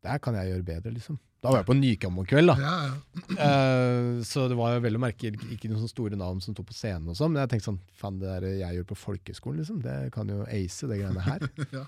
det 0.00 0.12
her 0.14 0.22
kan 0.22 0.38
jeg 0.38 0.52
gjøre 0.52 0.68
bedre, 0.70 0.94
liksom. 0.94 1.18
Da 1.40 1.48
var 1.48 1.62
jeg 1.62 1.68
på 1.70 1.76
Nykammerkveld, 1.78 2.50
da. 2.52 2.54
ja, 2.60 2.72
ja. 2.84 2.96
Uh, 3.32 4.20
så 4.30 4.44
det 4.52 4.58
var 4.58 4.76
vel 4.84 4.98
å 4.98 5.00
merke 5.00 5.30
ikke 5.32 5.70
noen 5.70 5.80
sånne 5.80 5.92
store 5.92 6.18
navn 6.20 6.42
som 6.44 6.52
sto 6.52 6.64
på 6.66 6.76
scenen 6.76 7.08
og 7.08 7.16
sånn, 7.16 7.32
men 7.32 7.42
jeg 7.42 7.54
tenkte 7.54 7.70
sånn, 7.70 7.80
faen 7.96 8.18
det 8.20 8.28
der 8.28 8.46
jeg 8.60 8.76
gjør 8.76 8.88
på 8.90 8.98
folkehøyskolen, 9.06 9.62
liksom, 9.62 9.80
det 9.86 9.96
kan 10.14 10.28
jo 10.28 10.44
ace, 10.44 10.88
det 10.90 11.00
greiene 11.00 11.26
her. 11.26 11.48
Ja. 11.76 11.86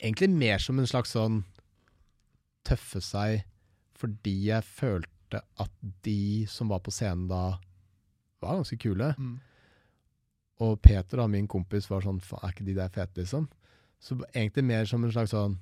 Egentlig 0.00 0.30
mer 0.32 0.62
som 0.64 0.78
en 0.80 0.88
slags 0.88 1.10
sånn 1.12 1.42
tøffe 2.64 3.02
seg 3.04 3.42
fordi 4.00 4.32
jeg 4.46 4.64
følte 4.64 5.42
at 5.60 5.72
de 6.06 6.46
som 6.48 6.70
var 6.72 6.80
på 6.80 6.92
scenen 6.94 7.26
da, 7.28 7.58
var 8.42 8.60
ganske 8.60 8.78
kule. 8.80 9.14
Mm. 9.18 9.38
Og 10.60 10.76
Peter, 10.84 11.20
da, 11.20 11.26
min 11.30 11.48
kompis, 11.48 11.88
var 11.90 12.04
sånn 12.04 12.20
er 12.20 12.52
ikke 12.52 12.66
de 12.66 12.76
der 12.76 12.92
fete, 12.92 13.22
liksom? 13.22 13.48
Så 14.00 14.16
egentlig 14.32 14.64
mer 14.64 14.88
som 14.88 15.04
en 15.04 15.12
slags 15.12 15.34
sånn 15.34 15.58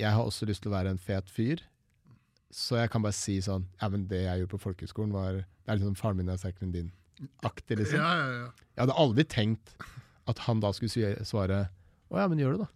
Jeg 0.00 0.14
har 0.16 0.24
også 0.24 0.46
lyst 0.48 0.62
til 0.64 0.70
å 0.70 0.76
være 0.78 0.94
en 0.94 1.02
fet 1.02 1.28
fyr. 1.28 1.60
Så 2.50 2.78
jeg 2.80 2.90
kan 2.90 3.04
bare 3.04 3.16
si 3.16 3.36
sånn 3.44 3.66
Ja, 3.82 3.90
men 3.92 4.06
det 4.08 4.22
jeg 4.24 4.42
gjorde 4.42 4.54
på 4.56 4.64
folkehøgskolen, 4.64 5.12
var 5.12 5.42
Det 5.42 5.68
er 5.68 5.80
liksom 5.80 5.98
faren 6.00 6.20
min 6.20 6.32
er 6.32 6.40
sterkere 6.40 6.68
enn 6.68 6.76
din. 6.76 6.92
Aktig, 7.44 7.76
liksom. 7.78 8.00
Ja, 8.00 8.12
ja, 8.16 8.28
ja. 8.38 8.68
Jeg 8.74 8.84
hadde 8.86 9.00
aldri 9.02 9.26
tenkt 9.28 9.74
at 10.30 10.40
han 10.46 10.62
da 10.62 10.72
skulle 10.72 11.16
svare 11.26 11.66
Å 12.10 12.22
ja, 12.22 12.28
men 12.30 12.40
gjør 12.40 12.56
det, 12.56 12.64
da. 12.64 12.70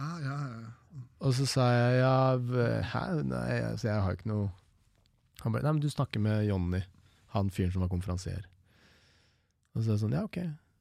Ah, 0.00 0.16
ja, 0.22 0.36
ja. 0.54 1.02
Og 1.20 1.34
så 1.36 1.46
sa 1.46 1.66
jeg 1.74 1.98
ja, 2.00 2.14
hæ? 2.92 3.02
Nei, 3.26 3.58
altså, 3.66 3.90
jeg 3.90 4.04
har 4.06 4.16
ikke 4.16 4.30
noe 4.30 4.48
Han 5.42 5.54
bare 5.54 5.66
Nei, 5.66 5.74
men 5.76 5.82
du 5.82 5.90
snakker 5.92 6.22
med 6.22 6.46
Jonny, 6.48 6.80
han 7.34 7.52
fyren 7.54 7.72
som 7.74 7.84
var 7.84 7.92
konferansier. 7.92 8.46
Og 9.74 9.82
så 9.82 9.90
er 9.90 9.94
det 9.94 10.02
sånn, 10.02 10.16
ja, 10.16 10.24
ok. 10.26 10.40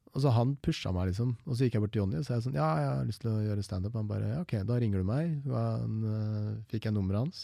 Og 0.10 0.24
så 0.24 0.32
han 0.34 0.56
pusha 0.66 0.92
meg, 0.94 1.12
liksom. 1.12 1.36
Og 1.46 1.54
så 1.54 1.68
gikk 1.68 1.78
jeg 1.78 1.84
bort 1.84 1.94
til 1.94 2.02
Jonny 2.02 2.18
og 2.18 2.26
så 2.26 2.34
er 2.34 2.40
jeg 2.40 2.48
sånn, 2.48 2.58
ja, 2.58 2.70
jeg 2.82 2.90
har 2.90 3.10
lyst 3.10 3.22
til 3.22 3.32
å 3.32 3.44
gjøre 3.46 3.66
standup. 3.66 3.98
Han 4.00 4.10
bare, 4.10 4.32
ja, 4.32 4.40
ok, 4.42 4.56
da 4.66 4.80
ringer 4.82 5.04
du 5.04 5.10
meg. 5.10 5.36
Han, 5.54 6.00
øh, 6.10 6.56
fikk 6.72 6.90
jeg 6.90 6.96
nummeret 6.96 7.28
hans. 7.28 7.44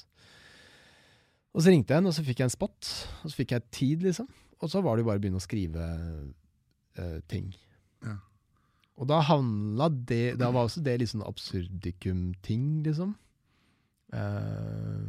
Og 1.55 1.61
så 1.63 1.71
ringte 1.71 1.93
jeg 1.93 2.01
en, 2.01 2.09
og 2.09 2.15
så 2.17 2.25
fikk 2.25 2.41
jeg 2.41 2.49
en 2.49 2.55
spot. 2.55 2.89
Og 3.21 3.29
så 3.29 3.37
fikk 3.37 3.53
jeg 3.53 3.69
tid, 3.69 4.07
liksom. 4.07 4.31
Og 4.63 4.71
så 4.71 4.81
var 4.81 4.95
det 4.95 5.05
jo 5.05 5.09
bare 5.11 5.21
å 5.21 5.23
begynne 5.23 5.41
å 5.41 5.45
skrive 5.45 5.85
øh, 6.97 7.19
ting. 7.29 7.53
Ja. 8.03 8.17
Og 8.95 9.09
da 9.11 9.19
handla 9.27 9.89
det 9.91 10.37
Da 10.39 10.47
var 10.55 10.69
også 10.69 10.83
det 10.83 10.97
litt 11.01 11.11
sånn 11.11 11.25
absurdikum-ting, 11.25 12.81
liksom. 12.87 13.13
Eh, 14.15 15.05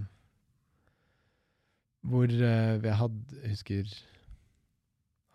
hvor 2.11 2.31
uh, 2.31 2.39
jeg 2.85 2.97
hadde 3.01 3.41
Jeg 3.43 3.51
husker 3.55 3.91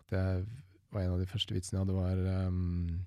at 0.02 0.16
jeg 0.18 0.44
var 0.92 1.04
en 1.06 1.14
av 1.14 1.20
de 1.22 1.28
første 1.30 1.54
vitsene 1.56 1.78
jeg 1.80 1.86
hadde, 1.86 1.96
var 1.96 2.48
um, 2.48 2.98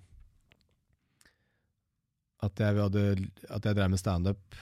at, 2.45 2.59
jeg 2.59 2.77
hadde, 2.81 3.03
at 3.49 3.65
jeg 3.65 3.77
drev 3.77 3.89
med 3.93 4.01
standup. 4.01 4.55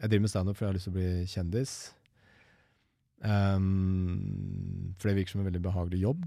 Jeg 0.00 0.10
driver 0.10 0.24
med 0.24 0.32
standup 0.32 0.56
fordi 0.56 0.64
jeg 0.66 0.72
har 0.72 0.78
lyst 0.78 0.88
til 0.88 0.94
å 0.94 0.96
bli 0.96 1.26
kjendis. 1.32 1.74
Um, 3.22 4.94
for 4.98 5.08
det 5.10 5.16
virker 5.20 5.34
som 5.36 5.42
en 5.44 5.48
veldig 5.50 5.62
behagelig 5.62 6.00
jobb. 6.02 6.24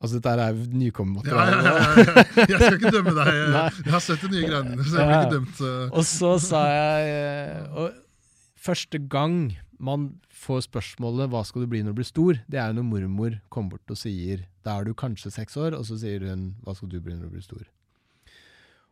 Altså, 0.00 0.16
dette 0.16 0.30
er 0.32 0.54
jo 0.56 0.94
ja, 1.28 1.42
ja, 1.44 1.56
ja, 1.60 1.72
ja. 2.00 2.44
Jeg 2.48 2.60
skal 2.60 2.76
ikke 2.78 2.92
dømme 2.94 3.12
deg. 3.18 3.26
Jeg 3.84 3.92
har 3.92 4.00
sett 4.00 4.22
de 4.24 4.30
nye 4.32 4.46
greiene 4.48 4.70
dine, 4.72 4.86
så 4.88 4.96
jeg 4.96 5.08
blir 5.10 5.18
ikke 5.18 5.34
dømt. 5.34 5.58
eh. 5.60 5.90
Og 5.92 6.06
så 6.08 6.30
sa 6.40 6.62
jeg 6.72 7.10
eh, 7.18 7.66
og 7.76 7.98
Første 8.60 8.98
gang 9.12 9.36
man 9.80 10.20
får 10.28 10.66
spørsmålet 10.68 11.30
'hva 11.30 11.44
skal 11.46 11.62
du 11.62 11.70
bli 11.72 11.82
når 11.82 11.94
du 11.94 12.00
blir 12.00 12.08
stor', 12.12 12.40
det 12.48 12.60
er 12.60 12.68
jo 12.68 12.80
når 12.82 12.88
mormor 12.90 13.40
kommer 13.48 13.76
bort 13.76 13.90
og 13.90 13.96
sier 13.96 14.46
'da 14.64 14.78
er 14.78 14.84
du 14.84 14.94
kanskje 14.94 15.32
seks 15.32 15.56
år', 15.56 15.76
og 15.76 15.84
så 15.84 15.98
sier 15.98 16.20
hun 16.28 16.56
'hva 16.62 16.76
skal 16.76 16.88
du 16.88 17.00
bli 17.00 17.14
når 17.14 17.28
du 17.28 17.30
blir 17.30 17.48
stor'? 17.48 17.68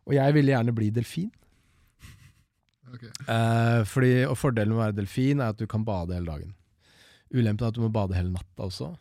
Og 0.07 0.13
jeg 0.13 0.33
ville 0.33 0.51
gjerne 0.51 0.75
bli 0.75 0.89
delfin. 0.89 1.31
Okay. 2.93 3.09
Eh, 3.27 3.83
fordi, 3.85 4.25
og 4.25 4.37
fordelen 4.37 4.73
med 4.73 4.79
å 4.79 4.85
være 4.87 4.97
delfin 4.97 5.39
er 5.39 5.53
at 5.53 5.59
du 5.59 5.67
kan 5.67 5.85
bade 5.85 6.15
hele 6.15 6.25
dagen. 6.25 6.55
Ulempen 7.29 7.65
er 7.65 7.69
at 7.69 7.75
du 7.75 7.81
må 7.81 7.91
bade 7.93 8.17
hele 8.17 8.33
natta 8.33 8.65
også. 8.65 8.97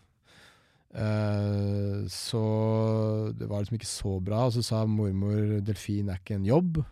Eh, 0.92 2.04
så 2.12 3.32
det 3.32 3.48
var 3.48 3.62
liksom 3.62 3.78
ikke 3.78 3.88
så 3.88 4.20
bra. 4.20 4.44
Og 4.46 4.52
så 4.52 4.62
sa 4.62 4.84
mormor 4.84 5.60
delfin 5.64 6.10
er 6.10 6.20
ikke 6.20 6.36
en 6.36 6.44
jobb. 6.44 6.82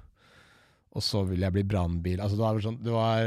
Og 0.97 1.05
så 1.05 1.20
vil 1.28 1.44
jeg 1.44 1.53
bli 1.53 1.62
brannbil. 1.68 2.20
Altså, 2.24 2.38
det, 2.40 2.64
sånn, 2.64 2.78
det 2.84 2.92
var 2.94 3.20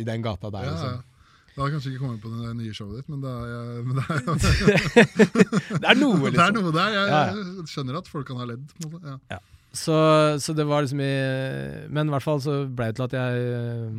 i 0.00 0.04
den 0.08 0.22
gata 0.24 0.48
der, 0.54 0.64
Ja, 0.64 0.70
ja. 0.70 0.76
liksom. 0.76 1.08
Da 1.52 1.60
har 1.66 1.72
kanskje 1.74 1.90
ikke 1.92 2.00
kommet 2.06 2.22
på 2.24 2.30
det 2.32 2.52
nye 2.56 2.72
showet 2.72 3.02
ditt, 3.02 3.08
men 3.12 3.20
det 3.20 3.28
er, 3.28 3.82
men 3.84 3.98
det 3.98 4.04
er, 4.08 4.20
det 5.82 5.88
er 5.90 5.98
noe, 6.00 6.16
det 6.30 6.30
er 6.40 6.54
liksom. 6.54 6.62
noe 6.62 6.72
der. 6.72 6.94
Jeg, 6.96 7.10
Ja, 7.12 7.18
ja. 7.28 7.64
skjønner 7.68 7.98
at 8.00 8.08
folk 8.08 8.24
kan 8.30 8.38
ha 8.40 8.46
ledd. 8.48 8.72
Ja. 9.04 9.16
Ja. 9.34 9.40
Så, 9.72 9.94
så 10.44 10.52
det 10.56 10.66
var 10.68 10.82
liksom 10.84 11.00
i 11.00 11.12
Men 11.88 12.10
i 12.10 12.12
hvert 12.12 12.24
fall 12.26 12.40
så 12.44 12.58
ble 12.68 12.90
det 12.90 12.96
til 12.98 13.06
at 13.06 13.14
jeg, 13.16 13.44
eh, 13.56 13.94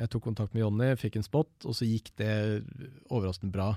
jeg 0.00 0.10
tok 0.10 0.24
kontakt 0.30 0.54
med 0.54 0.64
Jonny, 0.64 0.88
fikk 0.98 1.18
en 1.20 1.26
spot, 1.26 1.50
og 1.66 1.76
så 1.78 1.86
gikk 1.86 2.10
det 2.18 2.32
overraskende 3.10 3.54
bra. 3.54 3.68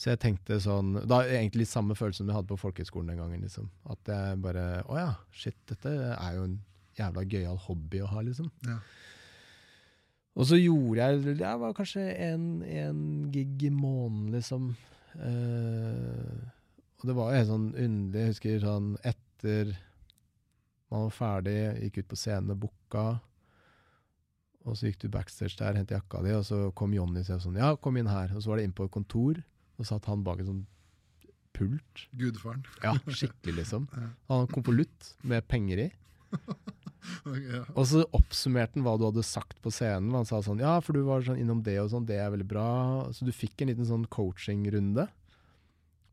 Så 0.00 0.10
jeg 0.14 0.22
tenkte 0.22 0.56
sånn 0.64 0.94
Da 1.10 1.20
egentlig 1.26 1.66
litt 1.66 1.74
samme 1.74 1.94
følelse 1.98 2.22
som 2.22 2.30
jeg 2.30 2.38
hadde 2.38 2.48
på 2.54 2.56
folkehøgskolen 2.62 3.10
den 3.12 3.18
gangen. 3.20 3.42
liksom 3.44 3.66
At 3.90 4.06
jeg 4.10 4.38
bare 4.42 4.68
Å 4.88 4.96
ja, 5.02 5.10
shit, 5.34 5.58
dette 5.68 5.92
er 6.14 6.38
jo 6.38 6.46
en 6.46 6.60
jævla 7.00 7.24
gøyal 7.26 7.58
hobby 7.66 8.02
å 8.04 8.10
ha, 8.12 8.22
liksom. 8.26 8.50
Ja. 8.68 8.78
Og 10.38 10.46
så 10.46 10.56
gjorde 10.60 11.02
jeg 11.02 11.36
Det 11.40 11.52
var 11.60 11.74
kanskje 11.76 12.04
en, 12.28 12.62
en 12.62 13.02
gig 13.34 13.66
i 13.66 13.72
måneden, 13.74 14.30
liksom. 14.36 14.70
Uh, 15.18 16.38
og 17.00 17.08
det 17.08 17.16
var 17.16 17.30
jo 17.30 17.40
helt 17.40 17.50
sånn 17.50 17.70
underlig. 17.72 18.20
Jeg 18.22 18.34
husker 18.34 18.62
sånn 18.62 18.92
etter 19.08 19.74
man 20.90 21.06
var 21.06 21.14
ferdig, 21.14 21.58
gikk 21.84 22.00
ut 22.02 22.08
på 22.10 22.18
scenen, 22.18 22.58
booka. 22.58 23.04
Og 24.66 24.76
så 24.76 24.90
gikk 24.90 24.98
du 25.04 25.12
backstage 25.12 25.56
der, 25.56 25.78
hentet 25.78 25.96
jakka 25.96 26.20
di, 26.24 26.34
og 26.36 26.42
så 26.44 26.58
kom 26.76 26.92
Jonny 26.92 27.22
og 27.22 27.28
sa 27.28 27.38
sånn 27.40 27.56
Ja, 27.60 27.72
kom 27.80 27.96
inn 27.96 28.10
her. 28.10 28.34
Og 28.34 28.42
så 28.42 28.52
var 28.52 28.60
det 28.60 28.66
inn 28.68 28.76
på 28.76 28.88
et 28.88 28.92
kontor, 28.92 29.40
og 29.78 29.88
satt 29.88 30.08
han 30.10 30.24
bak 30.26 30.42
en 30.42 30.50
sånn 30.50 30.66
pult. 31.56 32.04
Gudfaren. 32.18 32.66
Ja, 32.84 32.96
skikkelig, 33.06 33.62
liksom. 33.62 33.88
Han 34.28 34.42
hadde 34.42 34.52
konvolutt 34.54 35.14
med 35.26 35.46
penger 35.50 35.86
i. 35.86 35.88
Og 37.76 37.84
så 37.88 38.04
oppsummerte 38.16 38.78
han 38.78 38.84
hva 38.86 38.96
du 38.98 39.06
hadde 39.08 39.24
sagt 39.26 39.58
på 39.64 39.72
scenen. 39.74 40.12
Han 40.16 40.28
sa 40.28 40.42
sånn 40.44 40.62
Ja, 40.62 40.78
for 40.84 40.96
du 40.96 41.04
var 41.06 41.24
sånn 41.26 41.40
innom 41.40 41.62
det 41.66 41.78
og 41.82 41.90
sånn, 41.92 42.06
det 42.08 42.20
er 42.20 42.32
veldig 42.32 42.48
bra. 42.50 42.68
Så 43.16 43.26
du 43.28 43.32
fikk 43.34 43.62
en 43.62 43.72
liten 43.72 43.88
sånn 43.88 44.06
coachingrunde. 44.12 45.08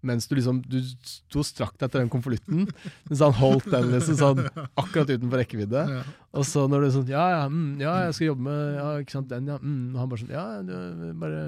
Mens 0.06 0.28
du 0.30 0.36
liksom 0.38 0.62
Du 0.70 0.78
sto 0.84 1.44
strakt 1.46 1.82
etter 1.82 2.04
den 2.04 2.12
konvolutten, 2.14 2.68
mens 3.10 3.24
han 3.24 3.36
holdt 3.40 3.70
den 3.74 3.90
liksom 3.96 4.20
sånn 4.20 4.44
akkurat 4.78 5.10
utenfor 5.10 5.42
rekkevidde. 5.42 5.86
Ja. 5.98 6.02
Og 6.38 6.46
så 6.48 6.68
når 6.70 6.86
du 6.86 6.92
sånn 7.00 7.12
Ja, 7.12 7.26
ja, 7.34 7.44
mm, 7.50 7.80
ja, 7.82 7.96
jeg 8.06 8.18
skal 8.18 8.32
jobbe 8.32 8.48
med 8.50 8.78
Ja, 8.78 8.90
ikke 9.04 9.18
sant, 9.18 9.32
den, 9.34 9.50
ja. 9.50 9.58
Mm. 9.62 9.96
Og 9.96 10.02
han 10.02 10.12
bare 10.12 10.24
sånn 10.24 10.36
Ja, 10.36 10.46
du, 10.66 10.76
bare 11.18 11.42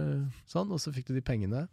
sånn. 0.49 0.73
Og 0.73 0.81
så 0.81 0.93
fikk 0.95 1.09
du 1.09 1.15
de 1.17 1.25
pengene. 1.25 1.67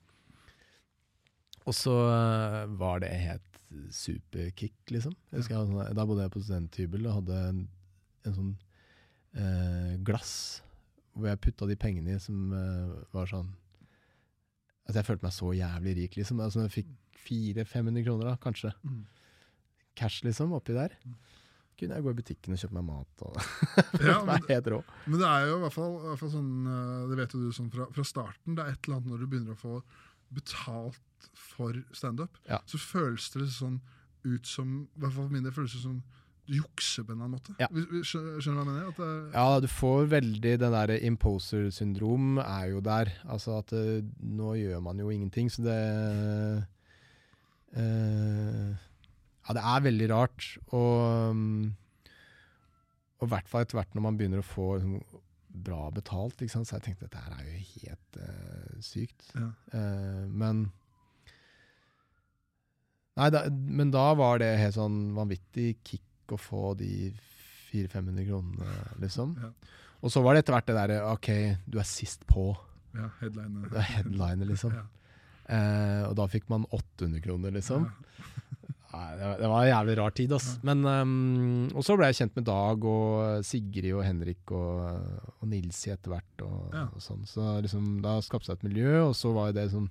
Og 1.67 1.75
så 1.75 1.95
eh, 2.13 2.63
var 2.79 3.01
det 3.03 3.11
helt 3.11 3.56
superkick, 3.95 4.75
liksom. 4.93 5.15
Jeg 5.33 5.41
husker, 5.43 5.57
jeg 5.59 5.71
sånn- 5.73 5.95
da 5.99 6.07
bodde 6.09 6.25
jeg 6.27 6.33
på 6.35 6.43
studenthybel 6.45 7.07
og 7.11 7.19
hadde 7.21 7.41
en, 7.51 7.61
en 8.27 8.37
sånn 8.39 8.53
eh, 9.37 9.97
glass 10.07 10.33
hvor 11.17 11.31
jeg 11.31 11.41
putta 11.47 11.69
de 11.71 11.77
pengene 11.81 12.17
i, 12.17 12.21
som 12.21 12.51
eh, 12.53 12.97
var 13.17 13.31
sånn 13.31 13.53
Altså, 14.87 15.01
jeg 15.01 15.07
følte 15.09 15.27
meg 15.27 15.33
så 15.35 15.49
jævlig 15.59 15.93
rik, 15.99 16.13
liksom. 16.15 16.41
Altså, 16.45 16.61
jeg 16.63 16.71
fikk 16.77 16.91
400-500 17.27 18.05
kroner, 18.07 18.29
da, 18.29 18.35
kanskje. 18.39 18.71
Mm. 18.87 19.01
Cash, 19.99 20.21
liksom, 20.23 20.53
oppi 20.55 20.77
der. 20.77 20.93
Kunne 21.77 21.97
jeg 21.99 22.05
gå 22.07 22.13
i 22.13 22.19
butikken 22.21 22.55
og 22.55 22.61
kjøpe 22.63 22.77
meg 22.79 22.85
mat 22.87 23.25
og 23.27 23.35
Ja, 24.07 24.21
men, 24.25 24.45
helt 24.49 24.69
rå. 24.71 24.79
men 25.11 25.19
det 25.21 25.27
er 25.29 25.49
jo 25.51 25.57
i 25.59 25.63
hvert 25.65 25.75
fall, 25.75 25.97
i 25.99 26.07
hvert 26.07 26.21
fall 26.23 26.31
sånn 26.33 26.53
eh, 26.71 27.03
Det 27.11 27.19
vet 27.19 27.35
jo 27.35 27.41
du 27.43 27.51
sånn 27.59 27.73
fra, 27.75 27.89
fra 27.99 28.05
starten. 28.07 28.55
Det 28.57 28.63
er 28.63 28.71
et 28.77 28.87
eller 28.87 29.01
annet 29.01 29.11
når 29.11 29.25
du 29.25 29.27
begynner 29.35 29.57
å 29.57 29.61
få 29.61 29.75
betalt 30.35 30.99
for 31.35 31.73
standup, 31.93 32.39
Ja. 32.49 32.59
så 32.67 32.79
føles 32.79 33.31
det 33.33 33.49
sånn 33.49 33.81
ut 34.25 34.47
som 34.47 34.89
I 34.97 35.01
hvert 35.01 35.13
fall 35.15 35.25
for 35.29 35.33
min 35.33 35.43
del 35.45 35.53
føles 35.53 35.73
det 35.73 35.83
som 35.83 36.03
du 36.47 36.55
jukser 36.55 37.03
på 37.05 37.13
en 37.13 37.21
eller 37.21 37.25
annen 37.27 37.39
måte. 37.41 37.55
Ja. 37.59 37.67
Skjønner 38.07 38.39
du 38.39 38.51
hva 38.51 38.63
jeg 38.63 38.67
mener? 38.67 39.33
Ja, 39.35 39.61
du 39.61 39.67
får 39.67 40.07
veldig 40.13 40.59
den 40.63 40.73
der 40.77 40.93
imposer-syndrom 41.09 42.39
er 42.39 42.69
jo 42.71 42.81
der. 42.81 43.11
Altså 43.27 43.59
at 43.59 43.73
eh, 43.73 44.03
nå 44.23 44.53
gjør 44.55 44.83
man 44.83 44.99
jo 44.99 45.11
ingenting, 45.11 45.51
så 45.51 45.63
det 45.67 45.79
eh, 47.77 48.75
Ja, 49.47 49.55
det 49.55 49.63
er 49.63 49.85
veldig 49.87 50.09
rart. 50.11 50.47
Og 50.75 51.35
mm, 51.35 51.75
og 53.17 53.29
i 53.29 53.33
hvert 53.33 53.49
fall 53.49 53.63
etter 53.65 53.79
hvert 53.79 53.95
når 53.97 54.03
man 54.05 54.17
begynner 54.19 54.43
å 54.43 54.45
få 54.45 54.65
liksom, 54.77 54.99
bra 55.67 55.87
betalt, 55.95 56.43
så 56.51 56.63
jeg 56.65 56.85
tenkte 56.85 57.07
dette 57.07 57.23
her 57.23 57.39
er 57.39 57.47
jo 57.47 57.63
helt 57.83 58.19
uh, 58.21 58.75
sykt. 58.85 59.31
Ja. 59.35 59.53
Uh, 59.73 60.27
men 60.31 60.67
Nei, 63.17 63.31
da, 63.33 63.47
men 63.49 63.89
da 63.89 64.11
var 64.13 64.43
det 64.43 64.51
helt 64.61 64.77
sånn 64.77 65.15
vanvittig 65.17 65.79
kick 65.89 66.35
å 66.35 66.37
få 66.37 66.75
de 66.77 67.09
400-500 67.71 68.27
kronene, 68.29 68.75
liksom. 69.01 69.33
Ja. 69.41 69.49
Og 70.05 70.13
så 70.13 70.21
var 70.21 70.37
det 70.37 70.43
etter 70.45 70.57
hvert 70.57 70.69
det 70.69 70.77
derre 70.77 70.99
OK, 71.15 71.31
du 71.65 71.79
er 71.81 71.89
sist 71.89 72.27
på. 72.29 72.51
ja, 72.93 73.09
headline. 73.23 73.65
Du 73.71 73.79
er 73.81 73.89
headliner, 73.95 74.53
liksom. 74.53 74.77
Ja. 74.81 74.85
Uh, 75.47 76.09
og 76.09 76.17
da 76.19 76.25
fikk 76.27 76.49
man 76.51 76.65
800 76.75 77.21
kroner, 77.23 77.53
liksom. 77.55 77.85
Ja. 77.87 78.27
Det, 79.17 79.49
var, 79.49 79.63
en 79.65 79.71
jævlig 79.71 79.97
rar 79.99 80.15
tid, 80.17 80.33
ass. 80.37 80.49
Men, 80.67 80.83
um, 80.85 81.69
og 81.75 81.85
så 81.87 81.97
ble 81.99 82.11
jeg 82.11 82.19
kjent 82.21 82.37
med 82.39 82.47
Dag 82.49 82.85
og 82.91 83.45
Sigrid 83.47 83.93
og 83.95 84.05
Henrik 84.07 84.53
og, 84.57 84.83
og 85.41 85.49
Nilsi 85.51 85.93
etter 85.95 86.13
hvert. 86.15 86.45
Og, 86.47 86.61
Ja. 86.75 86.85
og 86.93 87.03
sånn. 87.05 87.25
Så 87.29 87.47
liksom, 87.65 87.89
da 88.05 88.19
skapte 88.25 88.51
seg 88.51 88.61
et 88.61 88.69
miljø, 88.69 88.93
og 89.09 89.15
så 89.19 89.33
var 89.37 89.55
det 89.57 89.69
sånn 89.73 89.89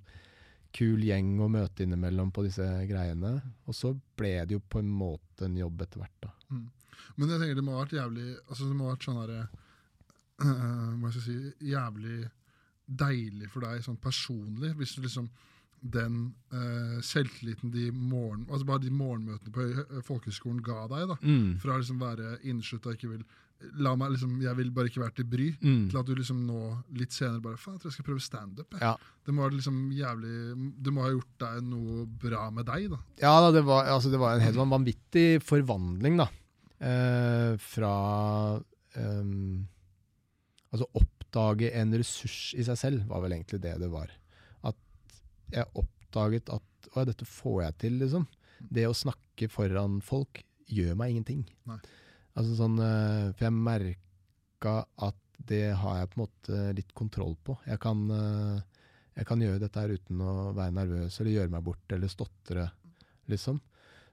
kul 0.76 1.04
gjeng 1.08 1.38
å 1.40 1.48
møte 1.52 1.86
innimellom 1.86 2.34
på 2.36 2.44
disse 2.48 2.66
greiene. 2.90 3.38
Og 3.70 3.76
så 3.78 3.94
ble 4.20 4.34
det 4.46 4.58
jo 4.58 4.64
på 4.64 4.82
en 4.84 4.90
måte 4.92 5.48
en 5.48 5.56
jobb 5.60 5.86
etter 5.86 6.04
hvert, 6.04 6.18
da. 6.28 6.34
Men 7.16 7.30
jeg 7.32 7.40
tenker 7.40 7.56
det 7.56 7.64
må 7.64 7.76
ha 7.78 7.84
vært 7.86 7.96
jævlig 7.96 8.26
altså 8.50 8.66
Det 8.68 8.76
må 8.76 8.88
ha 8.88 8.94
vært 8.96 9.06
sånn 9.06 9.18
herre 9.22 9.42
uh, 10.44 10.96
Hva 11.00 11.12
skal 11.12 11.22
jeg 11.22 11.26
si 11.26 11.70
Jævlig 11.72 12.18
deilig 12.86 13.48
for 13.50 13.66
deg 13.66 13.82
sånn 13.82 13.98
personlig, 13.98 14.70
hvis 14.78 14.92
du 14.96 15.02
liksom 15.06 15.26
den 15.92 16.34
uh, 16.54 16.98
selvtilliten 17.06 17.72
de 17.74 17.92
morgen, 17.94 18.46
altså 18.50 18.66
bare 18.66 18.82
de 18.82 18.90
morgenmøtene 18.92 19.52
på 19.54 19.66
høy- 19.70 20.02
folkehøgskolen 20.08 20.62
ga 20.66 20.88
deg, 20.92 21.08
da, 21.12 21.16
Mm. 21.22 21.58
fra 21.62 21.76
å 21.76 21.82
liksom 21.82 22.00
være 22.02 22.40
inneslutt 22.44 22.86
og 22.88 22.96
ikke 22.98 23.10
vil 23.16 23.26
La 23.80 23.94
meg 23.96 24.12
liksom, 24.12 24.42
Jeg 24.44 24.54
vil 24.58 24.70
bare 24.76 24.90
ikke 24.90 25.00
være 25.00 25.14
til 25.16 25.26
bry. 25.32 25.46
Mm. 25.64 25.86
Til 25.90 25.98
at 25.98 26.06
du 26.06 26.14
liksom 26.14 26.42
nå 26.46 26.84
litt 27.00 27.14
senere 27.16 27.40
bare 27.42 27.56
Faen, 27.58 27.78
jeg 27.78 27.82
tror 27.82 27.90
jeg 27.90 27.96
skal 27.96 28.06
prøve 28.10 28.22
standup. 28.22 28.74
jeg». 28.76 28.82
Ja. 28.84 28.92
Det 29.26 29.34
må 29.34 29.48
liksom 29.50 29.78
jævlig 29.96 30.34
Det 30.84 30.94
må 30.94 31.02
ha 31.06 31.10
gjort 31.14 31.38
deg 31.40 31.64
noe 31.64 32.06
bra 32.06 32.50
med 32.52 32.66
deg, 32.68 32.90
da. 32.92 32.98
Ja, 33.24 33.40
da, 33.40 33.52
det, 33.56 33.64
var, 33.66 33.86
altså, 33.86 34.12
det 34.12 34.20
var 34.20 34.36
en 34.36 34.42
helt 34.44 34.60
vanvittig 34.60 35.42
forvandling, 35.42 36.18
da. 36.20 36.28
Eh, 36.84 37.56
fra 37.58 38.60
ehm, 39.00 39.66
Altså 40.74 40.88
oppdage 41.00 41.72
en 41.80 41.94
ressurs 41.96 42.54
i 42.60 42.64
seg 42.68 42.78
selv, 42.78 43.08
var 43.08 43.22
vel 43.24 43.38
egentlig 43.38 43.62
det 43.64 43.78
det 43.80 43.90
var. 43.90 44.12
Jeg 45.54 45.70
oppdaget 45.78 46.50
at 46.54 46.72
Å, 46.96 47.04
dette 47.04 47.26
får 47.28 47.62
jeg 47.64 47.78
til, 47.82 47.96
liksom. 48.00 48.26
Det 48.72 48.86
å 48.88 48.96
snakke 48.96 49.50
foran 49.52 50.00
folk 50.06 50.40
gjør 50.72 50.96
meg 50.98 51.12
ingenting. 51.12 51.42
Nei. 51.68 51.80
Altså 52.36 52.56
sånn 52.60 52.78
eh, 52.84 53.34
For 53.36 53.48
jeg 53.48 53.56
merka 53.56 54.78
at 54.96 55.20
det 55.46 55.76
har 55.76 56.00
jeg 56.00 56.12
på 56.12 56.18
en 56.18 56.24
måte 56.24 56.60
litt 56.78 56.94
kontroll 56.96 57.36
på. 57.44 57.58
Jeg 57.68 57.82
kan, 57.84 58.06
eh, 58.16 58.86
jeg 59.20 59.28
kan 59.28 59.44
gjøre 59.44 59.62
dette 59.66 59.82
her 59.82 59.92
uten 59.96 60.22
å 60.24 60.54
være 60.56 60.76
nervøs 60.78 61.20
eller 61.20 61.36
gjøre 61.36 61.52
meg 61.52 61.66
bort 61.68 61.96
eller 61.96 62.12
stotre, 62.12 62.70
liksom. 63.32 63.60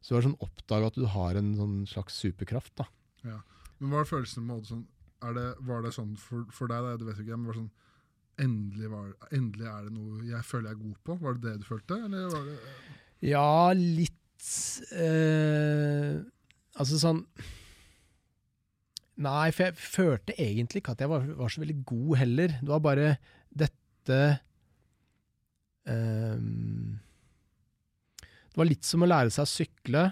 Så 0.02 0.10
det 0.10 0.16
var 0.16 0.26
sånn 0.26 0.42
oppdaga 0.42 0.90
at 0.90 0.98
du 0.98 1.06
har 1.06 1.38
en 1.38 1.52
sånn 1.54 1.76
slags 1.86 2.18
superkraft, 2.18 2.74
da. 2.80 2.88
Ja. 3.22 3.38
Men 3.78 3.92
hva 3.92 4.02
er 4.02 4.10
følelsen 4.10 4.46
med 4.46 4.66
sånn 4.66 4.82
det, 5.36 5.44
Var 5.62 5.84
det 5.84 5.92
sånn 5.94 6.16
for, 6.18 6.42
for 6.50 6.70
deg, 6.70 6.82
da, 6.82 6.96
du 6.98 7.06
vet 7.06 7.20
ikke, 7.22 7.36
men 7.36 7.46
var 7.46 7.54
det 7.54 7.62
sånn 7.62 7.70
endelig, 8.42 8.90
var, 8.92 9.08
endelig 9.34 9.68
er 9.70 9.86
det 9.86 9.94
noe 9.94 10.26
jeg 10.26 10.44
føler 10.48 10.70
jeg 10.70 10.78
er 10.78 10.82
god 10.82 11.00
på? 11.06 11.16
Var 11.22 11.36
det 11.38 11.42
det 11.46 11.54
du 11.62 11.66
følte? 11.68 11.98
Eller 12.06 12.28
var 12.32 12.46
det 12.48 12.58
Ja, 13.30 13.48
litt 13.76 14.48
øh, 14.98 16.22
Altså 16.80 16.98
sånn 17.02 17.22
Nei, 19.22 19.50
for 19.52 19.68
jeg 19.68 19.76
følte 19.78 20.34
egentlig 20.40 20.80
ikke 20.82 20.94
at 20.96 21.02
jeg 21.04 21.10
var, 21.12 21.26
var 21.38 21.52
så 21.52 21.60
veldig 21.60 21.76
god 21.86 22.14
heller. 22.22 22.54
Det 22.58 22.70
var 22.72 22.80
bare 22.82 23.10
dette 23.52 24.18
øh, 25.92 26.40
Det 28.48 28.58
var 28.58 28.70
litt 28.70 28.88
som 28.88 29.04
å 29.04 29.10
lære 29.10 29.30
seg 29.34 29.44
å 29.44 29.52
sykle, 29.52 30.06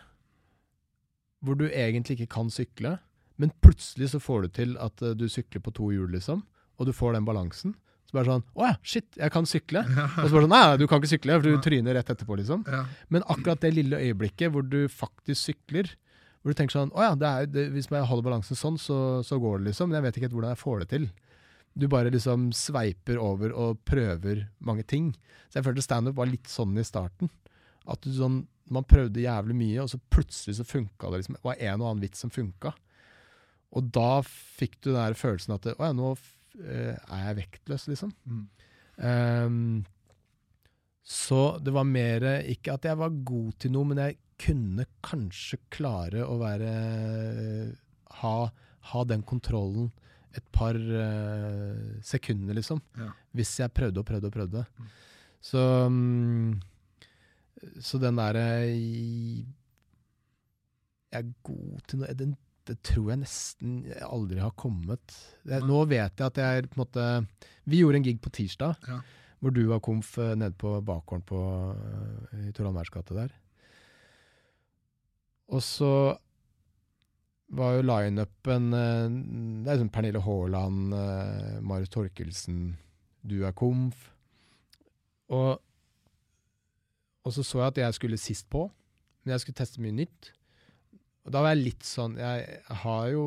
hvor 1.41 1.57
du 1.57 1.67
egentlig 1.71 2.19
ikke 2.19 2.35
kan 2.37 2.53
sykle, 2.53 2.99
men 3.41 3.53
plutselig 3.65 4.11
så 4.13 4.21
får 4.21 4.45
du 4.45 4.49
til 4.61 4.77
at 4.85 5.01
eh, 5.03 5.17
du 5.17 5.25
sykler 5.33 5.63
på 5.65 5.73
to 5.77 5.89
hjul, 5.95 6.11
liksom, 6.13 6.45
og 6.77 6.89
du 6.89 6.93
får 6.93 7.17
den 7.17 7.27
balansen. 7.29 7.73
Så 8.11 8.17
bare 8.19 8.27
sånn 8.27 8.43
Å 8.59 8.67
ja, 8.67 8.75
shit, 8.83 9.07
jeg 9.15 9.31
kan 9.31 9.47
sykle. 9.47 9.85
Og 9.87 10.25
så 10.27 10.33
bare 10.35 10.45
sånn 10.49 10.51
Nei, 10.57 10.63
du 10.81 10.87
kan 10.91 10.99
ikke 10.99 11.13
sykle, 11.13 11.37
for 11.39 11.47
du 11.47 11.63
tryner 11.63 11.95
rett 11.95 12.09
etterpå, 12.11 12.37
liksom. 12.41 12.65
ja, 12.67 12.83
Men 13.15 13.23
akkurat 13.31 13.63
det 13.63 13.71
lille 13.77 14.01
øyeblikket 14.03 14.51
hvor 14.51 14.67
du 14.67 14.81
faktisk 14.91 15.39
sykler, 15.53 15.93
hvor 16.43 16.51
du 16.51 16.59
tenker 16.59 16.75
sånn 16.75 16.91
Å 16.97 17.05
ja, 17.07 17.17
det 17.21 17.31
er, 17.31 17.51
det, 17.55 17.67
hvis 17.77 17.87
jeg 17.93 18.09
holder 18.11 18.27
balansen 18.27 18.59
sånn, 18.59 18.79
så, 18.83 18.99
så 19.27 19.39
går 19.39 19.61
det, 19.61 19.71
liksom. 19.71 19.91
Men 19.93 20.01
jeg 20.01 20.09
vet 20.09 20.19
ikke 20.19 20.27
helt 20.27 20.39
hvordan 20.41 20.57
jeg 20.57 20.63
får 20.65 20.83
det 20.83 20.89
til. 20.97 21.07
Du 21.79 21.87
bare 21.87 22.11
liksom 22.11 22.49
sveiper 22.57 23.21
over 23.23 23.55
og 23.55 23.79
prøver 23.87 24.49
mange 24.59 24.83
ting. 24.83 25.13
Så 25.47 25.61
jeg 25.61 25.69
følte 25.69 25.87
standup 25.87 26.19
var 26.19 26.27
litt 26.33 26.51
sånn 26.51 26.75
i 26.81 26.87
starten. 26.87 27.31
At 27.87 28.03
du 28.03 28.11
sånn 28.17 28.43
Man 28.71 28.85
prøvde 28.87 29.19
jævlig 29.19 29.55
mye, 29.59 29.83
og 29.83 29.89
så 29.91 29.99
plutselig 30.15 30.53
så 30.61 30.65
funka 30.67 31.09
det 31.11 31.23
liksom. 31.23 31.35
Det 31.41 31.47
var 31.47 31.57
en 31.59 31.81
og 31.81 31.89
annen 31.89 32.03
vits 32.05 32.21
som 32.23 32.31
funka. 32.31 32.71
Og 33.75 33.89
da 33.95 34.21
fikk 34.27 34.77
du 34.81 34.93
den 34.93 35.01
der 35.01 35.17
følelsen 35.19 35.57
at 35.57 35.67
Å 35.73 35.79
ja, 35.79 35.95
nå 35.95 36.13
er 36.59 37.25
jeg 37.27 37.37
vektløs, 37.45 37.87
liksom. 37.91 38.13
Mm. 38.27 38.45
Um, 39.01 39.85
så 41.01 41.59
det 41.65 41.73
var 41.73 41.87
mer 41.89 42.27
Ikke 42.53 42.75
at 42.77 42.85
jeg 42.85 42.99
var 43.01 43.15
god 43.25 43.55
til 43.63 43.73
noe, 43.73 43.89
men 43.89 44.01
jeg 44.03 44.19
kunne 44.41 44.85
kanskje 45.05 45.57
klare 45.73 46.27
å 46.27 46.37
være 46.41 46.73
Ha, 48.21 48.35
ha 48.93 49.05
den 49.09 49.23
kontrollen 49.25 49.89
et 50.37 50.47
par 50.55 50.77
uh, 50.77 51.99
sekunder, 52.07 52.55
liksom. 52.55 52.79
Ja. 52.95 53.09
Hvis 53.35 53.57
jeg 53.59 53.73
prøvde 53.75 53.99
og 53.99 54.07
prøvde 54.07 54.29
og 54.29 54.35
prøvde. 54.37 54.61
Mm. 54.79 54.91
Så 55.43 55.63
um, 55.87 56.61
Så 57.83 57.99
den 57.99 58.21
derre 58.21 58.45
Jeg 58.71 59.47
er 61.11 61.33
god 61.43 61.81
til 61.91 61.99
noe 61.99 62.15
den, 62.15 62.37
Det 62.69 62.77
tror 62.87 63.09
jeg 63.11 63.21
nesten 63.23 63.79
aldri 64.05 64.39
har 64.43 64.53
kommet. 64.61 65.15
Jeg, 65.49 65.65
nå 65.67 65.81
vet 65.91 66.21
jeg 66.21 66.27
at 66.27 66.37
jeg 66.39 66.69
på 66.71 66.77
en 66.77 66.83
måte 66.85 67.07
Vi 67.71 67.81
gjorde 67.81 67.97
en 68.01 68.05
gig 68.07 68.21
på 68.21 68.31
tirsdag, 68.37 68.77
Ja. 68.89 68.99
hvor 69.41 69.51
du 69.57 69.63
var 69.71 69.81
komf 69.81 70.19
eh, 70.19 70.35
nede 70.37 70.53
på 70.59 70.75
bakgården 70.85 71.25
på, 71.27 71.41
eh, 72.35 72.49
i 72.49 72.53
Tor 72.53 72.69
Anvers 72.69 72.91
gate 72.93 73.15
der. 73.17 73.33
Og 75.51 75.63
så 75.63 76.17
var 77.51 77.75
jo 77.75 77.83
lineupen 77.83 78.69
eh, 78.77 79.09
Det 79.09 79.71
er 79.71 79.81
liksom 79.81 79.91
Pernille 79.95 80.21
Haaland, 80.23 80.95
Marius 81.67 81.89
Torkelsen, 81.91 82.77
du 83.27 83.41
er 83.45 83.53
komf. 83.57 84.11
Og, 85.31 85.61
og 87.25 87.33
så 87.33 87.43
så 87.47 87.59
jeg 87.65 87.67
at 87.67 87.79
jeg 87.79 87.95
skulle 87.95 88.19
sist 88.19 88.49
på, 88.51 88.69
men 89.25 89.33
jeg 89.33 89.41
skulle 89.41 89.55
teste 89.61 89.81
mye 89.83 89.93
nytt. 89.95 90.33
Og 91.27 91.35
da 91.35 91.43
var 91.45 91.53
jeg 91.55 91.65
litt 91.67 91.85
sånn 91.85 92.15
Jeg 92.17 92.63
har 92.85 93.09
jo 93.13 93.25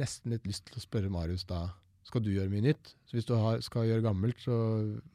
nesten 0.00 0.32
litt 0.34 0.46
lyst 0.48 0.64
til 0.66 0.80
å 0.80 0.82
spørre 0.82 1.10
Marius 1.12 1.44
da 1.46 1.68
skal 2.02 2.24
du 2.24 2.32
gjøre 2.32 2.50
mye 2.50 2.64
nytt. 2.64 2.94
Så 3.06 3.14
hvis 3.16 3.28
du 3.28 3.34
har, 3.38 3.60
skal 3.64 3.86
gjøre 3.86 4.02
gammelt, 4.04 4.40
så 4.42 4.52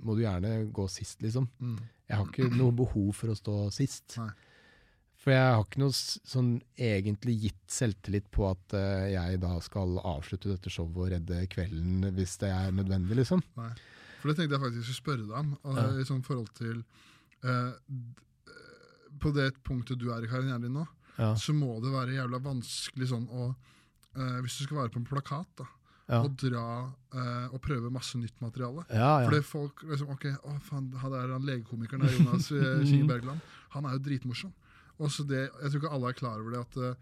må 0.05 0.15
du 0.15 0.21
gjerne 0.23 0.53
gå 0.73 0.85
sist, 0.89 1.19
liksom. 1.21 1.49
Mm. 1.59 1.79
Jeg 2.07 2.17
har 2.19 2.29
ikke 2.29 2.47
noe 2.55 2.73
behov 2.77 3.09
for 3.17 3.33
å 3.33 3.35
stå 3.37 3.55
sist. 3.75 4.15
Nei. 4.21 4.29
For 5.17 5.33
jeg 5.33 5.43
har 5.43 5.65
ikke 5.65 5.81
noe 5.81 5.91
sånn 5.97 6.51
egentlig 6.79 7.35
gitt 7.43 7.73
selvtillit 7.73 8.29
på 8.31 8.45
at 8.47 8.75
uh, 8.77 9.03
jeg 9.11 9.41
da 9.43 9.57
skal 9.65 9.97
avslutte 9.99 10.47
dette 10.53 10.71
showet 10.71 10.95
og 11.03 11.09
redde 11.11 11.41
kvelden 11.51 12.07
hvis 12.15 12.37
det 12.39 12.53
er 12.55 12.71
nødvendig, 12.77 13.17
liksom. 13.19 13.43
Nei. 13.59 13.73
For 14.21 14.31
det 14.31 14.37
tenkte 14.39 14.55
jeg 14.55 14.63
faktisk 14.63 14.87
skulle 14.87 15.01
spørre 15.01 15.25
deg 15.27 15.35
om, 15.41 15.51
og 15.67 15.81
Ja. 15.81 15.87
i 15.99 16.07
sånn 16.07 16.23
forhold 16.25 16.53
til 16.57 16.79
uh, 17.43 17.73
På 19.19 19.33
det 19.35 19.51
punktet 19.67 19.99
du 19.99 20.07
er 20.13 20.23
i 20.23 20.29
karrieren 20.31 20.63
din 20.63 20.73
nå, 20.77 20.85
Ja. 21.17 21.31
så 21.35 21.53
må 21.53 21.79
det 21.81 21.89
være 21.93 22.13
jævla 22.13 22.37
vanskelig 22.45 23.07
sånn 23.09 23.23
å 23.33 23.47
eh, 24.15 24.37
Hvis 24.43 24.59
du 24.59 24.63
skal 24.67 24.77
være 24.83 24.91
på 24.93 24.99
en 25.01 25.05
plakat, 25.09 25.49
da, 25.57 25.65
Ja. 26.07 26.21
og 26.23 26.37
dra 26.39 26.61
eh, 27.13 27.47
og 27.51 27.59
prøve 27.61 27.89
masse 27.91 28.15
nytt 28.17 28.37
materiale. 28.39 28.85
Ja. 28.93 29.25
Fordi 29.25 29.41
folk 29.43 29.81
liksom, 29.83 30.09
ok, 30.13 30.25
å 30.47 30.53
faen, 30.63 30.91
han 31.01 31.11
der 31.11 31.33
han 31.33 31.43
legekomikeren 31.49 32.05
der, 32.05 32.13
Jonas 32.15 32.51
eh, 32.51 32.83
Kinge 32.87 33.07
Bergland, 33.09 33.41
han 33.75 33.85
er 33.89 33.97
jo 33.97 34.03
dritmorsom. 34.05 34.53
Og 34.99 35.11
så 35.11 35.25
det, 35.27 35.49
Jeg 35.61 35.71
tror 35.73 35.81
ikke 35.83 35.91
alle 35.93 36.09
er 36.09 36.17
klar 36.17 36.39
over 36.39 36.51
det 36.55 36.61
at 36.63 36.77
eh, 36.77 36.95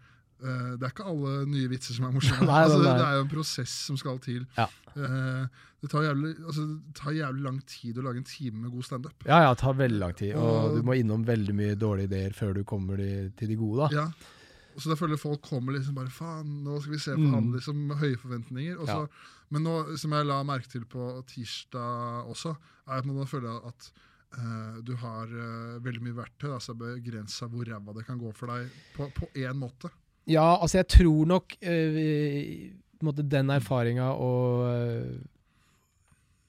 det 0.76 0.82
er 0.84 0.90
ikke 0.92 1.06
alle 1.08 1.46
nye 1.48 1.68
vitser 1.72 1.94
som 1.96 2.04
er 2.08 2.12
morsomme. 2.18 2.44
Nei, 2.46 2.62
altså. 2.66 2.82
Det 2.84 2.92
er 3.06 3.14
jo 3.16 3.24
en 3.24 3.30
prosess 3.32 3.72
som 3.88 3.96
skal 3.96 4.18
til. 4.20 4.42
Ja. 4.58 4.66
Eh, 4.96 5.46
det, 5.80 5.90
tar 5.92 6.02
jævlig, 6.04 6.34
altså, 6.44 6.64
det 6.84 6.94
tar 6.98 7.12
jævlig 7.16 7.42
lang 7.46 7.60
tid 7.66 7.98
å 7.98 8.04
lage 8.04 8.20
en 8.20 8.28
time 8.28 8.62
med 8.66 8.70
god 8.74 8.84
standup. 8.84 9.24
Ja, 9.28 9.42
ja, 9.46 9.50
det 9.54 9.60
tar 9.62 9.74
veldig 9.78 9.98
lang 10.02 10.14
tid. 10.18 10.34
Og 10.36 10.54
Og- 10.70 10.76
du 10.76 10.82
må 10.82 10.96
innom 11.00 11.24
veldig 11.24 11.54
mye 11.56 11.74
dårlige 11.76 12.10
ideer 12.10 12.32
før 12.36 12.54
du 12.54 12.64
kommer 12.64 12.96
de, 13.00 13.30
til 13.36 13.48
de 13.48 13.56
gode, 13.56 13.86
da. 13.88 14.02
Ja. 14.02 14.32
Og 14.76 14.82
så 14.84 14.90
da 14.92 14.96
føler 15.00 15.16
folk 15.16 15.40
kommer 15.40 15.72
liksom 15.72 15.94
bare 15.96 16.10
Faen, 16.12 16.62
nå 16.64 16.80
skal 16.82 16.92
vi 16.92 16.98
se 17.00 17.14
på 17.16 17.20
Mm. 17.24 17.32
han 17.34 17.52
liksom 17.52 17.76
med 17.88 17.96
høye 17.96 18.16
forventninger. 18.20 18.76
Også, 18.76 19.08
Ja. 19.08 19.32
Men 19.50 19.62
nå, 19.62 19.96
som 19.96 20.10
jeg 20.12 20.26
la 20.26 20.42
merke 20.42 20.68
til 20.68 20.84
på 20.84 21.22
tirsdag 21.26 22.26
også, 22.28 22.56
er 22.88 22.98
at 22.98 23.06
man 23.06 23.26
føler 23.26 23.66
at 23.66 23.92
Uh, 24.36 24.82
du 24.82 24.90
har 24.96 25.24
uh, 25.30 25.78
veldig 25.80 26.02
mye 26.02 26.12
verktøy. 26.16 26.50
Altså 26.52 26.74
begrensa 26.76 27.46
hvor 27.48 27.64
ræva 27.64 27.94
det 27.94 28.04
kan 28.04 28.18
gå 28.18 28.32
for 28.34 28.50
deg 28.50 28.68
på 28.96 29.06
på 29.14 29.28
én 29.38 29.54
måte. 29.56 29.88
Ja, 30.26 30.56
altså 30.58 30.80
jeg 30.80 30.88
tror 30.90 31.28
nok 31.30 31.54
uh, 31.62 33.16
den 33.22 33.52
erfaringa 33.54 34.10
og 34.18 34.62
eh, 34.66 35.18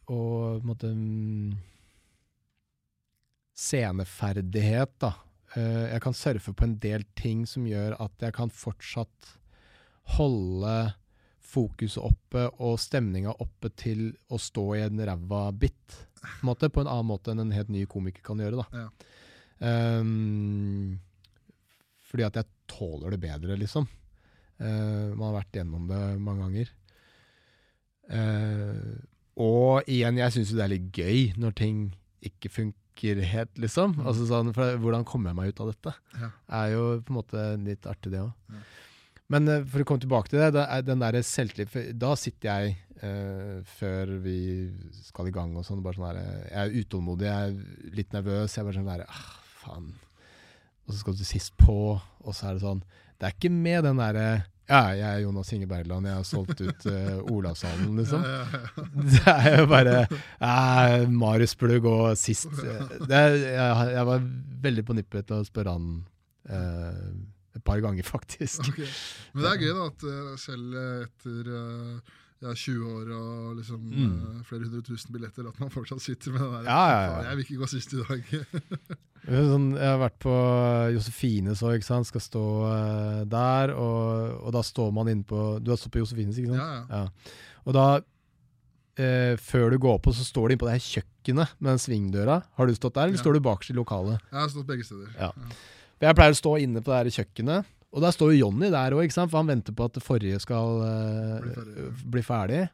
Og 0.08 0.64
måtte, 0.66 0.88
um, 0.88 1.02
mm, 1.52 1.58
Sceneferdighet, 3.58 4.94
da. 5.02 5.12
Uh, 5.56 5.92
jeg 5.92 6.02
kan 6.02 6.16
surfe 6.16 6.54
på 6.54 6.66
en 6.66 6.78
del 6.80 7.04
ting 7.20 7.46
som 7.50 7.68
gjør 7.68 7.98
at 8.00 8.24
jeg 8.24 8.34
kan 8.38 8.50
fortsatt 8.54 9.34
holde 10.16 10.94
fokuset 11.48 12.02
oppe 12.04 12.48
og 12.64 12.78
stemninga 12.80 13.34
oppe 13.44 13.72
til 13.76 14.12
å 14.32 14.40
stå 14.40 14.66
i 14.78 14.84
en 14.86 15.02
ræva 15.10 15.52
bit. 15.52 16.00
På 16.22 16.28
en, 16.32 16.48
måte, 16.50 16.70
på 16.72 16.84
en 16.84 16.92
annen 16.92 17.12
måte 17.12 17.34
enn 17.34 17.44
en 17.44 17.56
helt 17.56 17.72
ny 17.74 17.86
komiker 17.90 18.24
kan 18.26 18.40
gjøre. 18.42 18.64
da. 18.64 18.86
Ja. 18.86 20.00
Um, 20.00 21.00
fordi 22.08 22.26
at 22.28 22.40
jeg 22.40 22.57
tåler 22.70 23.16
det 23.16 23.22
bedre, 23.24 23.58
liksom. 23.60 23.88
Uh, 24.58 25.14
man 25.14 25.30
har 25.30 25.38
vært 25.42 25.60
gjennom 25.60 25.86
det 25.90 26.02
mange 26.24 26.48
ganger. 26.48 26.74
Uh, 28.08 28.98
og 29.38 29.90
igjen, 29.92 30.18
jeg 30.18 30.34
syns 30.34 30.52
jo 30.52 30.58
det 30.58 30.66
er 30.66 30.74
litt 30.74 30.90
gøy 30.96 31.20
når 31.38 31.56
ting 31.60 31.82
ikke 32.26 32.50
funker 32.50 33.22
helt, 33.30 33.54
liksom. 33.62 33.94
Mm. 34.00 34.08
Altså 34.10 34.26
sånn, 34.30 34.50
for 34.56 34.80
Hvordan 34.82 35.06
kommer 35.08 35.32
jeg 35.32 35.40
meg 35.40 35.54
ut 35.54 35.62
av 35.62 35.72
dette? 35.74 35.94
Ja. 36.18 36.32
er 36.62 36.74
jo 36.74 36.84
på 37.06 37.14
en 37.14 37.20
måte 37.20 37.48
litt 37.62 37.86
artig, 37.90 38.16
det 38.16 38.24
òg. 38.24 38.34
Ja. 38.56 38.64
Men 39.34 39.48
eh, 39.52 39.66
for 39.68 39.84
å 39.84 39.88
komme 39.88 40.04
tilbake 40.04 40.32
til 40.32 40.42
det, 40.42 40.64
er 40.64 40.86
den 40.88 41.04
der 41.04 41.20
selvtillit 41.26 41.96
Da 42.00 42.14
sitter 42.20 42.48
jeg 42.48 42.78
eh, 43.04 43.58
før 43.78 44.16
vi 44.24 44.40
skal 45.04 45.30
i 45.30 45.36
gang 45.36 45.56
og 45.60 45.68
sånn, 45.68 45.84
bare 45.86 46.00
sånn 46.00 46.22
eh, 46.22 46.46
Jeg 46.48 46.62
er 46.64 46.78
utålmodig, 46.82 47.28
jeg 47.28 47.52
er 47.52 47.96
litt 48.00 48.16
nervøs. 48.16 48.56
Jeg 48.56 48.64
er 48.64 48.70
bare 48.70 48.80
sånn 48.80 48.92
der 48.92 49.06
ah, 49.08 49.26
faen. 49.64 49.92
Og 50.88 50.94
så 50.94 51.00
skal 51.02 51.18
du 51.20 51.24
sist 51.28 51.54
på, 51.60 51.76
og 52.00 52.36
så 52.36 52.48
er 52.50 52.54
det 52.58 52.64
sånn 52.64 52.80
Det 53.20 53.28
er 53.28 53.34
ikke 53.36 53.52
med 53.52 53.84
den 53.84 54.00
derre 54.00 54.28
ja, 54.68 54.82
jeg 54.92 55.06
er 55.08 55.22
Jonas 55.24 55.48
Inge 55.56 55.64
Bergland, 55.72 56.04
jeg 56.10 56.16
har 56.18 56.26
solgt 56.28 56.60
ut 56.60 56.86
uh, 56.92 57.22
Olavshallen, 57.32 57.94
liksom. 58.02 58.20
Det 59.00 59.22
er 59.32 59.62
jo 59.62 59.68
bare 59.72 59.94
ja, 60.42 61.06
Marius 61.08 61.54
Plugg 61.56 61.86
gå 61.86 61.94
sist. 62.20 62.50
Det, 62.52 63.16
er- 63.16 63.38
jeg, 63.46 63.94
jeg 63.96 64.04
var 64.10 64.26
veldig 64.68 64.84
på 64.90 64.98
nippet 64.98 65.30
til 65.30 65.40
å 65.40 65.48
spørre 65.48 65.72
han 65.78 65.88
uh, 66.52 67.00
et 67.56 67.64
par 67.64 67.80
ganger, 67.80 68.04
faktisk. 68.16 68.68
Okay. 68.74 68.92
Men 69.32 69.48
det 69.48 69.54
er 69.54 69.64
gøy 69.64 69.72
da 69.80 69.88
at 69.88 70.04
eh, 70.12 70.36
selv 70.44 70.76
etter 71.08 71.50
eh, 71.62 72.14
ja, 72.44 72.52
20 72.52 72.92
år 72.92 73.16
og 73.22 73.56
liksom 73.64 73.88
Mm. 73.88 74.44
flere 74.52 74.68
hundre 74.68 74.84
tusen 74.86 75.16
billetter, 75.16 75.48
at 75.48 75.64
man 75.64 75.72
fortsatt 75.74 76.04
sitter 76.04 76.36
med 76.36 76.44
den 76.44 76.58
der 76.60 76.68
Ja, 76.68 76.84
ja, 76.92 77.00
ja. 77.08 77.24
Jeg 77.32 77.40
vil 77.40 77.48
ikke 77.48 77.64
gå 77.64 77.72
sist 77.72 77.96
i 77.96 78.04
dag. 78.04 78.36
Sånn, 79.28 79.72
jeg 79.76 79.84
har 79.84 79.98
vært 80.00 80.20
på 80.24 80.34
Josefines 80.96 81.60
òg. 81.68 81.84
Skal 81.84 82.24
stå 82.24 82.44
eh, 82.70 83.24
der, 83.28 83.74
og, 83.76 84.38
og 84.48 84.54
da 84.56 84.62
står 84.64 84.94
man 84.96 85.10
inne 85.12 85.28
på 85.28 85.58
Du 85.60 85.74
har 85.74 85.80
stått 85.82 85.98
på 85.98 86.04
Josefines, 86.04 86.40
ikke 86.40 86.54
sant? 86.54 86.62
ja, 86.64 86.78
ja. 86.88 87.02
Ja. 87.04 87.58
Og 87.68 87.76
da, 87.76 87.88
eh, 89.04 89.34
før 89.44 89.74
du 89.76 89.80
går 89.84 90.00
på, 90.06 90.14
så 90.16 90.24
står 90.24 90.48
du 90.48 90.56
inne 90.56 90.64
på 90.64 90.70
det 90.70 90.78
her 90.78 90.86
kjøkkenet 90.86 91.58
med 91.60 91.74
den 91.74 91.84
svingdøra. 91.84 92.38
Har 92.56 92.70
du 92.70 92.78
stått 92.78 92.96
der, 92.96 93.10
eller 93.12 93.20
står 93.20 93.36
du 93.36 93.44
bakerst 93.44 93.74
i 93.74 93.76
lokalet? 93.76 94.24
Jeg 94.32 94.40
har 94.40 94.54
stått 94.54 94.70
begge 94.70 94.88
steder. 94.88 95.12
Jeg 96.00 96.16
pleier 96.16 96.36
å 96.38 96.40
stå 96.40 96.54
inne 96.64 96.80
på 96.86 96.94
det 96.94 97.02
her 97.02 97.12
kjøkkenet, 97.20 97.74
og 97.98 98.04
der 98.04 98.14
står 98.16 98.32
jo 98.32 98.46
Jonny 98.46 98.70
der 98.72 98.96
òg, 98.96 99.12
for 99.18 99.40
han 99.42 99.52
venter 99.52 99.76
på 99.76 99.88
at 99.90 99.96
det 99.98 100.04
forrige 100.06 100.40
skal 100.44 100.82
eh, 100.88 101.92
bli 102.08 102.24
ferdig. 102.24 102.68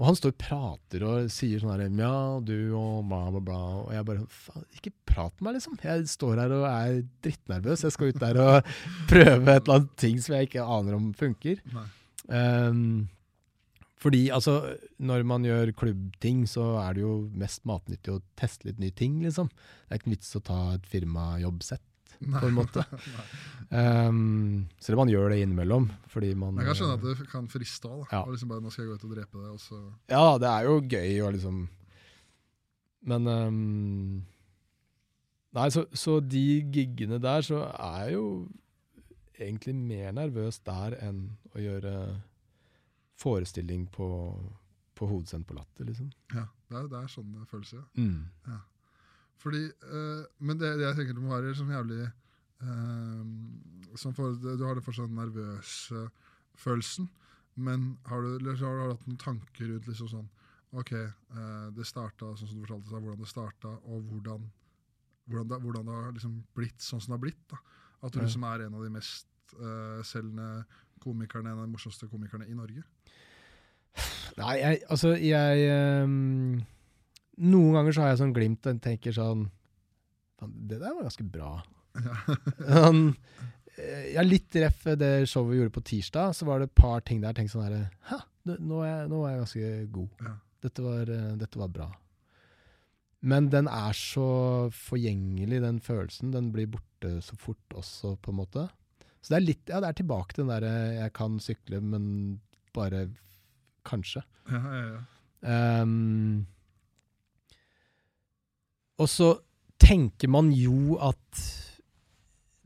Og 0.00 0.06
han 0.08 0.16
står 0.16 0.32
og 0.32 0.40
prater 0.40 1.02
og 1.04 1.30
sier 1.32 1.60
sånn 1.60 1.74
her 1.74 1.84
Ja, 2.00 2.40
du 2.40 2.72
og 2.72 3.04
bla, 3.10 3.26
bla, 3.34 3.42
bla. 3.44 3.60
Og 3.82 3.90
jeg 3.92 4.06
bare 4.08 4.24
Faen, 4.32 4.64
ikke 4.78 4.94
prat 5.10 5.34
med 5.36 5.50
meg, 5.50 5.58
liksom. 5.58 5.76
Jeg 5.84 6.08
står 6.08 6.40
her 6.40 6.54
og 6.56 6.64
er 6.70 7.00
drittnervøs. 7.26 7.84
Jeg 7.84 7.92
skal 7.92 8.14
ut 8.14 8.20
der 8.22 8.40
og 8.40 8.70
prøve 9.12 9.36
et 9.44 9.66
eller 9.66 9.76
annet 9.76 9.96
ting 10.00 10.20
som 10.24 10.38
jeg 10.38 10.48
ikke 10.48 10.64
aner 10.64 10.96
om 10.96 11.10
funker. 11.20 11.60
Ehm, 12.32 13.10
fordi 14.00 14.22
altså, 14.32 14.54
når 15.04 15.26
man 15.28 15.44
gjør 15.44 15.74
klubbting, 15.76 16.46
så 16.48 16.70
er 16.80 16.96
det 16.96 17.04
jo 17.04 17.14
mest 17.36 17.66
matnyttig 17.68 18.14
å 18.14 18.22
teste 18.40 18.70
litt 18.70 18.80
nye 18.80 18.96
ting, 18.96 19.20
liksom. 19.26 19.50
Det 19.52 19.92
er 19.92 20.00
ikke 20.00 20.14
vits 20.14 20.32
å 20.38 20.44
ta 20.48 20.60
et 20.78 20.88
firmajobbsett, 20.88 21.84
på 22.20 22.46
en 22.46 22.56
måte. 22.56 22.84
Um, 23.70 24.66
selv 24.82 24.98
om 24.98 25.04
man 25.04 25.12
gjør 25.12 25.30
det 25.30 25.40
innimellom, 25.44 25.86
fordi 26.10 26.32
man 26.34 26.56
jeg 26.58 26.66
kan 26.66 26.78
skjønne 26.80 26.96
at 26.98 27.04
det 27.06 27.28
kan 27.30 27.46
friste 27.50 27.90
òg. 27.90 28.02
Ja. 28.10 28.24
Liksom 28.26 28.50
bare, 28.50 28.64
nå 28.64 28.72
skal 28.74 28.84
jeg 28.84 28.90
gå 28.90 28.98
ut 28.98 29.06
og 29.06 29.14
drepe 29.14 29.44
deg, 29.44 29.52
og 29.54 30.10
Ja, 30.10 30.24
det 30.42 30.50
er 30.50 30.66
jo 30.66 30.80
gøy 30.82 31.20
å 31.22 31.30
liksom 31.36 31.60
Men 33.10 33.28
um, 33.30 34.24
Nei, 35.56 35.68
så, 35.74 35.84
så 35.96 36.18
de 36.22 36.44
giggene 36.70 37.18
der, 37.22 37.42
så 37.42 37.64
er 37.74 38.04
jeg 38.04 38.18
jo 38.18 38.26
egentlig 39.40 39.74
mer 39.74 40.12
nervøs 40.14 40.60
der 40.66 40.94
enn 41.02 41.24
å 41.56 41.62
gjøre 41.62 41.94
forestilling 43.20 43.86
på, 43.90 44.08
på 44.94 45.08
Hovedscenen 45.10 45.46
på 45.48 45.56
Latter, 45.56 45.88
liksom. 45.88 46.12
Ja, 46.34 46.44
det 46.70 46.78
er, 46.78 46.86
det 46.92 47.00
er 47.00 47.10
sånn 47.10 47.32
det 47.34 47.48
føles, 47.50 47.72
ja. 47.74 47.82
Mm. 47.98 48.28
Fordi, 49.40 49.62
eh, 49.68 50.24
men 50.44 50.58
det, 50.60 50.74
det 50.78 50.88
jeg 50.88 50.98
tenker 50.98 51.16
det 51.16 51.24
må 51.24 51.32
være 51.32 51.54
sånn 51.56 51.72
jævlig 51.74 52.10
som 53.96 54.12
for, 54.12 54.34
Du 54.36 54.66
har 54.66 54.76
det 54.76 54.82
fortsatt 54.84 55.08
den 55.08 55.16
nervøse 55.16 56.02
følelsen, 56.60 57.06
men 57.56 57.94
har 58.04 58.20
du, 58.20 58.34
eller 58.36 58.58
har 58.60 58.74
du 58.76 58.82
hatt 58.90 59.06
noen 59.08 59.22
tanker 59.22 59.70
rundt 59.70 59.88
liksom 59.88 60.10
sånn 60.12 60.28
Ok, 60.76 60.92
eh, 60.94 61.64
det 61.74 61.86
starta 61.88 62.28
sånn 62.36 62.50
som 62.50 62.58
du 62.58 62.66
fortalte 62.66 62.92
seg, 62.92 63.00
hvordan 63.00 63.24
det 63.24 63.30
starta, 63.30 63.72
og 63.90 64.04
hvordan, 64.12 64.44
hvordan, 65.26 65.48
det, 65.50 65.58
hvordan 65.64 65.88
det 65.88 65.96
har 65.96 66.12
liksom 66.14 66.36
blitt 66.54 66.84
sånn 66.84 67.00
som 67.02 67.10
det 67.10 67.16
har 67.16 67.24
blitt. 67.24 67.40
da. 67.50 67.58
At 68.06 68.14
du 68.14 68.20
liksom 68.20 68.44
er 68.46 68.66
en 68.66 68.76
av 68.78 68.84
de 68.84 68.92
mest 68.94 69.26
selgende 70.06 70.46
komikerne, 71.02 71.50
en 71.50 71.58
av 71.58 71.66
de 71.66 71.72
morsomste 71.72 72.06
komikerne 72.12 72.46
i 72.46 72.54
Norge. 72.54 72.84
Nei, 74.38 74.54
jeg, 74.60 74.78
altså, 74.94 75.16
jeg 75.18 75.64
ehm, 75.72 76.60
Noen 77.40 77.76
ganger 77.78 77.96
så 77.96 78.04
har 78.04 78.12
jeg 78.12 78.20
sånn 78.20 78.34
glimt 78.36 78.66
og 78.68 78.82
tenker 78.84 79.16
sånn 79.16 79.46
det 80.40 80.78
der 80.80 80.94
var 80.96 81.04
ganske 81.04 81.24
bra. 81.28 81.50
Sånn, 82.56 83.02
eh, 83.76 84.12
ja, 84.14 84.22
litt 84.24 84.56
ref 84.56 84.86
det 84.96 85.10
showet 85.28 85.52
vi 85.52 85.58
gjorde 85.58 85.74
på 85.74 85.82
tirsdag, 85.90 86.36
så 86.36 86.48
var 86.48 86.60
det 86.60 86.70
et 86.70 86.78
par 86.80 87.02
ting 87.04 87.20
der 87.20 87.34
jeg 87.34 87.42
tenkte 87.42 87.56
sånn 87.58 87.66
herre 87.66 88.20
nå 88.48 88.78
er, 88.82 88.88
jeg, 88.88 89.08
nå 89.12 89.18
er 89.24 89.34
jeg 89.34 89.42
ganske 89.42 89.72
god. 89.92 90.22
Ja. 90.24 90.34
Dette, 90.64 90.84
var, 90.84 91.10
eh, 91.12 91.32
dette 91.40 91.60
var 91.60 91.72
bra. 91.72 91.88
Men 93.20 93.50
den 93.52 93.68
er 93.68 93.96
så 93.96 94.28
forgjengelig, 94.72 95.60
den 95.60 95.80
følelsen. 95.84 96.32
Den 96.32 96.48
blir 96.54 96.70
borte 96.72 97.18
så 97.24 97.36
fort 97.40 97.76
også, 97.76 98.14
på 98.24 98.32
en 98.32 98.38
måte. 98.40 98.66
Så 99.20 99.34
det 99.34 99.38
er 99.38 99.44
litt, 99.44 99.64
ja, 99.68 99.80
det 99.82 99.90
er 99.90 99.98
tilbake 100.00 100.34
til 100.34 100.46
den 100.46 100.54
derre 100.54 100.72
jeg 100.96 101.14
kan 101.16 101.36
sykle, 101.42 101.82
men 101.84 102.06
bare 102.76 103.08
kanskje. 103.88 104.24
Ja, 104.48 104.60
ja, 104.64 104.80
ja. 104.94 105.02
Ehm, 105.50 106.46
og 109.00 109.08
så 109.08 109.32
tenker 109.80 110.28
man 110.28 110.52
jo 110.52 110.98
at 111.00 111.42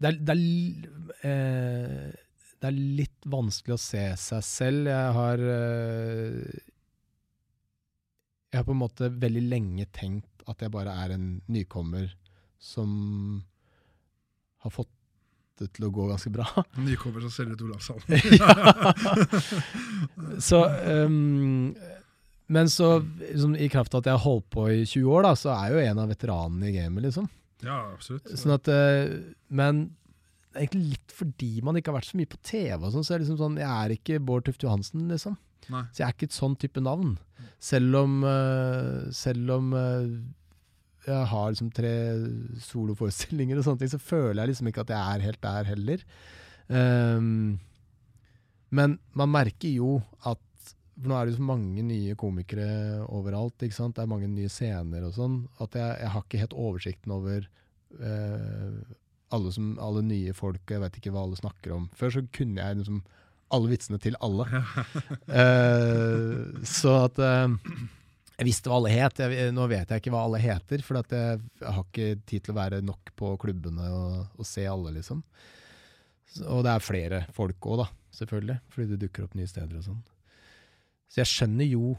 det 0.02 0.10
er, 0.10 0.18
det, 0.18 0.34
er, 0.34 0.88
eh, 1.30 2.08
det 2.60 2.68
er 2.68 2.78
litt 2.98 3.28
vanskelig 3.30 3.76
å 3.76 3.80
se 3.80 4.02
seg 4.20 4.42
selv. 4.44 4.90
Jeg 4.90 5.12
har 5.16 5.44
eh, 5.54 6.64
jeg 8.54 8.60
har 8.60 8.66
på 8.68 8.74
en 8.76 8.82
måte 8.84 9.08
veldig 9.10 9.40
lenge 9.50 9.86
tenkt 9.90 10.44
at 10.46 10.60
jeg 10.62 10.70
bare 10.70 10.92
er 11.02 11.16
en 11.16 11.40
nykommer 11.50 12.06
som 12.62 12.90
har 14.62 14.70
fått 14.70 14.92
det 15.58 15.72
til 15.74 15.88
å 15.88 15.90
gå 15.94 16.06
ganske 16.06 16.30
bra. 16.34 16.46
Nykommer 16.78 17.24
som 17.24 17.32
selger 17.34 17.58
ut 17.58 17.64
Olavshallen. 17.66 18.06
Så, 20.48 20.60
ehm, 20.86 21.74
men 22.46 22.68
så, 22.70 22.98
liksom, 23.20 23.56
i 23.56 23.70
kraft 23.72 23.94
av 23.94 24.02
at 24.02 24.10
jeg 24.10 24.18
har 24.18 24.24
holdt 24.26 24.48
på 24.52 24.66
i 24.68 24.82
20 24.84 25.10
år, 25.16 25.24
da, 25.24 25.34
så 25.38 25.52
er 25.54 25.64
jeg 25.64 25.74
jo 25.74 25.90
en 25.90 26.02
av 26.02 26.12
veteranene 26.12 26.70
i 26.70 26.74
gamet, 26.76 27.06
liksom. 27.06 27.28
Ja, 27.64 27.78
absolutt. 27.94 28.28
Sånn 28.36 28.56
at, 28.58 28.68
eh, 28.68 29.14
men 29.48 29.86
egentlig 30.54 30.94
litt 30.94 31.14
fordi 31.16 31.50
man 31.66 31.78
ikke 31.78 31.90
har 31.90 31.98
vært 31.98 32.10
så 32.12 32.20
mye 32.20 32.30
på 32.30 32.40
TV, 32.44 32.76
og 32.78 32.92
sånn, 32.92 33.06
så 33.06 33.14
er 33.14 33.18
det 33.18 33.26
liksom 33.26 33.40
sånn, 33.40 33.58
jeg 33.62 33.70
er 33.72 33.96
ikke 33.96 34.22
Bård 34.22 34.46
Tufte 34.46 34.68
Johansen, 34.68 35.08
liksom. 35.10 35.38
Nei. 35.72 35.84
Så 35.90 36.02
jeg 36.02 36.06
er 36.06 36.16
ikke 36.16 36.28
et 36.28 36.36
sånn 36.36 36.56
type 36.60 36.82
navn. 36.84 37.16
Selv 37.64 37.96
om, 38.02 38.18
eh, 38.28 39.10
selv 39.16 39.54
om 39.56 39.72
eh, 39.80 40.08
jeg 41.08 41.28
har 41.30 41.52
liksom 41.52 41.70
tre 41.74 41.94
soloforestillinger 42.64 43.60
og 43.60 43.66
sånne 43.66 43.82
ting, 43.82 43.92
så 43.92 44.00
føler 44.00 44.42
jeg 44.42 44.52
liksom 44.52 44.70
ikke 44.70 44.84
at 44.84 44.92
jeg 44.94 45.16
er 45.16 45.24
helt 45.28 45.40
der 45.44 45.70
heller. 45.72 46.04
Um, 46.64 47.60
men 48.74 48.96
man 49.12 49.32
merker 49.32 49.68
jo 49.68 49.98
at 50.24 50.40
for 50.94 51.10
nå 51.10 51.16
er 51.18 51.26
det 51.26 51.36
så 51.36 51.44
mange 51.44 51.82
nye 51.82 52.14
komikere 52.18 52.66
overalt. 53.10 53.56
Det 53.58 53.72
er 53.74 54.10
mange 54.10 54.28
nye 54.30 54.50
scener 54.52 55.06
og 55.08 55.16
sånn. 55.16 55.40
At 55.62 55.74
jeg, 55.78 55.96
jeg 56.04 56.12
har 56.14 56.22
ikke 56.22 56.42
helt 56.44 56.54
oversikten 56.66 57.14
over 57.16 57.48
eh, 57.98 58.76
alle, 59.34 59.52
som, 59.54 59.72
alle 59.82 60.04
nye 60.06 60.34
folk, 60.36 60.62
og 60.62 60.76
jeg 60.76 60.84
vet 60.84 61.00
ikke 61.00 61.14
hva 61.14 61.24
alle 61.26 61.40
snakker 61.40 61.74
om. 61.74 61.88
Før 61.98 62.14
så 62.14 62.22
kunne 62.34 62.62
jeg 62.62 62.78
liksom 62.80 63.02
alle 63.54 63.72
vitsene 63.74 64.00
til 64.02 64.18
alle. 64.24 64.46
Eh, 65.34 66.62
så 66.68 66.92
at 67.08 67.18
eh, 67.22 67.54
jeg 68.38 68.46
visste 68.46 68.70
hva 68.70 68.78
alle 68.78 68.92
het. 68.94 69.18
Jeg, 69.18 69.50
nå 69.56 69.66
vet 69.70 69.90
jeg 69.90 70.02
ikke 70.02 70.14
hva 70.14 70.24
alle 70.28 70.42
heter, 70.42 70.82
for 70.86 71.00
jeg, 71.00 71.40
jeg 71.58 71.74
har 71.74 71.84
ikke 71.88 72.08
tid 72.28 72.46
til 72.46 72.54
å 72.54 72.58
være 72.60 72.80
nok 72.86 73.14
på 73.18 73.34
klubbene 73.42 73.90
og, 73.90 74.16
og 74.38 74.46
se 74.48 74.66
alle, 74.70 74.94
liksom. 75.00 75.24
Så, 76.30 76.46
og 76.46 76.62
det 76.66 76.74
er 76.74 76.86
flere 76.86 77.22
folk 77.34 77.70
òg, 77.70 77.82
da, 77.82 77.88
selvfølgelig. 78.20 78.60
Fordi 78.74 78.90
det 78.92 79.00
dukker 79.06 79.26
opp 79.26 79.38
nye 79.38 79.50
steder 79.50 79.80
og 79.80 79.88
sånn. 79.88 80.02
Så 81.14 81.22
jeg 81.22 81.30
skjønner 81.30 81.68
jo 81.70 81.92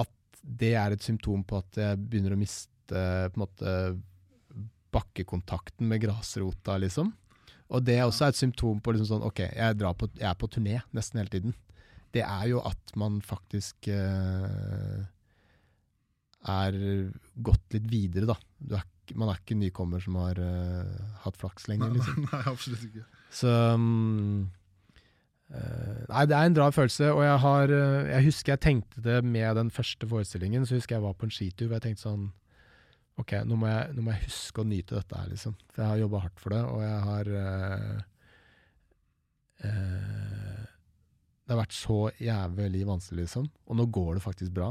at 0.00 0.08
det 0.40 0.72
er 0.80 0.94
et 0.94 1.04
symptom 1.04 1.42
på 1.44 1.58
at 1.60 1.76
jeg 1.76 2.00
begynner 2.00 2.32
å 2.32 2.40
miste 2.40 2.70
på 2.88 3.36
en 3.36 3.42
måte 3.42 3.74
bakkekontakten 4.92 5.88
med 5.88 6.00
grasrota, 6.02 6.78
liksom. 6.80 7.12
Og 7.72 7.84
det 7.84 7.98
er 7.98 8.06
også 8.06 8.28
et 8.28 8.38
symptom 8.38 8.80
på 8.84 8.92
liksom 8.92 9.08
sånn 9.08 9.26
OK, 9.28 9.44
jeg, 9.44 9.76
drar 9.80 9.96
på, 9.96 10.08
jeg 10.18 10.28
er 10.28 10.38
på 10.40 10.48
turné 10.52 10.80
nesten 10.96 11.20
hele 11.20 11.32
tiden. 11.32 11.54
Det 12.12 12.24
er 12.24 12.48
jo 12.50 12.60
at 12.68 12.96
man 13.00 13.20
faktisk 13.24 13.88
uh, 13.92 15.04
er 16.52 16.80
gått 17.44 17.76
litt 17.76 17.86
videre, 17.92 18.28
da. 18.32 18.36
Du 18.56 18.76
er, 18.76 18.88
man 19.16 19.32
er 19.32 19.40
ikke 19.40 19.56
nykommer 19.60 20.04
som 20.04 20.18
har 20.20 20.40
uh, 20.40 21.12
hatt 21.24 21.40
flaks 21.40 21.68
lenger, 21.72 21.94
liksom. 21.96 22.26
nei, 22.26 22.32
nei, 22.34 22.42
absolutt 22.52 22.88
ikke. 22.88 23.06
Så 23.32 23.48
eh, 23.52 23.86
Nei, 25.52 26.22
det 26.28 26.36
er 26.36 26.48
en 26.48 26.56
rar 26.56 26.72
følelse, 26.72 27.10
og 27.12 27.22
jeg 27.24 27.40
har 27.42 27.72
eh, 27.76 28.10
Jeg 28.14 28.24
husker 28.30 28.52
jeg 28.54 28.62
tenkte 28.64 29.02
det 29.04 29.18
med 29.24 29.56
den 29.56 29.70
første 29.70 30.08
forestillingen. 30.08 30.64
Så 30.66 30.78
husker 30.78 30.96
jeg 30.96 31.04
var 31.04 31.16
på 31.18 31.28
en 31.28 31.34
skitur 31.34 31.66
hvor 31.66 31.76
jeg 31.76 31.86
tenkte 31.88 32.06
sånn 32.06 32.30
OK, 33.20 33.34
nå 33.44 33.58
må 33.60 33.68
jeg, 33.68 33.92
nå 33.92 34.04
må 34.04 34.14
jeg 34.14 34.24
huske 34.24 34.62
å 34.62 34.64
nyte 34.64 34.96
dette 34.96 35.18
her, 35.18 35.28
liksom. 35.28 35.56
For 35.68 35.82
jeg 35.82 35.90
har 35.90 36.00
jobba 36.00 36.22
hardt 36.22 36.40
for 36.40 36.54
det, 36.54 36.60
og 36.64 36.80
jeg 36.80 37.00
har 37.06 37.30
eh, 37.40 37.98
eh, 39.68 40.62
Det 41.42 41.52
har 41.52 41.60
vært 41.60 41.76
så 41.76 41.98
jævlig 42.16 42.86
vanskelig, 42.88 43.26
liksom. 43.26 43.50
Og 43.68 43.78
nå 43.78 43.86
går 43.92 44.14
det 44.16 44.24
faktisk 44.24 44.54
bra. 44.56 44.70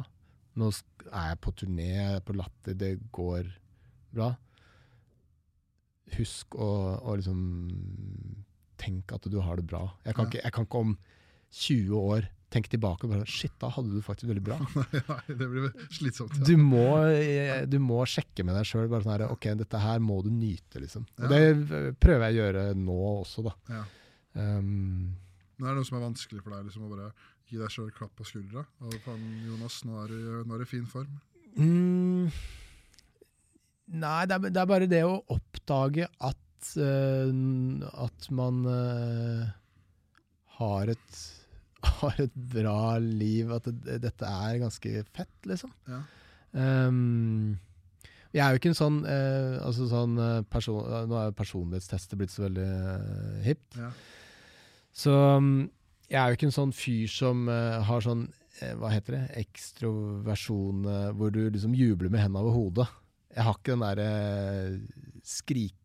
Nå 0.58 0.72
er 1.12 1.28
jeg 1.30 1.42
på 1.46 1.54
turné, 1.62 1.92
på 2.26 2.36
Latter, 2.36 2.76
det 2.76 2.96
går 3.14 3.54
bra. 4.12 4.34
Husk 6.18 6.58
å, 6.58 6.72
å 7.06 7.16
liksom 7.22 7.46
Tenk 8.82 9.14
at 9.16 9.28
du 9.30 9.40
har 9.46 9.60
det 9.62 9.68
bra. 9.70 9.84
Jeg 10.08 10.16
kan, 10.18 10.26
Ja. 10.26 10.30
ikke, 10.32 10.44
jeg 10.46 10.54
kan 10.58 10.66
ikke 10.68 10.82
om 10.88 10.94
20 11.52 11.98
år 12.00 12.30
tenke 12.52 12.68
tilbake 12.72 13.06
og 13.08 13.14
bare 13.14 13.26
Shit, 13.30 13.54
da 13.62 13.70
hadde 13.72 13.94
du 13.94 14.02
faktisk 14.04 14.28
veldig 14.32 14.44
bra. 14.44 14.58
Nei, 15.12 15.36
det 15.40 15.48
blir 15.48 15.70
slitsomt. 15.94 16.36
Ja. 16.36 16.44
Du 16.50 16.58
må, 16.60 16.84
eh, 17.08 17.64
du 17.70 17.78
må 17.80 18.02
sjekke 18.10 18.44
med 18.48 18.58
deg 18.58 18.68
sjøl. 18.68 18.90
Sånn 18.92 19.24
ok, 19.30 19.48
dette 19.62 19.80
her 19.80 20.00
må 20.04 20.20
du 20.26 20.32
nyte, 20.34 20.82
liksom. 20.84 21.06
Og 21.22 21.32
det 21.32 21.44
prøver 22.04 22.28
jeg 22.28 22.36
å 22.36 22.40
gjøre 22.42 22.66
nå 22.76 22.98
også, 23.22 23.46
da. 23.48 23.56
Ja. 23.72 23.84
Um, 24.34 25.16
Men 25.60 25.68
er 25.70 25.74
det 25.76 25.82
noe 25.82 25.88
som 25.90 26.00
er 26.00 26.06
vanskelig 26.08 26.42
for 26.44 26.56
deg, 26.56 26.66
liksom, 26.68 26.88
å 26.88 26.92
bare 26.96 27.12
gi 27.52 27.60
deg 27.60 27.72
sjøl 27.72 27.92
klapp 27.96 28.16
på 28.20 28.28
skuldra? 28.28 28.66
Og 28.88 28.96
faen, 29.06 29.26
Jonas, 29.48 29.82
nå 29.88 30.00
er 30.04 30.12
du 30.12 30.20
nå 30.48 30.56
er 30.56 30.64
du 30.64 30.68
i 30.68 30.72
fin 30.72 30.88
form. 30.90 31.20
mm, 31.56 32.32
nei, 34.02 34.22
det 34.28 34.38
er, 34.38 34.46
det 34.56 34.62
er 34.62 34.70
bare 34.70 34.88
det 34.92 35.02
å 35.08 35.18
oppdage 35.36 36.08
at, 36.08 36.38
eh, 36.38 36.51
at 36.78 38.30
man 38.32 38.64
eh, 38.70 39.46
har 40.60 40.92
et 40.94 41.22
har 42.02 42.20
et 42.22 42.34
bra 42.36 42.98
liv, 43.02 43.50
at 43.56 43.66
det, 43.66 43.98
dette 44.04 44.28
er 44.28 44.62
ganske 44.62 45.04
fett, 45.16 45.38
liksom. 45.50 45.72
Ja. 45.90 46.02
Um, 46.54 47.58
jeg 48.32 48.44
er 48.46 48.54
jo 48.54 48.62
ikke 48.62 48.72
en 48.72 48.78
sånn, 48.78 49.00
eh, 49.10 49.58
altså 49.60 49.88
sånn 49.92 50.14
eh, 50.22 50.44
person, 50.48 50.86
Nå 51.10 51.18
er 51.20 51.30
jo 51.30 51.36
personlighetstester 51.36 52.20
blitt 52.20 52.32
så 52.32 52.46
veldig 52.46 52.68
eh, 52.68 53.40
hipt. 53.44 53.80
Ja. 53.80 53.90
Så 54.96 55.16
jeg 56.12 56.20
er 56.20 56.30
jo 56.30 56.38
ikke 56.38 56.48
en 56.48 56.56
sånn 56.56 56.72
fyr 56.76 57.12
som 57.12 57.44
eh, 57.52 57.82
har 57.88 58.06
sånn 58.06 58.26
eh, 58.62 58.72
Hva 58.80 58.92
heter 58.94 59.18
det? 59.18 59.24
Ekstroversjon 59.44 60.88
eh, 60.88 61.10
hvor 61.18 61.34
du 61.36 61.44
liksom 61.50 61.76
jubler 61.76 62.12
med 62.12 62.24
hendene 62.24 62.44
over 62.46 62.56
hodet. 62.56 62.88
Jeg 63.36 63.48
har 63.48 63.60
ikke 63.60 63.76
den 63.76 63.86
derre 63.86 64.10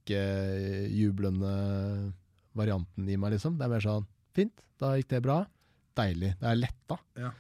skrikejublende 0.06 2.12
varianten 2.56 3.08
i 3.08 3.16
meg, 3.16 3.34
liksom. 3.34 3.58
Det 3.58 3.66
er 3.66 3.74
mer 3.74 3.84
sånn 3.84 4.06
Fint, 4.36 4.66
da 4.76 4.90
gikk 4.98 5.08
det 5.08 5.22
bra. 5.24 5.38
Deilig. 5.96 6.34
Det 6.36 6.48
er 6.50 6.58
letta. 6.58 6.98
Ja. 7.16 7.30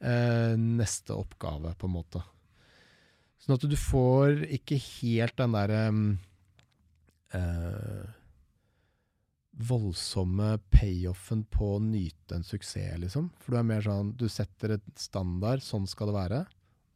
Eh, 0.00 0.54
neste 0.56 1.12
oppgave, 1.12 1.74
på 1.76 1.84
en 1.84 1.92
måte. 1.92 2.22
Sånn 3.36 3.58
at 3.58 3.66
du 3.68 3.74
får 3.76 4.46
ikke 4.56 4.78
helt 4.80 5.36
den 5.36 5.52
derre 5.52 5.82
eh, 7.36 8.06
voldsomme 9.68 10.54
payoffen 10.72 11.44
på 11.52 11.74
å 11.74 11.82
nyte 11.84 12.38
en 12.38 12.48
suksess, 12.48 12.96
liksom. 13.04 13.28
For 13.36 13.52
du 13.52 13.60
er 13.60 13.68
mer 13.68 13.84
sånn 13.84 14.14
Du 14.16 14.30
setter 14.32 14.78
et 14.78 14.88
standard, 14.96 15.60
sånn 15.60 15.84
skal 15.84 16.08
det 16.08 16.16
være, 16.16 16.40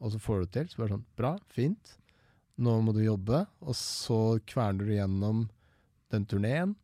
og 0.01 0.15
så 0.15 0.23
får 0.24 0.40
du 0.40 0.47
det 0.47 0.55
til. 0.57 0.73
Så 0.73 0.81
blir 0.81 0.89
det 0.89 0.97
sånn 0.97 1.09
Bra, 1.20 1.35
fint. 1.52 1.98
Nå 2.61 2.77
må 2.85 2.95
du 2.97 3.03
jobbe. 3.05 3.45
Og 3.65 3.77
så 3.78 4.39
kverner 4.49 4.89
du 4.89 4.95
gjennom 4.97 5.47
den 6.12 6.27
turneen. 6.28 6.74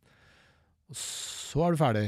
Og 0.87 0.97
så 0.99 1.65
er 1.65 1.75
du 1.75 1.81
ferdig. 1.81 2.07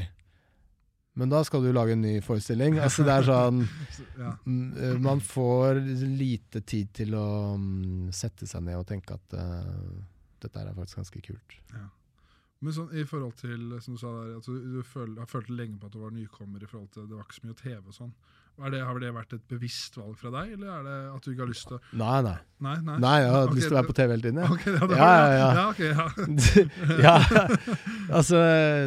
Men 1.20 1.32
da 1.32 1.41
skal 1.44 1.64
du 1.66 1.72
lage 1.76 1.96
en 1.98 2.04
ny 2.06 2.16
forestilling. 2.24 2.78
Altså 2.80 3.04
det 3.08 3.16
er 3.18 3.28
sånn 3.28 3.64
ja. 4.24 4.34
Eh, 4.48 4.98
Man 5.04 5.20
får 5.26 5.82
lite 6.06 6.62
tid 6.64 6.94
til 7.02 7.16
å 7.18 7.30
mm, 7.60 8.12
sette 8.16 8.48
seg 8.48 8.64
ned 8.68 8.80
og 8.80 8.88
tenke 8.88 9.18
at 9.18 9.36
uh, 9.36 9.98
dette 10.40 10.62
er 10.62 10.76
faktisk 10.78 11.02
ganske 11.02 11.24
kult. 11.26 11.58
Men 12.60 12.76
sånn, 12.76 12.90
i 12.96 13.06
forhold 13.08 13.38
til, 13.40 13.62
som 13.84 13.96
du 13.96 14.02
sa 14.02 14.10
der, 14.18 14.38
at 14.40 14.48
du, 14.48 14.80
føl, 14.84 15.14
har 15.20 15.30
følt 15.32 15.52
lenge 15.52 15.80
på 15.80 15.88
at 15.88 15.96
du 15.96 16.02
var 16.02 16.12
nykommer 16.16 16.64
i 16.64 16.68
forhold 16.68 16.90
til 16.96 17.08
det 17.08 17.16
var 17.16 17.28
ikke 17.28 17.38
så 17.38 17.48
mye 17.48 17.60
TV 17.62 17.78
og 17.80 17.96
sånn. 17.96 18.16
Er 18.60 18.73
det, 18.73 18.80
har 18.84 18.98
det 18.99 19.10
vært 19.15 19.34
et 19.38 19.44
bevisst 19.48 19.95
valg 19.95 20.15
fra 20.19 20.31
deg, 20.34 20.49
eller 20.57 20.72
er 20.73 20.81
det 20.84 20.95
at 21.14 21.23
du 21.23 21.30
ikke 21.31 21.44
har 21.45 21.52
lyst 21.52 21.68
til 21.69 21.77
å 21.77 21.99
Nei, 22.02 22.18
nei. 22.26 22.36
Nei, 22.65 22.73
nei. 22.84 22.95
Nei, 22.99 23.14
jeg 23.23 23.30
har 23.31 23.45
okay, 23.45 23.56
lyst 23.56 23.69
til 23.69 23.76
å 23.76 23.77
være 23.77 23.90
på 23.90 23.95
TV 23.99 24.11
hele 24.11 24.26
tiden, 24.26 24.41
jeg. 24.41 24.56
Ok, 24.56 24.65
ja, 24.68 24.90
Ja, 24.99 25.11
ja, 25.14 25.30
ja. 25.38 25.52
ja, 25.56 25.64
ok, 25.69 25.81
ja. 25.88 26.07
ja, 27.06 27.14
altså 28.19 28.41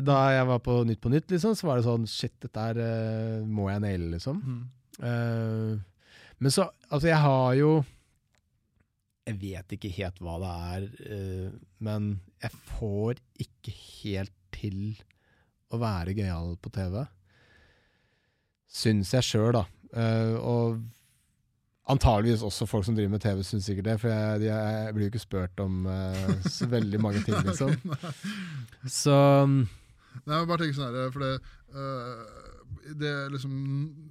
Da 0.04 0.18
jeg 0.36 0.50
var 0.50 0.60
på 0.66 0.76
Nytt 0.88 1.00
på 1.00 1.12
Nytt, 1.14 1.32
liksom, 1.32 1.56
så 1.56 1.70
var 1.70 1.80
det 1.80 1.86
sånn 1.86 2.04
Shit, 2.10 2.34
dette 2.44 2.66
her 2.66 2.82
uh, 2.82 3.48
må 3.48 3.70
jeg 3.72 3.84
naile, 3.86 4.10
liksom. 4.12 4.42
Mm. 4.44 4.60
Uh, 5.00 6.12
men 6.42 6.52
så 6.52 6.68
Altså, 6.90 7.08
jeg 7.08 7.20
har 7.24 7.56
jo 7.56 7.72
Jeg 9.30 9.40
vet 9.40 9.76
ikke 9.78 9.92
helt 9.96 10.20
hva 10.20 10.36
det 10.42 10.52
er, 10.74 10.86
uh, 11.14 11.48
men 11.88 12.12
jeg 12.42 12.60
får 12.74 13.24
ikke 13.46 13.74
helt 14.02 14.36
til 14.52 14.80
å 15.72 15.78
være 15.80 16.12
gøyal 16.16 16.56
på 16.60 16.72
TV. 16.74 17.00
Syns 18.72 19.12
jeg 19.14 19.26
sjøl, 19.26 19.52
da. 19.58 19.66
Uh, 19.92 20.36
og 20.40 20.82
antageligvis 21.92 22.44
også 22.46 22.66
folk 22.70 22.86
som 22.86 22.96
driver 22.96 23.12
med 23.12 23.20
TV, 23.24 23.42
syns 23.44 23.66
sikkert 23.68 23.90
det. 23.90 23.98
For 24.00 24.12
jeg, 24.12 24.46
jeg, 24.46 24.76
jeg 24.86 24.94
blir 24.96 25.06
jo 25.06 25.12
ikke 25.12 25.24
spurt 25.26 25.64
om 25.64 25.86
uh, 25.90 26.36
så 26.48 26.68
veldig 26.72 27.02
mange 27.02 27.24
ting, 27.26 27.36
liksom. 27.48 27.76
Så 28.88 29.18
Nei, 30.22 30.36
men 30.36 30.48
bare 30.48 30.60
tenk 30.60 30.76
sånn 30.76 30.92
her, 30.92 31.12
for 31.12 31.24
det, 31.24 31.36
er 31.72 32.50
liksom 33.32 33.52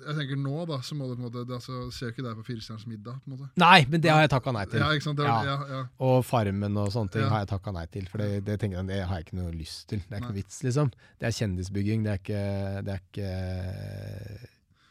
Jeg 0.05 0.15
tenker 0.17 0.37
nå, 0.39 0.65
da, 0.69 0.77
så 0.85 0.95
må 0.97 1.07
du 1.09 1.15
på 1.15 1.21
en 1.21 1.25
måte 1.27 1.43
det, 1.47 1.55
altså, 1.57 1.91
Ser 1.93 2.09
jo 2.09 2.13
ikke 2.15 2.25
deg 2.25 2.37
på 2.39 2.45
Firestjerners 2.47 2.85
middag, 2.89 3.19
på 3.23 3.29
en 3.31 3.35
måte. 3.37 3.49
Nei, 3.61 3.85
men 3.91 4.01
det 4.03 4.11
har 4.13 4.21
jeg 4.23 4.31
takka 4.33 4.53
nei 4.55 4.65
til. 4.71 4.79
Ja, 4.83 4.89
ikke 4.95 5.07
sant? 5.07 5.17
Det, 5.21 5.25
er- 5.25 5.49
Ja. 5.49 5.57
ja. 5.69 5.81
Og 6.07 6.23
Farmen 6.25 6.77
og 6.77 6.89
sånne 6.93 7.11
ting 7.11 7.27
har 7.29 7.43
jeg 7.45 7.51
takka 7.53 7.73
nei 7.75 7.85
til. 7.91 8.07
For 8.11 8.17
det, 8.23 8.43
det, 8.45 8.59
tenker 8.61 8.77
jeg, 8.81 8.87
det 8.87 9.01
har 9.07 9.19
jeg 9.19 9.27
ikke 9.27 9.39
noe 9.41 9.51
lyst 9.55 9.87
til. 9.89 9.99
Det 10.07 10.11
er 10.11 10.21
ikke 10.21 10.31
noe 10.31 10.39
vits, 10.41 10.61
liksom. 10.63 10.91
Det 11.19 11.27
er 11.29 11.37
kjendisbygging. 11.39 12.03
Det 12.03 12.11
er 12.15 12.21
ikke, 12.23 12.43
det 12.87 12.95
er 12.97 13.03
ikke 13.05 13.31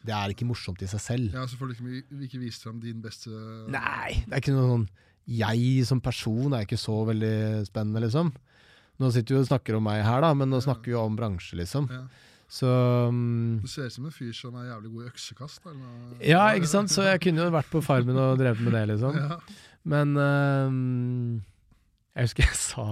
Det 0.06 0.14
er 0.16 0.32
ikke 0.32 0.47
morsomt 0.48 0.80
i 0.82 0.88
seg 0.88 1.01
selv. 1.05 1.34
Ja, 1.36 1.42
så 1.47 1.59
får 1.60 1.68
du 1.68 1.74
ikke, 1.76 2.05
ikke 2.28 2.40
vist 2.40 2.62
fram 2.64 2.78
din 2.80 3.02
beste 3.05 3.28
Nei, 3.68 4.22
det 4.26 4.32
er 4.32 4.40
ikke 4.40 4.55
noe 4.56 4.70
sånn 4.74 4.86
Jeg 5.30 5.84
som 5.86 6.01
person 6.01 6.55
er 6.56 6.64
ikke 6.64 6.78
så 6.80 6.94
veldig 7.10 7.66
spennende, 7.68 8.01
liksom. 8.06 8.32
Nå 9.01 9.10
sitter 9.12 9.36
vi 9.36 9.40
og 9.44 9.47
snakker 9.48 9.76
om 9.78 9.84
meg 9.86 10.02
her, 10.05 10.20
da, 10.24 10.32
men 10.34 10.51
nå 10.52 10.59
snakker 10.60 10.90
vi 10.92 10.97
om 10.98 11.14
bransje, 11.16 11.56
liksom. 11.60 11.86
Ja. 11.92 12.02
Så 12.51 12.66
um, 12.66 13.60
Du 13.62 13.68
ser 13.70 13.86
ut 13.86 13.94
som 13.94 14.09
en 14.09 14.14
fyr 14.14 14.32
som 14.35 14.56
er 14.59 14.72
jævlig 14.72 14.90
god 14.90 15.05
i 15.05 15.10
øksekast. 15.12 15.66
Eller. 15.70 16.18
Ja, 16.27 16.43
ikke 16.59 16.70
sant? 16.70 16.90
Så 16.90 17.06
jeg 17.06 17.22
kunne 17.22 17.47
jo 17.47 17.55
vært 17.55 17.70
på 17.70 17.82
Farmen 17.85 18.18
og 18.18 18.40
drevet 18.40 18.64
med 18.66 18.74
det, 18.74 18.85
liksom. 18.94 19.14
Ja. 19.16 19.39
Men 19.90 20.16
um, 20.18 21.43
jeg 22.16 22.27
husker 22.27 22.44
jeg 22.44 22.59
sa 22.59 22.86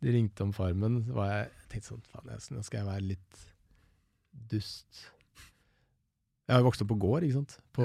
De 0.00 0.14
ringte 0.16 0.46
om 0.46 0.54
Farmen. 0.56 1.02
Så 1.06 1.14
var 1.14 1.28
jeg 1.34 1.48
jeg 1.70 1.76
tenkte 1.76 1.92
sånn 1.92 2.06
Faen, 2.10 2.30
nå 2.56 2.64
skal 2.66 2.80
jeg 2.80 2.88
være 2.88 3.08
litt 3.12 3.42
dust. 4.50 5.04
Jeg 6.48 6.56
har 6.56 6.64
jo 6.64 6.66
vokst 6.66 6.82
opp 6.82 6.88
på 6.90 6.96
gård, 6.98 7.22
ikke 7.22 7.36
sant. 7.36 7.52
På, 7.76 7.84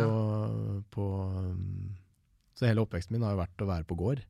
på 0.96 1.04
øhm, 1.22 1.92
Så 2.58 2.66
hele 2.66 2.82
oppveksten 2.82 3.14
min 3.14 3.26
har 3.28 3.36
jo 3.36 3.44
vært 3.44 3.62
å 3.62 3.68
være 3.70 3.86
på 3.86 3.98
gård. 4.00 4.24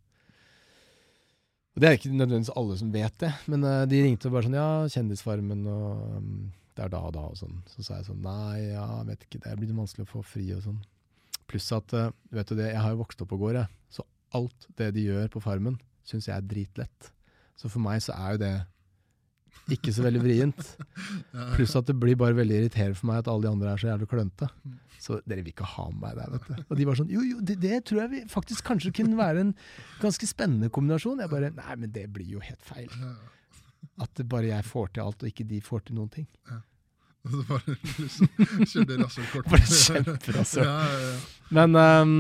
Og 1.76 1.82
Det 1.82 1.88
er 1.88 1.98
ikke 1.98 2.14
nødvendigvis 2.16 2.54
alle 2.56 2.78
som 2.80 2.92
vet 2.94 3.16
det, 3.20 3.32
men 3.52 3.66
uh, 3.68 3.84
de 3.92 3.98
ringte 4.00 4.30
og 4.30 4.36
bare 4.38 4.48
sånn 4.48 4.56
Ja, 4.56 4.68
Kjendisfarmen 4.94 5.66
og 5.68 6.04
um, 6.16 6.30
det 6.76 6.86
er 6.86 6.92
da 6.92 7.02
og 7.08 7.14
da 7.16 7.24
og 7.32 7.36
sånn. 7.40 7.58
Så 7.72 7.84
sa 7.84 7.98
jeg 8.00 8.08
sånn 8.08 8.24
Nei, 8.24 8.72
ja, 8.72 8.86
vet 9.08 9.26
ikke, 9.28 9.42
det 9.44 9.56
blir 9.60 9.76
vanskelig 9.76 10.08
å 10.08 10.12
få 10.14 10.24
fri 10.24 10.46
og 10.56 10.64
sånn. 10.64 10.80
Pluss 11.52 11.68
at, 11.76 11.92
uh, 11.96 12.14
vet 12.36 12.48
du 12.48 12.56
det, 12.56 12.70
jeg 12.72 12.84
har 12.84 12.96
jo 12.96 13.02
vokst 13.04 13.24
opp 13.24 13.32
på 13.34 13.40
gård, 13.42 13.60
jeg. 13.60 13.72
Så 13.92 14.08
alt 14.40 14.70
det 14.80 14.94
de 14.96 15.04
gjør 15.10 15.28
på 15.36 15.44
Farmen, 15.44 15.76
syns 16.08 16.30
jeg 16.30 16.36
er 16.36 16.48
dritlett. 16.48 17.12
Så 17.60 17.72
for 17.72 17.84
meg 17.84 18.00
så 18.04 18.16
er 18.16 18.36
jo 18.36 18.42
det 18.44 18.56
ikke 19.74 19.94
så 19.96 20.04
veldig 20.06 20.22
vrient. 20.22 20.66
Pluss 21.56 21.76
at 21.78 21.88
det 21.90 21.96
blir 21.98 22.18
bare 22.20 22.38
veldig 22.38 22.60
irriterende 22.60 22.98
for 23.00 23.10
meg 23.10 23.24
at 23.24 23.30
alle 23.32 23.48
de 23.48 23.52
andre 23.52 23.72
er 23.72 23.82
så 23.82 23.90
jævlig 23.90 24.10
klønete. 24.12 24.50
Så 25.06 25.20
dere 25.30 25.44
vil 25.46 25.54
ikke 25.54 25.68
ha 25.70 25.86
meg 25.94 26.18
der, 26.18 26.30
vet 26.34 26.46
du. 26.50 26.62
Og 26.66 26.78
de 26.80 26.86
var 26.88 26.98
sånn 26.98 27.12
Jo, 27.14 27.24
jo, 27.26 27.40
det, 27.46 27.60
det 27.62 27.82
tror 27.86 28.04
jeg 28.04 28.12
vi 28.14 28.22
faktisk 28.32 28.66
kanskje 28.66 28.94
kunne 29.02 29.18
være 29.20 29.44
en 29.44 29.52
ganske 30.02 30.30
spennende 30.30 30.72
kombinasjon. 30.74 31.22
Jeg 31.22 31.34
bare 31.34 31.52
Nei, 31.54 31.76
men 31.82 31.92
det 31.94 32.08
blir 32.14 32.38
jo 32.38 32.44
helt 32.46 32.64
feil. 32.66 32.94
At 34.02 34.24
bare 34.30 34.50
jeg 34.50 34.66
får 34.66 34.96
til 34.96 35.06
alt, 35.06 35.26
og 35.26 35.30
ikke 35.30 35.46
de 35.50 35.62
får 35.66 35.86
til 35.88 36.00
noen 36.00 36.14
ting. 36.14 36.30
Og 37.26 37.32
så 37.34 37.44
bare 37.50 37.76
liksom 37.90 38.32
kjørte 38.72 38.98
rasselkort. 39.02 39.52
Bare 39.52 39.70
kjemperasshøl. 39.84 40.66
Ja, 40.66 40.80
ja, 40.94 41.06
ja. 41.10 41.20
Men 41.58 41.78
um, 41.82 42.18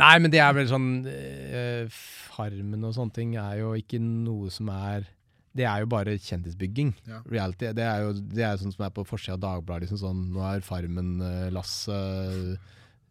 Nei, 0.00 0.14
men 0.22 0.32
det 0.32 0.40
er 0.40 0.52
vel 0.56 0.68
sånn 0.70 0.90
eh, 1.10 1.88
Farmen 2.30 2.86
og 2.86 2.94
sånne 2.96 3.16
ting 3.16 3.34
er 3.40 3.58
jo 3.60 3.72
ikke 3.76 3.98
noe 4.00 4.52
som 4.54 4.70
er 4.72 5.08
Det 5.56 5.64
er 5.66 5.80
jo 5.82 5.86
bare 5.90 6.12
kjendisbygging. 6.22 6.92
Ja. 7.10 7.20
Reality. 7.26 7.72
Det 7.74 7.82
er 7.82 8.04
jo 8.04 8.12
det 8.14 8.44
er 8.46 8.56
sånn 8.60 8.70
som 8.74 8.84
er 8.86 8.92
på 8.94 9.02
forsida 9.08 9.34
av 9.34 9.40
Dagbladet. 9.42 9.88
Liksom 9.88 9.98
sånn, 10.04 10.20
nå 10.36 10.44
er 10.46 10.60
Farmen 10.62 11.16
uh, 11.22 11.48
Lasse 11.50 11.90
uh, 11.90 12.54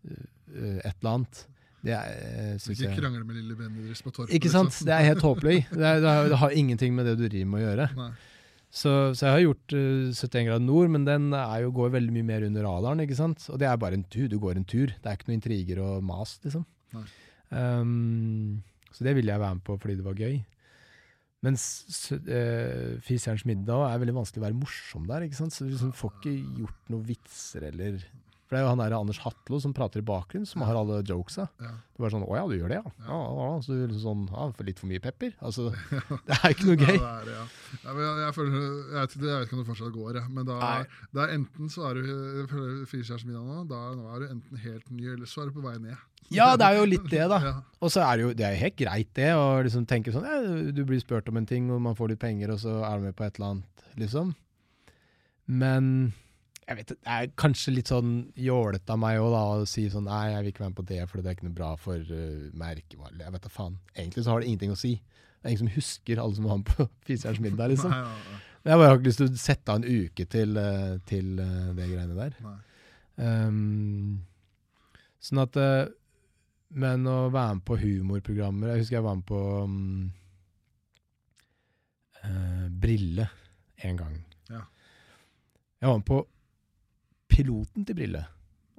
et 0.07 0.93
eller 1.01 1.11
annet. 1.17 1.41
Det 1.83 1.93
er, 1.95 2.15
eh, 2.55 2.55
Ikke 2.73 2.89
krangle 2.97 3.21
med 3.23 3.37
lille 3.37 3.55
vennen 3.55 3.85
deres 3.87 4.01
på 4.03 4.11
torpet. 4.11 4.33
Ikke 4.35 4.49
sant? 4.51 4.71
liksom. 4.73 4.87
Det 4.89 4.95
er 4.97 5.05
helt 5.13 5.23
håpløy. 5.23 5.57
Det, 5.71 5.83
er- 5.87 6.01
det, 6.03 6.09
har- 6.15 6.29
det 6.33 6.39
har 6.41 6.55
ingenting 6.59 6.95
med 6.95 7.05
det 7.07 7.17
du 7.19 7.25
driver 7.27 7.51
med 7.53 7.61
å 7.61 7.65
gjøre. 7.69 7.87
Så, 8.69 8.91
så 9.17 9.25
jeg 9.25 9.31
har 9.33 9.43
gjort 9.47 9.73
uh, 9.75 10.09
71 10.13 10.45
grader 10.49 10.65
nord, 10.65 10.91
men 10.95 11.05
den 11.07 11.29
er 11.33 11.63
jo, 11.63 11.71
går 11.75 11.93
veldig 11.95 12.13
mye 12.19 12.27
mer 12.27 12.43
under 12.47 12.67
radaren. 12.67 12.99
ikke 13.03 13.15
sant? 13.19 13.45
Og 13.51 13.59
det 13.61 13.67
er 13.69 13.79
bare 13.81 13.95
en 13.99 14.03
tur. 14.11 14.27
Du 14.31 14.37
går 14.43 14.59
en 14.59 14.67
tur. 14.67 14.91
Det 14.95 15.07
er 15.11 15.17
ikke 15.19 15.27
noe 15.31 15.39
intriger 15.39 15.79
og 15.83 16.03
mas, 16.05 16.35
liksom. 16.43 16.63
Um, 17.49 18.61
så 18.93 19.03
det 19.07 19.15
ville 19.17 19.31
jeg 19.31 19.41
være 19.41 19.55
med 19.57 19.63
på 19.65 19.75
fordi 19.81 19.95
det 19.99 20.05
var 20.05 20.19
gøy. 20.19 20.39
Mens 21.45 21.63
uh, 22.11 22.99
Fiserens 23.05 23.45
middag 23.47 23.85
er 23.87 24.01
veldig 24.01 24.17
vanskelig 24.17 24.41
å 24.41 24.47
være 24.47 24.59
morsom 24.59 25.05
der. 25.07 25.23
ikke 25.23 25.39
sant? 25.39 25.55
Så 25.55 25.65
du 25.65 25.71
liksom 25.71 25.93
får 25.95 26.17
ikke 26.17 26.33
gjort 26.59 26.91
noen 26.91 27.05
vitser 27.07 27.69
eller 27.69 28.01
For 28.49 28.57
det 28.57 28.63
er 28.63 28.65
jo 28.65 28.69
han 28.71 28.79
der 28.81 28.93
Anders 28.97 29.19
Hatlo 29.21 29.59
som 29.61 29.75
prater 29.77 30.01
i 30.01 30.05
bakgrunnen, 30.09 30.47
som 30.49 30.63
har 30.65 30.73
alle 30.73 31.03
jokesa. 31.05 31.43
Ja. 31.61 31.69
Det 31.93 32.01
var 32.01 32.09
sånn 32.09 32.23
'Å 32.25 32.33
ja, 32.33 32.45
du 32.49 32.55
gjør 32.57 32.71
det, 32.73 32.79
ja'. 32.81 32.91
ja, 33.05 33.17
ja, 33.21 33.43
ja. 33.45 33.61
Så 33.61 33.75
liksom 33.77 34.01
sånn 34.01 34.23
ja, 34.33 34.65
Litt 34.65 34.79
for 34.81 34.89
mye 34.89 34.99
pepper? 35.03 35.35
Altså, 35.45 35.67
det 36.25 36.37
er 36.39 36.55
ikke 36.55 36.65
noe 36.65 36.77
Ja, 36.79 36.87
gøy. 36.87 36.97
det 36.97 37.11
er 37.11 37.25
det, 37.27 37.35
ja. 37.35 37.45
Ja, 37.83 37.93
jeg, 37.93 38.15
jeg, 38.23 38.33
føler, 38.39 38.55
jeg, 38.57 39.11
jeg 39.13 39.21
vet 39.21 39.45
ikke 39.45 39.53
om 39.53 39.61
det 39.61 39.67
fortsatt 39.69 39.93
går, 39.93 40.19
men 40.33 40.47
da, 40.49 40.57
er, 40.79 40.87
det 41.13 41.21
er 41.21 41.33
enten 41.37 41.69
så 41.69 41.85
er 41.91 41.99
du 41.99 42.87
Firestjerners 42.89 43.25
middag 43.29 43.45
nå, 43.45 43.67
da 43.69 43.81
nå 43.99 44.07
er 44.15 44.19
du 44.25 44.27
enten 44.33 44.57
helt 44.65 44.89
ny, 44.89 45.05
eller 45.13 45.29
så 45.29 45.43
er 45.43 45.51
du 45.51 45.59
på 45.59 45.65
vei 45.69 45.75
ned. 45.77 45.97
Ja, 46.33 46.55
det 46.57 46.65
er 46.65 46.79
jo 46.81 46.85
litt 46.89 47.05
det, 47.09 47.25
da. 47.29 47.37
Ja. 47.49 47.53
Og 47.81 47.93
så 47.93 48.01
er 48.01 48.17
det 48.17 48.23
jo 48.25 48.33
det 48.33 48.45
er 48.49 48.57
helt 48.65 48.77
greit, 48.81 49.13
det, 49.13 49.29
å 49.37 49.61
liksom 49.61 49.85
tenke 49.85 50.11
sånn 50.13 50.25
ja, 50.25 50.41
Du 50.73 50.81
blir 50.89 50.99
spurt 51.05 51.29
om 51.29 51.37
en 51.37 51.45
ting, 51.45 51.69
og 51.69 51.81
man 51.85 51.93
får 51.97 52.15
litt 52.15 52.21
penger, 52.25 52.49
og 52.53 52.59
så 52.65 52.79
er 52.81 52.97
du 52.97 53.05
med 53.11 53.15
på 53.17 53.29
et 53.29 53.37
eller 53.37 53.53
annet, 53.59 53.85
liksom. 54.01 54.33
Men 55.49 56.13
jeg 56.69 56.77
vet, 56.77 56.91
det 56.93 57.13
er 57.15 57.31
kanskje 57.39 57.71
litt 57.73 57.89
sånn 57.89 58.11
jålete 58.37 58.93
av 58.93 58.99
meg 59.01 59.17
også, 59.17 59.31
da, 59.33 59.39
å 59.57 59.69
si 59.69 59.85
sånn 59.89 60.05
Nei, 60.05 60.25
jeg 60.29 60.43
vil 60.43 60.51
ikke 60.51 60.61
være 60.61 60.71
med 60.71 60.77
på 60.77 60.85
det, 60.91 60.99
for 61.09 61.17
det 61.17 61.31
er 61.31 61.37
ikke 61.37 61.47
noe 61.47 61.57
bra 61.57 61.69
for 61.81 62.11
uh, 62.13 62.43
merkevarer. 62.61 63.23
Jeg 63.23 63.33
vet 63.33 63.47
da 63.47 63.51
faen. 63.53 63.79
Egentlig 63.95 64.25
så 64.25 64.35
har 64.35 64.43
det 64.43 64.51
ingenting 64.51 64.75
å 64.75 64.77
si. 64.77 64.91
Det 65.01 65.47
er 65.47 65.55
ingen 65.55 65.63
som 65.63 65.73
husker 65.73 66.21
alle 66.21 66.37
som 66.37 66.49
var 66.49 66.61
med 66.61 66.69
på 66.69 66.85
Fiserens 67.09 67.41
middag, 67.41 67.73
liksom. 67.73 67.95
Nei, 67.95 68.03
ja, 68.05 68.35
ja. 68.35 68.41
Men 68.59 68.73
jeg 68.73 68.81
bare 68.81 68.91
har 68.91 68.99
ikke 68.99 69.07
lyst 69.07 69.21
til 69.21 69.29
å 69.31 69.41
sette 69.41 69.73
av 69.73 69.79
en 69.79 70.05
uke 70.05 70.27
til, 70.35 70.61
uh, 70.61 70.95
til 71.09 71.31
uh, 71.41 71.71
det 71.79 71.89
greiene 71.89 72.17
der. 72.19 72.37
Um, 73.19 74.19
sånn 75.19 75.41
at 75.43 75.57
uh, 75.59 75.89
Men 76.69 77.07
å 77.09 77.17
være 77.33 77.57
med 77.57 77.65
på 77.67 77.75
humorprogrammer 77.81 78.69
Jeg 78.71 78.83
husker 78.85 78.95
jeg 78.95 79.03
var 79.03 79.17
med 79.17 79.25
på 79.27 79.39
um, 79.65 80.05
eh, 82.21 82.67
Brille 82.79 83.25
en 83.83 83.97
gang. 83.99 84.13
Ja. 84.47 84.61
Jeg 85.81 85.89
var 85.89 85.97
med 85.97 86.07
på 86.07 86.19
piloten 87.29 87.85
til 87.85 87.95
Brille. 87.95 88.25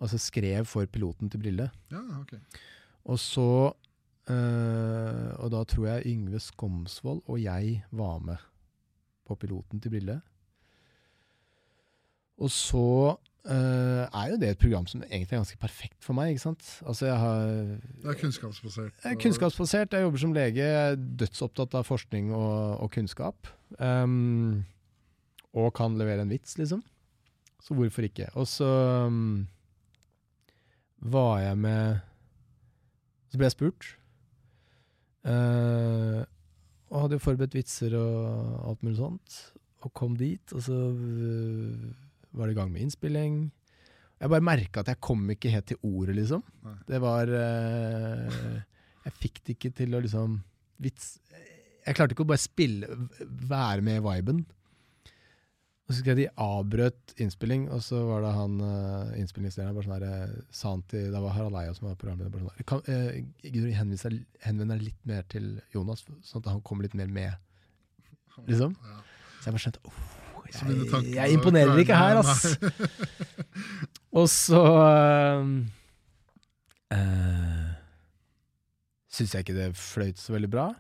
Altså 0.01 0.19
skrev 0.19 0.65
for 0.69 0.85
piloten 0.87 1.31
til 1.31 1.39
Brille. 1.43 1.71
Ja, 1.93 2.01
ok. 2.21 2.35
Og 3.05 3.19
så 3.19 3.73
øh, 4.31 5.31
Og 5.41 5.51
da 5.53 5.65
tror 5.65 5.87
jeg 5.87 6.03
Yngve 6.07 6.41
Skomsvold 6.41 7.23
og 7.27 7.43
jeg 7.43 7.83
var 7.91 8.19
med 8.19 8.37
på 9.27 9.35
piloten 9.35 9.81
til 9.81 9.91
Brille. 9.91 10.21
Og 12.41 12.51
så 12.51 13.17
øh, 13.45 14.05
er 14.09 14.27
jo 14.31 14.37
det 14.41 14.49
et 14.51 14.59
program 14.59 14.87
som 14.87 15.03
egentlig 15.03 15.33
er 15.33 15.37
ganske 15.41 15.59
perfekt 15.61 15.99
for 16.05 16.17
meg. 16.17 16.31
ikke 16.33 16.43
sant? 16.47 16.81
Altså 16.87 17.07
jeg 17.07 17.19
har 17.19 17.41
Det 17.45 18.09
er 18.15 18.15
kunnskapsbasert. 18.21 18.93
jeg 19.05 19.13
er 19.13 19.21
kunnskapsbasert, 19.23 19.93
jeg 19.93 20.03
jobber 20.03 20.19
som 20.19 20.33
lege, 20.33 20.57
jeg 20.65 20.93
er 20.93 20.97
dødsopptatt 20.97 21.75
av 21.75 21.85
forskning 21.85 22.33
og, 22.35 22.81
og 22.81 22.91
kunnskap. 22.91 23.51
Um, 23.79 24.65
og 25.53 25.75
kan 25.75 25.99
levere 25.99 26.23
en 26.23 26.31
vits, 26.33 26.57
liksom. 26.59 26.83
Så 27.61 27.77
hvorfor 27.77 28.07
ikke? 28.07 28.29
Og 28.41 28.49
så 28.49 28.69
um, 29.07 29.47
var 31.01 31.41
jeg 31.45 31.59
med 31.59 32.01
Så 33.31 33.39
ble 33.39 33.47
jeg 33.47 33.57
spurt. 33.57 33.89
Uh, 35.21 36.25
og 36.91 37.05
hadde 37.05 37.19
jo 37.19 37.23
forberedt 37.23 37.55
vitser 37.55 37.95
og 37.95 38.69
alt 38.73 38.83
mulig 38.83 38.99
sånt. 38.99 39.39
Og 39.87 39.93
kom 39.97 40.17
dit, 40.19 40.53
og 40.57 40.65
så 40.65 40.77
uh, 40.91 41.91
var 42.35 42.49
det 42.49 42.57
i 42.57 42.59
gang 42.59 42.73
med 42.73 42.85
innspilling. 42.85 43.41
Jeg 44.21 44.33
bare 44.33 44.45
merka 44.45 44.83
at 44.83 44.91
jeg 44.91 45.01
kom 45.01 45.23
ikke 45.33 45.53
helt 45.53 45.71
til 45.71 45.81
ordet, 45.87 46.17
liksom. 46.19 46.43
Nei. 46.67 46.77
Det 46.89 47.01
var 47.01 47.31
uh, 47.33 48.59
Jeg 49.07 49.17
fikk 49.17 49.41
det 49.45 49.57
ikke 49.57 49.73
til 49.79 49.97
å 49.97 50.03
liksom 50.05 50.35
vits 50.81 51.15
Jeg 51.87 51.97
klarte 51.97 52.13
ikke 52.13 52.27
å 52.27 52.33
bare 52.33 52.43
spille, 52.43 52.89
være 53.49 53.85
med 53.87 54.01
i 54.01 54.05
viben. 54.05 54.43
Og 55.91 55.95
så 55.97 56.05
husker 56.05 56.13
jeg 56.13 56.19
de 56.21 56.33
avbrøt 56.39 57.13
innspilling, 57.19 57.65
og 57.75 57.81
så 57.83 57.99
var 58.07 58.21
det 58.23 58.29
han 58.37 58.53
uh, 58.63 59.09
innspillingslederen 59.19 59.75
bare 59.75 59.87
sånn 59.89 59.95
her, 59.97 60.05
eh, 60.07 60.37
sa 60.55 60.71
han 60.71 60.85
til, 60.87 61.09
Det 61.11 61.23
var 61.25 61.33
Harald 61.35 61.57
Eia 61.59 61.73
som 61.75 61.89
var 61.89 61.97
programleder. 61.99 62.31
bare 62.31 62.45
sånn, 62.45 62.67
kan, 62.71 62.85
uh, 62.87 63.17
Gudrun, 63.43 63.73
henvend 63.75 64.71
deg- 64.71 64.85
litt 64.85 65.01
mer 65.11 65.27
til 65.35 65.49
Jonas, 65.75 66.05
sånn 66.29 66.45
at 66.45 66.53
han 66.53 66.61
kommer 66.63 66.87
litt 66.87 66.95
mer 66.95 67.11
med. 67.11 67.35
liksom. 68.47 68.77
Ja. 68.87 69.01
Så 69.41 69.49
jeg 69.49 69.57
bare 69.57 69.65
skjønte 69.65 69.83
oh, 69.91 69.99
Så 70.55 70.69
jeg, 70.71 71.11
jeg 71.17 71.35
imponerer 71.41 71.83
ikke 71.83 71.99
her, 71.99 72.23
ass! 72.23 72.55
Og 74.23 74.31
så 74.31 74.63
uh, 74.63 75.51
uh, 76.95 77.67
syns 79.11 79.35
jeg 79.35 79.43
ikke 79.43 79.59
det 79.59 79.69
fløyt 79.75 80.23
så 80.23 80.39
veldig 80.39 80.55
bra. 80.55 80.71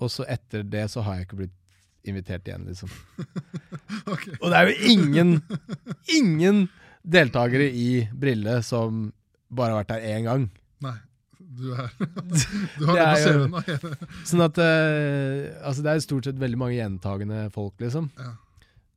Og 0.00 0.16
så 0.16 0.24
etter 0.24 0.64
det 0.64 0.88
så 0.96 1.04
har 1.04 1.20
jeg 1.20 1.28
ikke 1.28 1.44
blitt 1.44 1.60
invitert 2.10 2.46
igjen, 2.48 2.66
liksom. 2.68 2.90
okay. 4.12 4.36
Og 4.40 4.50
det 4.50 4.58
er 4.58 4.70
jo 4.70 4.92
ingen, 4.94 5.36
ingen 6.12 6.66
deltakere 7.06 7.68
i 7.70 8.06
Brille 8.12 8.60
som 8.66 9.10
bare 9.52 9.74
har 9.74 9.82
vært 9.82 9.92
der 9.94 10.08
én 10.14 10.26
gang. 10.26 10.48
Nei, 10.84 10.96
du 11.38 11.70
er 11.74 11.92
Du 12.78 12.88
har 12.88 12.98
Det 12.98 13.04
det 13.04 13.52
på 13.52 13.62
CV-en. 13.66 14.08
Sånn 14.26 14.44
at 14.46 14.60
uh, 14.60 15.38
Altså, 15.62 15.84
det 15.84 15.92
er 15.92 16.04
stort 16.04 16.28
sett 16.28 16.42
veldig 16.42 16.60
mange 16.60 16.78
gjentagende 16.78 17.46
folk, 17.54 17.76
liksom. 17.82 18.10
Ja. 18.18 18.34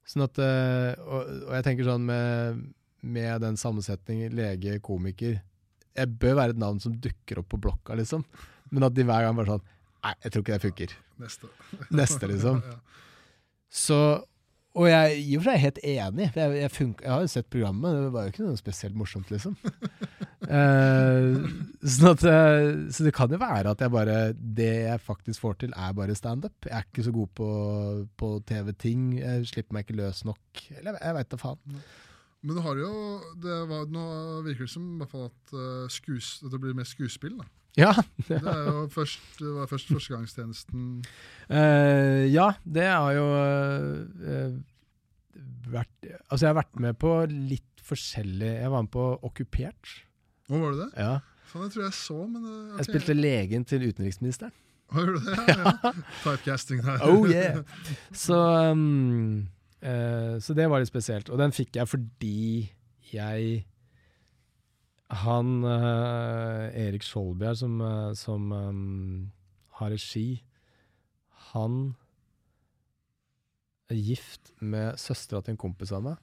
Sånn 0.10 0.26
at 0.26 0.42
uh, 0.42 0.92
og, 1.06 1.34
og 1.50 1.54
jeg 1.58 1.68
tenker 1.68 1.90
sånn 1.90 2.08
med, 2.10 2.64
med 3.06 3.46
den 3.46 3.60
sammensetningen 3.62 4.34
lege, 4.38 4.80
komiker 4.86 5.38
Jeg 5.96 6.16
bør 6.22 6.40
være 6.42 6.56
et 6.56 6.62
navn 6.62 6.82
som 6.82 6.96
dukker 6.98 7.44
opp 7.44 7.52
på 7.54 7.62
blokka, 7.62 7.98
liksom. 8.00 8.26
Men 8.74 8.86
at 8.86 8.96
de 8.98 9.06
hver 9.06 9.26
gang 9.26 9.38
bare 9.38 9.58
sånn 9.58 9.68
Nei, 10.06 10.16
jeg 10.24 10.32
tror 10.32 10.44
ikke 10.44 10.58
det 10.58 10.66
funker. 10.68 10.98
Neste. 11.20 11.54
Neste, 12.02 12.32
liksom. 12.32 12.62
Så 13.86 14.02
og 14.78 14.86
jeg 14.86 14.96
er 14.96 15.16
i 15.18 15.34
og 15.34 15.42
for 15.42 15.50
seg 15.50 15.62
helt 15.64 15.80
enig, 15.82 16.26
for 16.30 16.40
jeg, 16.44 16.58
jeg, 16.62 16.72
funker, 16.72 17.06
jeg 17.06 17.12
har 17.12 17.24
jo 17.24 17.30
sett 17.32 17.48
programmet, 17.50 17.96
det 17.98 18.12
var 18.14 18.26
jo 18.26 18.32
ikke 18.34 18.46
noe 18.46 18.60
spesielt 18.60 18.98
morsomt, 19.00 19.32
liksom. 19.34 19.56
uh, 20.46 21.48
sånn 21.96 22.12
at, 22.12 22.26
eh, 22.30 22.68
så 22.94 23.08
det 23.08 23.14
kan 23.18 23.34
jo 23.34 23.42
være 23.42 23.74
at 23.74 23.82
jeg 23.82 23.92
bare 23.92 24.18
Det 24.38 24.70
jeg 24.86 25.04
faktisk 25.04 25.42
får 25.44 25.58
til, 25.64 25.74
er 25.74 25.98
bare 25.98 26.16
standup. 26.18 26.70
Jeg 26.70 26.78
er 26.78 26.86
ikke 26.86 27.08
så 27.08 27.16
god 27.16 27.34
på, 27.40 27.50
på 28.20 28.32
TV-ting. 28.52 29.10
Jeg 29.18 29.50
slipper 29.50 29.76
meg 29.76 29.88
ikke 29.88 29.98
løs 30.00 30.22
nok. 30.30 30.64
Eller 30.78 31.02
jeg, 31.02 31.18
veit 31.18 31.34
da 31.34 31.42
faen. 31.42 31.82
Men 32.46 32.56
du 32.56 32.64
har 32.64 32.80
jo 32.80 32.92
det 33.42 33.58
var, 33.68 33.90
Nå 33.92 34.04
virker 34.46 34.64
det 34.64 34.72
som 34.72 34.86
i 34.94 35.02
hvert 35.02 35.12
fall 35.12 35.28
at 35.28 35.56
uh, 35.58 35.90
skues, 35.92 36.38
det 36.46 36.62
blir 36.62 36.78
mer 36.78 36.88
skuespill. 36.88 37.40
da. 37.42 37.50
Ja, 37.78 37.94
Det 38.28 38.40
er 38.40 38.64
jo 38.66 38.88
først, 38.92 39.22
det 39.38 39.52
var 39.54 39.70
først 39.70 39.92
førstegangstjenesten 39.94 40.86
uh, 41.54 42.24
ja, 42.26 42.48
det 42.66 42.88
har 42.90 43.12
jo 43.14 43.26
uh, 43.30 44.56
vært 45.70 46.10
Altså, 46.30 46.46
jeg 46.46 46.50
har 46.50 46.60
vært 46.64 46.82
med 46.82 46.98
på 47.00 47.14
litt 47.30 47.84
forskjellig 47.86 48.54
Jeg 48.60 48.72
var 48.74 48.86
med 48.86 48.92
på 48.94 49.06
Okkupert. 49.26 49.94
Å, 50.50 50.58
var 50.58 50.74
det 50.74 50.82
det? 50.82 50.90
Ja. 50.98 51.14
Faen, 51.50 51.66
jeg 51.66 51.76
tror 51.76 51.86
jeg 51.86 51.96
så, 51.98 52.18
men 52.26 52.50
uh, 52.50 52.80
Jeg 52.80 52.90
spilte 52.90 53.16
legen 53.18 53.66
til 53.70 53.88
utenriksministeren. 53.90 54.54
Gjorde 54.90 55.16
du 55.20 55.30
det? 55.30 55.38
Ja, 55.48 55.72
ja. 55.84 55.94
Typecasting 56.24 56.84
der. 56.86 57.02
Oh 57.06 57.30
yeah! 57.30 57.62
Så, 58.26 58.38
um, 58.74 59.48
uh, 59.86 60.38
så 60.42 60.56
det 60.58 60.66
var 60.70 60.82
litt 60.82 60.90
spesielt. 60.90 61.30
Og 61.30 61.38
den 61.42 61.54
fikk 61.54 61.78
jeg 61.78 61.90
fordi 61.90 62.42
jeg 63.14 63.66
Han 65.10 65.64
eh, 65.66 66.66
Erik 66.86 67.06
Skjoldbjerg, 67.06 67.58
som, 67.58 67.80
eh, 67.82 68.12
som 68.18 68.52
um, 68.54 69.32
har 69.80 69.90
regi, 69.90 70.44
han 71.50 71.96
er 73.90 73.98
gift 73.98 74.52
med 74.62 75.00
søstera 75.02 75.42
til 75.42 75.56
en 75.56 75.62
kompis 75.62 75.94
av 75.96 76.04
meg. 76.06 76.20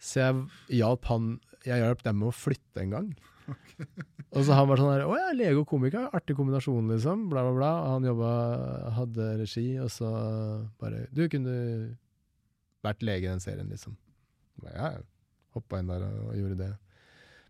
Så 0.00 0.22
jeg 0.22 0.78
hjalp 0.78 1.06
han 1.08 1.36
Jeg 1.66 1.80
hjalp 1.82 2.02
dem 2.04 2.20
med 2.20 2.28
å 2.30 2.36
flytte 2.36 2.82
en 2.82 2.92
gang. 2.94 3.08
Og 4.36 4.44
så 4.46 4.56
han 4.56 4.68
var 4.68 4.80
sånn 4.80 4.90
her 4.90 5.04
Å 5.06 5.14
ja, 5.18 5.28
lege 5.34 5.60
og 5.60 5.68
komiker, 5.70 6.08
artig 6.14 6.36
kombinasjon, 6.38 6.88
liksom. 6.94 7.26
Bla, 7.30 7.44
bla, 7.46 7.54
bla. 7.56 7.70
Han 7.92 8.06
jobba, 8.06 8.30
hadde 8.96 9.28
regi, 9.42 9.66
og 9.82 9.90
så 9.92 10.08
bare 10.80 11.04
Du 11.14 11.24
kunne 11.32 11.54
vært 12.86 13.04
lege 13.06 13.26
i 13.28 13.32
den 13.32 13.44
serien, 13.44 13.68
liksom. 13.72 13.96
Jeg 14.64 14.74
Ja, 14.78 14.94
hoppa 15.56 15.80
inn 15.80 15.90
der 15.90 16.04
og, 16.06 16.30
og 16.30 16.38
gjorde 16.38 16.58
det. 16.64 16.72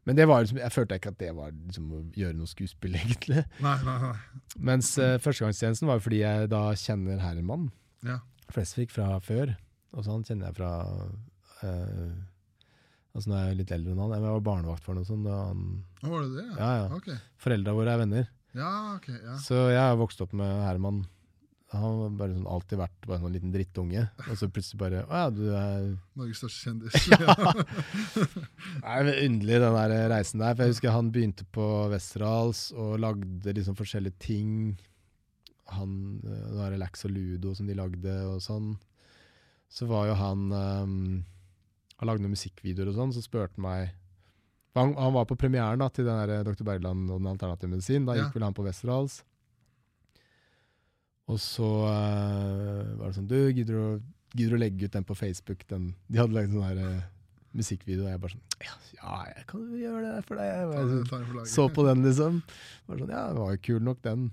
Men 0.06 0.18
det 0.18 0.28
var 0.30 0.44
liksom, 0.44 0.60
jeg 0.62 0.70
følte 0.72 0.98
ikke 1.00 1.10
at 1.12 1.18
det 1.18 1.32
var 1.34 1.50
liksom 1.50 1.90
å 1.90 2.00
gjøre 2.14 2.36
noe 2.38 2.50
skuespill, 2.50 2.94
egentlig. 3.00 3.42
Nei, 3.64 3.74
nei, 3.86 3.96
nei. 4.04 4.14
Mens 4.70 4.92
uh, 5.02 5.16
førstegangstjenesten 5.22 5.90
var 5.90 5.98
jo 5.98 6.06
fordi 6.06 6.22
jeg 6.22 6.50
da 6.52 6.62
kjenner 6.78 7.20
Herman 7.24 7.68
Ja. 8.06 8.20
Flesvig 8.54 8.92
fra 8.94 9.16
før. 9.24 9.56
Og 9.96 10.04
så 10.06 10.14
han 10.14 10.24
kjenner 10.26 10.50
jeg 10.52 10.58
fra 10.60 10.70
uh, 11.64 12.14
Altså 13.16 13.30
nå 13.32 13.36
er 13.38 13.46
jeg 13.48 13.58
litt 13.62 13.70
eldre 13.72 13.94
enn 13.94 14.00
han. 14.04 14.12
Jeg 14.12 14.24
var 14.26 14.42
barnevakt 14.44 14.84
for 14.84 14.98
noe 14.98 15.08
sånt. 15.08 15.24
Da 15.24 15.36
han, 15.48 15.60
var 16.04 16.26
det 16.26 16.34
det? 16.36 16.48
ja, 16.60 16.70
ja. 16.82 16.88
Okay. 16.98 17.16
Foreldra 17.40 17.72
våre 17.78 17.94
er 17.94 18.02
venner. 18.02 18.26
Ja, 18.56 18.72
ok. 18.98 19.06
Ja. 19.14 19.36
Så 19.40 19.60
jeg 19.72 19.80
har 19.80 19.96
vokst 19.96 20.20
opp 20.20 20.34
med 20.36 20.52
Herman. 20.66 21.00
Han 21.74 21.82
har 21.82 22.10
bare 22.14 22.34
sånn, 22.36 22.47
alltid 22.47 22.78
vært 22.78 23.06
bare 23.09 23.16
en 23.18 23.24
sånn 23.26 23.32
liten 23.34 23.51
drittunge. 23.55 24.05
Og 24.30 24.36
så 24.38 24.47
plutselig 24.55 24.78
bare 24.78 25.01
Å 25.10 25.18
ja, 25.18 25.30
du 25.34 25.43
er 25.51 25.88
Norges 26.14 26.38
største 26.38 26.68
kjendis. 26.68 27.09
ja. 27.10 27.34
Det 28.14 28.93
er 28.93 29.10
underlig, 29.26 29.59
den 29.64 29.74
der 29.74 29.94
reisen 30.12 30.43
der. 30.44 30.55
For 30.55 30.62
jeg 30.62 30.74
husker 30.76 30.94
han 30.94 31.10
begynte 31.14 31.47
på 31.56 31.66
Westerdals 31.90 32.68
og 32.76 33.01
lagde 33.02 33.56
liksom 33.59 33.76
forskjellige 33.78 34.18
ting. 34.22 34.52
Han, 35.74 36.20
eh, 36.22 36.44
Det 36.52 36.56
var 36.60 36.70
Relax 36.76 37.05
og 37.09 37.14
Ludo 37.16 37.55
som 37.59 37.66
de 37.66 37.74
lagde 37.78 38.14
og 38.30 38.38
sånn. 38.44 38.76
Så 39.66 39.88
var 39.90 40.06
jo 40.06 40.14
han 40.14 40.44
um, 40.55 41.24
Han 41.98 42.06
lagde 42.12 42.22
noen 42.22 42.36
musikkvideoer 42.36 42.93
og 42.93 42.98
sånn, 43.01 43.14
så 43.16 43.24
spurte 43.24 43.56
han 43.59 43.64
meg 43.66 43.94
han, 44.76 44.90
han 45.01 45.14
var 45.16 45.24
på 45.24 45.38
premieren 45.40 45.80
da, 45.80 45.86
til 45.88 46.05
den 46.05 46.18
der 46.28 46.43
Dr. 46.44 46.60
Bergland 46.68 47.09
og 47.09 47.22
den 47.22 47.30
alternative 47.30 47.70
medisin. 47.72 48.05
Da 48.05 48.12
Ja. 48.12 48.26
gikk 48.26 48.34
vel 48.36 48.44
han 48.44 48.52
på 48.55 48.62
Westerdals. 48.66 49.22
Og 51.26 51.40
så 51.42 51.66
uh, 51.66 52.94
var 52.98 53.08
det 53.08 53.16
sånn 53.16 53.28
Du, 53.30 53.38
gidder 53.50 53.74
du, 53.74 54.46
å- 54.54 54.60
legge 54.60 54.86
ut 54.86 54.94
den 54.94 55.06
på 55.06 55.16
Facebook? 55.18 55.64
Den, 55.70 55.90
de 56.06 56.20
hadde 56.20 56.36
lagd 56.36 56.52
sånn 56.54 56.66
her 56.66 56.80
eh, 56.82 57.04
musikkvideo, 57.56 58.04
og 58.06 58.12
jeg 58.12 58.22
bare 58.22 58.34
sånn 58.36 58.44
ja, 58.66 58.74
ja, 58.96 59.14
jeg 59.32 59.46
kan 59.50 59.64
jo 59.66 59.80
gjøre 59.80 60.02
det 60.06 60.24
for 60.28 60.40
deg. 60.40 60.70
Bare 60.70 60.86
sånn, 60.92 61.48
så 61.50 61.66
på 61.72 61.84
den, 61.86 62.02
liksom. 62.06 62.40
Bare 62.86 63.00
sånn, 63.02 63.14
ja, 63.16 63.22
det 63.32 63.40
var 63.42 63.54
jo 63.56 63.62
kul 63.68 63.82
nok, 63.84 64.02
den. 64.06 64.26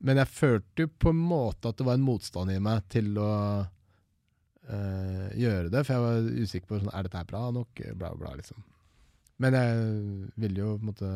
Men 0.00 0.20
jeg 0.22 0.32
følte 0.32 0.84
jo 0.86 0.90
på 1.02 1.12
en 1.12 1.22
måte 1.30 1.70
at 1.72 1.80
det 1.80 1.86
var 1.88 1.98
en 1.98 2.06
motstand 2.06 2.52
i 2.54 2.60
meg 2.62 2.84
til 2.92 3.10
å 3.20 3.30
uh, 4.70 5.26
gjøre 5.36 5.72
det, 5.72 5.82
for 5.84 5.94
jeg 5.96 6.04
var 6.04 6.30
usikker 6.44 6.70
på 6.70 6.80
sånn, 6.80 6.92
er 6.94 7.06
dette 7.06 7.20
her 7.20 7.30
bra 7.32 7.42
nok, 7.54 7.82
bla, 8.00 8.12
bla, 8.18 8.34
liksom. 8.38 8.60
Men 9.40 9.56
jeg 9.56 9.84
ville 10.40 10.62
jo 10.62 10.74
på 10.76 10.84
en 10.84 10.90
måte 10.92 11.10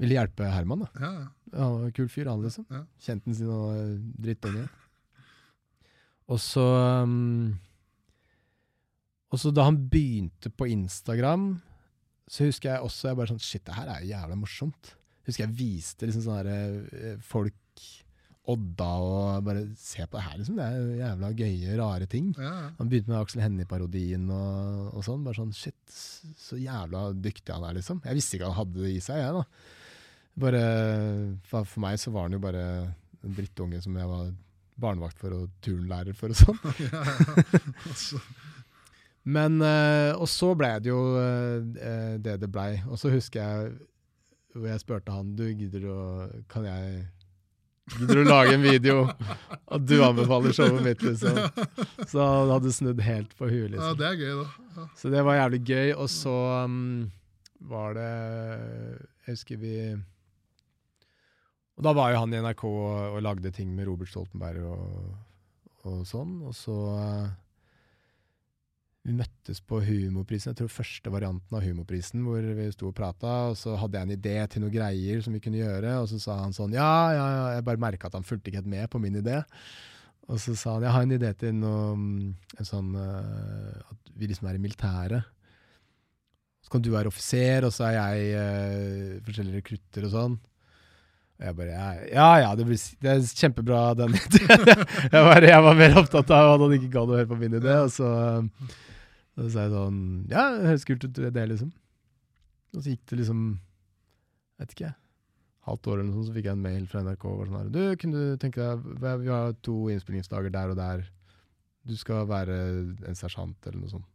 Ville 0.00 0.18
hjelpe 0.18 0.48
Herman, 0.52 0.84
da. 0.84 0.88
Ja, 1.00 1.12
ja. 1.56 1.68
Kul 1.96 2.08
fyr, 2.12 2.28
han, 2.28 2.42
liksom. 2.44 2.66
Ja. 2.72 2.82
Kjente 3.00 3.30
han 3.30 3.38
sin 3.38 3.52
og 3.52 3.70
eh, 3.72 3.94
drittunge. 4.26 4.66
Og 6.26 6.40
så 6.42 6.64
um, 7.06 7.54
Og 9.30 9.38
så 9.38 9.52
da 9.54 9.68
han 9.68 9.78
begynte 9.90 10.50
på 10.50 10.66
Instagram, 10.72 11.52
så 12.26 12.48
husker 12.48 12.72
jeg 12.72 12.82
også 12.82 13.12
jeg 13.12 13.18
bare 13.20 13.30
sånn 13.30 13.44
Shit, 13.46 13.64
det 13.68 13.76
her 13.76 13.92
er 13.92 14.02
jo 14.02 14.10
jævla 14.10 14.38
morsomt. 14.40 14.96
Husker 15.26 15.46
jeg 15.46 15.56
viste 15.58 16.08
liksom 16.08 16.26
sånne 16.26 16.58
eh, 16.90 17.22
folk 17.24 17.54
Odda 18.46 18.90
og 19.02 19.46
bare 19.46 19.64
Se 19.74 20.04
på 20.06 20.18
det 20.18 20.22
her, 20.22 20.36
liksom. 20.38 20.58
Det 20.58 20.66
er 20.66 20.76
jo 20.76 20.98
jævla 21.00 21.30
gøye, 21.40 21.78
rare 21.80 22.06
ting. 22.10 22.28
Ja. 22.38 22.52
Han 22.78 22.90
begynte 22.90 23.10
med 23.10 23.18
Aksel 23.18 23.42
Hennie-parodien 23.42 24.28
og, 24.30 24.92
og 24.92 25.02
sånn. 25.06 25.24
Bare 25.26 25.38
sånn 25.40 25.54
shit, 25.56 25.80
så 26.38 26.58
jævla 26.60 27.08
dyktig 27.18 27.54
han 27.54 27.66
er, 27.66 27.80
liksom. 27.80 27.98
Jeg 28.06 28.20
visste 28.20 28.38
ikke 28.38 28.52
han 28.52 28.60
hadde 28.60 28.84
det 28.84 28.92
i 28.92 29.02
seg, 29.02 29.18
jeg, 29.24 29.34
da. 29.40 29.74
Bare, 30.36 30.62
for, 31.48 31.64
meg 31.80 31.96
så 32.00 32.12
var 32.12 32.26
han 32.26 32.36
jo 32.36 32.42
bare 32.42 32.64
en 33.24 33.36
drittunge 33.36 33.80
som 33.80 33.96
jeg 33.96 34.08
var 34.10 34.28
barnevakt 34.76 35.20
for 35.20 35.32
og 35.32 35.52
turnlærer 35.64 36.16
for 36.16 36.34
og 36.34 36.40
sånn. 36.42 36.60
ja, 36.84 37.02
ja. 37.02 37.60
Altså, 37.88 38.20
Men, 39.26 39.58
eh, 39.64 40.12
og 40.14 40.28
så 40.30 40.52
ble 40.54 40.70
det 40.84 40.92
jo 40.92 41.00
eh, 41.18 42.16
det 42.22 42.36
det 42.42 42.50
blei. 42.52 42.76
Og 42.86 43.00
så 43.00 43.10
husker 43.14 43.42
jeg 43.42 43.76
hvor 44.56 44.70
jeg 44.70 44.80
spurte 44.80 45.12
han 45.12 45.34
du 45.36 45.44
gidder 45.50 45.82
å 45.92 46.00
Kan 46.48 46.64
jeg 46.64 47.04
Gidder 47.96 48.18
du 48.18 48.22
å 48.24 48.30
lage 48.30 48.54
en 48.56 48.64
video 48.64 49.02
og 49.06 49.82
du 49.86 50.00
anbefaler 50.02 50.54
showet 50.56 50.82
mitt, 50.82 51.02
liksom? 51.06 51.36
Så 52.10 52.18
han 52.18 52.50
hadde 52.50 52.72
snudd 52.74 52.98
helt 53.06 53.30
på 53.38 53.46
huet, 53.46 53.76
liksom. 53.76 53.92
ja, 53.92 53.98
det 54.00 54.08
er 54.08 54.16
gøy, 54.18 54.32
da. 54.40 54.64
Ja. 54.74 54.86
Så 54.98 55.12
det 55.12 55.22
var 55.22 55.38
jævlig 55.38 55.60
gøy. 55.68 55.92
Og 55.94 56.08
så 56.10 56.34
um, 56.66 56.80
var 57.70 57.94
det 57.94 58.08
Jeg 58.10 59.36
husker 59.36 59.62
vi 59.62 59.76
Og 61.76 61.84
da 61.84 61.92
var 61.96 62.12
jo 62.12 62.20
han 62.22 62.32
i 62.32 62.38
NRK 62.40 62.62
og, 62.68 62.92
og 63.16 63.24
lagde 63.24 63.52
ting 63.52 63.72
med 63.76 63.88
Robert 63.88 64.08
Stoltenberg 64.08 64.62
og, 64.64 65.10
og 65.84 65.98
sånn. 66.08 66.38
Og 66.48 66.54
så 66.56 66.76
uh, 66.96 67.26
Vi 69.04 69.16
møttes 69.16 69.60
på 69.60 69.82
Humorprisen, 69.84 70.54
jeg 70.54 70.62
tror 70.62 70.72
første 70.72 71.12
varianten 71.12 71.58
av 71.58 71.66
Humorprisen, 71.66 72.24
hvor 72.24 72.40
vi 72.40 72.70
sto 72.72 72.88
og 72.90 72.96
prata. 72.96 73.34
Og 73.50 73.60
så 73.60 73.76
hadde 73.76 74.00
jeg 74.00 74.08
en 74.08 74.16
idé 74.16 74.38
til 74.48 74.64
noen 74.64 74.74
greier 74.78 75.20
som 75.24 75.36
vi 75.36 75.42
kunne 75.44 75.60
gjøre, 75.60 75.98
og 76.00 76.08
så 76.14 76.22
sa 76.22 76.40
han 76.40 76.56
sånn 76.56 76.74
Ja, 76.78 77.12
ja, 77.12 77.28
ja. 77.36 77.44
Jeg 77.58 77.68
bare 77.68 77.84
merka 77.86 78.08
at 78.08 78.16
han 78.16 78.26
fulgte 78.26 78.50
ikke 78.50 78.64
helt 78.64 78.74
med 78.78 78.88
på 78.92 79.02
min 79.02 79.20
idé. 79.20 79.42
Og 80.26 80.40
så 80.42 80.56
sa 80.58 80.78
han 80.78 80.88
jeg 80.88 80.96
har 80.96 81.04
en 81.04 81.16
idé 81.20 81.36
til 81.38 81.54
noe 81.60 81.92
mm, 81.94 82.34
en 82.56 82.66
sånn 82.66 82.92
uh, 82.98 83.92
At 83.92 84.14
vi 84.16 84.32
liksom 84.32 84.48
er 84.48 84.56
i 84.56 84.64
militæret. 84.64 85.32
Så 86.64 86.72
kan 86.72 86.82
du 86.82 86.88
være 86.90 87.12
offiser, 87.12 87.68
og 87.68 87.70
så 87.70 87.92
er 87.92 88.00
jeg 88.00 88.36
uh, 88.40 89.24
forskjellige 89.28 89.60
rekrutter 89.60 90.08
og 90.08 90.16
sånn. 90.16 90.38
Og 91.36 91.44
jeg 91.44 91.56
bare 91.58 91.86
Ja, 92.08 92.28
ja, 92.40 92.50
det, 92.56 92.64
blir, 92.68 92.82
det 93.02 93.12
er 93.12 93.24
kjempebra, 93.40 93.80
den 93.98 94.14
jeg, 94.16 95.10
var, 95.12 95.44
jeg 95.44 95.64
var 95.66 95.78
mer 95.78 95.98
opptatt 96.00 96.32
av 96.32 96.54
at 96.54 96.62
han 96.64 96.76
ikke 96.78 96.92
gadd 96.94 97.12
å 97.12 97.18
høre 97.18 97.30
på 97.30 97.40
min 97.40 97.58
idé. 97.58 97.74
Og 97.84 97.92
så, 97.92 98.10
sa 99.36 99.66
jeg 99.66 99.74
sånn 99.74 99.98
Ja, 100.32 100.48
det 100.56 100.70
høres 100.70 100.88
kult 100.88 101.04
ut, 101.04 101.20
det, 101.20 101.48
liksom. 101.52 101.74
Og 102.76 102.80
så 102.80 102.94
gikk 102.94 103.04
det 103.12 103.20
liksom 103.22 103.42
Vet 104.56 104.72
ikke, 104.72 104.94
halvt 105.68 105.90
år 105.90 105.98
eller 105.98 106.06
noe 106.08 106.16
sånt, 106.16 106.30
så 106.30 106.36
fikk 106.38 106.46
jeg 106.48 106.56
en 106.56 106.64
mail 106.64 106.84
fra 106.88 107.02
NRK. 107.04 107.24
Og 107.28 107.50
sånn 107.50 107.72
du, 107.74 107.82
kunne 108.00 108.22
du 108.22 108.40
tenke 108.40 108.70
deg 108.86 109.24
Vi 109.26 109.28
har 109.28 109.56
to 109.66 109.76
innspillingsdager 109.92 110.54
der 110.54 110.72
og 110.72 110.80
der. 110.80 111.04
Du 111.86 111.92
skal 112.00 112.24
være 112.30 112.56
en 113.06 113.18
sersjant, 113.18 113.58
eller 113.66 113.82
noe 113.82 113.92
sånt. 113.92 114.08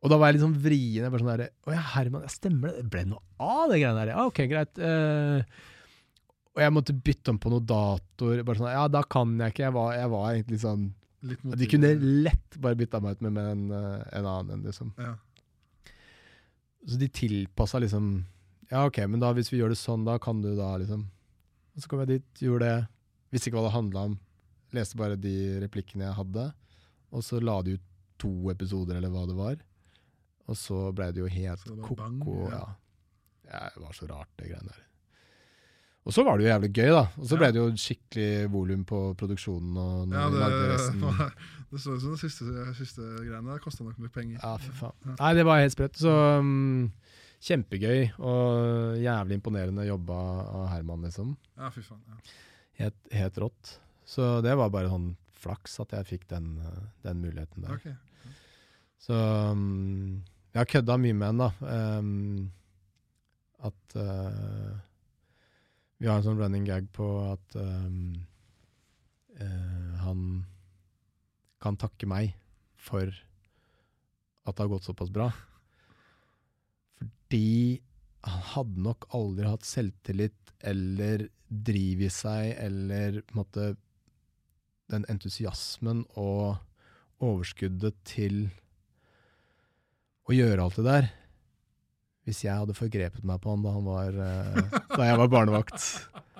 Og 0.00 0.08
da 0.12 0.16
var 0.16 0.30
jeg 0.30 0.38
litt 0.38 0.46
sånn 0.46 0.60
vrien. 0.62 1.02
Jeg 1.04 1.12
bare 1.12 1.22
sånn 1.22 1.32
der, 1.34 1.50
Å 1.68 1.74
ja, 1.74 1.82
Herman, 1.94 2.24
ja, 2.24 2.32
stemmer 2.32 2.70
det? 2.70 2.86
Det 2.86 2.92
ble 2.94 3.02
noe 3.10 3.20
av 3.40 3.66
det 3.68 3.82
greiene 3.82 4.00
der? 4.00 4.12
Ja, 4.14 4.24
ok, 4.30 4.40
greit. 4.48 4.80
Uh, 4.80 5.66
og 6.56 6.62
jeg 6.64 6.74
måtte 6.74 6.96
bytte 6.96 7.32
om 7.32 7.38
på 7.40 7.52
noen 7.52 7.66
datoer. 7.68 8.42
Bare 8.46 8.58
sånn, 8.58 8.72
ja, 8.72 8.86
da 8.90 9.02
kan 9.06 9.36
jeg 9.38 9.54
ikke. 9.54 9.66
Jeg 9.68 9.76
var, 9.76 9.92
jeg 9.96 10.12
var 10.12 10.30
egentlig 10.32 10.60
sånn 10.64 10.86
De 11.20 11.68
kunne 11.68 11.92
lett 12.26 12.56
bare 12.64 12.78
bytta 12.80 13.00
meg 13.04 13.18
ut 13.18 13.26
med, 13.26 13.34
med 13.36 13.50
en, 13.52 13.64
eh, 13.76 14.06
en 14.18 14.26
annen 14.26 14.54
enn 14.56 14.62
liksom. 14.64 14.94
ja. 14.96 15.14
Så 16.88 16.96
de 16.96 17.10
tilpassa 17.12 17.76
liksom 17.82 18.06
Ja, 18.70 18.86
ok, 18.86 19.02
men 19.04 19.20
da 19.20 19.34
hvis 19.36 19.50
vi 19.52 19.58
gjør 19.58 19.74
det 19.74 19.76
sånn, 19.76 20.06
da 20.08 20.14
kan 20.22 20.40
du 20.40 20.54
da 20.56 20.70
liksom 20.80 21.02
Og 21.76 21.82
så 21.82 21.90
kom 21.90 22.00
jeg 22.02 22.14
dit, 22.14 22.44
gjorde 22.46 22.70
det. 22.70 22.88
Visste 23.30 23.50
ikke 23.50 23.60
hva 23.60 23.68
det 23.68 23.76
handla 23.76 24.04
om. 24.08 24.18
Leste 24.74 24.98
bare 24.98 25.18
de 25.20 25.34
replikkene 25.62 26.08
jeg 26.08 26.18
hadde. 26.18 26.46
Og 27.14 27.24
så 27.26 27.38
la 27.42 27.60
de 27.66 27.76
ut 27.76 27.84
to 28.20 28.32
episoder, 28.52 28.98
eller 28.98 29.12
hva 29.12 29.22
det 29.28 29.36
var. 29.38 29.60
Og 30.50 30.58
så 30.58 30.78
ble 30.96 31.10
det 31.14 31.22
jo 31.22 31.28
helt 31.30 31.64
det 31.64 31.76
var 31.76 31.86
ko-ko. 31.86 31.96
bang, 32.02 32.20
Ja. 32.50 32.58
ja. 32.58 33.50
ja, 33.52 33.64
det 33.76 33.82
var 33.84 33.92
så 33.94 34.08
rart, 34.10 34.30
det 34.40 34.48
greiene 34.50 34.72
der. 34.72 34.86
Og 36.08 36.14
så 36.16 36.24
var 36.24 36.38
det 36.40 36.46
jo 36.46 36.50
jævlig 36.50 36.70
gøy, 36.74 36.90
da. 36.96 37.02
Og 37.20 37.26
så 37.28 37.36
Ja. 37.36 37.38
ble 37.42 37.48
det 37.52 37.60
jo 37.60 37.70
skikkelig 37.76 38.50
volum 38.50 38.84
på 38.88 39.00
produksjonen. 39.20 39.76
Og 39.76 40.14
Ja, 40.16 40.24
det, 40.32 40.70
resten. 40.72 41.02
det 41.70 41.80
så 41.84 41.92
ut 41.94 42.00
som 42.02 42.14
de 42.16 42.18
siste, 42.22 42.74
siste 42.78 43.02
greiene. 43.20 43.52
Det 43.52 43.62
kosta 43.62 43.84
nok 43.84 43.98
mye 44.00 44.08
penger. 44.14 44.40
Ja, 44.42 44.56
for 44.56 44.72
faen. 44.80 45.16
Nei, 45.20 45.34
det 45.36 45.44
var 45.46 45.60
helt 45.60 45.74
sprøtt. 45.76 46.00
Så 46.00 46.14
um, 46.40 46.88
kjempegøy 47.44 48.10
og 48.18 48.96
jævlig 49.04 49.38
imponerende 49.38 49.86
jobba 49.86 50.18
av 50.48 50.66
Herman, 50.72 51.04
liksom. 51.04 51.36
Ja, 51.60 51.68
fy 51.70 51.84
faen. 51.84 52.00
Ja. 52.08 52.16
Helt, 52.80 52.96
helt 53.12 53.38
rått. 53.44 53.76
Så 54.08 54.40
det 54.42 54.56
var 54.56 54.72
bare 54.72 54.88
sånn 54.90 55.12
flaks 55.40 55.78
at 55.84 55.92
jeg 55.92 56.06
fikk 56.16 56.26
den, 56.32 56.56
den 57.04 57.20
muligheten 57.22 57.62
der. 57.68 57.76
Okay. 57.76 57.94
Så 59.00 59.14
um, 59.52 60.22
jeg 60.50 60.58
har 60.58 60.70
kødda 60.70 60.96
mye 60.98 61.14
med 61.14 61.26
henne, 61.30 61.46
da. 61.46 61.98
Um, 61.98 62.52
at 63.60 63.96
uh, 63.96 64.78
Vi 66.00 66.08
har 66.08 66.18
en 66.18 66.24
sånn 66.24 66.40
running 66.40 66.64
gag 66.64 66.88
på 66.96 67.06
at 67.28 67.56
um, 67.60 68.16
uh, 69.36 69.90
han 70.00 70.22
kan 71.60 71.76
takke 71.76 72.08
meg 72.08 72.32
for 72.80 73.04
at 73.04 74.56
det 74.56 74.64
har 74.64 74.72
gått 74.72 74.88
såpass 74.88 75.12
bra. 75.12 75.28
Fordi 76.96 77.80
han 78.24 78.42
hadde 78.54 78.84
nok 78.88 79.06
aldri 79.16 79.46
hatt 79.48 79.68
selvtillit 79.68 80.54
eller 80.66 81.28
driv 81.48 82.02
i 82.04 82.10
seg, 82.12 82.54
eller 82.60 83.20
på 83.20 83.34
en 83.34 83.40
måte 83.42 83.68
den 84.90 85.06
entusiasmen 85.12 86.02
og 86.18 86.58
overskuddet 87.20 87.96
til 88.08 88.48
å 90.30 90.36
gjøre 90.36 90.64
alt 90.64 90.78
det 90.80 90.86
der. 90.86 91.10
Hvis 92.28 92.44
jeg 92.44 92.54
hadde 92.54 92.76
forgrepet 92.76 93.24
meg 93.26 93.40
på 93.42 93.54
han 93.54 93.62
da, 93.64 93.74
han 93.74 93.86
var, 93.88 94.18
eh, 94.24 94.82
da 94.92 95.06
jeg 95.08 95.20
var 95.22 95.32
barnevakt, 95.32 95.86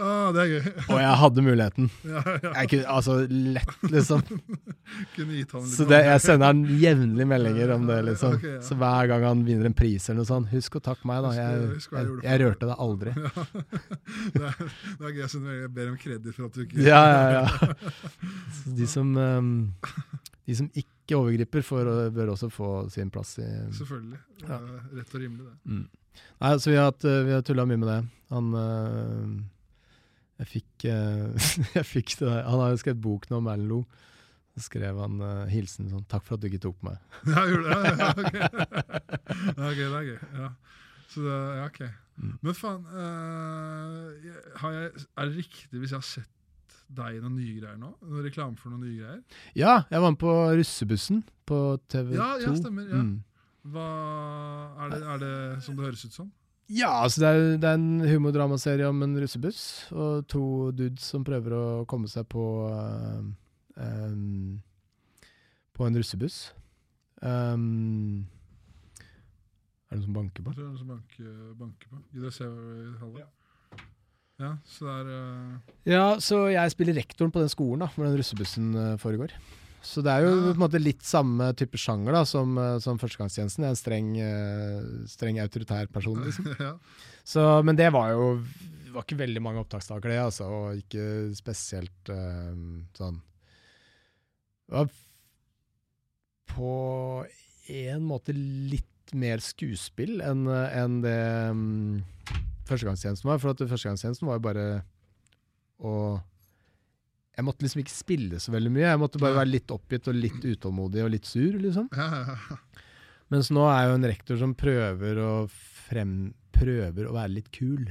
Ah, 0.00 0.30
det 0.32 0.40
er 0.40 0.46
gøy. 0.48 0.68
og 0.88 0.98
jeg 1.02 1.16
hadde 1.20 1.42
muligheten 1.44 1.88
Ja, 2.08 2.20
ja. 2.24 2.52
jeg 2.62 2.70
kunne, 2.72 2.86
Altså, 2.94 3.16
lett, 3.28 3.74
liksom. 3.92 4.22
Så 5.74 5.84
det, 5.88 6.00
jeg 6.06 6.22
sender 6.24 6.48
han 6.48 6.62
jevnlig 6.80 7.26
meldinger 7.28 7.74
om 7.76 7.84
det, 7.90 7.98
liksom. 8.08 8.38
Okay, 8.38 8.54
ja. 8.56 8.62
Så 8.64 8.78
hver 8.80 9.10
gang 9.10 9.26
han 9.28 9.44
vinner 9.46 9.68
en 9.68 9.76
pris 9.76 10.08
eller 10.08 10.22
noe 10.22 10.30
sånt, 10.30 10.48
husk 10.54 10.78
å 10.80 10.82
takke 10.88 11.08
meg, 11.10 11.20
da. 11.26 11.34
Jeg, 11.36 11.68
jeg 11.84 12.16
jeg, 12.24 12.40
rørte 12.44 12.70
deg 12.70 12.82
aldri. 12.86 13.14
det, 14.32 14.48
er, 14.48 14.58
det 14.64 15.10
er 15.10 15.12
gøy 15.12 15.22
jeg 15.26 15.60
jeg 15.60 15.70
ber 15.76 15.92
om 15.92 16.00
kreditt 16.00 16.38
for 16.38 16.48
at 16.48 16.56
du 16.56 16.64
ikke 16.64 16.88
Ja, 16.88 17.04
ja, 17.12 17.44
ja. 17.44 17.70
De 18.80 18.88
som, 18.90 19.12
um, 19.12 19.54
de 20.48 20.58
som 20.62 20.72
ikke 20.72 20.93
overgriper, 21.12 21.60
for, 21.60 21.90
bør 22.16 22.32
også 22.32 22.48
få 22.48 22.70
sin 22.88 23.10
plass 23.12 23.36
i 23.42 23.48
Selvfølgelig. 23.76 24.20
Ja. 24.48 24.56
Rett 24.96 25.14
og 25.14 25.20
rimelig, 25.20 25.44
det. 25.50 25.56
Mm. 25.68 25.84
Nei, 26.40 26.52
så 26.58 26.70
vi 26.70 26.78
har, 26.78 26.88
hatt, 26.90 27.04
eh, 27.08 27.24
vi 27.26 27.34
har 27.34 27.44
tulla 27.44 27.66
mye 27.68 27.80
med 27.80 27.90
det. 27.90 27.98
Han 28.32 28.54
øh, 28.60 29.34
Jeg 30.40 30.50
fikk 30.50 30.86
øh, 30.90 31.50
Jeg 31.78 31.86
fikk 31.88 32.16
det 32.20 32.28
der. 32.28 32.42
Han 32.48 32.62
har 32.62 32.72
jo 32.72 32.80
skrevet 32.82 33.02
bok 33.04 33.28
nå 33.30 33.40
om 33.42 33.50
Erlend 33.52 33.70
Lo. 33.72 33.82
Så 34.54 34.68
skrev 34.68 35.00
han 35.02 35.18
uh, 35.18 35.48
hilsen 35.50 35.88
sånn 35.90 36.04
'Takk 36.06 36.22
for 36.22 36.36
at 36.36 36.42
du 36.44 36.46
ikke 36.46 36.60
tok 36.62 36.76
meg'. 36.86 37.00
Ja, 37.34 37.42
gjorde 37.50 37.74
det? 37.74 37.94
Ja, 37.98 38.10
ok. 38.14 38.36
Ja, 38.38 39.64
ok, 39.66 39.80
det 39.80 39.88
er 39.88 40.04
gøy. 40.06 40.20
Ja. 40.38 40.50
Så 41.10 41.24
det, 41.24 41.38
ja, 41.58 41.64
ok. 41.64 41.80
Mm. 42.22 42.36
Men 42.38 42.54
faen, 42.54 42.84
har 44.60 44.76
jeg, 44.76 44.92
er 45.18 45.26
det 45.26 45.40
riktig 45.40 45.80
hvis 45.80 45.90
jeg 45.90 45.98
har 45.98 46.06
sett 46.06 46.30
deg 46.88 47.18
i 47.18 47.20
noen 47.22 47.36
nye 47.38 47.54
greier 47.58 47.78
nå? 47.80 47.92
Noen 48.04 48.26
reklame 48.26 48.58
for 48.60 48.72
noen 48.72 48.84
nye 48.84 48.98
greier? 49.00 49.20
Ja, 49.56 49.82
jeg 49.90 50.02
var 50.04 50.14
med 50.14 50.20
på 50.20 50.34
Russebussen 50.58 51.22
på 51.48 51.60
TV2. 51.88 52.16
Ja, 52.18 52.30
ja, 52.42 52.54
stemmer, 52.58 52.88
ja. 52.90 53.02
Mm. 53.02 53.22
Hva 53.74 53.84
er 54.84 54.92
det, 54.92 55.04
er 55.08 55.22
det 55.22 55.36
som 55.64 55.78
det 55.78 55.86
høres 55.86 56.04
ut 56.04 56.16
som? 56.16 56.32
Ja, 56.72 56.90
altså 57.02 57.20
det 57.20 57.28
er, 57.28 57.56
det 57.60 57.68
er 57.68 57.78
en 57.78 58.04
humordramaserie 58.08 58.88
om 58.88 59.02
en 59.04 59.16
russebuss, 59.20 59.92
og 59.92 60.26
to 60.32 60.70
dudes 60.72 61.04
som 61.12 61.24
prøver 61.24 61.56
å 61.56 61.64
komme 61.88 62.08
seg 62.08 62.24
på 62.32 62.44
uh, 62.72 63.20
um, 63.76 64.62
På 65.76 65.84
en 65.84 65.98
russebuss. 65.98 66.54
Um, 67.20 68.24
er 69.88 69.96
det 69.96 70.00
noen 70.00 70.06
som 70.08 70.16
banker 70.16 70.44
på? 70.44 70.52
Jeg 70.52 70.56
tror 70.56 70.64
det 70.64 70.68
er 70.68 70.72
noen 70.72 70.80
som 70.80 70.92
banker, 70.94 71.32
banker 71.60 71.92
på. 71.92 72.00
Gidder 72.14 72.32
du 72.32 72.36
se 72.38 72.48
Halvor? 73.00 73.20
Ja, 73.20 73.28
så 74.66 74.84
det 74.86 74.94
er 74.94 75.10
uh... 75.14 75.74
Ja, 75.86 76.06
så 76.22 76.44
jeg 76.50 76.72
spiller 76.74 76.96
rektoren 76.98 77.30
på 77.34 77.42
den 77.42 77.52
skolen 77.52 77.84
da, 77.84 77.90
hvor 77.94 78.08
den 78.08 78.16
russebussen 78.18 78.72
øh, 78.74 78.94
foregår. 78.98 79.34
Så 79.84 80.00
det 80.02 80.10
er 80.10 80.24
jo 80.24 80.32
Ja. 80.32 80.42
på 80.48 80.54
en 80.56 80.62
måte 80.64 80.80
litt 80.80 81.02
samme 81.04 81.50
type 81.54 81.78
sjanger 81.78 82.16
da, 82.16 82.22
som, 82.24 82.56
øh, 82.58 82.80
som 82.80 82.98
førstegangstjenesten. 82.98 83.66
En 83.68 83.76
streng, 83.78 84.08
streng 85.06 85.38
autoritær 85.42 85.86
person, 85.92 86.18
liksom. 86.26 86.48
ja. 86.58 86.72
Så, 87.24 87.62
men 87.62 87.76
det 87.78 87.92
var 87.94 88.14
jo 88.16 88.40
det 88.94 88.94
var 88.94 89.06
ikke 89.08 89.22
veldig 89.24 89.42
mange 89.42 89.58
opptaksdager, 89.58 90.12
det, 90.12 90.18
altså, 90.22 90.46
og 90.46 90.76
ikke 90.78 91.04
spesielt 91.34 92.10
uh, 92.14 92.54
sånn 92.94 93.16
Det 94.68 94.76
var 94.76 94.90
på 96.54 96.74
en 97.74 98.04
måte 98.06 98.34
litt 98.36 99.14
mer 99.18 99.42
skuespill 99.42 100.20
enn 100.22 100.46
en 100.46 101.00
det 101.02 101.18
um, 101.50 102.04
førstegangstjenesten 102.68 103.30
var. 103.30 103.40
For 103.42 103.54
at 103.54 103.62
førstegangstjenesten 103.64 104.28
var 104.28 104.38
jo 104.38 104.46
bare 104.48 104.68
å 105.84 105.94
Jeg 107.34 107.44
måtte 107.48 107.64
liksom 107.66 107.82
ikke 107.82 107.94
spille 107.94 108.38
så 108.38 108.54
veldig 108.54 108.70
mye. 108.70 108.86
Jeg 108.86 109.02
måtte 109.02 109.20
bare 109.22 109.40
være 109.40 109.50
litt 109.50 109.72
oppgitt 109.74 110.06
og 110.10 110.14
litt 110.14 110.44
utålmodig 110.44 111.02
og 111.02 111.12
litt 111.16 111.26
sur, 111.26 111.56
liksom. 111.58 111.88
Mens 113.34 113.50
nå 113.50 113.64
er 113.66 113.80
jeg 113.80 113.90
jo 113.90 113.98
en 113.98 114.08
rektor 114.12 114.38
som 114.38 114.56
prøver 114.58 115.20
å 115.22 115.34
frem 115.88 116.32
Prøver 116.54 117.08
å 117.10 117.14
være 117.16 117.32
litt 117.34 117.48
kul. 117.50 117.88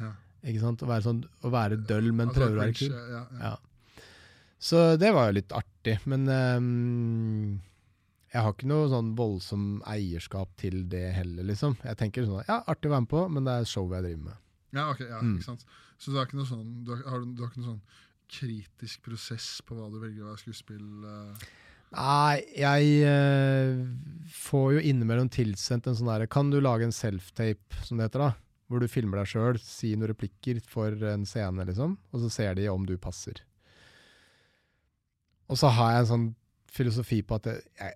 Ja. 0.00 0.14
Ikke 0.48 0.62
sant? 0.62 0.80
Å 0.80 0.88
være, 0.88 1.04
sånn, 1.04 1.18
å 1.44 1.50
være 1.52 1.76
døll, 1.84 2.06
men 2.16 2.30
Altså, 2.30 2.38
prøver 2.38 2.54
å 2.56 2.62
være 2.62 2.76
kul. 2.78 2.94
Ja, 3.12 3.20
ja. 3.42 3.50
Så 4.56 4.82
det 4.96 5.10
var 5.12 5.28
jo 5.28 5.36
litt 5.36 5.52
artig. 5.52 5.98
Men 6.08 6.24
ehm, 6.32 7.58
jeg 8.32 8.42
har 8.42 8.52
ikke 8.52 8.68
noe 8.68 8.88
sånn 8.90 9.12
voldsom 9.18 9.66
eierskap 9.88 10.50
til 10.60 10.82
det 10.92 11.04
heller, 11.16 11.46
liksom. 11.46 11.76
Jeg 11.86 11.98
tenker 12.00 12.26
sånn 12.26 12.42
ja, 12.48 12.60
artig 12.66 12.90
å 12.90 12.96
være 12.96 13.04
med 13.06 13.12
på, 13.12 13.22
men 13.32 13.46
det 13.46 13.54
er 13.54 13.68
showet 13.70 13.98
jeg 13.98 14.08
driver 14.08 14.24
med. 14.30 14.40
Ja, 14.76 14.88
ok, 14.90 15.04
ja, 15.06 15.20
Mm. 15.22 15.36
ikke 15.36 15.46
sant. 15.46 15.62
Så 15.96 16.10
du 16.12 16.18
har 16.18 16.26
ikke 16.26 16.36
noe 16.36 16.48
sånn 16.48 16.84
Du 16.84 16.90
har, 16.92 17.04
har, 17.08 17.22
du, 17.24 17.38
har 17.40 17.48
ikke 17.48 17.62
noe 17.62 17.70
sånn 17.70 18.02
kritisk 18.28 19.06
prosess 19.06 19.62
på 19.64 19.76
hva 19.78 19.86
du 19.88 20.00
velger 20.02 20.26
å 20.26 20.32
være 20.32 20.42
skuespill? 20.42 20.88
Uh... 21.06 21.46
Nei, 21.94 22.42
jeg 22.58 23.06
uh, 23.06 23.86
får 24.34 24.66
jo 24.74 24.82
innimellom 24.90 25.30
tilsendt 25.32 25.86
en 25.86 25.96
sånn 25.96 26.10
derre 26.10 26.26
Kan 26.28 26.50
du 26.50 26.58
lage 26.60 26.84
en 26.84 26.92
self-tape, 26.92 27.78
som 27.86 27.96
det 27.96 28.10
heter, 28.10 28.26
da? 28.26 28.32
Hvor 28.66 28.82
du 28.82 28.90
filmer 28.90 29.22
deg 29.22 29.30
sjøl, 29.30 29.60
si 29.62 29.94
noen 29.94 30.10
replikker 30.10 30.58
for 30.66 30.90
en 31.06 31.24
scene, 31.24 31.64
liksom. 31.68 31.94
Og 32.10 32.24
så 32.24 32.32
ser 32.34 32.58
de 32.58 32.66
om 32.68 32.82
du 32.84 32.96
passer. 32.98 33.38
Og 35.46 35.56
så 35.60 35.70
har 35.70 35.92
jeg 35.94 36.02
en 36.02 36.10
sånn 36.10 36.26
filosofi 36.74 37.20
på 37.22 37.38
at 37.38 37.46
jeg, 37.46 37.62
jeg, 37.78 37.94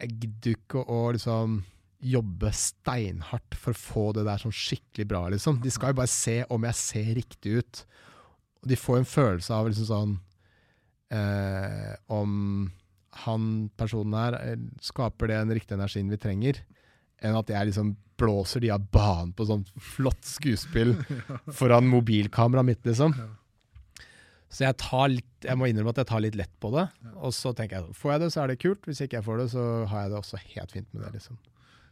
jeg 0.00 0.16
gidder 0.22 0.56
ikke 0.56 0.82
å 0.88 1.00
liksom 1.14 1.60
jobbe 2.00 2.50
steinhardt 2.56 3.56
for 3.60 3.76
å 3.76 3.80
få 3.80 4.04
det 4.16 4.24
der 4.24 4.40
sånn 4.40 4.54
skikkelig 4.56 5.06
bra, 5.10 5.26
liksom. 5.32 5.60
De 5.60 5.72
skal 5.72 5.92
jo 5.92 6.00
bare 6.00 6.12
se 6.12 6.40
om 6.48 6.64
jeg 6.64 6.78
ser 6.80 7.10
riktig 7.18 7.56
ut. 7.60 7.82
Og 8.62 8.70
de 8.72 8.78
får 8.80 9.00
en 9.00 9.08
følelse 9.08 9.56
av 9.56 9.68
liksom 9.68 9.88
sånn 9.88 10.10
eh, 11.16 11.92
Om 12.12 12.32
han 13.24 13.46
personen 13.80 14.16
her 14.16 14.36
eh, 14.38 14.62
skaper 14.84 15.30
det 15.30 15.40
den 15.42 15.54
riktige 15.58 15.76
energien 15.76 16.12
vi 16.12 16.20
trenger, 16.20 16.62
enn 17.20 17.36
at 17.36 17.52
jeg 17.52 17.68
liksom 17.68 17.94
blåser 18.20 18.64
de 18.64 18.72
av 18.72 18.84
banen 18.92 19.32
på 19.36 19.46
sånn 19.48 19.64
flott 19.80 20.24
skuespill 20.28 20.94
foran 21.58 21.88
mobilkameraet 21.88 22.68
mitt, 22.68 22.82
liksom. 22.88 23.16
Så 24.50 24.64
jeg 24.66 24.76
litt 25.14 25.46
Jeg 25.46 25.56
må 25.56 25.68
innrømme 25.70 25.92
at 25.94 26.00
jeg 26.02 26.08
tar 26.10 26.20
litt 26.20 26.34
lett 26.36 26.52
på 26.60 26.72
det. 26.74 26.88
Og 27.16 27.32
så 27.32 27.52
tenker 27.56 27.78
jeg 27.80 27.94
får 27.96 28.12
jeg 28.12 28.20
det, 28.24 28.32
så 28.34 28.42
er 28.42 28.50
det 28.50 28.58
kult. 28.60 28.82
Hvis 28.88 29.00
ikke 29.04 29.20
jeg 29.20 29.24
får 29.24 29.38
det, 29.44 29.46
så 29.54 29.62
har 29.88 30.02
jeg 30.04 30.10
det 30.12 30.18
også 30.18 30.40
helt 30.42 30.74
fint 30.74 30.90
med 30.92 31.04
det, 31.06 31.12
liksom. 31.20 31.38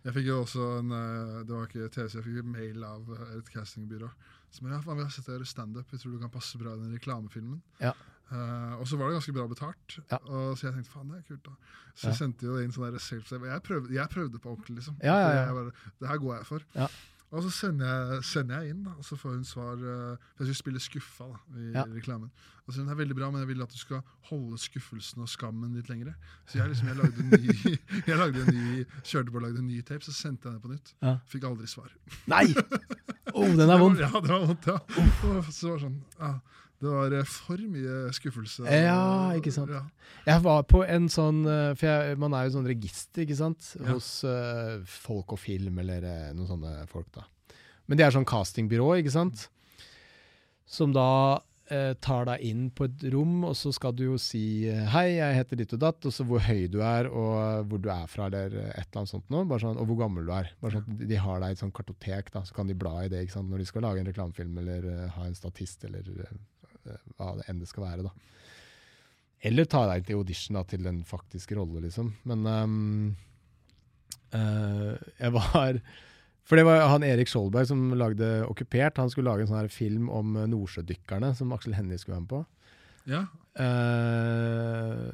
Jeg 0.07 0.15
fikk 0.15 0.29
jo 0.29 0.37
også 0.45 0.67
en 0.79 0.93
eh, 0.95 1.39
Det 1.45 1.55
var 1.55 1.65
ikke 1.67 1.89
TV, 1.95 2.05
jeg 2.19 2.27
fikk 2.27 2.51
mail 2.53 2.85
av 2.87 3.09
eh, 3.15 3.33
et 3.39 3.51
castingbyrå. 3.55 4.11
Som 4.55 4.71
ja, 4.73 4.79
vi 4.81 5.03
har 5.03 5.11
sett 5.13 5.27
deg 5.29 5.37
gjøre 5.37 5.49
standup, 5.49 5.91
jeg 5.93 6.01
tror 6.03 6.15
du 6.15 6.23
kan 6.23 6.33
passe 6.33 6.61
bra 6.61 6.73
i 6.73 6.81
den 6.81 6.95
reklamefilmen. 6.97 7.59
Ja. 7.83 7.93
Uh, 8.29 8.75
og 8.77 8.85
så 8.89 8.99
var 9.01 9.09
det 9.09 9.17
ganske 9.17 9.33
bra 9.33 9.47
betalt, 9.49 9.95
Ja. 10.11 10.19
og 10.21 10.59
så 10.61 10.67
jeg 10.67 10.75
tenkte 10.75 10.93
faen, 10.93 11.09
det 11.09 11.19
er 11.23 11.29
kult. 11.31 11.45
da 11.47 11.55
Så 11.95 12.03
Ja. 12.03 12.09
jeg 12.11 12.19
sendte 12.19 12.45
jo 12.45 12.57
inn 12.61 12.73
sånn 12.73 12.99
self-save. 13.01 13.49
Jeg, 13.49 13.93
jeg 13.97 14.09
prøvde 14.13 14.39
på 14.39 14.51
ordentlig, 14.53 14.77
liksom. 14.77 14.99
Ja, 15.03 15.17
ja, 15.17 15.31
ja. 15.47 15.53
Bare, 15.57 15.73
det 16.01 16.09
her 16.09 16.19
går 16.19 16.37
jeg 16.37 16.47
for. 16.47 16.67
Ja. 16.75 16.89
Og 17.29 17.43
så 17.45 17.51
sender 17.53 17.89
jeg, 17.91 18.23
sender 18.25 18.63
jeg 18.63 18.73
inn, 18.73 18.85
da, 18.87 18.95
og 18.97 19.05
så 19.05 19.17
får 19.21 19.35
hun 19.35 19.43
svar 19.45 19.75
uh, 19.77 20.15
For 20.37 20.45
jeg 20.47 20.55
skulle 20.57 20.61
spille 20.63 20.81
skuffa 20.81 21.27
da, 21.29 21.41
i 21.61 21.67
Ja. 21.75 21.83
reklamen. 21.93 22.31
Og 22.67 22.73
så 22.73 22.81
den 22.81 22.89
hun 22.89 22.95
er 22.95 23.01
veldig 23.03 23.17
bra, 23.17 23.31
men 23.31 23.41
jeg 23.43 23.49
vil 23.51 23.63
at 23.65 23.73
du 23.73 23.79
skal 23.81 24.01
holde 24.31 24.59
skuffelsen 24.61 25.23
og 25.25 25.29
skammen 25.29 25.75
litt 25.77 25.89
lengre. 25.89 26.15
Så 26.47 26.59
jeg, 26.59 26.69
liksom, 26.73 26.89
jeg 26.89 26.97
lagde 26.97 27.25
en 27.25 27.31
ny, 27.33 27.77
jeg 28.09 28.17
lagde 28.21 28.43
en 28.45 28.55
ny 28.55 28.85
kjørte 29.05 29.33
på 29.33 29.41
og 29.41 29.45
lagde 29.47 29.61
en 29.63 29.69
ny 29.69 29.81
tape, 29.83 30.05
så 30.05 30.13
sendte 30.17 30.49
jeg 30.49 30.57
den 30.57 30.63
på 30.65 30.73
nytt. 30.73 30.95
Ja. 31.05 31.15
Fikk 31.29 31.45
aldri 31.49 31.69
svar. 31.69 31.93
Nei! 32.27 32.47
Oh, 33.39 33.45
den 33.55 33.69
er 33.71 33.77
vond. 33.79 33.99
Ja, 34.01 34.09
det 34.09 34.31
var 34.33 34.47
vondt, 34.49 34.65
ja. 34.67 34.79
Og 34.99 35.51
så 35.53 35.69
var 35.75 35.83
sånn, 35.83 35.99
ja. 36.19 36.31
Det 36.79 36.87
var 36.87 37.15
eh, 37.19 37.27
for 37.27 37.63
mye 37.73 37.97
skuffelse. 38.15 38.63
Ja, 38.71 39.35
ikke 39.35 39.53
sant. 39.55 39.73
Ja. 39.75 39.83
Jeg 40.29 40.45
var 40.45 40.63
på 40.71 40.85
en 40.87 41.09
sånn 41.11 41.43
eh, 41.49 41.73
For 41.79 41.89
jeg, 41.91 42.19
man 42.23 42.37
er 42.39 42.47
jo 42.47 42.55
sånn 42.59 42.71
register, 42.71 43.25
ikke 43.25 43.39
sant? 43.41 43.73
Ja. 43.81 43.91
Hos 43.97 44.13
eh, 44.29 44.79
Folk 44.87 45.35
og 45.35 45.43
Film, 45.43 45.83
eller 45.83 46.07
noen 46.37 46.51
sånne 46.51 46.75
folk, 46.91 47.11
da. 47.17 47.27
Men 47.89 47.99
det 47.99 48.07
er 48.07 48.15
sånn 48.15 48.29
castingbyrå, 48.29 48.93
ikke 49.01 49.15
sant? 49.15 49.49
Som 50.69 50.93
da 50.93 51.11
uh, 51.41 51.95
tar 52.05 52.27
deg 52.29 52.43
inn 52.45 52.67
på 52.77 52.85
et 52.85 53.07
rom, 53.15 53.47
og 53.49 53.55
så 53.57 53.71
skal 53.73 53.95
du 53.97 54.03
jo 54.05 54.19
si 54.21 54.69
Hei, 54.93 55.15
jeg 55.15 55.39
heter 55.39 55.63
ditt 55.63 55.73
og 55.73 55.81
datt, 55.81 56.05
og 56.05 56.13
så 56.13 56.27
hvor 56.29 56.45
høy 56.45 56.67
du 56.69 56.83
er, 56.85 57.09
og 57.09 57.65
hvor 57.71 57.81
du 57.81 57.89
er 57.89 58.05
fra, 58.13 58.27
eller 58.29 58.53
et 58.53 58.83
eller 58.83 59.01
annet 59.01 59.15
sånt 59.15 59.33
noe. 59.33 59.49
Bare 59.49 59.65
sånn, 59.65 59.81
og 59.81 59.89
hvor 59.89 60.03
gammel 60.03 60.29
du 60.29 60.35
er. 60.37 60.53
Bare 60.61 60.83
sånn 60.83 61.01
De 61.01 61.23
har 61.25 61.41
deg 61.41 61.55
i 61.55 61.57
et 61.57 61.65
sånt 61.65 61.77
kartotek, 61.81 62.29
da, 62.37 62.45
så 62.45 62.59
kan 62.61 62.69
de 62.69 62.77
bla 62.77 62.93
i 63.07 63.09
det 63.09 63.25
ikke 63.25 63.39
sant? 63.39 63.49
når 63.49 63.65
de 63.65 63.71
skal 63.73 63.89
lage 63.89 64.05
en 64.05 64.13
reklamefilm, 64.13 64.61
eller 64.61 64.93
uh, 64.93 65.03
ha 65.17 65.25
en 65.25 65.41
statist, 65.41 65.89
eller 65.89 66.13
hva 67.19 67.35
det 67.39 67.47
enn 67.51 67.63
det 67.63 67.69
skal 67.71 67.87
være, 67.87 68.09
da. 68.09 68.13
Eller 69.49 69.69
ta 69.71 69.85
deg 69.87 70.07
til 70.07 70.19
audition 70.19 70.59
da, 70.59 70.65
til 70.67 70.83
den 70.87 71.05
faktiske 71.07 71.55
rolle, 71.59 71.83
liksom. 71.85 72.11
Men 72.27 72.47
um, 72.47 72.77
uh, 74.35 74.95
jeg 75.19 75.35
var 75.37 75.81
For 76.49 76.57
det 76.57 76.65
var 76.65 76.87
han 76.89 77.05
Erik 77.05 77.29
Skjoldberg 77.29 77.69
som 77.69 77.91
lagde 78.01 78.27
Okkupert. 78.49 78.97
Han 78.97 79.11
skulle 79.13 79.29
lage 79.29 79.45
en 79.45 79.51
sånn 79.51 79.59
her 79.61 79.67
film 79.69 80.07
om 80.09 80.33
nordsjødykkerne 80.49 81.35
som 81.37 81.51
Aksel 81.53 81.75
Hennie 81.77 82.01
skulle 82.01 82.17
være 82.17 82.25
med 82.25 82.31
på. 82.33 82.45
ja. 83.13 83.25
Uh, 83.59 85.13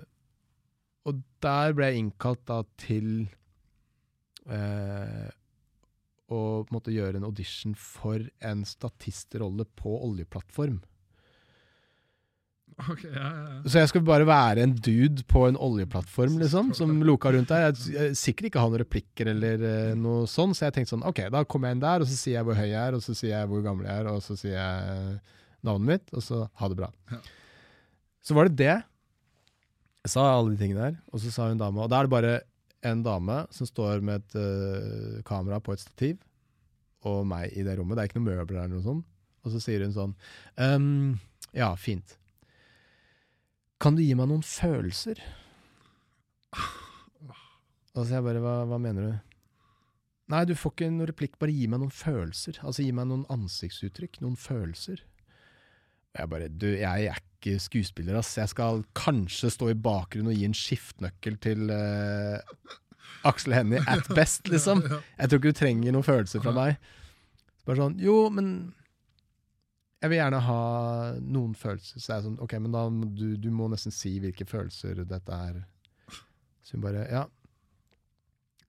og 1.05 1.21
der 1.45 1.75
ble 1.77 1.91
jeg 1.91 2.01
innkalt 2.01 2.45
da 2.49 2.63
til 2.81 3.09
eh, 4.49 5.29
å 6.33 6.39
på 6.65 6.71
en 6.71 6.77
måte 6.77 6.95
gjøre 6.95 7.21
en 7.21 7.29
audition 7.29 7.75
for 7.79 8.25
en 8.45 8.65
statistrolle 8.69 9.67
på 9.77 9.93
oljeplattform. 10.07 10.81
Ok, 12.91 13.05
ja, 13.07 13.29
ja. 13.29 13.59
Så 13.71 13.79
jeg 13.79 13.91
skal 13.91 14.03
bare 14.07 14.27
være 14.27 14.65
en 14.65 14.73
dude 14.75 15.23
på 15.31 15.45
en 15.47 15.59
oljeplattform, 15.61 16.39
liksom, 16.43 16.73
som 16.75 16.91
loka 17.07 17.31
rundt 17.35 17.53
der. 17.53 17.69
Jeg, 17.69 17.93
jeg 17.95 18.17
sikkert 18.19 18.49
ikke 18.51 18.63
ha 18.63 18.71
noen 18.71 18.83
replikker 18.83 19.31
eller 19.31 19.63
uh, 19.63 19.93
noe 19.99 20.25
sånn, 20.31 20.57
så 20.57 20.67
jeg 20.67 20.77
tenkte 20.79 20.95
sånn, 20.95 21.07
ok, 21.07 21.23
da 21.35 21.45
kommer 21.47 21.71
jeg 21.71 21.79
inn 21.79 21.85
der, 21.85 22.03
og 22.03 22.11
så 22.11 22.19
sier 22.19 22.39
jeg 22.41 22.49
hvor 22.49 22.59
høy 22.59 22.67
jeg 22.67 22.81
er, 22.81 22.97
og 22.99 23.05
så 23.05 23.15
sier 23.15 23.37
jeg 23.37 23.51
hvor 23.53 23.63
gammel 23.67 23.87
jeg 23.89 24.03
er, 24.03 24.11
og 24.11 24.25
så 24.25 24.39
sier 24.41 24.57
jeg 24.59 25.15
navnet 25.65 25.91
mitt, 25.93 26.11
og 26.15 26.27
så 26.27 26.43
ha 26.61 26.71
det 26.73 26.81
bra. 26.83 26.91
Ja. 27.15 27.23
Så 28.25 28.37
var 28.37 28.49
det 28.49 28.59
det. 28.59 28.75
Jeg 30.05 30.13
sa 30.17 30.27
alle 30.33 30.53
de 30.53 30.61
tingene 30.61 30.91
der, 30.91 30.99
og 31.13 31.23
så 31.23 31.33
sa 31.33 31.49
hun 31.49 31.61
dame, 31.61 31.81
og 31.85 31.93
da 31.93 32.01
er 32.01 32.09
det 32.09 32.15
bare 32.17 32.35
en 32.85 33.01
dame 33.05 33.39
som 33.55 33.69
står 33.69 34.03
med 34.05 34.21
et 34.21 34.37
uh, 34.37 35.23
kamera 35.29 35.61
på 35.63 35.77
et 35.77 35.85
stativ, 35.85 36.19
og 37.05 37.23
meg 37.29 37.53
i 37.53 37.65
det 37.65 37.79
rommet. 37.79 37.97
Det 37.97 38.03
er 38.03 38.11
ikke 38.11 38.21
noe 38.21 38.33
møbler 38.33 38.65
eller 38.65 38.75
noe 38.75 38.85
sånt. 38.85 39.07
Og 39.45 39.53
så 39.53 39.61
sier 39.61 39.83
hun 39.85 39.93
sånn, 39.93 40.13
um, 40.57 41.17
ja, 41.57 41.69
fint. 41.77 42.17
Kan 43.83 43.97
du 43.97 44.03
gi 44.05 44.15
meg 44.17 44.31
noen 44.31 44.45
følelser? 44.47 45.21
Altså, 47.95 48.17
jeg 48.17 48.27
bare, 48.27 48.43
hva, 48.43 48.55
hva 48.69 48.79
mener 48.83 49.07
du? 49.07 49.35
Nei, 50.33 50.45
du 50.49 50.55
får 50.57 50.73
ikke 50.73 50.87
noen 50.89 51.09
replikk, 51.11 51.35
bare 51.41 51.53
gi 51.53 51.67
meg 51.71 51.83
noen 51.83 51.93
følelser. 51.93 52.59
Altså 52.65 52.85
gi 52.85 52.95
meg 52.97 53.11
noen 53.11 53.27
ansiktsuttrykk, 53.33 54.23
noen 54.25 54.39
følelser. 54.41 55.03
Jeg 56.15 56.31
bare, 56.31 56.49
du, 56.49 56.69
jeg 56.79 57.11
er 57.11 57.21
ikke 57.21 57.59
skuespiller, 57.61 58.17
ass. 58.19 58.33
Jeg 58.39 58.51
skal 58.55 58.85
kanskje 58.97 59.51
stå 59.53 59.69
i 59.73 59.77
bakgrunnen 59.77 60.33
og 60.33 60.39
gi 60.39 60.47
en 60.49 60.57
skiftnøkkel 60.57 61.37
til 61.45 61.69
uh, 61.75 62.41
Aksel 63.29 63.57
Hennie 63.59 63.83
at 63.91 64.09
best, 64.17 64.49
liksom. 64.53 64.81
Jeg 64.87 65.29
tror 65.29 65.43
ikke 65.43 65.53
du 65.53 65.61
trenger 65.61 65.95
noen 65.97 66.07
følelser 66.07 66.43
fra 66.45 66.55
meg. 66.57 66.81
Bare 67.69 67.81
sånn, 67.83 67.99
jo, 68.01 68.17
men 68.33 68.49
jeg 70.03 70.11
vil 70.13 70.19
gjerne 70.19 70.41
ha 70.45 70.59
noen 71.21 71.55
følelser. 71.57 72.01
Så 72.01 72.11
jeg 72.13 72.17
er 72.19 72.25
sånn, 72.27 72.41
ok, 72.45 72.57
men 72.61 72.75
da 72.75 72.83
må 72.93 73.09
du, 73.17 73.37
du 73.41 73.51
må 73.55 73.69
nesten 73.73 73.95
si 73.95 74.17
hvilke 74.21 74.45
følelser 74.49 75.05
dette 75.09 75.39
er. 75.51 75.63
Så 76.65 76.77
hun 76.77 76.85
bare, 76.85 77.07
ja. 77.13 77.25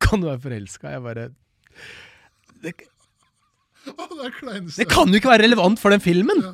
Kan 0.04 0.22
du 0.24 0.30
være 0.30 0.44
forelska? 0.44 0.92
Jeg 0.96 1.04
bare 1.04 1.30
det, 2.64 2.76
det 2.76 2.76
det 3.86 4.88
kan 4.90 5.12
jo 5.12 5.20
ikke 5.20 5.30
være 5.30 5.44
relevant 5.46 5.78
for 5.82 5.94
den 5.94 6.02
filmen! 6.02 6.40
Ja, 6.42 6.54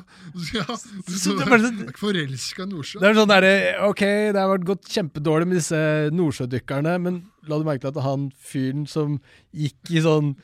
ja, 0.58 0.64
du, 0.76 1.12
Så 1.22 1.32
det 1.38 1.46
bare 1.48 1.62
sånn- 1.64 1.92
forelska 1.96 2.66
Nordsjø. 2.68 3.00
Det 3.00 3.08
er 3.08 3.16
sånn 3.16 3.30
der, 3.30 3.46
Ok, 3.88 4.02
det 4.04 4.36
har 4.40 4.50
vært 4.50 4.66
gått 4.68 4.90
kjempedårlig 4.92 5.48
med 5.48 5.60
disse 5.62 5.80
nordsjødykkerne, 6.12 6.96
men 7.00 7.22
la 7.48 7.58
du 7.60 7.64
merke 7.68 7.86
til 7.86 7.92
at 7.94 8.02
han 8.04 8.28
fyren 8.36 8.84
som 8.90 9.16
gikk 9.56 9.94
i 9.96 10.02
sånn 10.04 10.34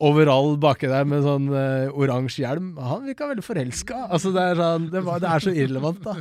overall 0.00 0.56
baki 0.60 0.88
der 0.88 1.04
med 1.08 1.26
sånn 1.26 1.50
uh, 1.52 1.92
oransje 1.92 2.44
hjelm, 2.44 2.72
han 2.80 3.04
virka 3.08 3.28
veldig 3.28 3.44
forelska. 3.44 4.06
Altså, 4.08 4.32
det, 4.32 4.46
er 4.52 4.60
sånn, 4.60 4.88
det, 4.92 5.04
var, 5.04 5.20
det 5.20 5.28
er 5.28 5.44
så 5.44 5.52
irrelevant, 5.52 6.00
da. 6.06 6.16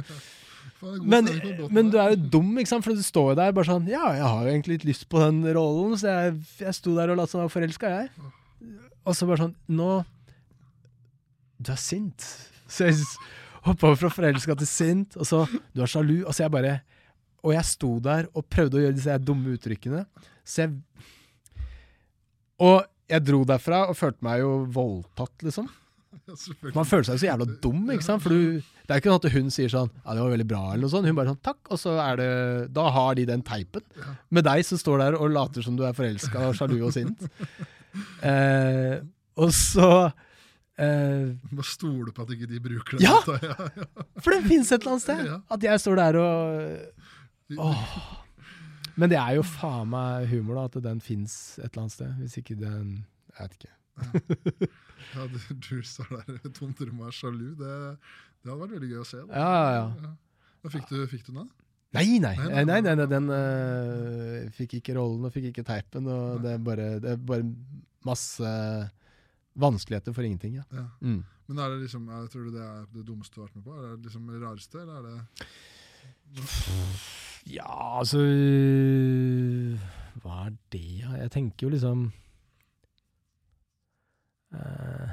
Men, 0.80 1.27
men 1.76 1.89
du 1.91 1.97
er 1.99 2.14
jo 2.14 2.19
dum, 2.38 2.51
ikke 2.60 2.72
sant? 2.72 2.85
for 2.85 2.95
du 2.95 3.03
står 3.03 3.34
jo 3.34 3.38
der 3.39 3.56
bare 3.56 3.68
sånn 3.68 3.89
Ja, 3.91 4.14
jeg 4.15 4.23
har 4.23 4.45
jo 4.45 4.51
egentlig 4.53 4.77
litt 4.77 4.85
lyst 4.88 5.10
på 5.11 5.19
den 5.19 5.41
rollen, 5.51 5.97
så 5.99 6.07
jeg, 6.07 6.38
jeg 6.61 6.76
sto 6.77 6.93
der 6.95 7.11
og 7.11 7.19
lot 7.19 7.31
som 7.31 7.41
jeg 7.41 7.49
var 7.49 7.51
forelska, 7.51 7.89
jeg. 7.97 8.30
Og 9.03 9.18
så 9.18 9.27
bare 9.27 9.43
sånn 9.43 9.57
Nå 9.76 9.89
Du 11.60 11.73
er 11.73 11.81
sint. 11.81 12.23
Så 12.69 12.88
jeg 12.88 13.01
hoppa 13.65 13.89
over 13.89 13.99
fra 14.06 14.14
forelska 14.14 14.56
til 14.61 14.69
sint, 14.72 15.19
og 15.19 15.27
så 15.27 15.43
Du 15.76 15.84
er 15.84 15.91
sjalu. 15.91 16.22
Og 16.23 16.31
så 16.31 16.45
jeg 16.45 16.56
bare 16.56 16.77
Og 17.43 17.51
jeg 17.56 17.68
sto 17.68 17.91
der 18.03 18.30
og 18.31 18.47
prøvde 18.47 18.80
å 18.80 18.85
gjøre 18.85 18.95
disse 18.95 19.19
dumme 19.23 19.57
uttrykkene. 19.57 20.06
Så 20.47 20.64
jeg 20.64 20.77
Og 22.64 22.88
jeg 23.10 23.26
dro 23.26 23.44
derfra 23.48 23.84
og 23.90 23.98
følte 23.98 24.26
meg 24.26 24.41
jo 24.44 24.52
voldtatt, 24.76 25.36
liksom. 25.45 25.69
Man 26.76 26.86
føler 26.86 27.06
seg 27.06 27.15
jo 27.18 27.22
så 27.22 27.27
jævla 27.30 27.45
dum, 27.61 27.81
ikke 27.94 28.06
sant? 28.06 28.22
For 28.22 28.34
du, 28.34 28.60
det 28.86 28.94
er 28.94 29.02
ikke 29.02 29.11
sånn 29.11 29.19
at 29.22 29.34
hun 29.34 29.52
sier 29.53 29.72
sånn 29.73 29.90
Ja, 29.94 30.14
det 30.14 30.22
var 30.23 30.31
veldig 30.34 30.48
bra, 30.49 30.61
eller 30.73 30.84
noe 30.86 30.94
sånt. 30.94 31.10
Hun 31.10 31.18
bare 31.18 31.31
sånn 31.31 31.41
Takk. 31.45 31.60
Og 31.73 31.81
så 31.81 31.95
er 32.02 32.19
det 32.19 32.30
Da 32.76 32.86
har 32.94 33.18
de 33.18 33.26
den 33.30 33.44
teipen 33.45 33.86
med 34.34 34.45
deg 34.45 34.64
som 34.65 34.81
står 34.81 35.03
der 35.03 35.18
og 35.19 35.34
later 35.34 35.65
som 35.65 35.77
du 35.77 35.84
er 35.88 35.98
forelska 35.98 36.48
og 36.49 36.57
sjalu 36.57 36.80
og 36.86 36.94
sint. 36.95 37.26
Eh, 38.26 38.99
og 39.41 39.53
så 39.56 39.90
eh, 40.77 41.30
må 41.56 41.65
stole 41.65 42.14
på 42.14 42.26
at 42.26 42.34
ikke 42.36 42.49
de 42.52 42.61
bruker 42.61 42.99
det. 42.99 43.06
Ja. 43.07 43.18
For 44.23 44.34
det 44.36 44.44
fins 44.49 44.69
et 44.69 44.81
eller 44.84 44.98
annet 44.98 45.06
sted! 45.06 45.30
At 45.57 45.65
jeg 45.69 45.81
står 45.86 46.02
der 46.03 46.19
og 46.22 47.60
Åh. 47.69 47.86
Men 49.00 49.12
det 49.12 49.20
er 49.22 49.38
jo 49.38 49.46
faen 49.48 49.90
meg 49.94 50.28
humor, 50.34 50.60
da, 50.60 50.68
at 50.70 50.84
den 50.84 51.02
fins 51.04 51.34
et 51.60 51.70
eller 51.70 51.86
annet 51.86 51.96
sted. 51.96 52.16
Hvis 52.20 52.40
ikke 52.42 52.58
den 52.60 52.94
Jeg 53.36 53.40
vet 53.46 53.60
ikke. 53.60 53.76
Ja, 55.16 55.26
du, 55.32 55.38
du 55.64 55.80
står 55.88 56.10
der 56.12 56.36
i 56.46 56.52
tomt 56.54 56.82
rom 56.84 57.00
og 57.02 57.08
er 57.08 57.16
sjalu. 57.16 57.54
Det, 57.58 57.72
det 58.44 58.52
hadde 58.52 58.60
vært 58.60 58.76
veldig 58.76 58.90
gøy 58.92 59.00
å 59.00 59.08
se. 59.08 59.22
Da. 59.24 59.40
Ja, 59.40 59.62
ja, 59.74 59.86
ja. 60.04 60.70
Fikk 60.74 60.90
du, 60.92 60.98
fikk 61.10 61.24
du 61.26 61.32
den? 61.38 61.48
Nei, 61.96 62.20
nei. 62.22 62.36
Nei, 62.38 62.50
nei, 62.52 62.66
nei, 62.68 62.82
nei, 62.86 62.96
nei 63.00 63.08
den 63.10 63.32
uh, 63.32 64.50
fikk 64.54 64.76
ikke 64.82 64.98
rollen 65.00 65.26
og 65.26 65.34
fikk 65.34 65.50
ikke 65.50 65.66
teipen. 65.66 66.10
Og 66.12 66.44
det 66.44 66.52
er, 66.58 66.62
bare, 66.68 66.90
det 67.02 67.16
er 67.16 67.24
bare 67.32 67.48
masse 68.06 68.52
vanskeligheter 69.60 70.14
for 70.14 70.28
ingenting. 70.28 70.60
Ja. 70.60 70.68
Ja. 70.76 70.86
Mm. 71.02 71.24
Men 71.50 71.64
er 71.64 71.74
det 71.74 71.80
liksom, 71.88 72.06
er, 72.14 72.28
Tror 72.30 72.46
du 72.46 72.54
det 72.54 72.62
er 72.68 72.86
det 72.94 73.08
dummeste 73.08 73.40
du 73.40 73.42
har 73.42 73.50
vært 73.50 73.58
med 73.58 73.66
på? 73.66 73.80
Er 73.80 73.88
det 73.96 74.06
liksom 74.06 74.30
det 74.30 74.44
rareste, 74.44 74.84
eller 74.84 75.00
er 75.00 75.08
det 75.08 76.46
Ja, 77.50 78.00
altså 78.00 78.20
Hva 80.22 80.46
er 80.46 80.56
det? 80.74 80.84
Jeg 81.02 81.32
tenker 81.34 81.66
jo 81.68 81.72
liksom 81.74 82.04
uh, 84.54 85.10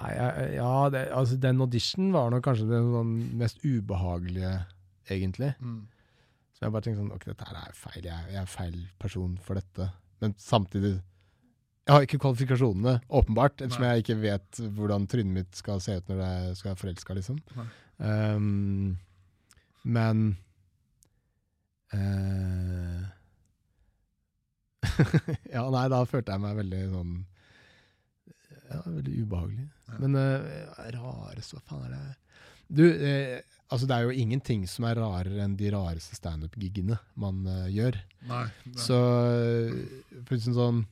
Nei, 0.00 0.10
ja, 0.54 0.72
det, 0.92 1.02
altså 1.12 1.36
den 1.42 1.60
auditionen 1.60 2.14
var 2.14 2.30
nok 2.32 2.44
kanskje 2.46 2.68
den 2.70 2.86
sånn 2.94 3.10
mest 3.36 3.58
ubehagelige, 3.66 4.52
egentlig. 5.12 5.50
mm. 5.60 5.80
Så 6.56 6.64
jeg 6.64 6.72
bare 6.72 6.86
tenkte 6.86 7.02
sånn 7.02 7.12
Ok, 7.16 7.26
dette 7.28 7.48
her 7.50 7.58
er 7.60 7.76
feil. 7.76 8.00
Jeg, 8.06 8.30
jeg 8.32 8.40
er 8.40 8.48
feil 8.48 8.78
person 9.00 9.36
for 9.44 9.60
dette. 9.60 9.90
Men 10.20 10.34
samtidig 10.40 10.94
Jeg 10.94 11.92
har 11.94 12.06
ikke 12.06 12.20
kvalifikasjonene, 12.22 12.96
åpenbart, 13.20 13.58
ettersom 13.60 13.84
Nei. 13.84 13.92
jeg 13.96 14.04
ikke 14.04 14.18
vet 14.22 14.58
hvordan 14.78 15.06
trynet 15.10 15.36
mitt 15.36 15.56
skal 15.58 15.80
se 15.84 15.96
ut 15.98 16.10
når 16.12 16.20
jeg 16.22 16.58
skal 16.60 16.70
være 16.70 16.80
forelska, 16.84 17.16
liksom. 17.16 17.38
Um, 17.98 18.98
men 19.82 20.36
eh, 21.96 23.08
Ja, 25.54 25.66
nei, 25.72 25.86
da 25.92 26.02
følte 26.08 26.34
jeg 26.34 26.42
meg 26.42 26.58
veldig 26.60 26.80
sånn 26.94 27.14
Ja, 28.70 28.80
veldig 28.86 29.14
ubehagelig. 29.24 29.68
Ja. 29.88 30.00
Men 30.02 30.18
eh, 30.20 30.68
rarest, 30.96 31.56
hva 31.56 31.64
faen 31.66 31.88
er 31.88 31.96
det 31.96 32.04
Du, 32.70 32.84
eh, 32.86 33.40
altså 33.68 33.88
det 33.90 33.96
er 33.96 34.06
jo 34.06 34.22
ingenting 34.22 34.66
som 34.70 34.86
er 34.86 35.00
rarere 35.00 35.42
enn 35.44 35.56
de 35.58 35.72
rareste 35.74 36.18
standup-gigene 36.18 37.00
man 37.18 37.42
eh, 37.48 37.66
gjør. 37.74 37.98
Nei. 38.30 38.46
nei. 38.68 38.78
Så 38.78 39.00
eh, 39.32 40.22
plutselig 40.28 40.56
sånn 40.58 40.84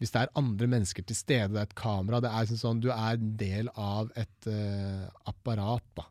Hvis 0.00 0.14
det 0.14 0.22
er 0.22 0.38
andre 0.38 0.70
mennesker 0.76 1.06
til 1.06 1.18
stede, 1.18 1.52
det 1.56 1.64
er 1.64 1.68
et 1.68 1.78
kamera 1.78 2.22
det 2.22 2.30
er 2.30 2.48
sånn, 2.52 2.62
sånn, 2.62 2.84
Du 2.84 2.90
er 2.94 3.18
en 3.18 3.34
del 3.40 3.72
av 3.74 4.12
et 4.18 4.48
uh, 4.48 5.08
apparat, 5.28 5.84
da. 5.98 6.06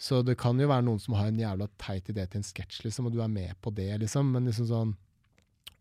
Så 0.00 0.22
det 0.24 0.38
kan 0.40 0.56
jo 0.60 0.68
være 0.70 0.86
noen 0.86 1.00
som 1.02 1.14
har 1.18 1.28
en 1.28 1.40
jævla 1.40 1.66
teit 1.80 2.06
idé 2.08 2.24
til 2.24 2.40
en 2.40 2.46
sketsj, 2.46 2.84
liksom, 2.86 3.08
og 3.08 3.12
du 3.12 3.20
er 3.20 3.32
med 3.32 3.52
på 3.60 3.72
det, 3.76 3.90
liksom. 4.00 4.30
Men 4.32 4.48
liksom 4.48 4.68
sånn 4.70 4.94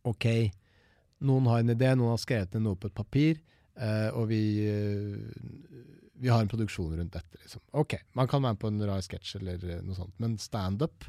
OK, 0.10 0.26
noen 1.24 1.48
har 1.48 1.62
en 1.62 1.72
idé, 1.72 1.94
noen 1.96 2.14
har 2.14 2.20
skrevet 2.20 2.56
ned 2.56 2.66
noe 2.66 2.80
på 2.80 2.90
et 2.90 2.98
papir, 2.98 3.40
eh, 3.80 4.10
og 4.12 4.28
vi, 4.32 4.42
eh, 4.68 5.86
vi 6.20 6.32
har 6.32 6.44
en 6.44 6.52
produksjon 6.52 6.98
rundt 6.98 7.16
dette. 7.16 7.40
liksom. 7.40 7.64
Ok, 7.80 7.96
man 8.20 8.28
kan 8.28 8.44
være 8.44 8.58
med 8.58 8.60
på 8.60 8.72
en 8.74 8.86
rar 8.90 9.04
sketsj 9.06 9.38
eller 9.40 9.64
eh, 9.70 9.82
noe 9.88 9.96
sånt, 9.96 10.16
men 10.20 10.38
standup, 10.38 11.08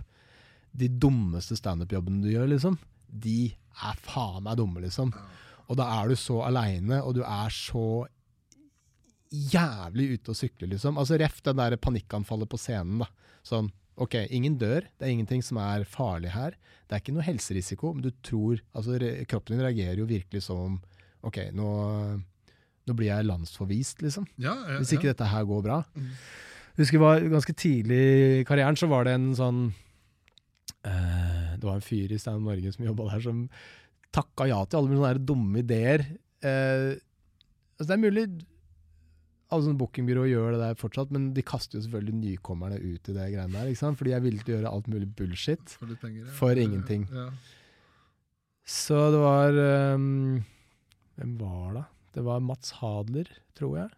de 0.71 0.87
dummeste 0.87 1.59
standup-jobbene 1.59 2.23
du 2.23 2.31
gjør, 2.31 2.47
liksom, 2.55 2.79
de 3.11 3.51
er 3.83 4.03
faen 4.07 4.45
meg 4.47 4.59
dumme, 4.61 4.83
liksom. 4.87 5.11
Og 5.67 5.79
da 5.79 5.87
er 5.99 6.11
du 6.11 6.19
så 6.19 6.45
aleine, 6.47 7.03
og 7.03 7.15
du 7.19 7.25
er 7.27 7.51
så 7.55 8.07
jævlig 9.31 10.17
ute 10.17 10.33
å 10.33 10.37
sykle, 10.37 10.69
liksom. 10.73 10.99
Altså 10.99 11.19
Ref 11.21 11.39
det 11.47 11.55
der 11.59 11.77
panikkanfallet 11.79 12.51
på 12.51 12.59
scenen. 12.59 13.05
da. 13.05 13.09
Sånn, 13.47 13.71
ok, 14.01 14.17
ingen 14.35 14.59
dør, 14.59 14.87
det 14.99 15.07
er 15.07 15.15
ingenting 15.15 15.45
som 15.45 15.61
er 15.63 15.87
farlig 15.89 16.33
her. 16.35 16.57
Det 16.89 16.97
er 16.97 17.05
ikke 17.05 17.15
noe 17.15 17.27
helserisiko, 17.27 17.93
men 17.95 18.09
du 18.09 18.11
tror 18.27 18.63
altså 18.75 18.99
Kroppen 19.31 19.55
din 19.55 19.65
reagerer 19.65 20.03
jo 20.03 20.09
virkelig 20.11 20.47
som 20.49 20.65
om 20.65 20.81
Ok, 21.21 21.37
nå, 21.53 21.67
nå 22.89 22.95
blir 22.97 23.11
jeg 23.11 23.27
landsforvist, 23.29 24.01
liksom. 24.01 24.25
Ja, 24.41 24.55
ja, 24.65 24.79
Hvis 24.81 24.95
ikke 24.97 25.11
ja. 25.11 25.13
dette 25.13 25.27
her 25.29 25.45
går 25.45 25.67
bra. 25.67 25.83
Mm. 25.93 26.15
Husker 26.81 26.97
jeg 26.97 27.03
var 27.03 27.27
Ganske 27.35 27.55
tidlig 27.61 27.99
i 28.41 28.47
karrieren 28.49 28.79
så 28.81 28.89
var 28.89 29.05
det 29.05 29.19
en 29.19 29.27
sånn 29.37 29.59
uh, 29.69 31.51
Det 31.59 31.67
var 31.67 31.77
en 31.77 31.85
fyr 31.85 32.15
i 32.15 32.21
Stein 32.23 32.41
Norge 32.47 32.73
som 32.73 32.87
jobba 32.89 33.11
der, 33.11 33.25
som 33.27 33.45
takka 34.17 34.49
ja 34.49 34.63
til 34.65 34.81
alle 34.81 34.91
mine 34.91 35.03
sånne 35.05 35.29
dumme 35.29 35.61
ideer. 35.61 36.07
Uh, 36.41 36.97
altså 37.77 37.91
det 37.91 37.99
er 37.99 38.03
mulig 38.09 38.25
alle 39.51 39.67
sånne 39.67 39.81
bookingbyråer 39.81 40.31
gjør 40.31 40.55
det 40.55 40.61
der 40.63 40.77
fortsatt, 40.79 41.11
men 41.15 41.31
de 41.35 41.43
kaster 41.47 41.79
jo 41.79 41.85
selvfølgelig 41.85 42.19
nykommerne 42.21 42.79
ut 42.79 43.09
i 43.11 43.15
det 43.17 43.27
greiene 43.35 43.55
der. 43.57 43.71
ikke 43.71 43.83
sant? 43.83 43.99
Fordi 43.99 44.13
jeg 44.15 44.25
ville 44.27 44.45
til 44.45 44.55
å 44.55 44.59
gjøre 44.59 44.73
alt 44.77 44.91
mulig 44.93 45.09
bullshit. 45.19 45.75
For 45.75 45.95
penger. 46.03 46.25
ja. 46.27 46.35
For 46.39 46.61
ingenting. 46.63 47.07
Ja. 47.11 47.29
Så 48.71 48.99
det 49.11 49.19
var 49.19 49.57
um, 49.97 50.45
Hvem 51.19 51.33
var 51.41 51.73
det? 51.75 51.85
Det 52.15 52.25
var 52.27 52.43
Mats 52.45 52.77
Hadler, 52.79 53.31
tror 53.59 53.77
jeg. 53.81 53.91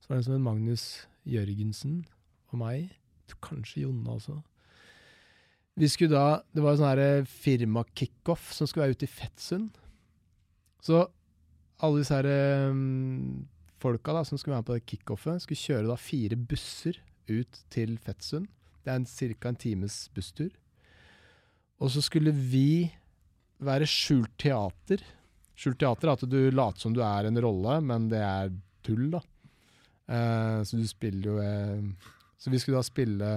Så 0.00 0.08
var 0.08 0.16
det 0.16 0.22
en 0.22 0.28
som 0.28 0.36
het 0.36 0.44
Magnus 0.46 0.84
Jørgensen 1.28 1.98
og 2.52 2.60
meg. 2.62 2.94
Kanskje 3.44 3.82
Jonna 3.84 4.16
også. 4.16 4.38
Vi 5.76 5.88
skulle 5.92 6.16
da, 6.16 6.40
Det 6.54 6.62
var 6.64 6.72
en 6.72 6.80
sånn 6.80 6.92
her 6.94 7.28
firmakickoff 7.28 8.48
som 8.56 8.68
skulle 8.68 8.86
være 8.86 8.96
ute 8.96 9.08
i 9.08 9.12
Fettsund. 9.12 9.76
Så 10.80 11.02
alle 11.84 12.00
disse 12.00 12.16
her 12.16 12.28
ehm, 12.30 13.44
folka 13.82 14.14
da, 14.16 14.24
som 14.26 14.38
skulle 14.38 14.56
være 14.56 14.64
med 14.64 14.68
på 14.70 14.76
det 14.76 14.86
kickoffet, 14.90 15.42
skulle 15.44 15.62
kjøre 15.62 15.90
da 15.90 15.98
fire 16.00 16.38
busser 16.38 17.00
ut 17.28 17.62
til 17.72 17.96
Fettsund. 18.02 18.48
Det 18.84 18.92
er 18.92 19.00
en, 19.00 19.08
ca. 19.08 19.50
en 19.50 19.58
times 19.58 19.98
busstur. 20.14 20.52
Og 21.82 21.90
så 21.92 22.02
skulle 22.04 22.32
vi 22.32 22.88
være 23.66 23.88
skjult 23.88 24.32
teater. 24.40 25.02
Skjult 25.56 25.80
teater 25.80 26.08
er 26.08 26.16
at 26.16 26.28
du 26.28 26.38
later 26.52 26.84
som 26.84 26.94
du 26.96 27.02
er 27.04 27.28
en 27.28 27.40
rolle, 27.42 27.80
men 27.84 28.08
det 28.12 28.22
er 28.22 28.54
tull, 28.86 29.08
da. 29.12 29.22
Eh, 30.06 30.60
så 30.62 30.78
du 30.78 30.86
spiller 30.86 31.26
jo 31.26 31.36
eh, 31.42 32.10
Så 32.38 32.52
vi 32.52 32.60
skulle 32.62 32.78
da 32.78 32.86
spille 32.86 33.30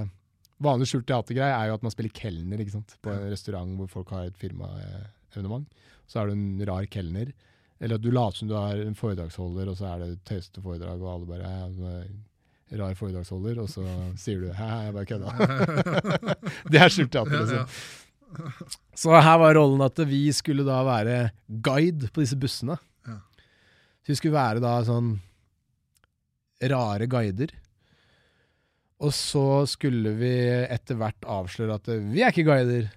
Vanlig 0.62 0.86
skjult 0.92 1.08
teatergreie 1.10 1.56
er 1.56 1.70
jo 1.72 1.78
at 1.80 1.86
man 1.88 1.94
spiller 1.94 2.14
kelner 2.14 2.62
ikke 2.62 2.76
sant? 2.76 2.94
på 3.02 3.10
en 3.10 3.32
restaurant 3.32 3.72
hvor 3.80 3.88
folk 3.90 4.10
har 4.12 4.28
et 4.28 4.38
firmaevenement. 4.38 5.70
Så 6.04 6.20
er 6.20 6.28
du 6.28 6.34
en 6.36 6.66
rar 6.68 6.84
kelner. 6.92 7.32
Eller 7.80 7.96
at 7.96 8.04
du 8.04 8.10
later 8.12 8.42
som 8.42 8.50
du 8.50 8.56
er 8.60 8.82
en 8.84 8.98
foredragsholder, 8.98 9.70
og 9.72 9.78
så 9.80 9.94
er 9.94 10.02
det 10.04 10.24
tøyste 10.28 10.62
foredrag, 10.64 11.00
og 11.00 11.14
alle 11.14 11.30
bare 11.30 11.48
«Ja, 11.48 11.70
du 11.72 11.86
er 11.88 12.10
Rar 12.78 12.94
foredragsholder, 12.94 13.64
og 13.64 13.70
så 13.72 13.82
sier 14.20 14.44
du 14.44 14.52
'hæ, 14.54 14.68
jeg 14.86 14.94
bare 14.94 15.06
kødda'. 15.10 16.36
det 16.72 16.82
er 16.82 16.92
skjult 16.94 17.12
teater, 17.12 17.34
Ja, 17.34 17.40
liksom. 17.42 17.72
Så 18.94 19.22
her 19.26 19.38
var 19.42 19.56
rollen 19.58 19.82
at 19.82 19.98
vi 20.06 20.28
skulle 20.32 20.62
da 20.68 20.84
være 20.86 21.32
guide 21.66 22.12
på 22.14 22.22
disse 22.22 22.38
bussene. 22.38 22.78
Så 24.06 24.14
vi 24.14 24.20
skulle 24.20 24.38
være 24.38 24.62
da 24.62 24.76
sånn 24.86 25.16
rare 26.70 27.08
guider. 27.10 27.56
Og 29.00 29.14
så 29.16 29.66
skulle 29.66 30.14
vi 30.20 30.34
etter 30.70 31.00
hvert 31.00 31.26
avsløre 31.26 31.80
at 31.80 31.90
vi 32.12 32.22
er 32.22 32.30
ikke 32.30 32.46
guider. 32.52 32.90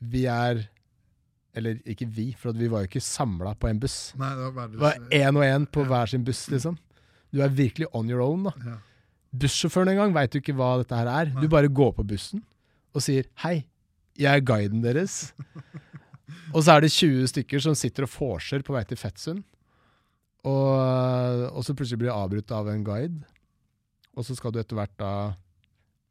Vi 0.00 0.24
er 0.30 0.64
Eller 1.56 1.78
ikke 1.88 2.08
vi, 2.12 2.30
for 2.36 2.56
vi 2.56 2.68
var 2.68 2.84
jo 2.84 2.90
ikke 2.90 3.04
samla 3.04 3.54
på 3.56 3.70
en 3.70 3.78
buss. 3.80 4.12
Nei, 4.20 4.32
det 4.36 4.50
var 4.56 4.68
Det 4.72 4.82
var 4.82 4.98
én 5.14 5.38
og 5.38 5.44
én 5.46 5.64
på 5.72 5.86
hver 5.88 6.10
sin 6.12 6.24
buss, 6.26 6.42
liksom. 6.52 6.76
Du 7.32 7.40
er 7.44 7.52
virkelig 7.52 7.88
on 7.96 8.10
your 8.10 8.20
own, 8.24 8.44
da. 8.48 8.52
ja. 8.64 8.76
Bussjåføren 9.36 9.92
en 9.92 9.98
gang 10.00 10.14
veit 10.16 10.36
jo 10.36 10.40
ikke 10.40 10.54
hva 10.56 10.76
dette 10.80 10.96
her 10.96 11.08
er. 11.10 11.32
Nei. 11.32 11.42
Du 11.44 11.50
bare 11.52 11.68
går 11.72 11.92
på 11.96 12.04
bussen 12.08 12.44
og 12.96 13.02
sier 13.04 13.26
'hei, 13.42 13.66
jeg 14.16 14.32
er 14.32 14.40
guiden 14.40 14.80
deres'. 14.84 15.32
og 16.54 16.62
så 16.64 16.76
er 16.76 16.80
det 16.80 16.92
20 16.92 17.28
stykker 17.28 17.60
som 17.60 17.74
sitter 17.74 18.06
og 18.06 18.12
vorser 18.12 18.64
på 18.64 18.72
vei 18.72 18.84
til 18.84 18.96
Fettsund. 18.96 19.44
Og, 20.46 21.50
og 21.52 21.64
så 21.64 21.74
plutselig 21.74 21.98
blir 22.00 22.12
du 22.12 22.16
avbrutt 22.16 22.52
av 22.54 22.68
en 22.70 22.84
guide. 22.84 23.24
Og 24.16 24.24
så 24.24 24.36
skal 24.36 24.52
du 24.54 24.60
etter 24.62 24.78
hvert 24.78 24.94
da 24.96 25.12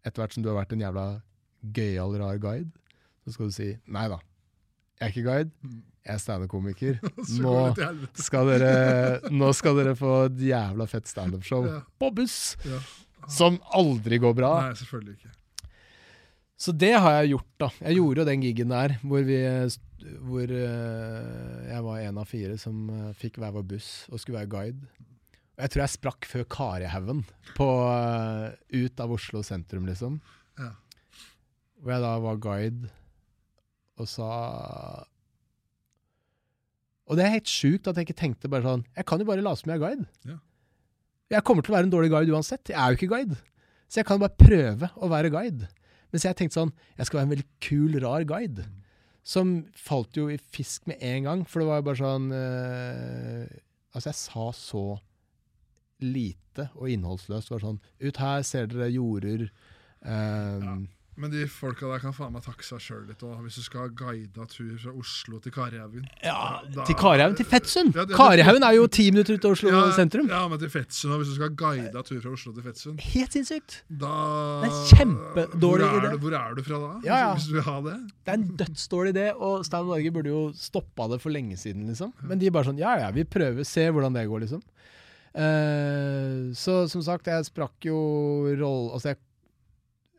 Etter 0.05 0.21
hvert 0.21 0.35
som 0.35 0.43
du 0.43 0.51
har 0.51 0.59
vært 0.59 0.73
en 0.75 0.83
jævla 0.83 1.03
gøyal, 1.73 2.11
rar 2.21 2.37
guide, 2.37 2.69
så 3.25 3.31
skal 3.33 3.47
du 3.49 3.53
si 3.55 3.71
'nei 3.89 4.05
da, 4.11 4.19
jeg 4.99 5.05
er 5.07 5.11
ikke 5.13 5.25
guide, 5.27 5.51
jeg 6.05 6.13
er 6.15 6.21
standup-komiker'. 6.21 6.99
Nå 7.43 7.55
nå 9.35 9.49
skal 9.57 9.79
dere 9.81 9.95
få 9.99 10.11
et 10.29 10.43
jævla 10.51 10.87
fett 10.87 11.09
standup-show 11.09 11.65
Ja. 11.67 11.79
på 11.99 12.11
buss! 12.15 12.55
Ja. 12.65 12.79
Som 13.31 13.57
aldri 13.73 14.19
går 14.21 14.35
bra. 14.37 14.51
Nei, 14.67 14.75
selvfølgelig 14.77 15.15
ikke. 15.17 15.31
Så 16.61 16.71
det 16.71 16.93
har 16.93 17.17
jeg 17.19 17.31
gjort, 17.33 17.47
da. 17.59 17.67
Jeg 17.89 17.97
gjorde 17.97 18.21
jo 18.21 18.25
den 18.29 18.43
gigen 18.45 18.69
der 18.71 18.93
hvor, 19.01 19.23
vi, 19.27 19.39
hvor 20.23 20.53
eh, 20.55 21.71
jeg 21.71 21.81
var 21.83 22.03
en 22.05 22.21
av 22.21 22.29
fire 22.29 22.55
som 22.61 22.85
eh, 22.93 23.09
fikk 23.17 23.41
hver 23.41 23.51
vår 23.57 23.65
buss 23.73 23.89
og 24.11 24.21
skulle 24.21 24.39
være 24.43 24.51
guide. 24.53 24.85
Og 25.57 25.63
jeg 25.65 25.71
tror 25.73 25.83
jeg 25.83 25.93
sprakk 25.95 26.27
før 26.29 26.45
Karihaugen 26.55 27.23
på, 27.57 27.67
eh, 27.91 28.85
ut 28.85 29.03
av 29.03 29.11
Oslo 29.17 29.41
sentrum, 29.43 29.89
liksom. 29.89 30.21
Ja. 30.61 30.69
Hvor 31.81 31.91
jeg 31.97 32.05
da 32.05 32.13
var 32.23 32.39
guide 32.45 32.93
og 34.01 34.07
sa 34.11 34.29
Og 37.05 37.17
det 37.17 37.25
er 37.25 37.35
helt 37.37 37.51
sjukt 37.51 37.87
at 37.87 37.97
jeg 37.97 38.07
ikke 38.07 38.19
tenkte 38.19 38.49
bare 38.51 38.65
sånn 38.65 38.85
Jeg 38.97 39.07
kan 39.07 39.21
jo 39.21 39.27
bare 39.29 39.43
late 39.45 39.61
som 39.61 39.71
jeg 39.71 39.79
er 39.79 39.83
guide. 39.85 40.07
Ja. 40.27 40.37
Jeg 41.35 41.45
kommer 41.47 41.65
til 41.65 41.73
å 41.73 41.77
være 41.77 41.87
en 41.87 41.93
dårlig 41.93 42.11
guide 42.13 42.33
uansett. 42.35 42.69
Jeg 42.69 42.77
er 42.77 42.93
jo 42.93 42.99
ikke 42.99 43.11
guide. 43.15 43.37
Så 43.89 44.01
jeg 44.01 44.07
kan 44.09 44.21
bare 44.21 44.37
prøve 44.37 44.89
å 44.97 45.09
være 45.09 45.31
guide. 45.33 45.69
Mens 46.13 46.25
jeg 46.25 46.37
tenkte 46.37 46.59
sånn 46.59 46.73
Jeg 46.97 47.07
skal 47.07 47.19
være 47.19 47.27
en 47.29 47.33
veldig 47.35 47.47
kul, 47.65 47.99
rar 48.03 48.25
guide. 48.29 48.67
Som 49.25 49.55
falt 49.73 50.17
jo 50.17 50.27
i 50.29 50.37
fisk 50.37 50.85
med 50.89 51.01
en 51.01 51.25
gang, 51.25 51.45
for 51.49 51.61
det 51.61 51.69
var 51.69 51.79
jo 51.81 51.87
bare 51.87 52.01
sånn 52.01 52.27
øh, 52.35 53.45
Altså, 53.95 54.09
jeg 54.11 54.19
sa 54.19 54.49
så 54.57 54.85
lite 56.03 56.67
og 56.75 56.89
innholdsløst. 56.91 57.47
Det 57.47 57.55
var 57.55 57.63
sånn 57.63 57.79
Ut 58.03 58.19
her 58.21 58.43
ser 58.47 58.67
dere 58.71 58.91
jorder. 58.91 59.47
Ja. 60.05 60.75
Men 61.17 61.31
de 61.31 61.45
folka 61.47 61.87
der 61.87 62.01
kan 62.03 62.11
faen 62.11 62.33
meg 62.35 62.43
takke 62.43 62.65
seg 62.67 62.81
sjøl 62.83 63.05
litt 63.07 63.21
òg, 63.23 63.37
hvis 63.45 63.55
du 63.55 63.63
skal 63.63 63.85
ha 63.85 63.91
guida 63.95 64.43
tur 64.51 64.73
fra 64.81 64.91
Oslo 64.99 65.37
til 65.39 65.53
Karihaugen. 65.55 66.03
Ja, 66.21 66.59
Da- 66.75 66.83
til 66.89 66.97
Karihaugen. 66.99 67.37
Til 67.39 67.45
Fettsund! 67.47 67.95
Ja, 67.95 68.03
Karihaugen 68.11 68.65
er 68.67 68.73
jo 68.75 68.87
ti 68.91 69.05
minutter 69.11 69.37
ut 69.37 69.45
av 69.47 69.51
Oslo 69.55 69.71
sentrum. 69.95 70.27
Ja, 70.27 70.41
men 70.51 70.59
til 70.59 70.67
Fettsund, 70.73 71.13
og 71.15 71.21
hvis 71.23 71.31
du 71.31 71.35
skal 71.37 71.47
ha 71.47 71.55
guida 71.55 72.03
tur 72.03 72.19
fra 72.19 72.33
Oslo 72.35 72.51
til 72.57 72.63
Fettsund, 72.67 72.99
Helt 73.13 73.31
sinnssykt! 73.37 73.77
da 73.87 74.11
Det 74.65 74.71
er 74.73 74.75
kjempedårlig 74.91 75.87
hvor 75.87 75.95
er, 75.95 76.01
idé. 76.03 76.11
du, 76.11 76.17
hvor 76.25 76.35
er 76.41 76.53
du 76.59 76.63
fra 76.67 76.81
da? 76.83 76.91
Ja, 77.07 77.15
ja. 77.23 77.33
Hvis, 77.33 77.45
hvis 77.45 77.47
du 77.47 77.53
vil 77.61 77.67
ha 77.69 77.77
det? 77.87 77.95
Det 78.25 78.33
er 78.35 78.39
en 78.41 78.47
dødsdårlig 78.65 79.15
idé, 79.15 79.27
og 79.39 79.65
Stein 79.65 79.87
Norge 79.87 80.11
burde 80.19 80.33
jo 80.35 80.43
stoppa 80.59 81.07
det 81.15 81.21
for 81.23 81.31
lenge 81.31 81.55
siden, 81.57 81.87
liksom. 81.87 82.11
Men 82.27 82.39
de 82.43 82.47
er 82.47 82.51
bare 82.59 82.67
sånn 82.67 82.77
ja 82.83 82.97
ja, 82.99 83.11
vi 83.15 83.23
prøver, 83.23 83.63
se 83.63 83.87
hvordan 83.87 84.13
det 84.19 84.27
går, 84.27 84.43
liksom. 84.49 84.61
Uh, 85.35 86.51
så 86.55 86.85
som 86.91 87.01
sagt, 87.03 87.27
jeg 87.27 87.47
sprakk 87.47 87.87
jo 87.87 87.95
roll... 88.59 88.91
Altså, 88.95 89.13
jeg 89.13 89.19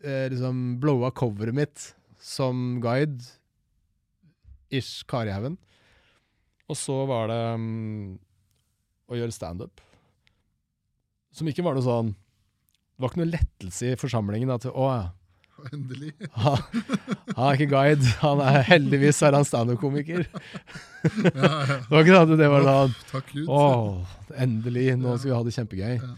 eh, 0.06 0.26
liksom 0.32 0.76
blowa 0.82 1.10
coveret 1.14 1.56
mitt 1.56 1.90
som 2.22 2.78
guide. 2.82 3.22
Ish 4.74 5.04
Karihaugen. 5.06 5.58
Og 6.66 6.78
så 6.78 6.96
var 7.06 7.28
det 7.30 7.42
um, 7.54 8.16
å 9.06 9.18
gjøre 9.18 9.34
standup. 9.34 9.82
Som 11.36 11.46
ikke 11.50 11.62
var 11.62 11.76
noe 11.76 11.84
sånn 11.84 12.08
Det 12.16 13.02
var 13.04 13.12
ikke 13.12 13.20
noe 13.20 13.30
lettelse 13.34 13.92
i 13.92 14.00
forsamlingen. 14.00 14.50
At, 14.50 14.66
å 14.66 14.88
Endelig. 15.72 16.10
han, 16.36 16.58
han 17.32 17.46
er 17.46 17.54
ikke 17.56 17.70
guide. 17.70 18.10
Han 18.20 18.42
er 18.44 18.58
heldigvis 18.66 19.22
er 19.24 19.36
han 19.38 19.46
standup-komiker. 19.48 20.26
Ja, 21.06 21.30
ja. 21.30 21.74
Det 21.86 21.92
var 21.92 22.00
ikke 22.02 22.14
det, 22.16 22.20
at 22.24 22.30
det 22.40 22.46
var 22.50 22.64
sånn 22.66 22.94
Takk 23.12 23.28
Gud. 23.30 23.50
Åh, 23.54 24.14
endelig, 24.42 24.86
nå 24.98 25.12
skal 25.14 25.28
vi 25.30 25.34
ha 25.36 25.44
det 25.46 25.52
kjempegøy. 25.54 25.92
Ja. 26.00 26.08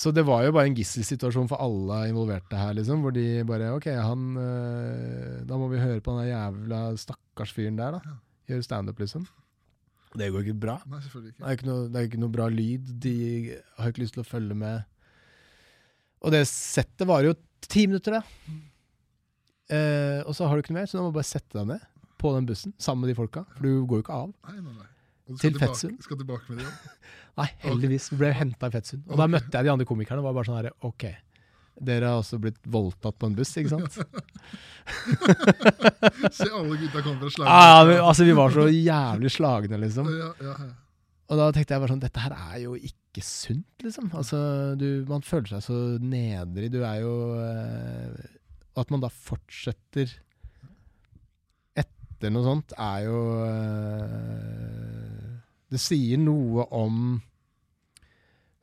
Så 0.00 0.12
det 0.16 0.22
var 0.24 0.46
jo 0.46 0.52
bare 0.56 0.70
en 0.70 0.76
gisselsituasjon 0.78 1.48
for 1.50 1.60
alle 1.60 1.98
involverte 2.08 2.56
her, 2.56 2.72
liksom. 2.78 3.02
Hvor 3.04 3.12
de 3.12 3.24
bare 3.48 3.72
OK, 3.76 3.90
han 3.92 4.22
øh, 4.40 5.42
Da 5.48 5.58
må 5.60 5.66
vi 5.68 5.80
høre 5.82 6.00
på 6.04 6.14
den 6.16 6.30
jævla 6.30 6.78
stakkars 7.02 7.52
fyren 7.56 7.76
der, 7.76 7.98
da. 7.98 8.14
Gjøre 8.48 8.64
standup, 8.64 9.02
liksom. 9.02 9.26
Det 10.16 10.30
går 10.32 10.46
ikke 10.46 10.56
bra. 10.62 10.78
Nei, 10.90 11.02
selvfølgelig 11.04 11.34
Det 11.34 11.36
ikke. 11.36 11.50
er 11.50 11.58
ikke 11.58 11.68
noe, 11.68 11.82
det 11.92 12.00
er 12.00 12.08
ikke 12.08 12.22
noe 12.22 12.34
bra 12.34 12.46
lyd. 12.50 12.88
De 13.04 13.14
har 13.78 13.92
ikke 13.92 14.02
lyst 14.06 14.16
til 14.16 14.24
å 14.24 14.26
følge 14.30 14.56
med. 14.58 14.88
Og 16.24 16.32
det 16.34 16.40
settet 16.50 17.06
varer 17.08 17.28
jo 17.30 17.36
ti 17.68 17.84
minutter, 17.86 18.16
da. 18.18 18.56
Eh, 19.70 20.20
og 20.26 20.34
så 20.34 20.48
har 20.48 20.56
du 20.58 20.64
ikke 20.64 20.72
noe 20.74 20.80
mer, 20.80 20.88
så 20.90 20.98
da 20.98 21.04
må 21.04 21.12
du 21.12 21.18
bare 21.20 21.28
sette 21.28 21.54
deg 21.60 21.68
ned 21.74 21.84
på 22.20 22.32
den 22.34 22.48
bussen 22.48 22.74
sammen 22.82 23.04
med 23.04 23.12
de 23.12 23.18
folka. 23.20 23.44
For 23.54 23.68
du 23.68 23.84
går 23.88 24.00
jo 24.00 24.04
ikke 24.06 24.16
av. 24.24 24.32
Nei, 24.48 24.56
nei, 24.64 24.74
nei. 24.80 24.88
Til 25.38 25.52
tilbake- 25.54 25.70
Fetsund? 25.74 25.96
Skal 26.04 26.16
tilbake 26.20 26.44
med 26.50 26.56
det 26.60 26.66
igjen? 26.66 26.78
Nei, 27.40 27.48
heldigvis. 27.64 28.06
Vi 28.12 28.16
ble 28.20 28.30
henta 28.36 28.64
i 28.70 28.74
Fetsund. 28.74 29.02
Og 29.08 29.16
da 29.20 29.26
møtte 29.30 29.54
jeg 29.54 29.62
de 29.68 29.72
andre 29.72 29.86
komikerne 29.88 30.20
og 30.22 30.26
var 30.30 30.36
bare 30.40 30.48
sånn 30.50 30.58
herre 30.60 30.74
OK, 30.88 31.04
dere 31.80 32.04
har 32.10 32.18
også 32.20 32.36
blitt 32.42 32.58
voldtatt 32.68 33.16
på 33.16 33.24
en 33.30 33.36
buss, 33.38 33.54
ikke 33.56 33.72
sant? 33.72 33.92
Se 36.36 36.48
alle 36.50 36.76
gutta 36.76 37.00
komme 37.06 37.30
fra 37.30 37.46
ah, 37.46 37.86
vi, 37.86 37.94
slaget. 37.94 38.04
altså, 38.04 38.22
vi 38.28 38.34
var 38.36 38.48
så 38.52 38.66
jævlig 38.68 39.30
slagne, 39.32 39.76
liksom. 39.86 40.04
ja, 40.12 40.30
ja, 40.44 40.54
ja. 40.58 40.70
Og 41.30 41.38
da 41.38 41.44
tenkte 41.54 41.72
jeg 41.76 41.80
bare 41.84 41.92
sånn 41.92 42.00
Dette 42.02 42.22
her 42.24 42.32
er 42.34 42.56
jo 42.64 42.72
ikke 42.74 43.22
sunt, 43.22 43.68
liksom. 43.84 44.08
Altså, 44.18 44.38
du, 44.78 44.86
man 45.08 45.22
føler 45.26 45.46
seg 45.54 45.62
så 45.68 45.76
nedrig. 46.02 46.72
Du 46.74 46.80
er 46.82 46.98
jo 47.04 47.12
eh, 47.38 48.10
At 48.82 48.90
man 48.90 49.02
da 49.04 49.08
fortsetter 49.14 50.10
etter 51.78 52.28
noe 52.34 52.42
sånt, 52.44 52.74
er 52.76 52.98
jo 53.06 53.18
eh, 53.46 54.89
Det 55.70 55.78
sier 55.78 56.18
noe 56.18 56.66
om 56.74 57.20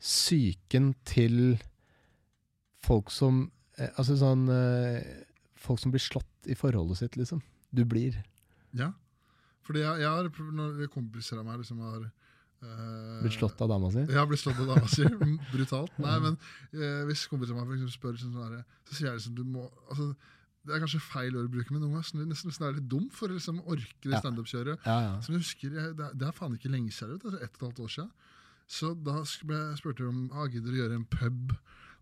psyken 0.04 0.92
til 1.08 1.58
folk 2.86 3.10
som 3.12 3.48
eh, 3.80 3.90
Altså 3.98 4.18
sånn 4.20 4.46
eh, 4.54 5.00
Folk 5.58 5.82
som 5.82 5.92
blir 5.94 6.04
slått 6.04 6.48
i 6.48 6.56
forholdet 6.56 7.00
sitt, 7.00 7.16
liksom. 7.20 7.42
Du 7.74 7.84
blir. 7.86 8.22
ja. 8.78 8.94
Fordi 9.68 9.82
jeg, 9.82 10.00
jeg 10.00 10.08
har, 10.08 10.28
når 10.56 10.88
kompiser 10.94 11.42
av 11.42 11.48
meg 11.48 11.60
liksom 11.60 11.82
har 11.84 12.06
Uh, 12.58 13.20
Blitt 13.22 13.36
slått 13.36 13.60
av 13.62 13.70
dama 13.70 13.92
si. 13.94 14.02
Ja, 14.10 14.24
blitt 14.26 14.42
slått 14.42 14.58
av 14.64 14.72
dama 14.72 14.88
si. 14.90 15.06
Brutalt. 15.54 15.94
Nei, 16.02 16.16
men 16.24 16.38
uh, 16.74 17.04
hvis 17.06 17.28
kompiser 17.30 17.54
av 17.54 17.68
meg 17.68 17.84
for 17.84 17.94
spør, 17.94 18.16
sånn, 18.18 18.34
sånn 18.34 18.64
så 18.88 18.96
sier 18.98 19.12
jeg 19.12 19.20
liksom 19.20 19.36
du 19.38 19.44
må 19.46 19.68
altså, 19.92 20.08
Det 20.68 20.76
er 20.76 20.82
kanskje 20.84 21.00
feil 21.04 21.38
ord 21.40 21.48
å 21.48 21.54
bruke, 21.56 21.72
men 21.74 21.82
noen 21.86 21.96
ganger 21.98 22.28
nesten, 22.28 22.50
nesten, 22.52 22.66
er 22.68 22.76
litt 22.78 22.90
dum 22.92 23.08
for 23.16 23.32
å 23.32 23.38
liksom, 23.38 23.62
orke 23.66 24.12
det 24.12 24.20
standup-kjøret. 24.22 24.84
Ja, 24.86 24.98
ja. 25.08 25.14
Som 25.26 25.38
jeg 25.38 25.46
husker, 25.46 25.78
jeg, 25.80 25.96
det, 25.98 26.10
er- 26.12 26.18
det 26.20 26.28
er 26.28 26.36
faen 26.38 26.58
ikke 26.60 26.72
lenge 26.74 26.92
siden, 26.96 27.18
altså 27.24 27.40
ett 27.40 27.56
og 27.56 27.58
et 27.58 27.66
halvt 27.70 27.82
år 27.88 27.94
siden. 27.96 28.12
Så 28.68 28.92
da 29.00 29.16
spurte 29.24 30.04
jeg 30.04 30.12
om 30.12 30.26
ah, 30.36 30.46
gidder 30.52 30.76
å 30.76 30.80
gjøre 30.82 31.00
en 31.00 31.08
pub 31.08 31.56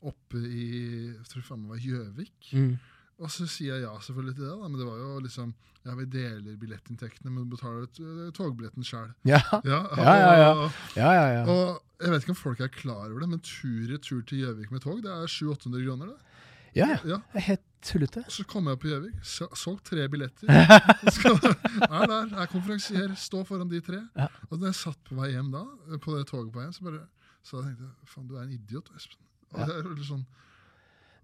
oppe 0.06 0.42
i 0.42 0.66
jeg 1.14 1.30
tror 1.32 1.46
faen 1.48 1.62
meg 1.64 1.76
var 1.76 1.84
Gjøvik. 1.86 2.52
Mm. 2.58 2.74
Og 3.22 3.30
så 3.32 3.46
sier 3.48 3.78
jeg 3.78 3.86
ja 3.86 3.94
selvfølgelig 4.04 4.36
til 4.36 4.44
det, 4.44 4.56
da, 4.60 4.68
men 4.68 4.82
det 4.82 4.88
var 4.90 4.98
jo 5.00 5.14
liksom 5.24 5.54
Ja, 5.86 5.94
vi 5.96 6.08
deler 6.10 6.56
billettinntektene, 6.58 7.30
men 7.30 7.46
betaler 7.52 7.86
uh, 8.02 8.32
togbilletten 8.34 8.84
sjøl. 8.84 9.12
Ja. 9.30 9.38
Ja, 9.64 9.84
Ja, 10.02 10.16
ja, 10.18 10.32
ja. 10.42 10.48
Og, 10.66 10.80
ja, 10.98 11.12
ja, 11.14 11.26
ja. 11.38 11.44
og 11.46 11.82
jeg 12.02 12.12
vet 12.12 12.26
ikke 12.26 12.34
om 12.34 12.40
folk 12.42 12.64
er 12.66 12.72
klar 12.74 13.06
over 13.12 13.22
det, 13.22 13.30
men 13.30 13.44
tur-retur 13.46 14.24
til 14.28 14.42
Gjøvik 14.42 14.74
med 14.74 14.82
tog, 14.84 15.04
det 15.06 15.14
er 15.14 15.30
700-800 15.30 15.86
kroner. 15.86 16.10
det. 16.12 16.35
Ja, 16.76 16.88
ja. 16.92 17.00
Ja. 17.06 17.18
Det 17.34 17.40
er 17.42 17.46
helt 17.50 17.64
tullete. 17.86 18.24
Så 18.34 18.44
kom 18.50 18.68
jeg 18.68 18.80
på 18.82 18.88
Gjøvik, 18.90 19.18
så- 19.24 19.50
solgt 19.56 19.86
tre 19.92 20.08
billetter. 20.10 20.48
Skal, 21.16 21.38
er 21.86 22.08
der, 22.10 22.32
er 22.42 22.48
konferansier, 22.52 23.14
stå 23.16 23.44
foran 23.48 23.70
de 23.72 23.82
tre. 23.86 24.02
Ja. 24.18 24.28
Og 24.50 24.60
da 24.62 24.72
jeg 24.72 24.76
satt 24.80 25.00
på 25.08 25.16
vei 25.20 25.32
hjem 25.36 25.52
da, 25.54 25.62
på 26.02 26.16
det 26.18 26.26
toget 26.32 26.52
på 26.54 26.64
hjem, 26.66 26.74
så 26.74 26.88
bare 26.88 27.04
så 27.46 27.60
jeg 27.62 27.68
tenkte 27.76 27.86
jeg, 27.86 28.10
faen, 28.10 28.26
du 28.28 28.36
er 28.40 28.42
en 28.48 28.56
idiot, 28.56 28.90
Espen. 28.98 29.22
Og 29.54 29.60
Ja. 29.62 29.66
det 29.70 29.76
er 29.78 29.84
veldig 29.92 30.08
sånn, 30.08 30.26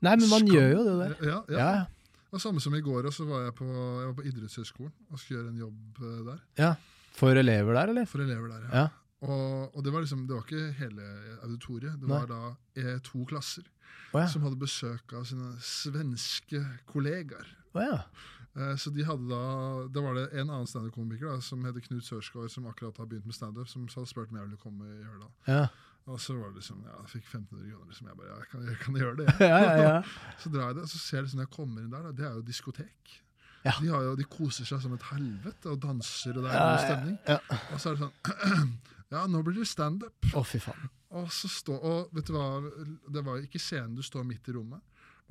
Nei, 0.02 0.16
men 0.18 0.30
man 0.30 0.46
skam. 0.46 0.54
gjør 0.56 0.70
jo 0.76 0.84
det 0.86 0.94
der. 1.02 1.16
Ja, 1.28 1.40
ja. 1.50 1.58
Ja, 1.58 1.74
det 1.82 2.34
Og 2.38 2.40
samme 2.42 2.62
som 2.64 2.74
i 2.78 2.82
går, 2.82 3.06
og 3.10 3.14
så 3.14 3.26
var 3.28 3.42
jeg 3.44 3.54
på, 3.58 3.66
jeg 3.68 4.08
var 4.08 4.14
på 4.22 4.24
idrettshøyskolen 4.30 4.94
og 5.12 5.20
skulle 5.20 5.42
gjøre 5.42 5.50
en 5.52 5.60
jobb 5.66 6.02
eh, 6.02 6.24
der. 6.32 6.40
ja. 6.62 6.72
For 7.12 7.36
elever 7.36 7.74
der, 7.76 7.90
eller? 7.92 8.06
For 8.08 8.22
elever 8.24 8.48
der, 8.48 8.70
Ja. 8.72 8.88
Og, 9.22 9.76
og 9.76 9.84
det 9.84 9.92
var 9.94 10.02
liksom, 10.02 10.24
det 10.26 10.34
var 10.34 10.46
ikke 10.48 10.72
hele 10.80 11.04
auditoriet. 11.44 12.00
Det 12.02 12.08
Nei. 12.10 12.22
var 12.22 12.26
da 12.32 12.56
eh, 12.82 13.00
to 13.06 13.26
klasser 13.30 13.64
Å 14.12 14.20
ja. 14.26 14.28
som 14.28 14.44
hadde 14.44 14.60
besøk 14.60 15.14
av 15.16 15.24
sine 15.30 15.54
svenske 15.64 16.60
kollegaer. 16.92 17.48
Oh, 17.74 17.82
ja. 17.84 18.02
Eh, 18.58 18.74
Så 18.76 18.92
de 18.92 19.06
hadde 19.08 19.30
da, 19.30 19.88
Da 19.88 20.02
var 20.04 20.18
det 20.18 20.26
en 20.34 20.50
annen 20.50 20.68
standup-komiker 20.68 21.40
som 21.42 21.64
heter 21.64 21.80
Knut 21.86 22.04
Sørsgaard, 22.04 22.52
som 22.52 22.66
akkurat 22.68 22.98
har 23.00 23.08
begynt 23.08 23.26
med 23.30 23.38
standup, 23.38 23.70
som 23.72 23.86
hadde 23.88 24.10
spurt 24.12 24.30
om 24.34 24.42
jeg 24.42 24.50
ville 24.50 24.60
komme 24.60 24.90
i 24.90 25.06
Hørdal. 25.08 25.32
Ja, 25.48 25.62
Og 26.12 26.20
så 26.20 26.34
var 26.36 26.50
det 26.52 26.60
liksom, 26.60 26.82
ja, 26.84 26.98
jeg 27.06 27.10
fikk 27.14 27.28
1500 27.30 27.72
kroner. 27.72 27.88
Liksom, 27.88 28.08
jeg 28.12 28.18
bare, 28.20 28.28
ja, 28.34 28.38
jeg 28.42 28.50
kan, 28.52 28.68
jeg 28.68 28.78
kan 28.84 28.96
gjøre 29.00 29.16
det. 29.22 29.28
ja, 29.54 29.58
ja, 29.64 29.74
ja. 29.86 29.98
Så 30.44 30.50
drar 30.52 30.68
jeg 30.68 30.76
det, 30.82 30.84
og 30.90 30.90
så 30.92 31.00
ser 31.00 31.18
jeg 31.22 31.24
liksom 31.30 31.40
når 31.44 31.48
jeg 31.48 31.56
kommer 31.56 31.82
inn 31.86 31.92
der, 31.96 32.08
da, 32.10 32.12
det 32.20 32.26
er 32.28 32.34
jo 32.40 32.42
diskotek. 32.52 33.18
Ja. 33.64 33.76
De, 33.80 33.88
har 33.94 34.02
jo, 34.10 34.16
de 34.18 34.26
koser 34.26 34.66
seg 34.66 34.82
som 34.82 34.94
et 34.98 35.04
helvete 35.14 35.70
og 35.70 35.78
danser, 35.84 36.34
og 36.36 36.44
det 36.44 36.52
er 36.52 36.64
god 36.66 36.82
stemning. 36.88 37.18
ja. 37.30 37.38
Og 37.72 37.80
så 37.80 37.92
er 37.92 38.00
det 38.00 38.08
sånn 38.08 38.72
Ja, 39.14 39.26
nå 39.28 39.42
blir 39.46 39.60
det 39.62 39.68
standup. 39.70 40.28
Å, 40.34 40.42
fy 40.48 40.60
faen. 40.64 40.90
Og 41.20 41.32
så 41.36 41.50
stå, 41.52 41.76
og 41.76 42.14
vet 42.16 42.30
du 42.30 42.36
hva, 42.38 42.62
det 43.12 43.26
var 43.26 43.42
ikke 43.44 43.60
scenen, 43.60 43.98
du 43.98 44.06
står 44.06 44.24
midt 44.28 44.48
i 44.48 44.56
rommet. 44.56 44.80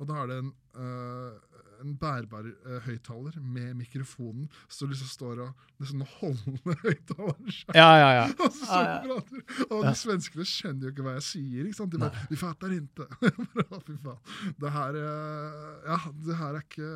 Og 0.01 0.07
da 0.09 0.17
er 0.21 0.29
det 0.29 0.37
en, 0.41 0.51
øh, 0.81 1.33
en 1.81 1.93
bærbar 1.97 2.45
uh, 2.45 2.77
høyttaler 2.85 3.37
med 3.41 3.73
mikrofonen, 3.79 4.47
så 4.69 4.85
du 4.85 4.91
liksom 4.93 5.09
står 5.09 5.41
og 5.45 5.81
liksom 5.81 6.03
holder 6.15 6.77
høyttaleren 6.85 7.53
sjøl. 7.53 7.75
Ja, 7.77 7.89
ja, 7.99 8.09
ja. 8.19 8.25
Og 8.45 8.55
så 8.55 8.69
Ja, 8.69 8.81
ja. 8.81 8.99
prater 9.05 9.67
Og 9.69 9.85
de 9.85 9.93
svenskene 9.97 10.45
skjønner 10.47 10.87
jo 10.87 10.93
ikke 10.93 11.05
hva 11.05 11.15
jeg 11.17 11.25
sier. 11.27 11.65
ikke 11.65 11.79
sant? 11.79 11.93
De 11.93 12.01
bare 12.01 12.25
'Vi 12.29 12.39
fatter 12.41 12.75
ikke'. 12.77 13.09
Fy 13.87 13.97
faen. 14.01 14.21
Det 14.61 14.73
her, 14.77 14.99
eh, 15.01 15.71
ja, 15.89 15.99
det 16.29 16.37
her 16.41 16.59
er 16.59 16.61
ikke 16.65 16.91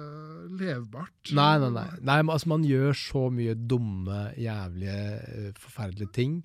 levbart. 0.62 1.34
Nei, 1.34 1.52
nei, 1.62 1.74
nei. 1.80 1.90
nei 2.02 2.20
men, 2.22 2.34
altså, 2.38 2.49
man 2.53 2.66
gjør 2.66 2.94
så 2.98 3.28
mye 3.34 3.57
dumme, 3.57 4.22
jævlige, 4.38 5.53
forferdelige 5.62 6.14
ting, 6.14 6.40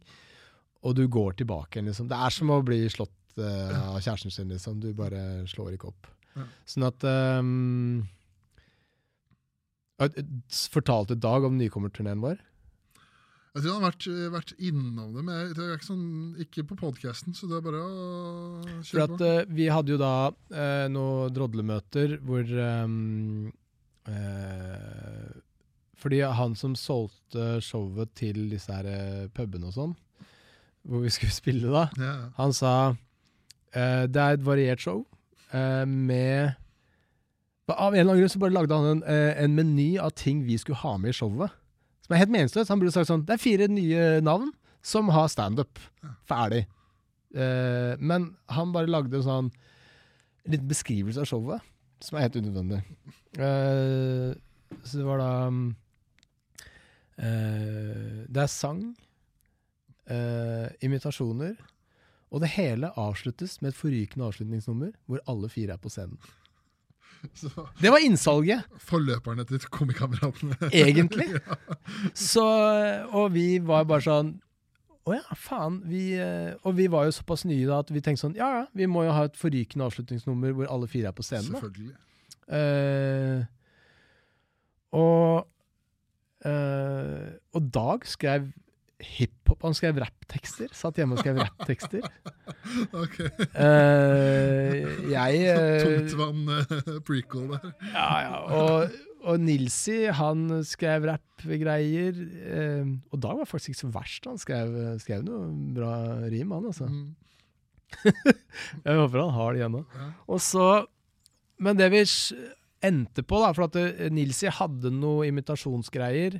og 0.82 0.94
du 0.96 1.04
går 1.08 1.34
tilbake 1.40 1.82
liksom. 1.84 2.08
Det 2.08 2.16
er 2.16 2.30
som 2.34 2.50
å 2.54 2.60
bli 2.64 2.82
slått 2.92 3.12
uh, 3.38 3.94
av 3.94 4.00
kjæresten 4.00 4.32
sin, 4.32 4.48
liksom. 4.48 4.78
Du 4.80 4.92
bare 4.96 5.44
slår 5.50 5.74
ikke 5.76 5.90
opp. 5.92 6.08
Ja. 6.36 6.46
Sånn 6.70 6.86
at 6.88 7.04
um, 7.04 8.06
Fortalte 10.70 11.16
Dag 11.20 11.44
om 11.44 11.58
nykommerturneen 11.60 12.22
vår? 12.24 12.38
Jeg 13.50 13.64
tror 13.64 13.72
han 13.74 13.82
har 13.82 13.90
vært, 13.90 14.06
vært 14.32 14.52
innom 14.62 15.10
det, 15.16 15.22
men 15.26 15.34
jeg- 15.34 15.56
jeg 15.56 15.64
er 15.66 15.76
ikke, 15.76 15.88
sånn, 15.90 16.36
ikke 16.38 16.62
på 16.70 16.76
podkasten, 16.78 17.34
så 17.34 17.48
det 17.50 17.56
er 17.58 17.64
bare 17.66 17.80
å 17.82 18.62
kjøre 18.86 19.02
at 19.02 19.16
på. 19.18 19.26
Uh, 19.26 19.54
vi 19.58 19.66
hadde 19.66 19.90
jo 19.90 19.98
da 19.98 20.12
uh, 20.30 20.86
noen 20.88 21.34
drodlemøter 21.34 22.14
hvor 22.22 22.46
um, 22.46 23.52
uh, 24.06 25.40
Fordi 25.98 26.20
han 26.22 26.54
som 26.56 26.76
solgte 26.78 27.58
showet 27.60 28.14
til 28.14 28.48
disse 28.48 28.70
her 28.72 29.28
pubene 29.34 29.66
og 29.68 29.74
sånn, 29.74 29.96
hvor 30.88 31.04
vi 31.04 31.12
skulle 31.12 31.34
spille 31.42 31.70
da, 31.72 31.86
Ja, 32.00 32.14
han 32.38 32.52
sa 32.56 32.72
eh, 33.74 34.06
det 34.08 34.20
er 34.22 34.38
et 34.38 34.46
variert 34.46 34.80
show 34.82 35.04
eh, 35.52 35.84
med 35.86 36.56
Av 37.70 37.92
en 37.94 38.00
eller 38.00 38.10
annen 38.12 38.22
grunn 38.24 38.32
så 38.32 38.40
bare 38.42 38.56
lagde 38.56 38.74
han 38.74 38.88
en, 38.96 39.02
eh, 39.06 39.44
en 39.44 39.54
meny 39.54 39.92
av 40.02 40.10
ting 40.18 40.40
vi 40.46 40.56
skulle 40.58 40.80
ha 40.80 40.96
med 40.98 41.12
i 41.12 41.14
showet. 41.14 41.52
Som 42.02 42.16
er 42.16 42.24
helt 42.24 42.32
meningsløst. 42.34 42.72
Han 42.72 42.80
burde 42.80 42.90
sagt 42.90 43.06
sånn 43.06 43.22
Det 43.28 43.36
er 43.36 43.42
fire 43.44 43.68
nye 43.70 44.06
navn 44.26 44.48
som 44.82 45.12
har 45.14 45.28
standup. 45.30 45.78
Ferdig. 46.26 46.64
Eh, 47.30 47.94
men 48.02 48.32
han 48.50 48.72
bare 48.74 48.90
lagde 48.90 49.20
en 49.20 49.26
sånn 49.28 49.50
en 49.52 50.54
liten 50.56 50.70
beskrivelse 50.70 51.22
av 51.22 51.28
showet, 51.30 51.62
som 52.02 52.16
er 52.18 52.26
helt 52.26 52.40
unødvendig. 52.40 52.80
Eh, 53.38 54.32
så 54.82 54.98
det 54.98 55.06
var 55.06 55.20
da 55.20 55.30
eh, 57.20 58.26
Det 58.26 58.42
er 58.42 58.50
sang, 58.50 58.82
eh, 60.10 60.68
imitasjoner, 60.86 61.54
og 62.30 62.42
det 62.44 62.52
hele 62.54 62.92
avsluttes 62.98 63.56
med 63.62 63.72
et 63.72 63.78
forrykende 63.78 64.28
avslutningsnummer 64.28 64.92
hvor 65.06 65.22
alle 65.30 65.48
fire 65.50 65.74
er 65.74 65.82
på 65.82 65.90
scenen. 65.90 66.18
Så 67.36 67.50
Det 67.80 67.90
var 67.92 68.00
innsalget, 68.00 68.62
Forløperne 68.78 69.44
til 69.44 69.60
Komikameratene. 69.68 70.56
egentlig. 70.72 71.26
Så, 72.14 72.44
og 73.10 73.34
vi 73.34 73.58
var 73.60 73.84
bare 73.84 74.06
sånn 74.06 74.30
Å 75.08 75.16
ja, 75.16 75.36
faen. 75.36 75.80
Vi, 75.90 76.14
eh, 76.20 76.54
og 76.64 76.76
vi 76.78 76.86
var 76.92 77.08
jo 77.08 77.16
såpass 77.16 77.44
nye 77.48 77.66
da 77.68 77.80
at 77.82 77.90
vi 77.92 78.00
tenkte 78.04 78.22
sånn 78.26 78.38
Ja 78.38 78.50
ja, 78.60 78.64
vi 78.76 78.88
må 78.88 79.04
jo 79.04 79.14
ha 79.16 79.26
et 79.28 79.36
forrykende 79.36 79.88
avslutningsnummer 79.88 80.54
hvor 80.56 80.70
alle 80.72 80.88
fire 80.92 81.10
er 81.10 81.16
på 81.16 81.24
scenen. 81.26 81.50
Selvfølgelig. 81.56 81.96
Eh, 82.50 83.44
og 84.96 85.46
uh, 86.46 87.28
Og 87.54 87.68
Dag 87.74 88.06
skrev 88.10 88.48
hiphop. 89.00 89.62
Han 89.64 89.76
skrev 89.76 89.98
rapptekster. 90.02 90.70
Satt 90.76 91.00
hjemme 91.00 91.16
og 91.16 91.22
skrev 91.22 91.40
rapptekster. 91.42 92.04
Ok. 92.94 93.16
Uh, 93.56 95.08
jeg 95.10 95.38
uh, 95.48 95.80
Tungtvann 95.82 96.50
eh, 96.52 96.98
prequel 97.06 97.48
der. 97.50 97.70
Ja, 97.94 98.10
ja. 98.22 98.36
Og, 98.54 98.98
og 99.24 99.40
Nilsi, 99.42 100.04
han 100.14 100.44
skrev 100.68 101.08
rappgreier. 101.08 102.20
Uh, 102.20 102.92
og 103.10 103.24
Dag 103.24 103.40
var 103.40 103.48
faktisk 103.48 103.72
ikke 103.72 103.80
så 103.80 103.90
verst. 103.96 104.28
Han 104.28 104.38
skrev, 104.40 104.76
skrev 105.02 105.24
noe 105.26 105.48
bra 105.74 105.94
rim, 106.28 106.54
han 106.54 106.70
altså. 106.70 106.86
Mm. 106.90 107.10
Jeg 108.86 109.00
håper 109.00 109.18
han 109.24 109.34
har 109.34 109.50
det 109.50 109.62
igjen 109.62 109.76
nå. 109.80 109.84
Ja. 109.96 110.08
Og 110.30 110.44
så, 110.44 110.68
men 111.58 111.80
det 111.80 111.90
vi 111.96 112.04
endte 112.86 113.24
på, 113.26 113.40
da, 113.42 113.50
for 113.56 113.66
at 113.66 114.12
Nilsi 114.14 114.52
hadde 114.60 114.94
noe 114.94 115.26
imitasjonsgreier 115.32 116.38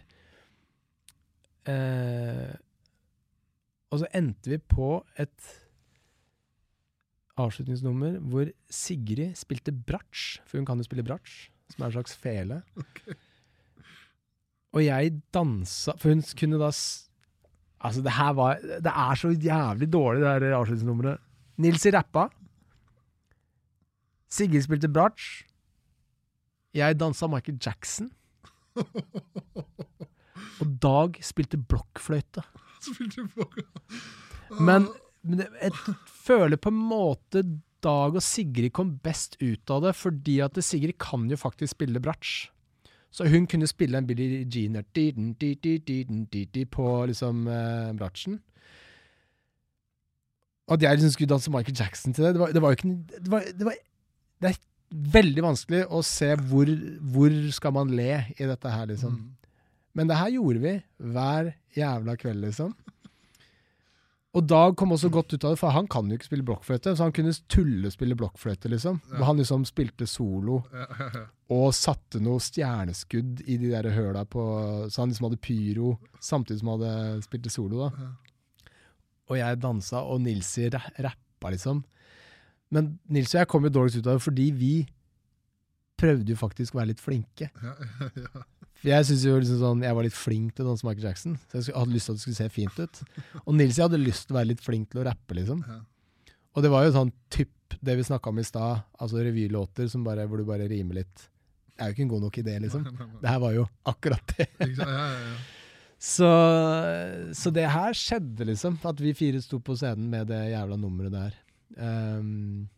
eh, 1.69 2.55
Og 3.91 4.03
så 4.03 4.09
endte 4.15 4.53
vi 4.53 4.59
på 4.59 5.05
et 5.19 5.51
avslutningsnummer 7.41 8.19
hvor 8.31 8.51
Sigrid 8.70 9.35
spilte 9.39 9.73
bratsj, 9.73 10.41
for 10.47 10.61
hun 10.61 10.66
kan 10.69 10.81
jo 10.81 10.87
spille 10.87 11.05
bratsj, 11.07 11.49
som 11.73 11.82
er 11.82 11.91
en 11.91 11.97
slags 11.99 12.16
fele. 12.16 12.61
Og 14.70 14.85
jeg 14.85 15.16
dansa 15.35 15.97
For 15.99 16.12
hun 16.12 16.23
kunne 16.39 16.61
da 16.61 16.70
Altså, 17.81 18.03
det 18.05 18.12
her 18.12 18.32
var 18.37 18.59
Det 18.61 18.93
er 18.93 19.15
så 19.15 19.31
jævlig 19.32 19.93
dårlig, 19.93 20.20
det 20.20 20.28
her 20.28 20.57
avslutningsnummeret. 20.57 21.19
Nils 21.57 21.87
rappa. 21.95 22.28
Sigrid 24.31 24.62
spilte 24.62 24.89
bratsj. 24.89 25.45
Jeg 26.74 27.01
dansa 27.01 27.27
Michael 27.27 27.59
Jackson. 27.66 28.12
Og 30.61 30.77
Dag 30.82 31.19
spilte 31.24 31.61
blokkfløyte. 31.61 32.45
Spilte 32.87 33.27
Men, 34.61 34.89
ah. 34.89 34.95
men 35.23 35.45
jeg 35.45 35.97
føler 36.11 36.59
på 36.59 36.73
en 36.73 36.81
måte 36.91 37.45
Dag 37.85 38.16
og 38.19 38.24
Sigrid 38.24 38.73
kom 38.77 38.97
best 39.05 39.39
ut 39.41 39.70
av 39.73 39.85
det, 39.87 39.95
fordi 39.97 40.41
at 40.45 40.59
Sigrid 40.65 40.99
kan 41.01 41.28
jo 41.31 41.39
faktisk 41.41 41.78
spille 41.78 42.03
bratsj. 42.03 42.51
Så 43.11 43.27
hun 43.27 43.47
kunne 43.51 43.66
spille 43.66 43.99
en 43.99 44.07
Billie 44.07 44.45
Jean 44.47 44.77
på 46.70 46.89
liksom 47.11 47.47
eh, 47.49 47.93
bratsjen. 47.99 48.39
At 50.70 50.82
jeg 50.82 50.99
liksom 50.99 51.11
skulle 51.11 51.32
danse 51.32 51.51
Michael 51.51 51.77
Jackson 51.78 52.15
til 52.15 52.24
det 52.24 52.35
Det 52.35 52.41
var, 52.41 52.53
det 52.55 52.62
var 52.62 52.69
jo 52.70 52.78
ikke 52.78 52.89
det, 53.19 53.31
var, 53.31 53.41
det, 53.59 53.66
var, 53.66 53.74
det, 54.43 54.51
er 54.51 54.59
veldig 55.19 55.43
vanskelig 55.43 55.82
å 55.91 56.03
se 56.07 56.35
hvor, 56.37 56.70
hvor 57.12 57.35
skal 57.51 57.74
man 57.74 57.91
le 57.91 58.12
i 58.39 58.47
dette 58.47 58.70
her, 58.70 58.87
liksom. 58.93 59.16
Mm. 59.19 59.40
Men 59.97 60.11
det 60.11 60.19
her 60.21 60.31
gjorde 60.37 60.62
vi 60.62 60.77
hver 61.12 61.53
jævla 61.77 62.17
kveld, 62.21 62.45
liksom. 62.45 62.75
Og 64.31 64.45
Dag 64.47 64.77
kom 64.79 64.93
også 64.95 65.09
godt 65.11 65.33
ut 65.35 65.43
av 65.43 65.57
det, 65.57 65.59
for 65.59 65.75
han 65.75 65.89
kan 65.91 66.07
jo 66.07 66.15
ikke 66.15 66.29
spille 66.29 66.47
blokkfløyte, 66.47 66.93
så 66.95 67.09
han 67.09 67.15
kunne 67.15 67.33
tullespille 67.51 68.15
blokkfløyte, 68.19 68.71
liksom. 68.71 69.01
Ja. 69.11 69.25
Han 69.27 69.41
liksom 69.43 69.65
spilte 69.67 70.07
solo 70.07 70.61
Ja, 70.71 71.25
og 71.51 71.73
satte 71.75 72.21
noe 72.23 72.39
stjerneskudd 72.43 73.43
i 73.43 73.57
de 73.59 73.73
der 73.73 73.89
høla 73.91 74.23
på 74.31 74.45
Så 74.87 75.03
han 75.03 75.11
liksom 75.11 75.27
hadde 75.27 75.41
pyro 75.43 75.97
samtidig 76.23 76.61
som 76.61 76.71
han 76.71 76.85
hadde 76.85 77.25
spilte 77.27 77.51
solo, 77.51 77.89
da. 77.89 78.12
Og 79.31 79.39
jeg 79.39 79.59
dansa, 79.62 80.05
og 80.07 80.23
Nilsi 80.23 80.69
ra 80.71 80.85
rappa, 81.03 81.51
liksom. 81.51 81.83
Men 82.71 82.95
Nils 83.11 83.35
og 83.35 83.41
jeg 83.41 83.51
kom 83.51 83.67
jo 83.67 83.75
dårligst 83.75 83.99
ut 83.99 84.07
av 84.07 84.21
det 84.21 84.27
fordi 84.29 84.47
vi 84.55 84.75
prøvde 85.99 86.33
jo 86.33 86.39
faktisk 86.39 86.75
å 86.75 86.81
være 86.81 86.93
litt 86.95 87.03
flinke. 87.03 87.51
Ja, 87.51 87.75
ja, 88.01 88.11
ja. 88.31 88.47
Jeg 88.86 89.07
synes 89.09 89.24
jo 89.27 89.36
liksom 89.36 89.59
sånn, 89.61 89.82
jeg 89.85 89.97
var 89.97 90.07
litt 90.07 90.16
flink 90.16 90.55
til 90.57 90.65
å 90.65 90.70
danse 90.70 90.86
Michael 90.86 91.11
Jackson, 91.11 91.35
så 91.52 91.61
jeg 91.61 91.77
hadde 91.77 91.93
lyst 91.93 92.09
til 92.09 92.15
at 92.15 92.20
det 92.20 92.24
skulle 92.24 92.39
se 92.39 92.47
fint 92.55 92.78
ut. 92.81 93.01
Og 93.44 93.57
Nilsi 93.59 93.82
hadde 93.85 94.01
lyst 94.01 94.27
til 94.27 94.36
å 94.36 94.39
være 94.39 94.51
litt 94.55 94.62
flink 94.65 94.89
til 94.93 95.02
å 95.02 95.07
rappe, 95.11 95.36
liksom. 95.36 95.61
Og 96.57 96.65
det 96.65 96.70
var 96.73 96.86
jo 96.86 96.94
sånn 96.94 97.12
typ 97.32 97.77
det 97.85 97.98
vi 98.01 98.07
snakka 98.09 98.32
om 98.32 98.40
i 98.40 98.47
stad, 98.47 98.81
altså 98.98 99.20
revylåter 99.23 99.90
som 99.93 100.02
bare, 100.07 100.24
hvor 100.28 100.40
du 100.40 100.48
bare 100.48 100.69
rimer 100.70 101.02
litt. 101.02 101.27
Det 101.70 101.85
er 101.85 101.93
jo 101.93 101.97
ikke 101.97 102.05
en 102.07 102.12
god 102.15 102.24
nok 102.27 102.40
idé, 102.43 102.57
liksom. 102.65 102.89
Det 103.23 103.28
her 103.31 103.40
var 103.44 103.55
jo 103.57 103.69
akkurat 103.89 104.35
det. 104.36 104.48
Så, 106.01 106.28
så 107.36 107.52
det 107.52 107.69
her 107.69 107.97
skjedde, 107.97 108.48
liksom. 108.48 108.81
At 108.89 109.01
vi 109.05 109.12
fire 109.16 109.40
sto 109.44 109.61
på 109.61 109.77
scenen 109.77 110.09
med 110.12 110.31
det 110.32 110.40
jævla 110.55 110.81
nummeret 110.81 111.12
der. 111.12 111.39
Um, 111.77 112.69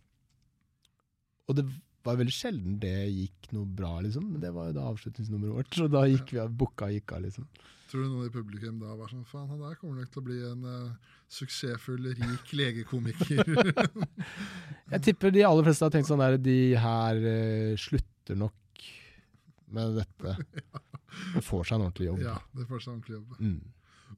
og 1.47 1.59
det 1.59 1.67
var 2.07 2.19
veldig 2.19 2.35
sjelden 2.35 2.79
det 2.83 2.95
gikk 3.11 3.51
noe 3.55 3.69
bra, 3.81 3.97
liksom. 4.05 4.27
Men 4.33 4.43
det 4.43 4.53
var 4.55 4.71
jo 4.71 4.77
da 4.79 4.89
avslutningsnummeret 4.91 5.59
vårt, 5.59 5.77
så 5.79 5.89
da 5.91 6.05
gikk 6.11 6.35
vi 6.35 6.41
av 6.43 6.55
bukka 6.63 6.89
og 6.89 6.97
gikk 6.97 7.15
av, 7.17 7.25
liksom. 7.27 7.49
Tror 7.93 8.07
du 8.07 8.09
noen 8.09 8.31
i 8.31 8.33
publikum 8.33 8.79
da 8.81 8.95
var 8.97 9.11
sånn 9.11 9.27
Faen, 9.29 9.51
han 9.51 9.61
der 9.61 9.77
kommer 9.77 10.01
nok 10.01 10.13
til 10.15 10.23
å 10.23 10.25
bli 10.25 10.39
en 10.49 10.63
uh, 10.65 11.19
suksessfull, 11.33 12.07
rik 12.17 12.55
legekomiker. 12.57 13.43
Jeg 14.95 15.05
tipper 15.05 15.35
de 15.35 15.45
aller 15.45 15.67
fleste 15.67 15.85
har 15.85 15.93
tenkt 15.93 16.09
sånn 16.09 16.23
der 16.23 16.39
De 16.41 16.57
her 16.81 17.21
uh, 17.21 17.75
slutter 17.81 18.39
nok 18.41 18.89
med 19.73 20.01
dette 20.01 20.35
og 21.37 21.45
får 21.45 21.69
seg 21.69 21.77
en 21.77 21.87
ordentlig 21.87 22.09
jobb. 22.09 22.25
ja, 22.25 22.39
det 22.57 22.67
får 22.71 22.81
seg 22.81 22.91
en 22.91 22.97
ordentlig 22.97 23.19
jobb. 23.19 23.39
Mm. 23.41 23.61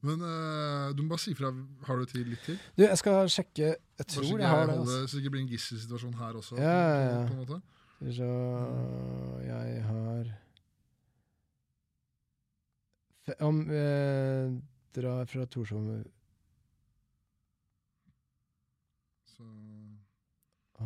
Men 0.05 0.25
eh, 0.27 0.89
du 0.95 1.03
må 1.03 1.15
bare 1.15 1.23
si 1.23 1.33
fra. 1.37 1.51
Har 1.87 1.99
du 1.99 2.09
tid 2.09 2.27
litt 2.29 2.43
til? 2.45 2.57
Du, 2.75 2.83
jeg 2.83 2.97
skal 2.99 3.29
sjekke 3.31 3.71
Jeg 3.71 4.09
tror 4.11 4.27
jeg 4.41 4.49
har 4.49 4.67
det. 4.69 4.75
Altså. 4.81 4.99
Så 5.07 5.17
det 5.17 5.23
ikke 5.23 5.35
blir 5.37 5.45
en 5.45 5.53
gisselsituasjon 5.53 6.17
her 6.19 6.41
også. 6.41 6.59
Ja, 6.59 6.75
ja, 6.75 6.99
ja. 7.05 7.21
På 7.29 7.37
en 7.37 7.41
måte. 7.43 7.74
Så 7.99 8.27
jeg 9.45 9.83
har 9.83 10.31
Om 13.39 13.61
eh, 13.71 14.51
Drar 14.95 15.25
fra 15.25 15.45
Torshov 15.45 16.03
Så 19.25 19.43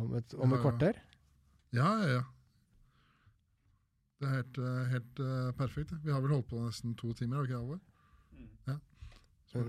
om 0.00 0.14
et, 0.14 0.34
om 0.34 0.52
et 0.54 0.60
kvarter? 0.62 1.00
Ja, 1.74 1.88
ja, 1.98 2.08
ja. 2.14 2.22
Det 4.20 4.28
er 4.28 4.34
helt, 4.34 4.58
eh, 4.58 4.86
helt 4.92 5.20
uh, 5.20 5.52
perfekt. 5.58 5.92
Vi 6.04 6.12
har 6.12 6.20
vel 6.20 6.30
holdt 6.30 6.48
på 6.48 6.60
nesten 6.62 6.94
to 6.94 7.12
timer, 7.12 7.36
har 7.36 7.42
vi 7.42 7.48
ikke 7.50 7.58
det, 7.58 7.60
Halvor? 7.60 7.80
Ja. 8.68 8.76
Så, 9.50 9.62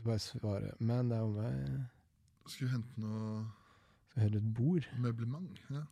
vi 0.00 0.04
bare 0.04 0.18
svare 0.18 0.72
Men 0.78 1.10
det 1.10 1.16
er 1.18 1.22
om 1.22 1.34
meg 1.36 1.99
Skal 2.46 2.66
vi 2.66 2.72
hente 2.72 3.00
noe 3.00 3.44
Skal 4.10 4.22
hente 4.24 4.38
et 4.42 4.54
bord. 4.54 4.86
møblement? 4.98 5.60
Ja. 5.70 5.84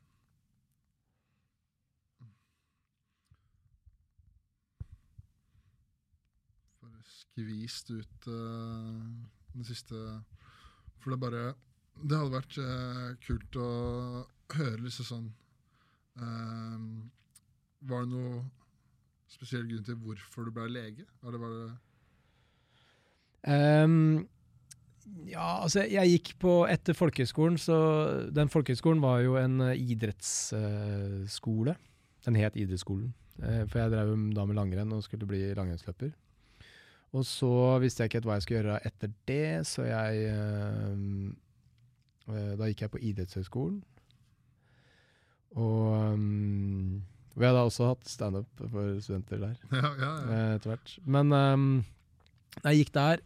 Bare 6.82 7.02
skvist 7.08 7.90
ut 7.94 8.28
uh, 8.30 9.02
den 9.54 9.66
siste 9.66 9.98
For 11.00 11.12
det 11.14 11.20
bare 11.22 11.42
Det 11.98 12.18
hadde 12.20 12.34
vært 12.36 12.58
uh, 12.62 13.08
kult 13.26 13.58
å 13.58 13.68
høre 14.54 14.80
liksom 14.84 15.08
sånn 15.08 15.26
uh, 16.22 16.78
Var 17.90 18.06
det 18.06 18.12
noe 18.14 18.44
spesiell 19.28 19.66
grunn 19.68 19.84
til 19.84 19.98
hvorfor 20.02 20.48
du 20.48 20.54
ble 20.56 20.68
lege? 20.72 21.04
Eller 21.24 21.42
Var 21.44 21.54
det 21.58 21.68
Ehm, 23.48 24.26
ja, 25.28 25.62
altså 25.62 25.84
jeg 25.84 26.14
gikk 26.14 26.30
på 26.40 26.52
etter 26.70 26.96
folkehøyskolen, 26.96 27.58
så 27.60 27.76
den 28.34 28.50
folkehøyskolen 28.52 29.02
var 29.02 29.20
jo 29.24 29.36
en 29.40 29.60
eh, 29.66 29.80
idrettsskole. 29.92 31.76
den 32.24 32.36
het 32.36 32.56
idrettsskolen. 32.56 33.12
Eh, 33.42 33.66
for 33.68 33.78
jeg 33.82 33.92
drev 33.92 34.14
da 34.34 34.46
med 34.48 34.56
langrenn 34.58 34.92
og 34.92 35.04
skulle 35.04 35.28
bli 35.28 35.42
langrennsløper. 35.54 36.14
Og 37.16 37.24
så 37.24 37.78
visste 37.80 38.04
jeg 38.04 38.10
ikke 38.12 38.26
hva 38.28 38.36
jeg 38.36 38.44
skulle 38.44 38.62
gjøre 38.62 38.80
etter 38.84 39.12
det, 39.28 39.66
så 39.66 39.86
jeg 39.88 40.24
eh, 40.32 40.96
Da 42.28 42.66
gikk 42.68 42.82
jeg 42.84 42.92
på 42.92 43.00
idrettshøyskolen. 43.00 43.78
Og 45.56 46.18
vi 47.38 47.46
har 47.46 47.54
da 47.56 47.62
også 47.64 47.86
hatt 47.88 48.10
standup 48.10 48.60
for 48.68 48.98
studenter 49.00 49.40
der 49.40 49.54
Ja, 49.80 49.94
ja, 49.96 50.10
ja. 50.28 50.42
etter 50.58 50.74
hvert. 50.74 50.92
Men 51.08 51.32
jeg 52.66 52.82
gikk 52.82 52.92
der, 52.98 53.22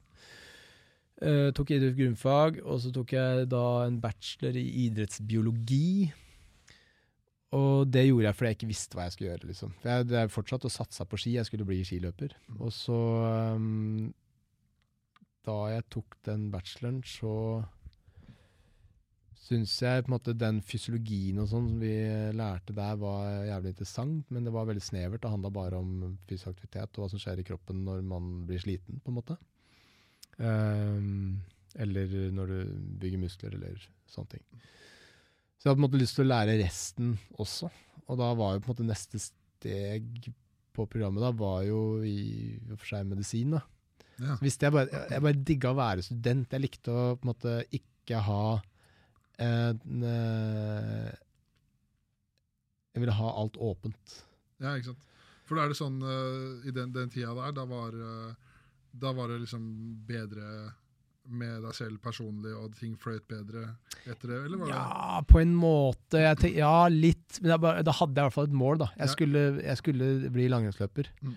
eh, 1.22 1.50
tok 1.56 1.70
idrett 1.74 1.96
grunnfag, 1.98 2.60
og 2.64 2.80
så 2.82 2.92
tok 2.94 3.14
jeg 3.16 3.46
da 3.52 3.64
en 3.86 4.00
bachelor 4.02 4.58
i 4.58 4.66
idrettsbiologi. 4.86 6.10
Og 7.52 7.84
det 7.92 8.06
gjorde 8.06 8.30
jeg 8.30 8.38
fordi 8.38 8.50
jeg 8.50 8.58
ikke 8.58 8.70
visste 8.70 8.96
hva 8.96 9.06
jeg 9.06 9.14
skulle 9.14 9.30
gjøre. 9.32 9.50
liksom. 9.50 9.74
For 9.82 9.90
Jeg 9.90 10.08
jeg 10.14 10.32
fortsatt 10.32 10.66
å 10.68 10.72
satsa 10.72 11.04
på 11.04 11.20
ski, 11.20 11.36
jeg 11.36 11.48
skulle 11.48 11.68
bli 11.68 11.82
skiløper. 11.84 12.34
Og 12.58 12.72
så 12.72 12.98
um, 13.56 14.08
Da 15.44 15.58
jeg 15.74 15.88
tok 15.92 16.16
den 16.24 16.50
bacheloren, 16.52 17.02
så 17.04 17.34
syns 19.42 19.74
jeg 19.82 20.04
på 20.04 20.08
en 20.08 20.14
måte 20.14 20.36
den 20.38 20.60
fysiologien 20.62 21.40
og 21.42 21.48
sånn 21.50 21.66
som 21.66 21.80
vi 21.82 21.96
lærte 22.38 22.74
der, 22.76 22.94
var 23.00 23.42
jævlig 23.48 23.72
interessant, 23.74 24.28
men 24.30 24.46
det 24.46 24.52
var 24.54 24.68
veldig 24.68 24.84
snevert. 24.86 25.20
Det 25.24 25.32
handla 25.32 25.50
bare 25.52 25.80
om 25.82 26.14
fysisk 26.30 26.52
aktivitet 26.54 26.94
og 26.94 27.02
hva 27.02 27.08
som 27.10 27.20
skjer 27.20 27.42
i 27.42 27.46
kroppen 27.48 27.82
når 27.84 28.04
man 28.06 28.30
blir 28.46 28.62
sliten, 28.62 29.02
på 29.02 29.10
en 29.10 29.18
måte. 29.18 29.36
Ehm, 30.40 31.40
eller 31.82 32.30
når 32.32 32.52
du 32.52 32.58
bygger 33.02 33.20
muskler, 33.20 33.56
eller 33.56 33.80
sånne 34.10 34.36
ting. 34.36 34.44
Så 35.56 35.68
jeg 35.68 35.70
hadde 35.70 35.78
på 35.78 35.82
en 35.82 35.86
måte 35.86 36.00
lyst 36.00 36.16
til 36.18 36.26
å 36.26 36.32
lære 36.32 36.58
resten 36.60 37.12
også, 37.42 37.70
og 38.08 38.18
da 38.18 38.32
var 38.38 38.56
jo 38.56 38.62
på 38.64 38.70
en 38.70 38.74
måte 38.74 38.88
neste 38.88 39.20
steg 39.22 40.32
på 40.72 40.86
programmet 40.90 41.22
da, 41.22 41.30
var 41.36 41.62
jo 41.68 42.02
i 42.06 42.58
og 42.70 42.78
for 42.78 42.88
seg 42.94 43.06
medisin, 43.08 43.54
da. 43.56 43.62
ja. 44.18 44.36
Jeg 44.42 44.72
bare, 44.74 44.88
jeg, 44.90 45.22
bare 45.22 45.44
digga 45.52 45.72
å 45.72 45.78
være 45.78 46.04
student. 46.06 46.52
Jeg 46.52 46.64
likte 46.64 46.92
å 46.92 47.04
på 47.14 47.26
en 47.26 47.32
måte 47.32 47.56
ikke 47.78 48.22
ha 48.26 48.44
en 49.42 50.04
eh, 50.06 51.12
Jeg 52.92 53.00
ville 53.00 53.14
ha 53.16 53.30
alt 53.40 53.56
åpent. 53.56 54.16
Ja, 54.60 54.74
ikke 54.76 54.92
sant. 54.92 55.06
For 55.48 55.58
da 55.58 55.64
er 55.64 55.72
det 55.72 55.78
sånn 55.78 55.96
eh, 56.04 56.68
I 56.68 56.74
den, 56.76 56.92
den 56.94 57.10
tida 57.12 57.32
der, 57.38 57.54
da 57.56 57.64
var, 57.68 57.94
eh, 57.96 58.51
da 58.92 59.12
var 59.16 59.28
det 59.32 59.40
liksom 59.42 59.64
bedre 60.08 60.72
med 61.32 61.62
deg 61.62 61.74
selv 61.76 62.00
personlig, 62.02 62.50
og 62.58 62.72
ting 62.74 62.96
fløyt 62.98 63.24
bedre 63.30 63.76
etter 64.10 64.32
det? 64.32 64.38
Eller 64.44 64.58
var 64.58 64.66
det 64.66 64.74
Ja, 64.74 65.20
på 65.30 65.38
en 65.40 65.52
måte. 65.54 66.22
Tenk, 66.40 66.56
ja, 66.58 66.88
litt. 66.90 67.38
Men 67.40 67.60
bare, 67.62 67.84
da 67.86 67.94
hadde 67.94 68.16
jeg 68.18 68.24
i 68.24 68.26
hvert 68.28 68.34
fall 68.36 68.48
et 68.50 68.56
mål, 68.64 68.78
da. 68.82 68.88
Jeg, 68.96 69.06
Ja. 69.06 69.12
skulle, 69.14 69.42
jeg 69.62 69.76
skulle 69.78 70.30
bli 70.34 70.48
langrennsløper. 70.50 71.12
Mm. 71.22 71.36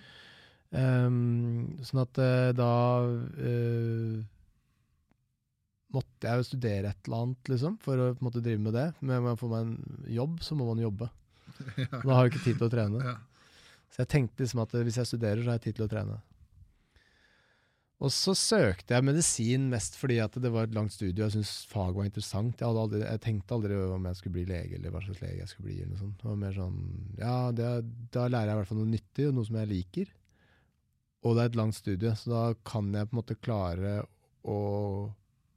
Um, 0.76 1.78
sånn 1.86 2.02
at 2.02 2.18
eh, 2.18 2.48
da 2.58 2.70
uh, 3.06 4.16
måtte 5.94 6.26
jeg 6.28 6.42
jo 6.42 6.48
studere 6.50 6.90
et 6.90 7.06
eller 7.06 7.22
annet, 7.22 7.50
liksom, 7.54 7.78
for 7.80 8.02
å 8.02 8.08
måte 8.24 8.42
drive 8.44 8.60
med 8.66 8.74
det. 8.76 8.88
Men 9.00 9.20
om 9.22 9.30
jeg 9.30 9.40
får 9.40 9.52
meg 9.54 9.68
en 9.70 10.12
jobb, 10.18 10.40
så 10.44 10.58
må 10.58 10.66
man 10.68 10.82
jobbe. 10.82 11.08
ja. 11.84 11.88
Da 12.02 12.10
har 12.10 12.26
jeg 12.26 12.34
ikke 12.34 12.44
tid 12.50 12.58
til 12.58 12.66
å 12.68 12.72
trene. 12.74 13.04
Ja. 13.06 13.16
Så 13.94 14.02
jeg 14.02 14.10
tenkte 14.12 14.42
liksom 14.42 14.60
at 14.66 14.74
hvis 14.82 14.98
jeg 14.98 15.08
studerer, 15.14 15.40
så 15.46 15.52
har 15.54 15.60
jeg 15.60 15.68
tid 15.70 15.78
til 15.78 15.86
å 15.86 15.92
trene. 15.94 16.18
Og 18.04 18.12
så 18.12 18.34
søkte 18.36 18.92
jeg 18.92 19.04
medisin 19.08 19.70
mest 19.72 19.94
fordi 19.96 20.18
at 20.20 20.34
det 20.42 20.50
var 20.52 20.66
et 20.68 20.74
langt 20.76 20.92
studie, 20.92 21.16
og 21.16 21.30
jeg 21.30 21.38
syntes 21.38 21.52
faget 21.70 21.96
var 21.96 22.08
interessant. 22.10 22.60
Jeg, 22.60 22.68
aldri, 22.68 23.00
jeg 23.00 23.22
tenkte 23.24 23.56
aldri 23.56 23.78
om 23.88 24.08
jeg 24.10 24.18
skulle 24.18 24.36
bli 24.36 24.44
lege, 24.50 24.76
eller 24.76 24.92
hva 24.92 25.00
slags 25.00 25.22
lege 25.24 25.40
jeg 25.40 25.48
skulle 25.52 25.70
bli. 25.70 25.78
eller 25.80 25.94
noe 25.94 26.02
sånt. 26.02 26.18
Det 26.20 26.28
var 26.28 26.40
mer 26.42 26.56
sånn, 26.58 26.76
ja, 27.22 27.36
det, 27.56 27.70
Da 28.12 28.26
lærer 28.28 28.52
jeg 28.52 28.58
i 28.58 28.60
hvert 28.60 28.70
fall 28.72 28.82
noe 28.82 28.92
nyttig, 28.92 29.28
og 29.30 29.38
noe 29.38 29.48
som 29.48 29.56
jeg 29.62 29.70
liker. 29.72 30.12
Og 31.24 31.34
det 31.38 31.42
er 31.46 31.50
et 31.54 31.58
langt 31.62 31.78
studie, 31.78 32.12
så 32.20 32.34
da 32.34 32.42
kan 32.68 32.92
jeg 32.92 33.08
på 33.08 33.16
en 33.16 33.20
måte 33.22 33.38
klare 33.40 33.94
å 34.44 34.58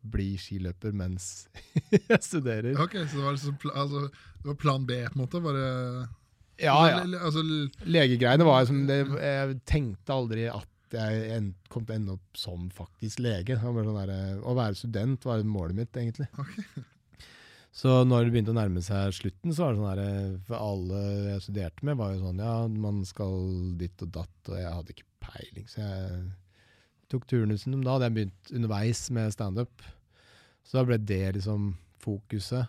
bli 0.10 0.30
skiløper 0.40 0.96
mens 0.96 1.50
jeg 1.92 2.24
studerer. 2.24 2.72
Ok, 2.80 2.96
Så 3.04 3.20
det 3.20 3.26
var, 3.26 3.36
liksom, 3.36 3.60
altså, 3.76 4.06
det 4.40 4.48
var 4.54 4.60
plan 4.64 4.88
B, 4.88 5.02
på 5.12 5.20
en 5.20 5.26
måte? 5.26 5.44
Bare, 5.44 5.68
Ja, 6.64 6.80
ja. 6.88 7.04
Altså, 7.20 7.44
Legegreiene 7.84 8.48
var 8.48 8.64
som 8.68 8.86
det, 8.88 9.04
Jeg 9.20 9.60
tenkte 9.68 10.16
aldri 10.16 10.48
at 10.48 10.68
jeg 10.98 11.32
en- 11.36 11.56
kom 11.70 11.86
til 11.86 11.94
å 11.96 12.00
ende 12.00 12.14
opp 12.18 12.38
som 12.38 12.70
faktisk 12.74 13.20
lege. 13.20 13.58
Var 13.62 13.84
sånn 13.86 14.08
der, 14.08 14.40
å 14.42 14.56
være 14.58 14.76
student 14.80 15.24
var 15.26 15.44
målet 15.44 15.76
mitt, 15.76 15.92
egentlig. 15.94 16.28
Okay. 16.40 16.84
Så 17.72 18.04
når 18.08 18.26
det 18.26 18.34
begynte 18.34 18.50
å 18.52 18.58
nærme 18.58 18.82
seg 18.82 19.14
slutten, 19.14 19.54
så 19.54 19.68
var 19.68 19.76
det 19.76 19.80
sånn 19.80 20.00
der 20.00 20.40
For 20.48 20.56
alle 20.58 21.02
jeg 21.30 21.44
studerte 21.46 21.84
med, 21.86 21.98
var 22.00 22.16
jo 22.16 22.24
sånn 22.24 22.40
Ja, 22.42 22.56
man 22.68 23.04
skal 23.06 23.36
ditt 23.78 24.02
og 24.02 24.12
datt, 24.12 24.50
og 24.50 24.58
jeg 24.58 24.74
hadde 24.74 24.96
ikke 24.96 25.06
peiling, 25.22 25.68
så 25.70 25.84
jeg 25.84 26.24
tok 27.14 27.28
turnusen. 27.30 27.76
Men 27.78 27.84
da 27.86 27.94
hadde 27.98 28.10
jeg 28.10 28.16
begynt 28.18 28.52
underveis 28.58 29.04
med 29.14 29.32
standup. 29.34 29.86
Så 30.66 30.80
da 30.80 30.84
ble 30.90 30.98
det 30.98 31.36
liksom 31.38 31.76
fokuset. 32.02 32.68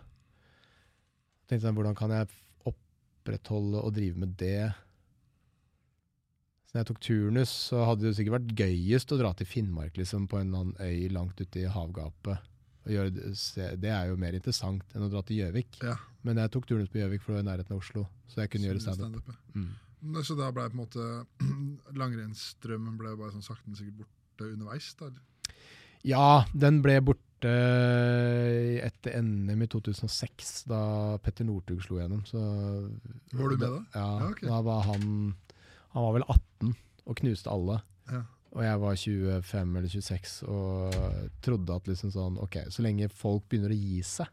Tenkte 1.48 1.64
sånn, 1.66 1.76
hvordan 1.80 1.96
kan 1.98 2.12
jeg 2.14 2.28
opprettholde 2.70 3.80
og 3.82 3.94
drive 3.96 4.16
med 4.20 4.36
det? 4.40 4.68
Så 6.70 6.76
når 6.76 6.84
jeg 6.84 6.86
tok 6.92 7.00
turnus, 7.02 7.52
så 7.66 7.80
hadde 7.82 8.04
det 8.06 8.12
sikkert 8.14 8.36
vært 8.36 8.52
gøyest 8.60 9.10
å 9.10 9.16
dra 9.18 9.32
til 9.34 9.48
Finnmark, 9.50 9.96
liksom, 9.98 10.28
på 10.30 10.38
en 10.38 10.52
eller 10.52 10.60
annen 10.68 10.76
øy 10.78 11.08
langt 11.10 11.40
ute 11.42 11.64
i 11.64 11.66
havgapet. 11.66 12.44
Det, 12.86 13.66
det 13.82 13.90
er 13.90 14.06
jo 14.06 14.14
mer 14.22 14.36
interessant 14.38 14.94
enn 14.94 15.02
å 15.02 15.08
dra 15.10 15.24
til 15.26 15.40
Gjøvik. 15.40 15.80
Ja. 15.82 15.96
Men 16.22 16.38
jeg 16.38 16.52
tok 16.54 16.68
turnus 16.70 16.92
på 16.92 17.00
Gjøvik, 17.00 17.24
for 17.24 17.34
det 17.34 17.40
var 17.40 17.42
i 17.42 17.48
nærheten 17.48 17.74
av 17.74 17.82
Oslo. 17.82 18.04
Så 18.30 18.44
jeg 18.44 18.52
kunne 18.52 18.70
gjøre 18.70 18.84
stand-up, 18.86 19.18
standup. 19.18 19.34
Stand 19.50 19.66
Mm. 20.00 20.22
Så 20.24 20.32
da 20.38 20.46
ble 20.54 20.62
på 20.70 20.78
en 20.78 20.80
måte 20.80 21.06
langrennsdrømmen 22.00 22.94
ble 23.02 23.10
bare 23.18 23.34
sånn 23.34 23.44
sakte, 23.44 23.66
men 23.66 23.76
sikkert 23.76 23.98
borte 24.06 24.46
underveis? 24.54 24.94
da? 24.96 25.10
Ja, 26.06 26.28
den 26.54 26.78
ble 26.86 26.94
borte 27.04 27.50
etter 28.86 29.18
NM 29.20 29.66
i 29.66 29.68
2006, 29.74 30.54
da 30.70 30.80
Petter 31.24 31.44
Northug 31.50 31.82
slo 31.84 31.98
gjennom. 32.00 32.22
Så, 32.30 32.40
Var 33.34 33.52
du 33.52 33.58
med 33.58 33.66
da? 33.66 33.82
Ja, 33.92 34.06
Ja, 34.22 34.30
okay. 34.30 34.48
da 34.48 34.62
var 34.64 34.86
han 34.88 35.34
Han 35.94 36.06
var 36.06 36.18
vel 36.18 36.26
18 36.26 36.74
og 37.10 37.16
knuste 37.20 37.50
alle. 37.52 37.80
Ja. 38.10 38.20
Og 38.50 38.64
jeg 38.66 38.82
var 38.82 38.98
25 38.98 39.76
eller 39.78 39.92
26 39.94 40.34
og 40.50 40.96
trodde 41.44 41.76
at 41.76 41.86
liksom 41.86 42.10
sånn 42.10 42.38
Ok, 42.42 42.56
så 42.74 42.82
lenge 42.82 43.06
folk 43.14 43.44
begynner 43.50 43.70
å 43.74 43.78
gi 43.78 44.00
seg 44.06 44.30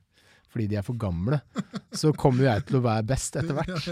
fordi 0.48 0.70
de 0.72 0.78
er 0.80 0.86
for 0.88 0.98
gamle, 0.98 1.38
så 2.00 2.14
kommer 2.18 2.46
jo 2.46 2.48
jeg 2.48 2.64
til 2.70 2.78
å 2.80 2.86
være 2.86 3.04
best 3.06 3.36
etter 3.38 3.54
hvert. 3.54 3.90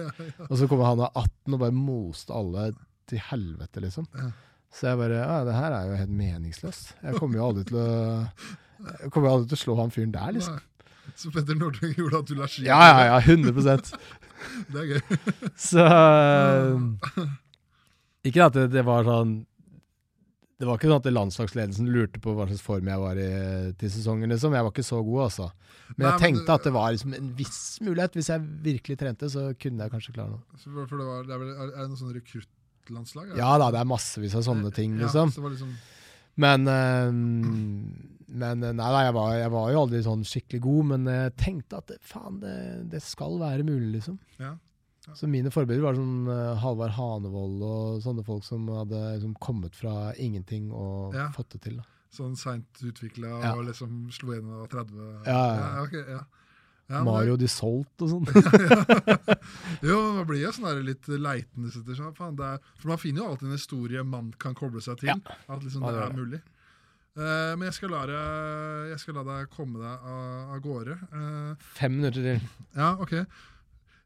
Og 0.47 0.53
så 0.57 0.69
kommer 0.71 0.87
han 0.87 1.01
av 1.03 1.17
18 1.19 1.51
og 1.57 1.59
bare 1.61 1.75
moste 1.75 2.33
alle 2.33 2.69
til 3.11 3.21
helvete, 3.21 3.83
liksom. 3.83 4.07
Ja. 4.15 4.29
Så 4.73 4.87
jeg 4.89 4.99
bare 5.03 5.19
Ja, 5.19 5.35
det 5.45 5.55
her 5.55 5.75
er 5.75 5.91
jo 5.91 5.99
helt 5.99 6.15
meningsløst. 6.15 6.95
Jeg 7.03 7.19
kommer 7.19 7.37
jo 7.37 7.49
aldri 7.49 7.67
til 7.69 7.77
å 7.83 7.89
Jeg 9.03 9.11
kommer 9.13 9.31
aldri 9.35 9.51
til 9.51 9.59
å 9.59 9.61
slå 9.61 9.75
han 9.81 9.93
fyren 9.93 10.15
der, 10.15 10.31
liksom. 10.39 10.57
Nei. 10.57 10.71
Så 11.15 11.29
Petter 11.31 11.59
Northug 11.59 11.99
gjorde 11.99 12.23
at 12.23 12.31
du 12.31 12.35
la 12.39 12.47
ski? 12.49 12.65
Ja, 12.65 12.79
ja, 12.89 13.03
ja. 13.11 13.19
100% 13.21 13.93
Det 14.73 14.81
er 14.81 14.89
gøy. 14.89 15.19
Så 15.59 15.85
Ikke 18.25 18.47
at 18.49 18.55
det, 18.57 18.69
det 18.73 18.81
var 18.87 19.05
sånn 19.05 19.35
Det 20.57 20.65
var 20.65 20.79
ikke 20.79 20.87
sånn 20.89 21.01
at 21.03 21.09
landslagsledelsen 21.11 21.89
lurte 21.91 22.21
på 22.23 22.33
hva 22.33 22.45
slags 22.47 22.63
form 22.63 22.87
jeg 22.87 23.01
var 23.01 23.19
i 23.19 23.29
til 23.79 23.91
sesongen, 23.91 24.31
liksom. 24.31 24.53
Jeg 24.55 24.63
var 24.65 24.71
ikke 24.71 24.85
så 24.87 25.01
god, 25.03 25.21
altså. 25.25 25.47
Men 25.89 25.97
Nei, 25.97 26.05
jeg 26.05 26.13
men 26.13 26.21
tenkte 26.23 26.53
at 26.55 26.63
det 26.69 26.71
var 26.77 26.93
liksom 26.95 27.15
en 27.17 27.31
viss 27.37 27.57
mulighet. 27.83 28.15
Hvis 28.15 28.29
jeg 28.31 28.45
virkelig 28.69 28.95
trente, 29.01 29.29
så 29.33 29.43
kunne 29.59 29.83
jeg 29.83 29.91
kanskje 29.93 30.15
klare 30.15 30.31
noe. 30.31 30.61
Så 30.61 30.71
for 30.71 30.95
det, 30.95 31.07
var, 31.09 31.25
det 31.27 31.35
er, 31.35 31.41
vel, 31.43 31.51
er 31.59 31.73
det 31.75 31.89
noe 31.91 31.99
sånn 31.99 32.15
rekruttlandslag? 32.15 33.35
Ja 33.37 33.51
da, 33.61 33.67
det 33.75 33.81
er 33.83 33.91
massevis 33.91 34.37
av 34.39 34.45
sånne 34.47 34.71
ting, 34.75 34.95
Ja, 34.95 35.03
liksom. 35.09 35.35
så 35.35 35.43
var 35.43 35.53
liksom 35.57 35.75
Men, 36.45 36.67
øh, 36.67 37.11
men 38.35 38.59
nei, 38.63 38.73
nei 38.79 39.03
jeg 39.05 39.13
var, 39.15 39.35
jeg 39.39 39.51
var 39.53 39.69
jo 39.71 39.81
aldri 39.85 40.01
sånn 40.07 40.23
skikkelig 40.27 40.61
god, 40.65 40.87
men 40.93 41.05
jeg 41.11 41.35
tenkte 41.39 41.83
at 41.83 41.93
faen, 42.03 42.39
det, 42.41 42.55
det 42.95 43.03
skal 43.03 43.37
være 43.43 43.67
mulig, 43.67 43.91
liksom. 43.99 44.17
Ja. 44.39 44.55
Så 45.13 45.27
mine 45.29 45.51
forbilder 45.53 45.83
var 45.85 45.97
sånn 45.99 46.27
uh, 46.27 46.55
Halvard 46.63 46.95
Hanevold 46.97 47.61
og 47.67 47.99
sånne 48.05 48.23
folk 48.25 48.45
som 48.47 48.65
hadde 48.73 49.01
liksom, 49.15 49.35
kommet 49.43 49.75
fra 49.77 50.13
ingenting 50.17 50.71
og 50.73 51.13
Ja. 51.13 51.27
fått 51.35 51.53
det 51.53 51.61
til. 51.67 51.77
Da. 51.77 51.85
sånn 52.15 52.35
seint 52.39 52.79
utvikla 52.79 53.27
Ja. 53.43 53.53
og 53.57 53.65
liksom 53.67 54.09
slo 54.09 54.31
inn 54.33 54.47
da 54.47 54.65
30? 54.71 55.25
Ja, 55.27 55.41
ja. 55.59 55.83
Okay, 55.83 56.03
ja. 56.07 56.23
Ja, 56.87 57.01
Mario 57.03 57.35
de 57.35 57.47
Solt 57.49 58.01
og 58.05 58.09
sånn. 58.11 58.27
Jo, 59.89 59.97
man 60.13 60.27
blir 60.29 60.43
jo 60.43 60.51
sånn 60.53 60.83
litt 60.85 61.07
leitende. 61.09 61.71
sånn, 61.73 62.13
faen, 62.15 62.35
det 62.37 62.45
er, 62.45 62.59
for 62.77 62.91
man 62.93 63.01
finner 63.01 63.23
jo 63.23 63.29
alltid 63.31 63.47
en 63.49 63.57
historie 63.57 64.03
man 64.05 64.29
kan 64.37 64.53
koble 64.57 64.81
seg 64.85 65.01
til. 65.01 65.09
At 65.49 65.63
liksom 65.65 65.81
det 65.81 65.95
er 66.03 66.13
mulig. 66.13 66.41
Uh, 67.15 67.55
men 67.55 67.69
jeg 67.69 67.77
skal, 67.77 67.93
la 67.95 68.03
jeg 68.91 68.99
skal 68.99 69.15
la 69.15 69.23
deg 69.23 69.51
komme 69.53 69.79
deg 69.79 70.07
av, 70.13 70.55
av 70.55 70.61
gårde. 70.61 70.97
Uh, 71.13 71.67
Fem 71.77 71.95
minutter 71.95 72.21
til. 72.21 72.49
Ja, 72.75 72.93
ok. 72.99 73.15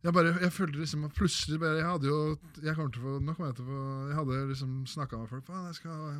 Jeg 0.04 0.14
bare, 0.16 0.32
jeg 0.40 0.52
følte 0.56 0.80
liksom 0.80 1.04
at 1.10 1.12
plutselig 1.18 1.60
bare, 1.60 1.76
Jeg 1.82 1.86
hadde 1.90 2.08
jo 2.08 2.20
jeg 2.64 2.76
kommer 2.76 2.92
til 2.96 3.02
å 3.02 3.04
få, 3.04 3.16
Nå 3.20 3.34
kommer 3.36 3.50
jeg 3.50 3.56
til 3.58 3.66
å 3.66 3.72
få 3.74 3.82
Jeg 4.08 4.16
hadde 4.22 4.38
liksom 4.54 4.78
snakka 4.88 5.18
med 5.20 5.28
folk. 5.34 5.44
Faen, 5.50 5.66
jeg 5.68 5.76
skal 5.76 5.92
ha 5.92 6.14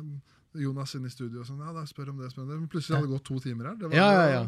Jonas 0.60 0.92
inn 0.98 1.06
i 1.06 1.10
studio 1.12 1.40
og 1.40 1.46
sånn. 1.46 1.60
Ja, 1.62 1.70
da 1.72 1.84
spør 1.86 2.08
om 2.10 2.18
det, 2.18 2.28
spør 2.32 2.42
om 2.42 2.48
det. 2.50 2.58
Men 2.58 2.68
plutselig 2.68 2.96
hadde 2.98 3.06
det 3.08 3.14
gått 3.14 3.24
to 3.30 3.38
timer 3.40 3.68
her. 3.70 3.76
Det 3.78 3.88
var, 3.88 3.94
Ja, 3.96 4.08
ja, 4.12 4.28
ja. 4.34 4.44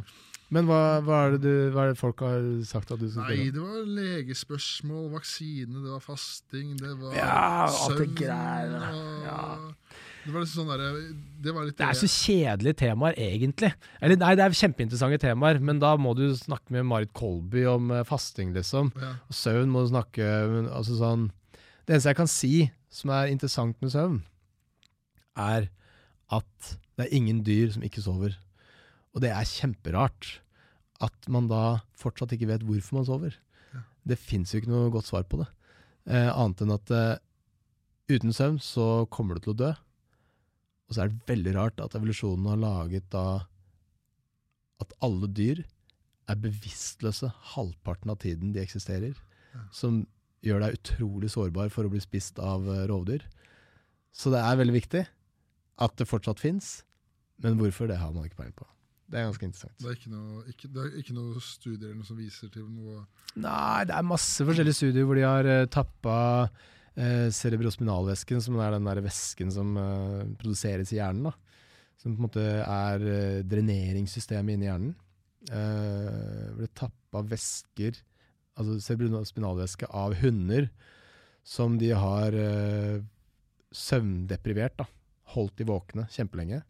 Men 0.53 0.67
hva, 0.69 0.81
hva, 1.01 1.19
er 1.29 1.37
det 1.37 1.41
du, 1.47 1.53
hva 1.73 1.85
er 1.87 1.93
det 1.95 2.01
folk 2.01 2.21
har 2.27 2.43
sagt 2.69 2.91
at 2.93 3.01
du 3.01 3.07
skal 3.09 3.31
Nei, 3.31 3.47
det 3.55 3.63
var 3.63 3.87
legespørsmål, 3.89 5.07
vaksine, 5.15 5.79
det 5.81 5.93
var 5.95 6.03
fasting, 6.05 6.75
det 6.77 6.91
var 7.01 7.15
Ja, 7.17 7.39
alt 7.71 7.97
det 7.97 8.19
søvn 8.19 8.75
og- 8.83 9.23
Ja. 9.25 9.47
Det 10.23 10.31
var 10.31 10.45
liksom 10.45 10.63
sånn 10.63 10.71
der, 10.79 10.99
Det 11.43 11.55
var 11.55 11.71
Det 11.71 11.87
er 11.87 11.99
så 11.99 12.09
kjedelige 12.11 12.79
temaer, 12.85 13.17
egentlig. 13.19 13.73
Eller 14.01 14.19
nei, 14.21 14.35
det 14.39 14.45
er 14.45 14.57
kjempeinteressante 14.59 15.19
temaer, 15.25 15.59
men 15.59 15.81
da 15.83 15.97
må 15.99 16.15
du 16.19 16.29
snakke 16.39 16.75
med 16.77 16.87
Marit 16.87 17.13
Kolby 17.17 17.65
om 17.71 17.91
eh, 17.91 18.05
fasting, 18.07 18.53
liksom. 18.55 18.93
ja. 19.03 19.17
Og 19.27 19.35
søvn 19.37 19.73
må 19.73 19.83
du 19.83 19.91
snakke 19.91 20.29
altså 20.71 20.99
sånn, 21.01 21.31
Det 21.83 21.97
eneste 21.97 22.13
jeg 22.13 22.21
kan 22.21 22.31
si 22.31 22.55
som 22.93 23.11
er 23.17 23.33
interessant 23.33 23.79
med 23.83 23.91
søvn, 23.91 24.21
er 25.35 25.71
at 26.33 26.73
det 26.97 27.07
er 27.07 27.17
ingen 27.17 27.41
dyr 27.47 27.73
som 27.75 27.85
ikke 27.87 28.05
sover. 28.05 28.37
Og 29.13 29.25
det 29.25 29.33
er 29.33 29.49
kjemperart 29.49 30.37
at 31.03 31.29
man 31.33 31.49
da 31.51 31.83
fortsatt 31.99 32.35
ikke 32.37 32.51
vet 32.53 32.65
hvorfor 32.67 33.01
man 33.01 33.09
sover. 33.09 33.37
Ja. 33.73 33.83
Det 34.13 34.21
fins 34.21 34.53
jo 34.53 34.61
ikke 34.61 34.71
noe 34.73 34.93
godt 34.95 35.09
svar 35.11 35.27
på 35.27 35.41
det. 35.41 35.49
Eh, 36.07 36.29
annet 36.31 36.63
enn 36.65 36.75
at 36.75 36.93
eh, 36.95 37.17
uten 38.13 38.35
søvn 38.35 38.61
så 38.63 39.05
kommer 39.13 39.39
du 39.39 39.47
til 39.47 39.55
å 39.55 39.61
dø. 39.65 39.73
Og 40.93 40.97
så 40.97 41.07
er 41.07 41.09
det 41.09 41.25
veldig 41.31 41.55
rart 41.57 41.81
at 41.81 41.95
evolusjonen 41.97 42.51
har 42.53 42.59
laget 42.61 43.07
da 43.15 43.47
at 44.83 44.91
alle 45.01 45.31
dyr 45.33 45.63
er 46.29 46.41
bevisstløse 46.43 47.31
halvparten 47.55 48.13
av 48.13 48.19
tiden 48.21 48.53
de 48.53 48.61
eksisterer. 48.61 49.17
Som 49.73 50.03
gjør 50.45 50.67
deg 50.67 50.77
utrolig 50.77 51.31
sårbar 51.33 51.73
for 51.73 51.89
å 51.89 51.93
bli 51.95 52.03
spist 52.03 52.37
av 52.43 52.67
eh, 52.69 52.85
rovdyr. 52.91 53.25
Så 54.13 54.33
det 54.35 54.43
er 54.45 54.59
veldig 54.61 54.75
viktig 54.77 55.03
at 55.83 55.97
det 55.97 56.09
fortsatt 56.11 56.43
fins, 56.43 56.83
men 57.41 57.57
hvorfor, 57.57 57.89
det 57.89 57.97
har 57.97 58.13
man 58.13 58.29
ikke 58.29 58.43
peiling 58.43 58.59
på. 58.59 58.69
Det 59.09 59.21
er 59.21 59.31
ganske 59.31 59.49
interessant. 59.49 59.79
Det 59.81 59.89
er 59.89 59.97
ikke 59.97 60.13
noe, 60.13 60.43
ikke, 60.53 60.69
det 60.73 60.85
er 60.85 61.01
ikke 61.01 61.17
noe 61.17 61.41
studier 61.45 61.97
noe 61.97 62.09
som 62.09 62.21
viser 62.21 62.53
til 62.53 62.69
noe 62.69 63.03
Nei, 63.41 63.85
det 63.89 63.97
er 63.97 64.05
masse 64.05 64.45
forskjellige 64.45 64.77
studier 64.77 65.09
hvor 65.09 65.17
de 65.17 65.25
har 65.25 65.49
uh, 65.49 65.71
tappa 65.73 66.17
uh, 66.99 67.29
cerebrospinalvæsken, 67.33 68.43
som 68.45 68.61
er 68.61 68.77
den 68.77 68.89
der 68.89 69.03
væsken 69.05 69.53
som 69.55 69.77
eh, 69.81 70.23
produseres 70.41 70.93
i 70.93 70.99
hjernen. 71.01 71.31
da. 71.31 71.35
Som 72.03 72.17
på 72.17 72.23
en 72.23 72.27
måte 72.27 72.43
er 72.43 73.05
eh, 73.07 73.43
dreneringssystemet 73.47 74.57
inni 74.57 74.67
hjernen. 74.67 74.95
Eh, 75.51 76.49
ble 76.57 76.69
tappa 76.75 77.23
væsker, 77.31 78.01
altså 78.59 78.81
cerebrospinalvæske, 78.83 79.87
av 79.87 80.17
hunder 80.23 80.67
som 81.47 81.79
de 81.79 81.93
har 81.95 82.35
eh, 82.35 82.99
søvndeprivert. 83.71 84.81
da. 84.83 84.89
Holdt 85.37 85.61
de 85.61 85.69
våkne 85.69 86.09
kjempelenge. 86.11 86.63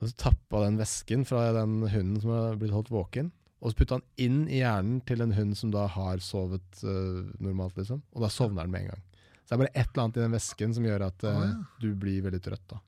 Og 0.00 0.08
så 0.10 0.16
tappa 0.24 0.64
den 0.64 0.80
væsken 0.80 1.26
fra 1.28 1.52
den 1.54 1.82
hunden 1.84 2.18
som 2.20 2.32
har 2.34 2.56
blitt 2.58 2.74
holdt 2.74 2.90
våken, 2.90 3.30
og 3.62 3.70
så 3.70 3.78
putta 3.78 3.94
han 4.00 4.04
inn 4.18 4.40
i 4.50 4.58
hjernen 4.58 5.00
til 5.06 5.22
en 5.22 5.32
hund 5.36 5.54
som 5.56 5.70
da 5.70 5.86
har 5.86 6.18
sovet 6.18 6.80
uh, 6.82 7.22
normalt, 7.38 7.76
liksom. 7.78 8.00
Og 8.12 8.24
da 8.24 8.30
sovner 8.34 8.66
den 8.66 8.72
med 8.74 8.82
en 8.88 8.88
gang. 8.92 9.02
Så 9.44 9.52
det 9.52 9.54
er 9.54 9.60
bare 9.62 9.72
et 9.74 9.88
eller 9.92 10.02
annet 10.04 10.16
i 10.18 10.22
den 10.24 10.34
væsken 10.34 10.74
som 10.74 10.84
gjør 10.88 11.04
at 11.06 11.24
uh, 11.28 11.30
Ah, 11.36 11.44
ja. 11.46 11.60
du 11.84 11.94
blir 11.94 12.22
veldig 12.26 12.40
trøtt, 12.42 12.64
da. 12.74 12.80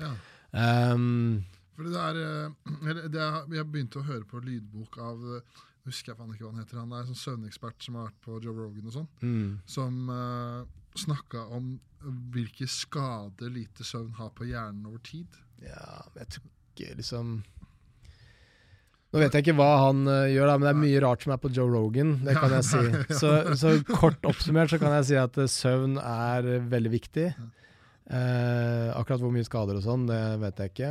Ja. 0.00 0.12
Um, 0.52 1.44
Fordi 1.76 1.92
det 1.92 2.00
er, 2.02 2.16
eh, 2.22 3.02
det 3.12 3.20
er 3.22 3.54
Jeg 3.56 3.68
begynte 3.72 4.00
å 4.00 4.04
høre 4.08 4.24
på 4.28 4.40
lydbok 4.44 4.98
av 5.00 5.22
Husker 5.86 6.12
jeg 6.12 6.18
faen 6.18 6.32
ikke 6.34 6.44
hva 6.46 6.50
han 6.52 6.60
heter. 6.62 6.78
Han 6.78 6.92
er 6.94 7.00
en 7.02 7.08
sånn 7.10 7.22
søvnekspert 7.22 7.82
som 7.82 7.96
har 7.98 8.04
vært 8.10 8.20
på 8.22 8.36
Joe 8.44 8.54
Rogan 8.54 8.86
og 8.86 8.92
sånn. 8.94 9.08
mm, 9.22 9.48
Som, 9.66 9.96
uh, 10.12 10.62
snakka 10.94 11.46
om 11.56 11.72
hvilke 12.34 12.66
skader 12.70 13.50
lite 13.50 13.82
søvn 13.86 14.12
har 14.18 14.30
på 14.36 14.46
hjernen 14.46 14.86
over 14.86 15.00
tid. 15.06 15.26
Ja, 15.62 16.02
men 16.14 16.22
jeg 16.24 16.36
tror 16.36 16.46
ikke 16.76 16.96
liksom 17.00 17.32
Nå 19.12 19.20
vet 19.20 19.34
jeg 19.36 19.44
ikke 19.44 19.58
hva 19.58 19.72
han 19.82 20.06
uh, 20.08 20.30
gjør, 20.32 20.48
da, 20.48 20.52
men 20.56 20.64
det 20.64 20.70
er 20.72 20.78
mye 20.80 21.00
rart 21.04 21.24
som 21.24 21.34
er 21.34 21.40
på 21.42 21.50
Joe 21.52 21.68
Rogan. 21.68 22.14
Det 22.24 22.32
kan 22.38 22.54
jeg 22.56 22.64
si. 22.64 22.80
Så, 23.20 23.32
så 23.60 23.74
kort 23.90 24.24
oppsummert 24.28 24.72
så 24.72 24.78
kan 24.80 24.94
jeg 24.96 25.10
si 25.10 25.18
at 25.20 25.36
uh, 25.36 25.48
søvn 25.52 25.98
er 26.00 26.48
eh, 26.54 26.64
veldig 26.72 26.92
viktig. 26.94 27.26
Akkurat 28.12 29.20
hvor 29.22 29.32
mye 29.32 29.46
skader 29.46 29.76
og 29.78 29.84
sånn, 29.84 30.08
det 30.08 30.20
vet 30.42 30.58
jeg 30.60 30.72
ikke. 30.72 30.88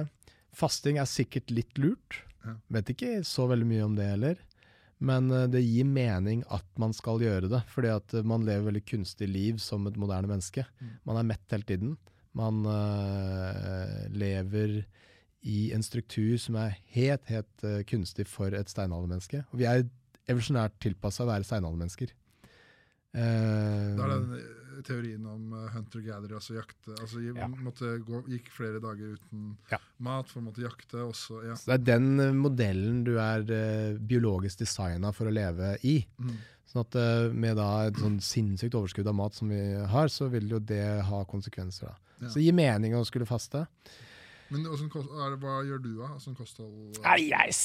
Fasting 0.58 0.98
er 1.02 1.10
sikkert 1.10 1.52
litt 1.54 1.82
lurt. 1.82 2.22
Vet 2.74 2.94
ikke 2.94 3.20
så 3.28 3.46
veldig 3.50 3.68
mye 3.70 3.84
om 3.86 3.98
det 3.98 4.08
heller. 4.10 4.40
Men 5.02 5.30
det 5.50 5.62
gir 5.66 5.86
mening 5.90 6.42
at 6.54 6.66
man 6.82 6.94
skal 6.98 7.22
gjøre 7.22 7.50
det, 7.52 7.62
fordi 7.74 7.92
at 7.94 8.16
man 8.26 8.46
lever 8.46 8.70
veldig 8.70 8.84
kunstig 8.90 9.30
liv 9.30 9.62
som 9.62 9.86
et 9.90 9.98
moderne 10.02 10.30
menneske. 10.30 10.66
Mm. 10.78 10.96
Man 11.10 11.20
er 11.22 11.30
mett 11.34 11.54
hele 11.54 11.68
tiden. 11.70 11.94
Man 12.38 12.64
lever 14.18 14.82
i 15.42 15.72
en 15.74 15.84
struktur 15.84 16.38
som 16.42 16.56
er 16.62 16.76
helt, 16.94 17.26
helt 17.32 17.64
eh, 17.66 17.82
kunstig 17.90 18.28
for 18.30 18.54
et 18.54 18.70
steinaldermenneske. 18.70 19.44
Og 19.52 19.62
vi 19.62 19.66
er 19.70 19.86
evolusjonært 20.30 20.76
tilpassa 20.84 21.26
å 21.26 21.32
være 21.32 21.48
steinaldermennesker. 21.48 22.14
Uh, 23.12 23.98
Det 23.98 24.04
er 24.06 24.12
den 24.14 24.36
eh, 24.38 24.84
teorien 24.88 25.26
om 25.28 25.50
hunter-gatherer, 25.74 26.38
altså 26.38 26.56
jakte. 26.56 26.94
Altså, 26.96 27.20
Ja. 27.26 27.48
måtte 27.50 27.90
gå, 28.08 28.22
gikk 28.32 28.48
flere 28.56 28.80
dager 28.80 29.18
uten 29.18 29.58
Ja. 29.72 29.80
mat 30.00 30.30
for 30.30 30.40
å 30.40 30.46
måtte 30.46 30.64
jakte. 30.64 31.02
Også, 31.10 31.42
ja. 31.46 31.56
så 31.56 31.74
det 31.74 31.76
er 31.82 31.98
den 32.00 32.38
modellen 32.40 33.04
du 33.04 33.18
er 33.20 33.42
uh, 33.42 33.98
biologisk 34.00 34.60
designa 34.64 35.12
for 35.12 35.28
å 35.28 35.34
leve 35.34 35.76
i. 35.84 36.06
Mm. 36.22 36.38
Sånn 36.72 36.86
at 36.86 36.96
uh, 36.96 37.34
med 37.34 37.58
da 37.58 37.88
et 37.90 38.00
sånn 38.00 38.22
sinnssykt 38.24 38.78
overskudd 38.80 39.10
av 39.12 39.18
mat 39.18 39.36
som 39.36 39.50
vi 39.52 39.60
har, 39.60 40.08
så 40.08 40.30
vil 40.32 40.48
jo 40.48 40.60
det 40.60 41.02
ha 41.04 41.26
konsekvenser. 41.26 41.92
da. 41.92 42.30
Så 42.30 42.38
det 42.40 42.46
gir 42.46 42.56
mening 42.56 42.94
å 42.96 43.04
skulle 43.04 43.26
faste. 43.28 43.66
Men 44.52 44.68
kost, 44.92 45.10
er 45.16 45.38
hva 45.40 45.62
gjør 45.68 45.82
du 45.84 45.94
da, 46.02 46.12
sånn 46.20 46.36
kosthold? 46.36 47.00
Nei, 47.06 47.18
jeg, 47.30 47.56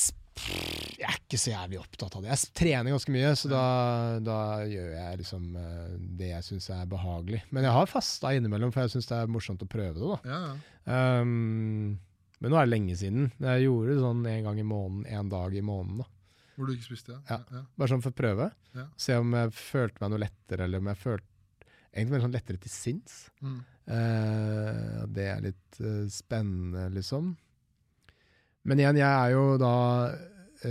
jeg 1.01 1.09
er 1.09 1.19
ikke 1.19 1.41
så 1.41 1.53
jævlig 1.53 1.81
opptatt 1.81 2.15
av 2.15 2.25
det. 2.25 2.31
Jeg 2.31 2.53
trener 2.61 2.95
ganske 2.95 3.15
mye, 3.15 3.33
så 3.41 3.51
da, 3.51 3.67
da 4.23 4.39
gjør 4.71 4.91
jeg 4.95 5.21
liksom 5.23 5.49
eh, 5.59 5.95
det 6.21 6.31
jeg 6.31 6.47
syns 6.47 6.69
er 6.77 6.91
behagelig. 6.91 7.43
Men 7.51 7.67
jeg 7.67 7.75
har 7.79 7.91
fasta 7.91 8.35
innimellom, 8.37 8.75
for 8.75 8.87
jeg 8.87 8.97
syns 8.97 9.11
det 9.11 9.19
er 9.19 9.33
morsomt 9.33 9.65
å 9.67 9.71
prøve 9.71 9.99
det. 9.99 10.11
da. 10.13 10.19
Ja, 10.31 10.43
ja. 10.47 11.23
Um, 11.23 11.97
men 12.39 12.53
nå 12.53 12.59
er 12.61 12.69
det 12.69 12.75
lenge 12.75 12.99
siden. 13.01 13.31
Jeg 13.43 13.65
gjorde 13.65 13.95
det 13.95 14.03
sånn 14.05 14.27
en 14.29 14.45
gang 14.47 14.61
i 14.61 14.67
måneden, 14.67 15.07
en 15.19 15.33
dag 15.33 15.57
i 15.57 15.65
måneden. 15.65 16.05
da. 16.05 16.11
Hvor 16.57 16.69
du 16.69 16.75
ikke 16.77 16.89
spiste. 16.89 17.17
Ja. 17.29 17.41
ja. 17.53 17.63
Bare 17.77 17.93
sånn 17.93 18.05
for 18.05 18.15
å 18.15 18.17
prøve. 18.17 18.51
Ja. 18.77 18.87
Se 19.01 19.17
om 19.21 19.33
jeg 19.37 19.57
følte 19.57 20.05
meg 20.05 20.13
noe 20.13 20.23
lettere, 20.23 20.69
eller 20.69 20.85
om 20.85 20.93
jeg 20.93 21.03
følte 21.03 21.33
Egentlig 21.97 22.13
mer 22.13 22.23
sånn 22.27 22.35
lettere 22.35 22.59
til 22.61 22.69
sinns. 22.69 23.13
Mm. 23.41 23.61
Eh, 23.87 25.03
det 25.15 25.27
er 25.31 25.45
litt 25.45 25.81
eh, 25.81 26.07
spennende, 26.11 26.89
liksom. 26.95 27.35
Men 28.67 28.83
igjen, 28.83 28.99
jeg 28.99 29.07
er 29.07 29.35
jo 29.37 29.45
da 29.63 29.75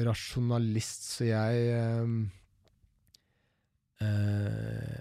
rasjonalist, 0.06 1.06
så 1.16 1.30
jeg 1.30 1.68
eh, 1.72 2.16
eh, 4.04 4.96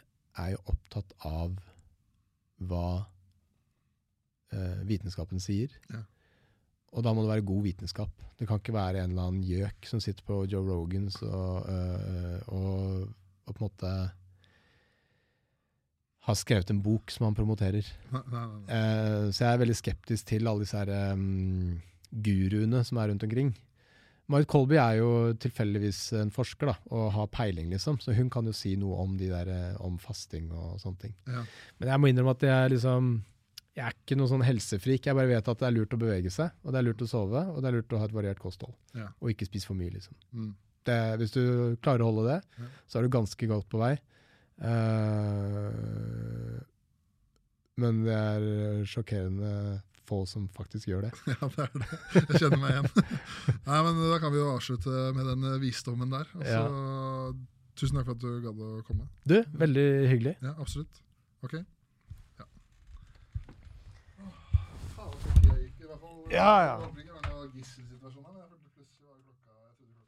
er 0.45 0.51
jo 0.55 0.63
opptatt 0.71 1.15
av 1.27 1.57
hva 2.65 2.89
eh, 4.55 4.83
vitenskapen 4.87 5.43
sier. 5.43 5.75
Ja. 5.91 6.05
Og 6.95 7.03
da 7.03 7.11
må 7.11 7.25
det 7.25 7.33
være 7.33 7.49
god 7.49 7.65
vitenskap. 7.67 8.25
Det 8.39 8.47
kan 8.47 8.61
ikke 8.61 8.77
være 8.77 9.03
en 9.03 9.15
eller 9.15 9.29
annen 9.29 9.47
gjøk 9.47 9.89
som 9.91 10.03
sitter 10.03 10.27
på 10.27 10.45
Joe 10.51 10.63
Rogans 10.69 11.19
og, 11.27 11.67
øh, 11.71 12.39
og, 12.55 13.09
og 13.47 13.51
på 13.51 13.59
en 13.59 13.65
måte 13.67 13.95
har 16.25 16.37
skrevet 16.41 16.71
en 16.73 16.81
bok 16.85 17.11
som 17.13 17.27
han 17.29 17.35
promoterer. 17.37 17.85
Nei, 18.15 18.23
nei, 18.33 18.45
nei. 18.49 18.63
Eh, 18.79 19.27
så 19.35 19.45
jeg 19.45 19.51
er 19.53 19.61
veldig 19.65 19.77
skeptisk 19.77 20.31
til 20.31 20.49
alle 20.49 20.65
disse 20.65 20.79
her, 20.81 20.91
um, 21.13 21.75
guruene 22.25 22.81
som 22.87 23.01
er 23.03 23.11
rundt 23.13 23.27
omkring. 23.27 23.51
Marit 24.33 24.49
Kolby 24.49 24.79
er 24.81 25.03
jo 25.03 25.09
tilfeldigvis 25.37 25.99
en 26.23 26.31
forsker 26.33 26.71
da, 26.71 26.75
og 26.97 27.11
har 27.13 27.27
peiling, 27.29 27.69
liksom. 27.75 27.99
Så 28.01 28.15
hun 28.17 28.31
kan 28.33 28.47
jo 28.49 28.55
si 28.57 28.73
noe 28.81 28.97
om, 29.03 29.19
de 29.21 29.29
der, 29.29 29.51
eh, 29.53 29.77
om 29.85 29.99
fasting 30.01 30.47
og 30.49 30.79
sånne 30.81 31.03
ting. 31.03 31.15
Ja. 31.29 31.43
Men 31.79 31.91
jeg 31.93 32.01
må 32.01 32.09
innrømme 32.09 32.33
at 32.33 32.47
jeg, 32.49 32.71
liksom, 32.73 33.11
jeg 33.77 33.85
er 33.85 33.93
ikke 33.99 34.17
noen 34.17 34.33
sånn 34.33 34.47
helsefrik. 34.49 35.05
Jeg 35.11 35.19
bare 35.19 35.29
vet 35.29 35.51
at 35.53 35.61
det 35.61 35.69
er 35.69 35.77
lurt 35.77 35.93
å 35.93 36.01
bevege 36.01 36.33
seg, 36.33 36.57
og 36.65 36.73
det 36.73 36.81
er 36.81 36.89
lurt 36.89 37.05
å 37.05 37.11
sove, 37.11 37.45
og 37.53 37.61
det 37.61 37.69
er 37.69 37.77
lurt 37.77 37.93
å 37.93 38.01
ha 38.01 38.09
et 38.09 38.17
variert 38.17 38.41
kosthold. 38.41 38.73
Ja. 38.97 39.11
Og 39.21 39.35
ikke 39.35 39.51
spise 39.51 39.69
for 39.69 39.77
mye, 39.77 39.93
liksom. 39.93 40.17
Mm. 40.33 40.55
Det, 40.89 40.99
hvis 41.21 41.37
du 41.37 41.43
klarer 41.85 42.01
å 42.05 42.09
holde 42.13 42.25
det, 42.33 42.41
Ja. 42.65 42.73
så 42.89 42.99
er 42.99 43.03
du 43.05 43.13
ganske 43.13 43.47
godt 43.53 43.69
på 43.69 43.79
vei. 43.85 43.93
Eh, 44.63 45.71
men 47.83 48.05
det 48.07 48.15
er 48.15 48.85
sjokkerende 48.87 49.51
få 50.05 50.21
som 50.29 50.47
faktisk 50.53 50.89
gjør 50.93 51.07
det. 51.09 51.13
Ja, 51.33 51.49
det 51.49 51.65
er 51.65 51.73
det. 51.81 51.89
Jeg 52.15 52.43
kjenner 52.43 52.61
meg 52.61 52.71
igjen. 52.75 52.89
Nei, 53.69 53.79
men 53.89 54.01
Da 54.13 54.19
kan 54.23 54.35
vi 54.35 54.39
jo 54.43 54.51
avslutte 54.53 54.93
med 55.17 55.25
den 55.33 55.47
eh, 55.51 55.61
visdommen 55.63 56.13
der. 56.13 56.29
Altså, 56.39 56.61
ja. 56.61 56.65
Tusen 57.75 57.99
takk 57.99 58.07
for 58.07 58.15
at 58.15 58.23
du 58.23 58.29
gadd 58.45 58.61
å 58.63 58.73
komme. 58.87 59.09
Du, 59.27 59.41
veldig 59.59 59.87
hyggelig. 60.13 60.37
Ja, 60.45 60.53
absolutt. 60.63 61.01
Ok. 61.43 61.57
Ja. 62.39 62.47
Ja, 66.31 66.79
faen, 66.79 67.63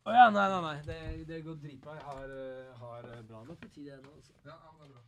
Å 0.06 0.12
ja, 0.14 0.26
nei, 0.30 0.46
nei, 0.52 0.58
nei. 0.62 0.74
Det, 0.86 0.96
det 1.26 1.40
går 1.42 1.56
dritbra. 1.62 1.96
Jeg 1.98 2.06
har, 2.06 2.32
eh, 2.38 2.74
har 2.78 3.06
bra 3.26 3.40
nok 3.48 3.62
med 3.64 3.72
tid 3.74 3.88
ennå. 3.96 4.12
Altså. 4.14 4.34
Ja, 4.44 4.54
ja, 4.54 4.74
det 4.78 4.84
er 4.86 4.92
bra. 4.92 5.02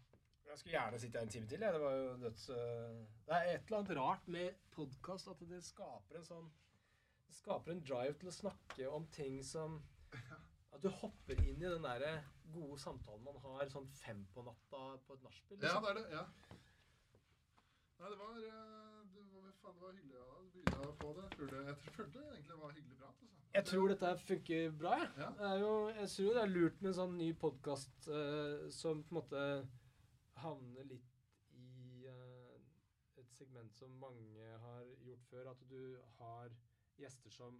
Jeg 0.48 0.58
skulle 0.58 0.74
gjerne 0.74 0.98
sitte 1.02 1.20
en 1.22 1.30
time 1.34 1.50
til. 1.52 1.62
Ja. 1.62 1.70
Det 1.76 1.80
var 1.84 1.92
jo 1.94 2.08
døds... 2.24 2.48
øh, 2.50 2.96
Det 3.28 3.36
er 3.36 3.50
et 3.52 3.68
eller 3.68 3.78
annet 3.78 3.92
rart 4.00 4.28
med 4.34 4.56
podkast 4.74 5.30
at 5.30 5.44
det 5.50 5.60
skaper 5.62 6.18
en 6.18 6.26
sånn 6.26 6.48
Det 7.28 7.36
skaper 7.36 7.74
en 7.76 7.84
drive 7.84 8.16
til 8.18 8.30
å 8.32 8.34
snakke 8.34 8.88
om 8.90 9.06
ting 9.14 9.38
som 9.44 9.78
At 10.72 10.82
du 10.82 10.88
hopper 11.02 11.38
inn 11.44 11.62
i 11.62 11.68
den 11.68 11.84
der 11.84 12.06
gode 12.54 12.78
samtalen 12.80 13.22
man 13.28 13.38
har 13.44 13.70
sånn 13.70 13.86
fem 14.00 14.24
på 14.34 14.42
natta 14.46 14.82
på 15.06 15.14
et 15.14 15.22
nachspiel. 15.28 15.60
Ja, 15.62 15.76
liksom. 15.76 15.84
det 15.84 15.90
er 15.90 15.98
det. 16.00 16.06
ja. 16.16 16.24
Nei, 17.98 18.10
det 18.12 18.18
var, 18.18 18.34
eh, 18.48 18.98
det 19.14 19.24
var, 19.30 19.48
faen, 19.62 19.74
det 19.78 19.82
var 19.84 19.96
hyggelig 19.96 20.20
å 20.22 20.42
begynte 20.52 20.78
å 20.86 20.92
få 21.00 21.14
det. 21.18 21.24
Jeg 21.28 21.38
følte, 21.38 21.62
jeg 21.68 21.78
følte 21.98 22.18
det 22.18 22.28
egentlig 22.34 22.58
var 22.64 22.76
hyggelig 22.76 22.98
prat. 23.00 23.22
Altså. 23.26 23.37
Jeg 23.54 23.64
tror 23.66 23.88
dette 23.90 24.12
funker 24.22 24.70
bra. 24.78 24.94
Jeg. 25.00 25.10
Ja. 25.18 25.28
Det 25.38 25.46
er 25.50 25.62
jo, 25.62 25.72
jeg 25.88 26.08
tror 26.14 26.36
det 26.36 26.42
er 26.42 26.52
lurt 26.52 26.82
med 26.82 26.90
en 26.92 26.98
sånn 27.00 27.16
ny 27.18 27.28
podkast 27.40 28.08
som 28.74 29.00
på 29.02 29.14
en 29.14 29.18
måte 29.18 29.44
havner 30.42 30.86
litt 30.86 31.16
i 31.56 32.06
uh, 32.06 32.58
et 33.18 33.32
segment 33.34 33.74
som 33.78 33.96
mange 34.02 34.52
har 34.62 34.86
gjort 35.06 35.26
før. 35.32 35.50
At 35.54 35.64
du 35.70 35.80
har 36.20 36.54
gjester 36.98 37.34
som 37.34 37.58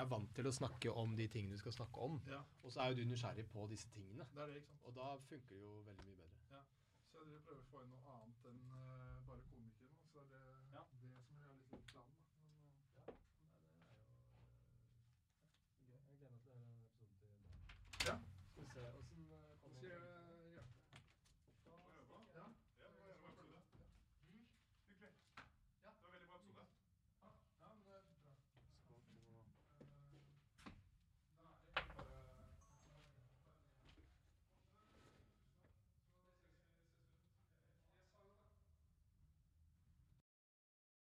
er 0.00 0.08
vant 0.08 0.30
til 0.34 0.48
å 0.48 0.54
snakke 0.54 0.92
om 1.02 1.16
de 1.18 1.26
tingene 1.30 1.56
du 1.56 1.60
skal 1.60 1.74
snakke 1.76 2.04
om. 2.06 2.20
Ja, 2.28 2.40
Og 2.62 2.72
så 2.72 2.82
er 2.82 2.92
jo 2.92 3.02
du 3.02 3.10
nysgjerrig 3.10 3.44
på 3.52 3.66
disse 3.70 3.90
tingene. 3.92 4.26
det 4.34 4.42
er 4.42 4.54
det. 4.54 4.62
Og 4.88 4.94
da 4.96 5.08
funker 5.28 5.54
det 5.54 5.62
jo 5.62 5.74
veldig 5.88 6.06
mye 6.06 6.20
bedre. 6.20 6.62
Så 7.12 7.24
jeg 7.28 7.42
prøver 7.44 7.60
å 7.60 7.68
få 7.68 7.82
inn 7.84 7.92
noe 7.92 8.14
annet 8.16 8.46
enn 8.48 8.60
eh, 8.72 8.91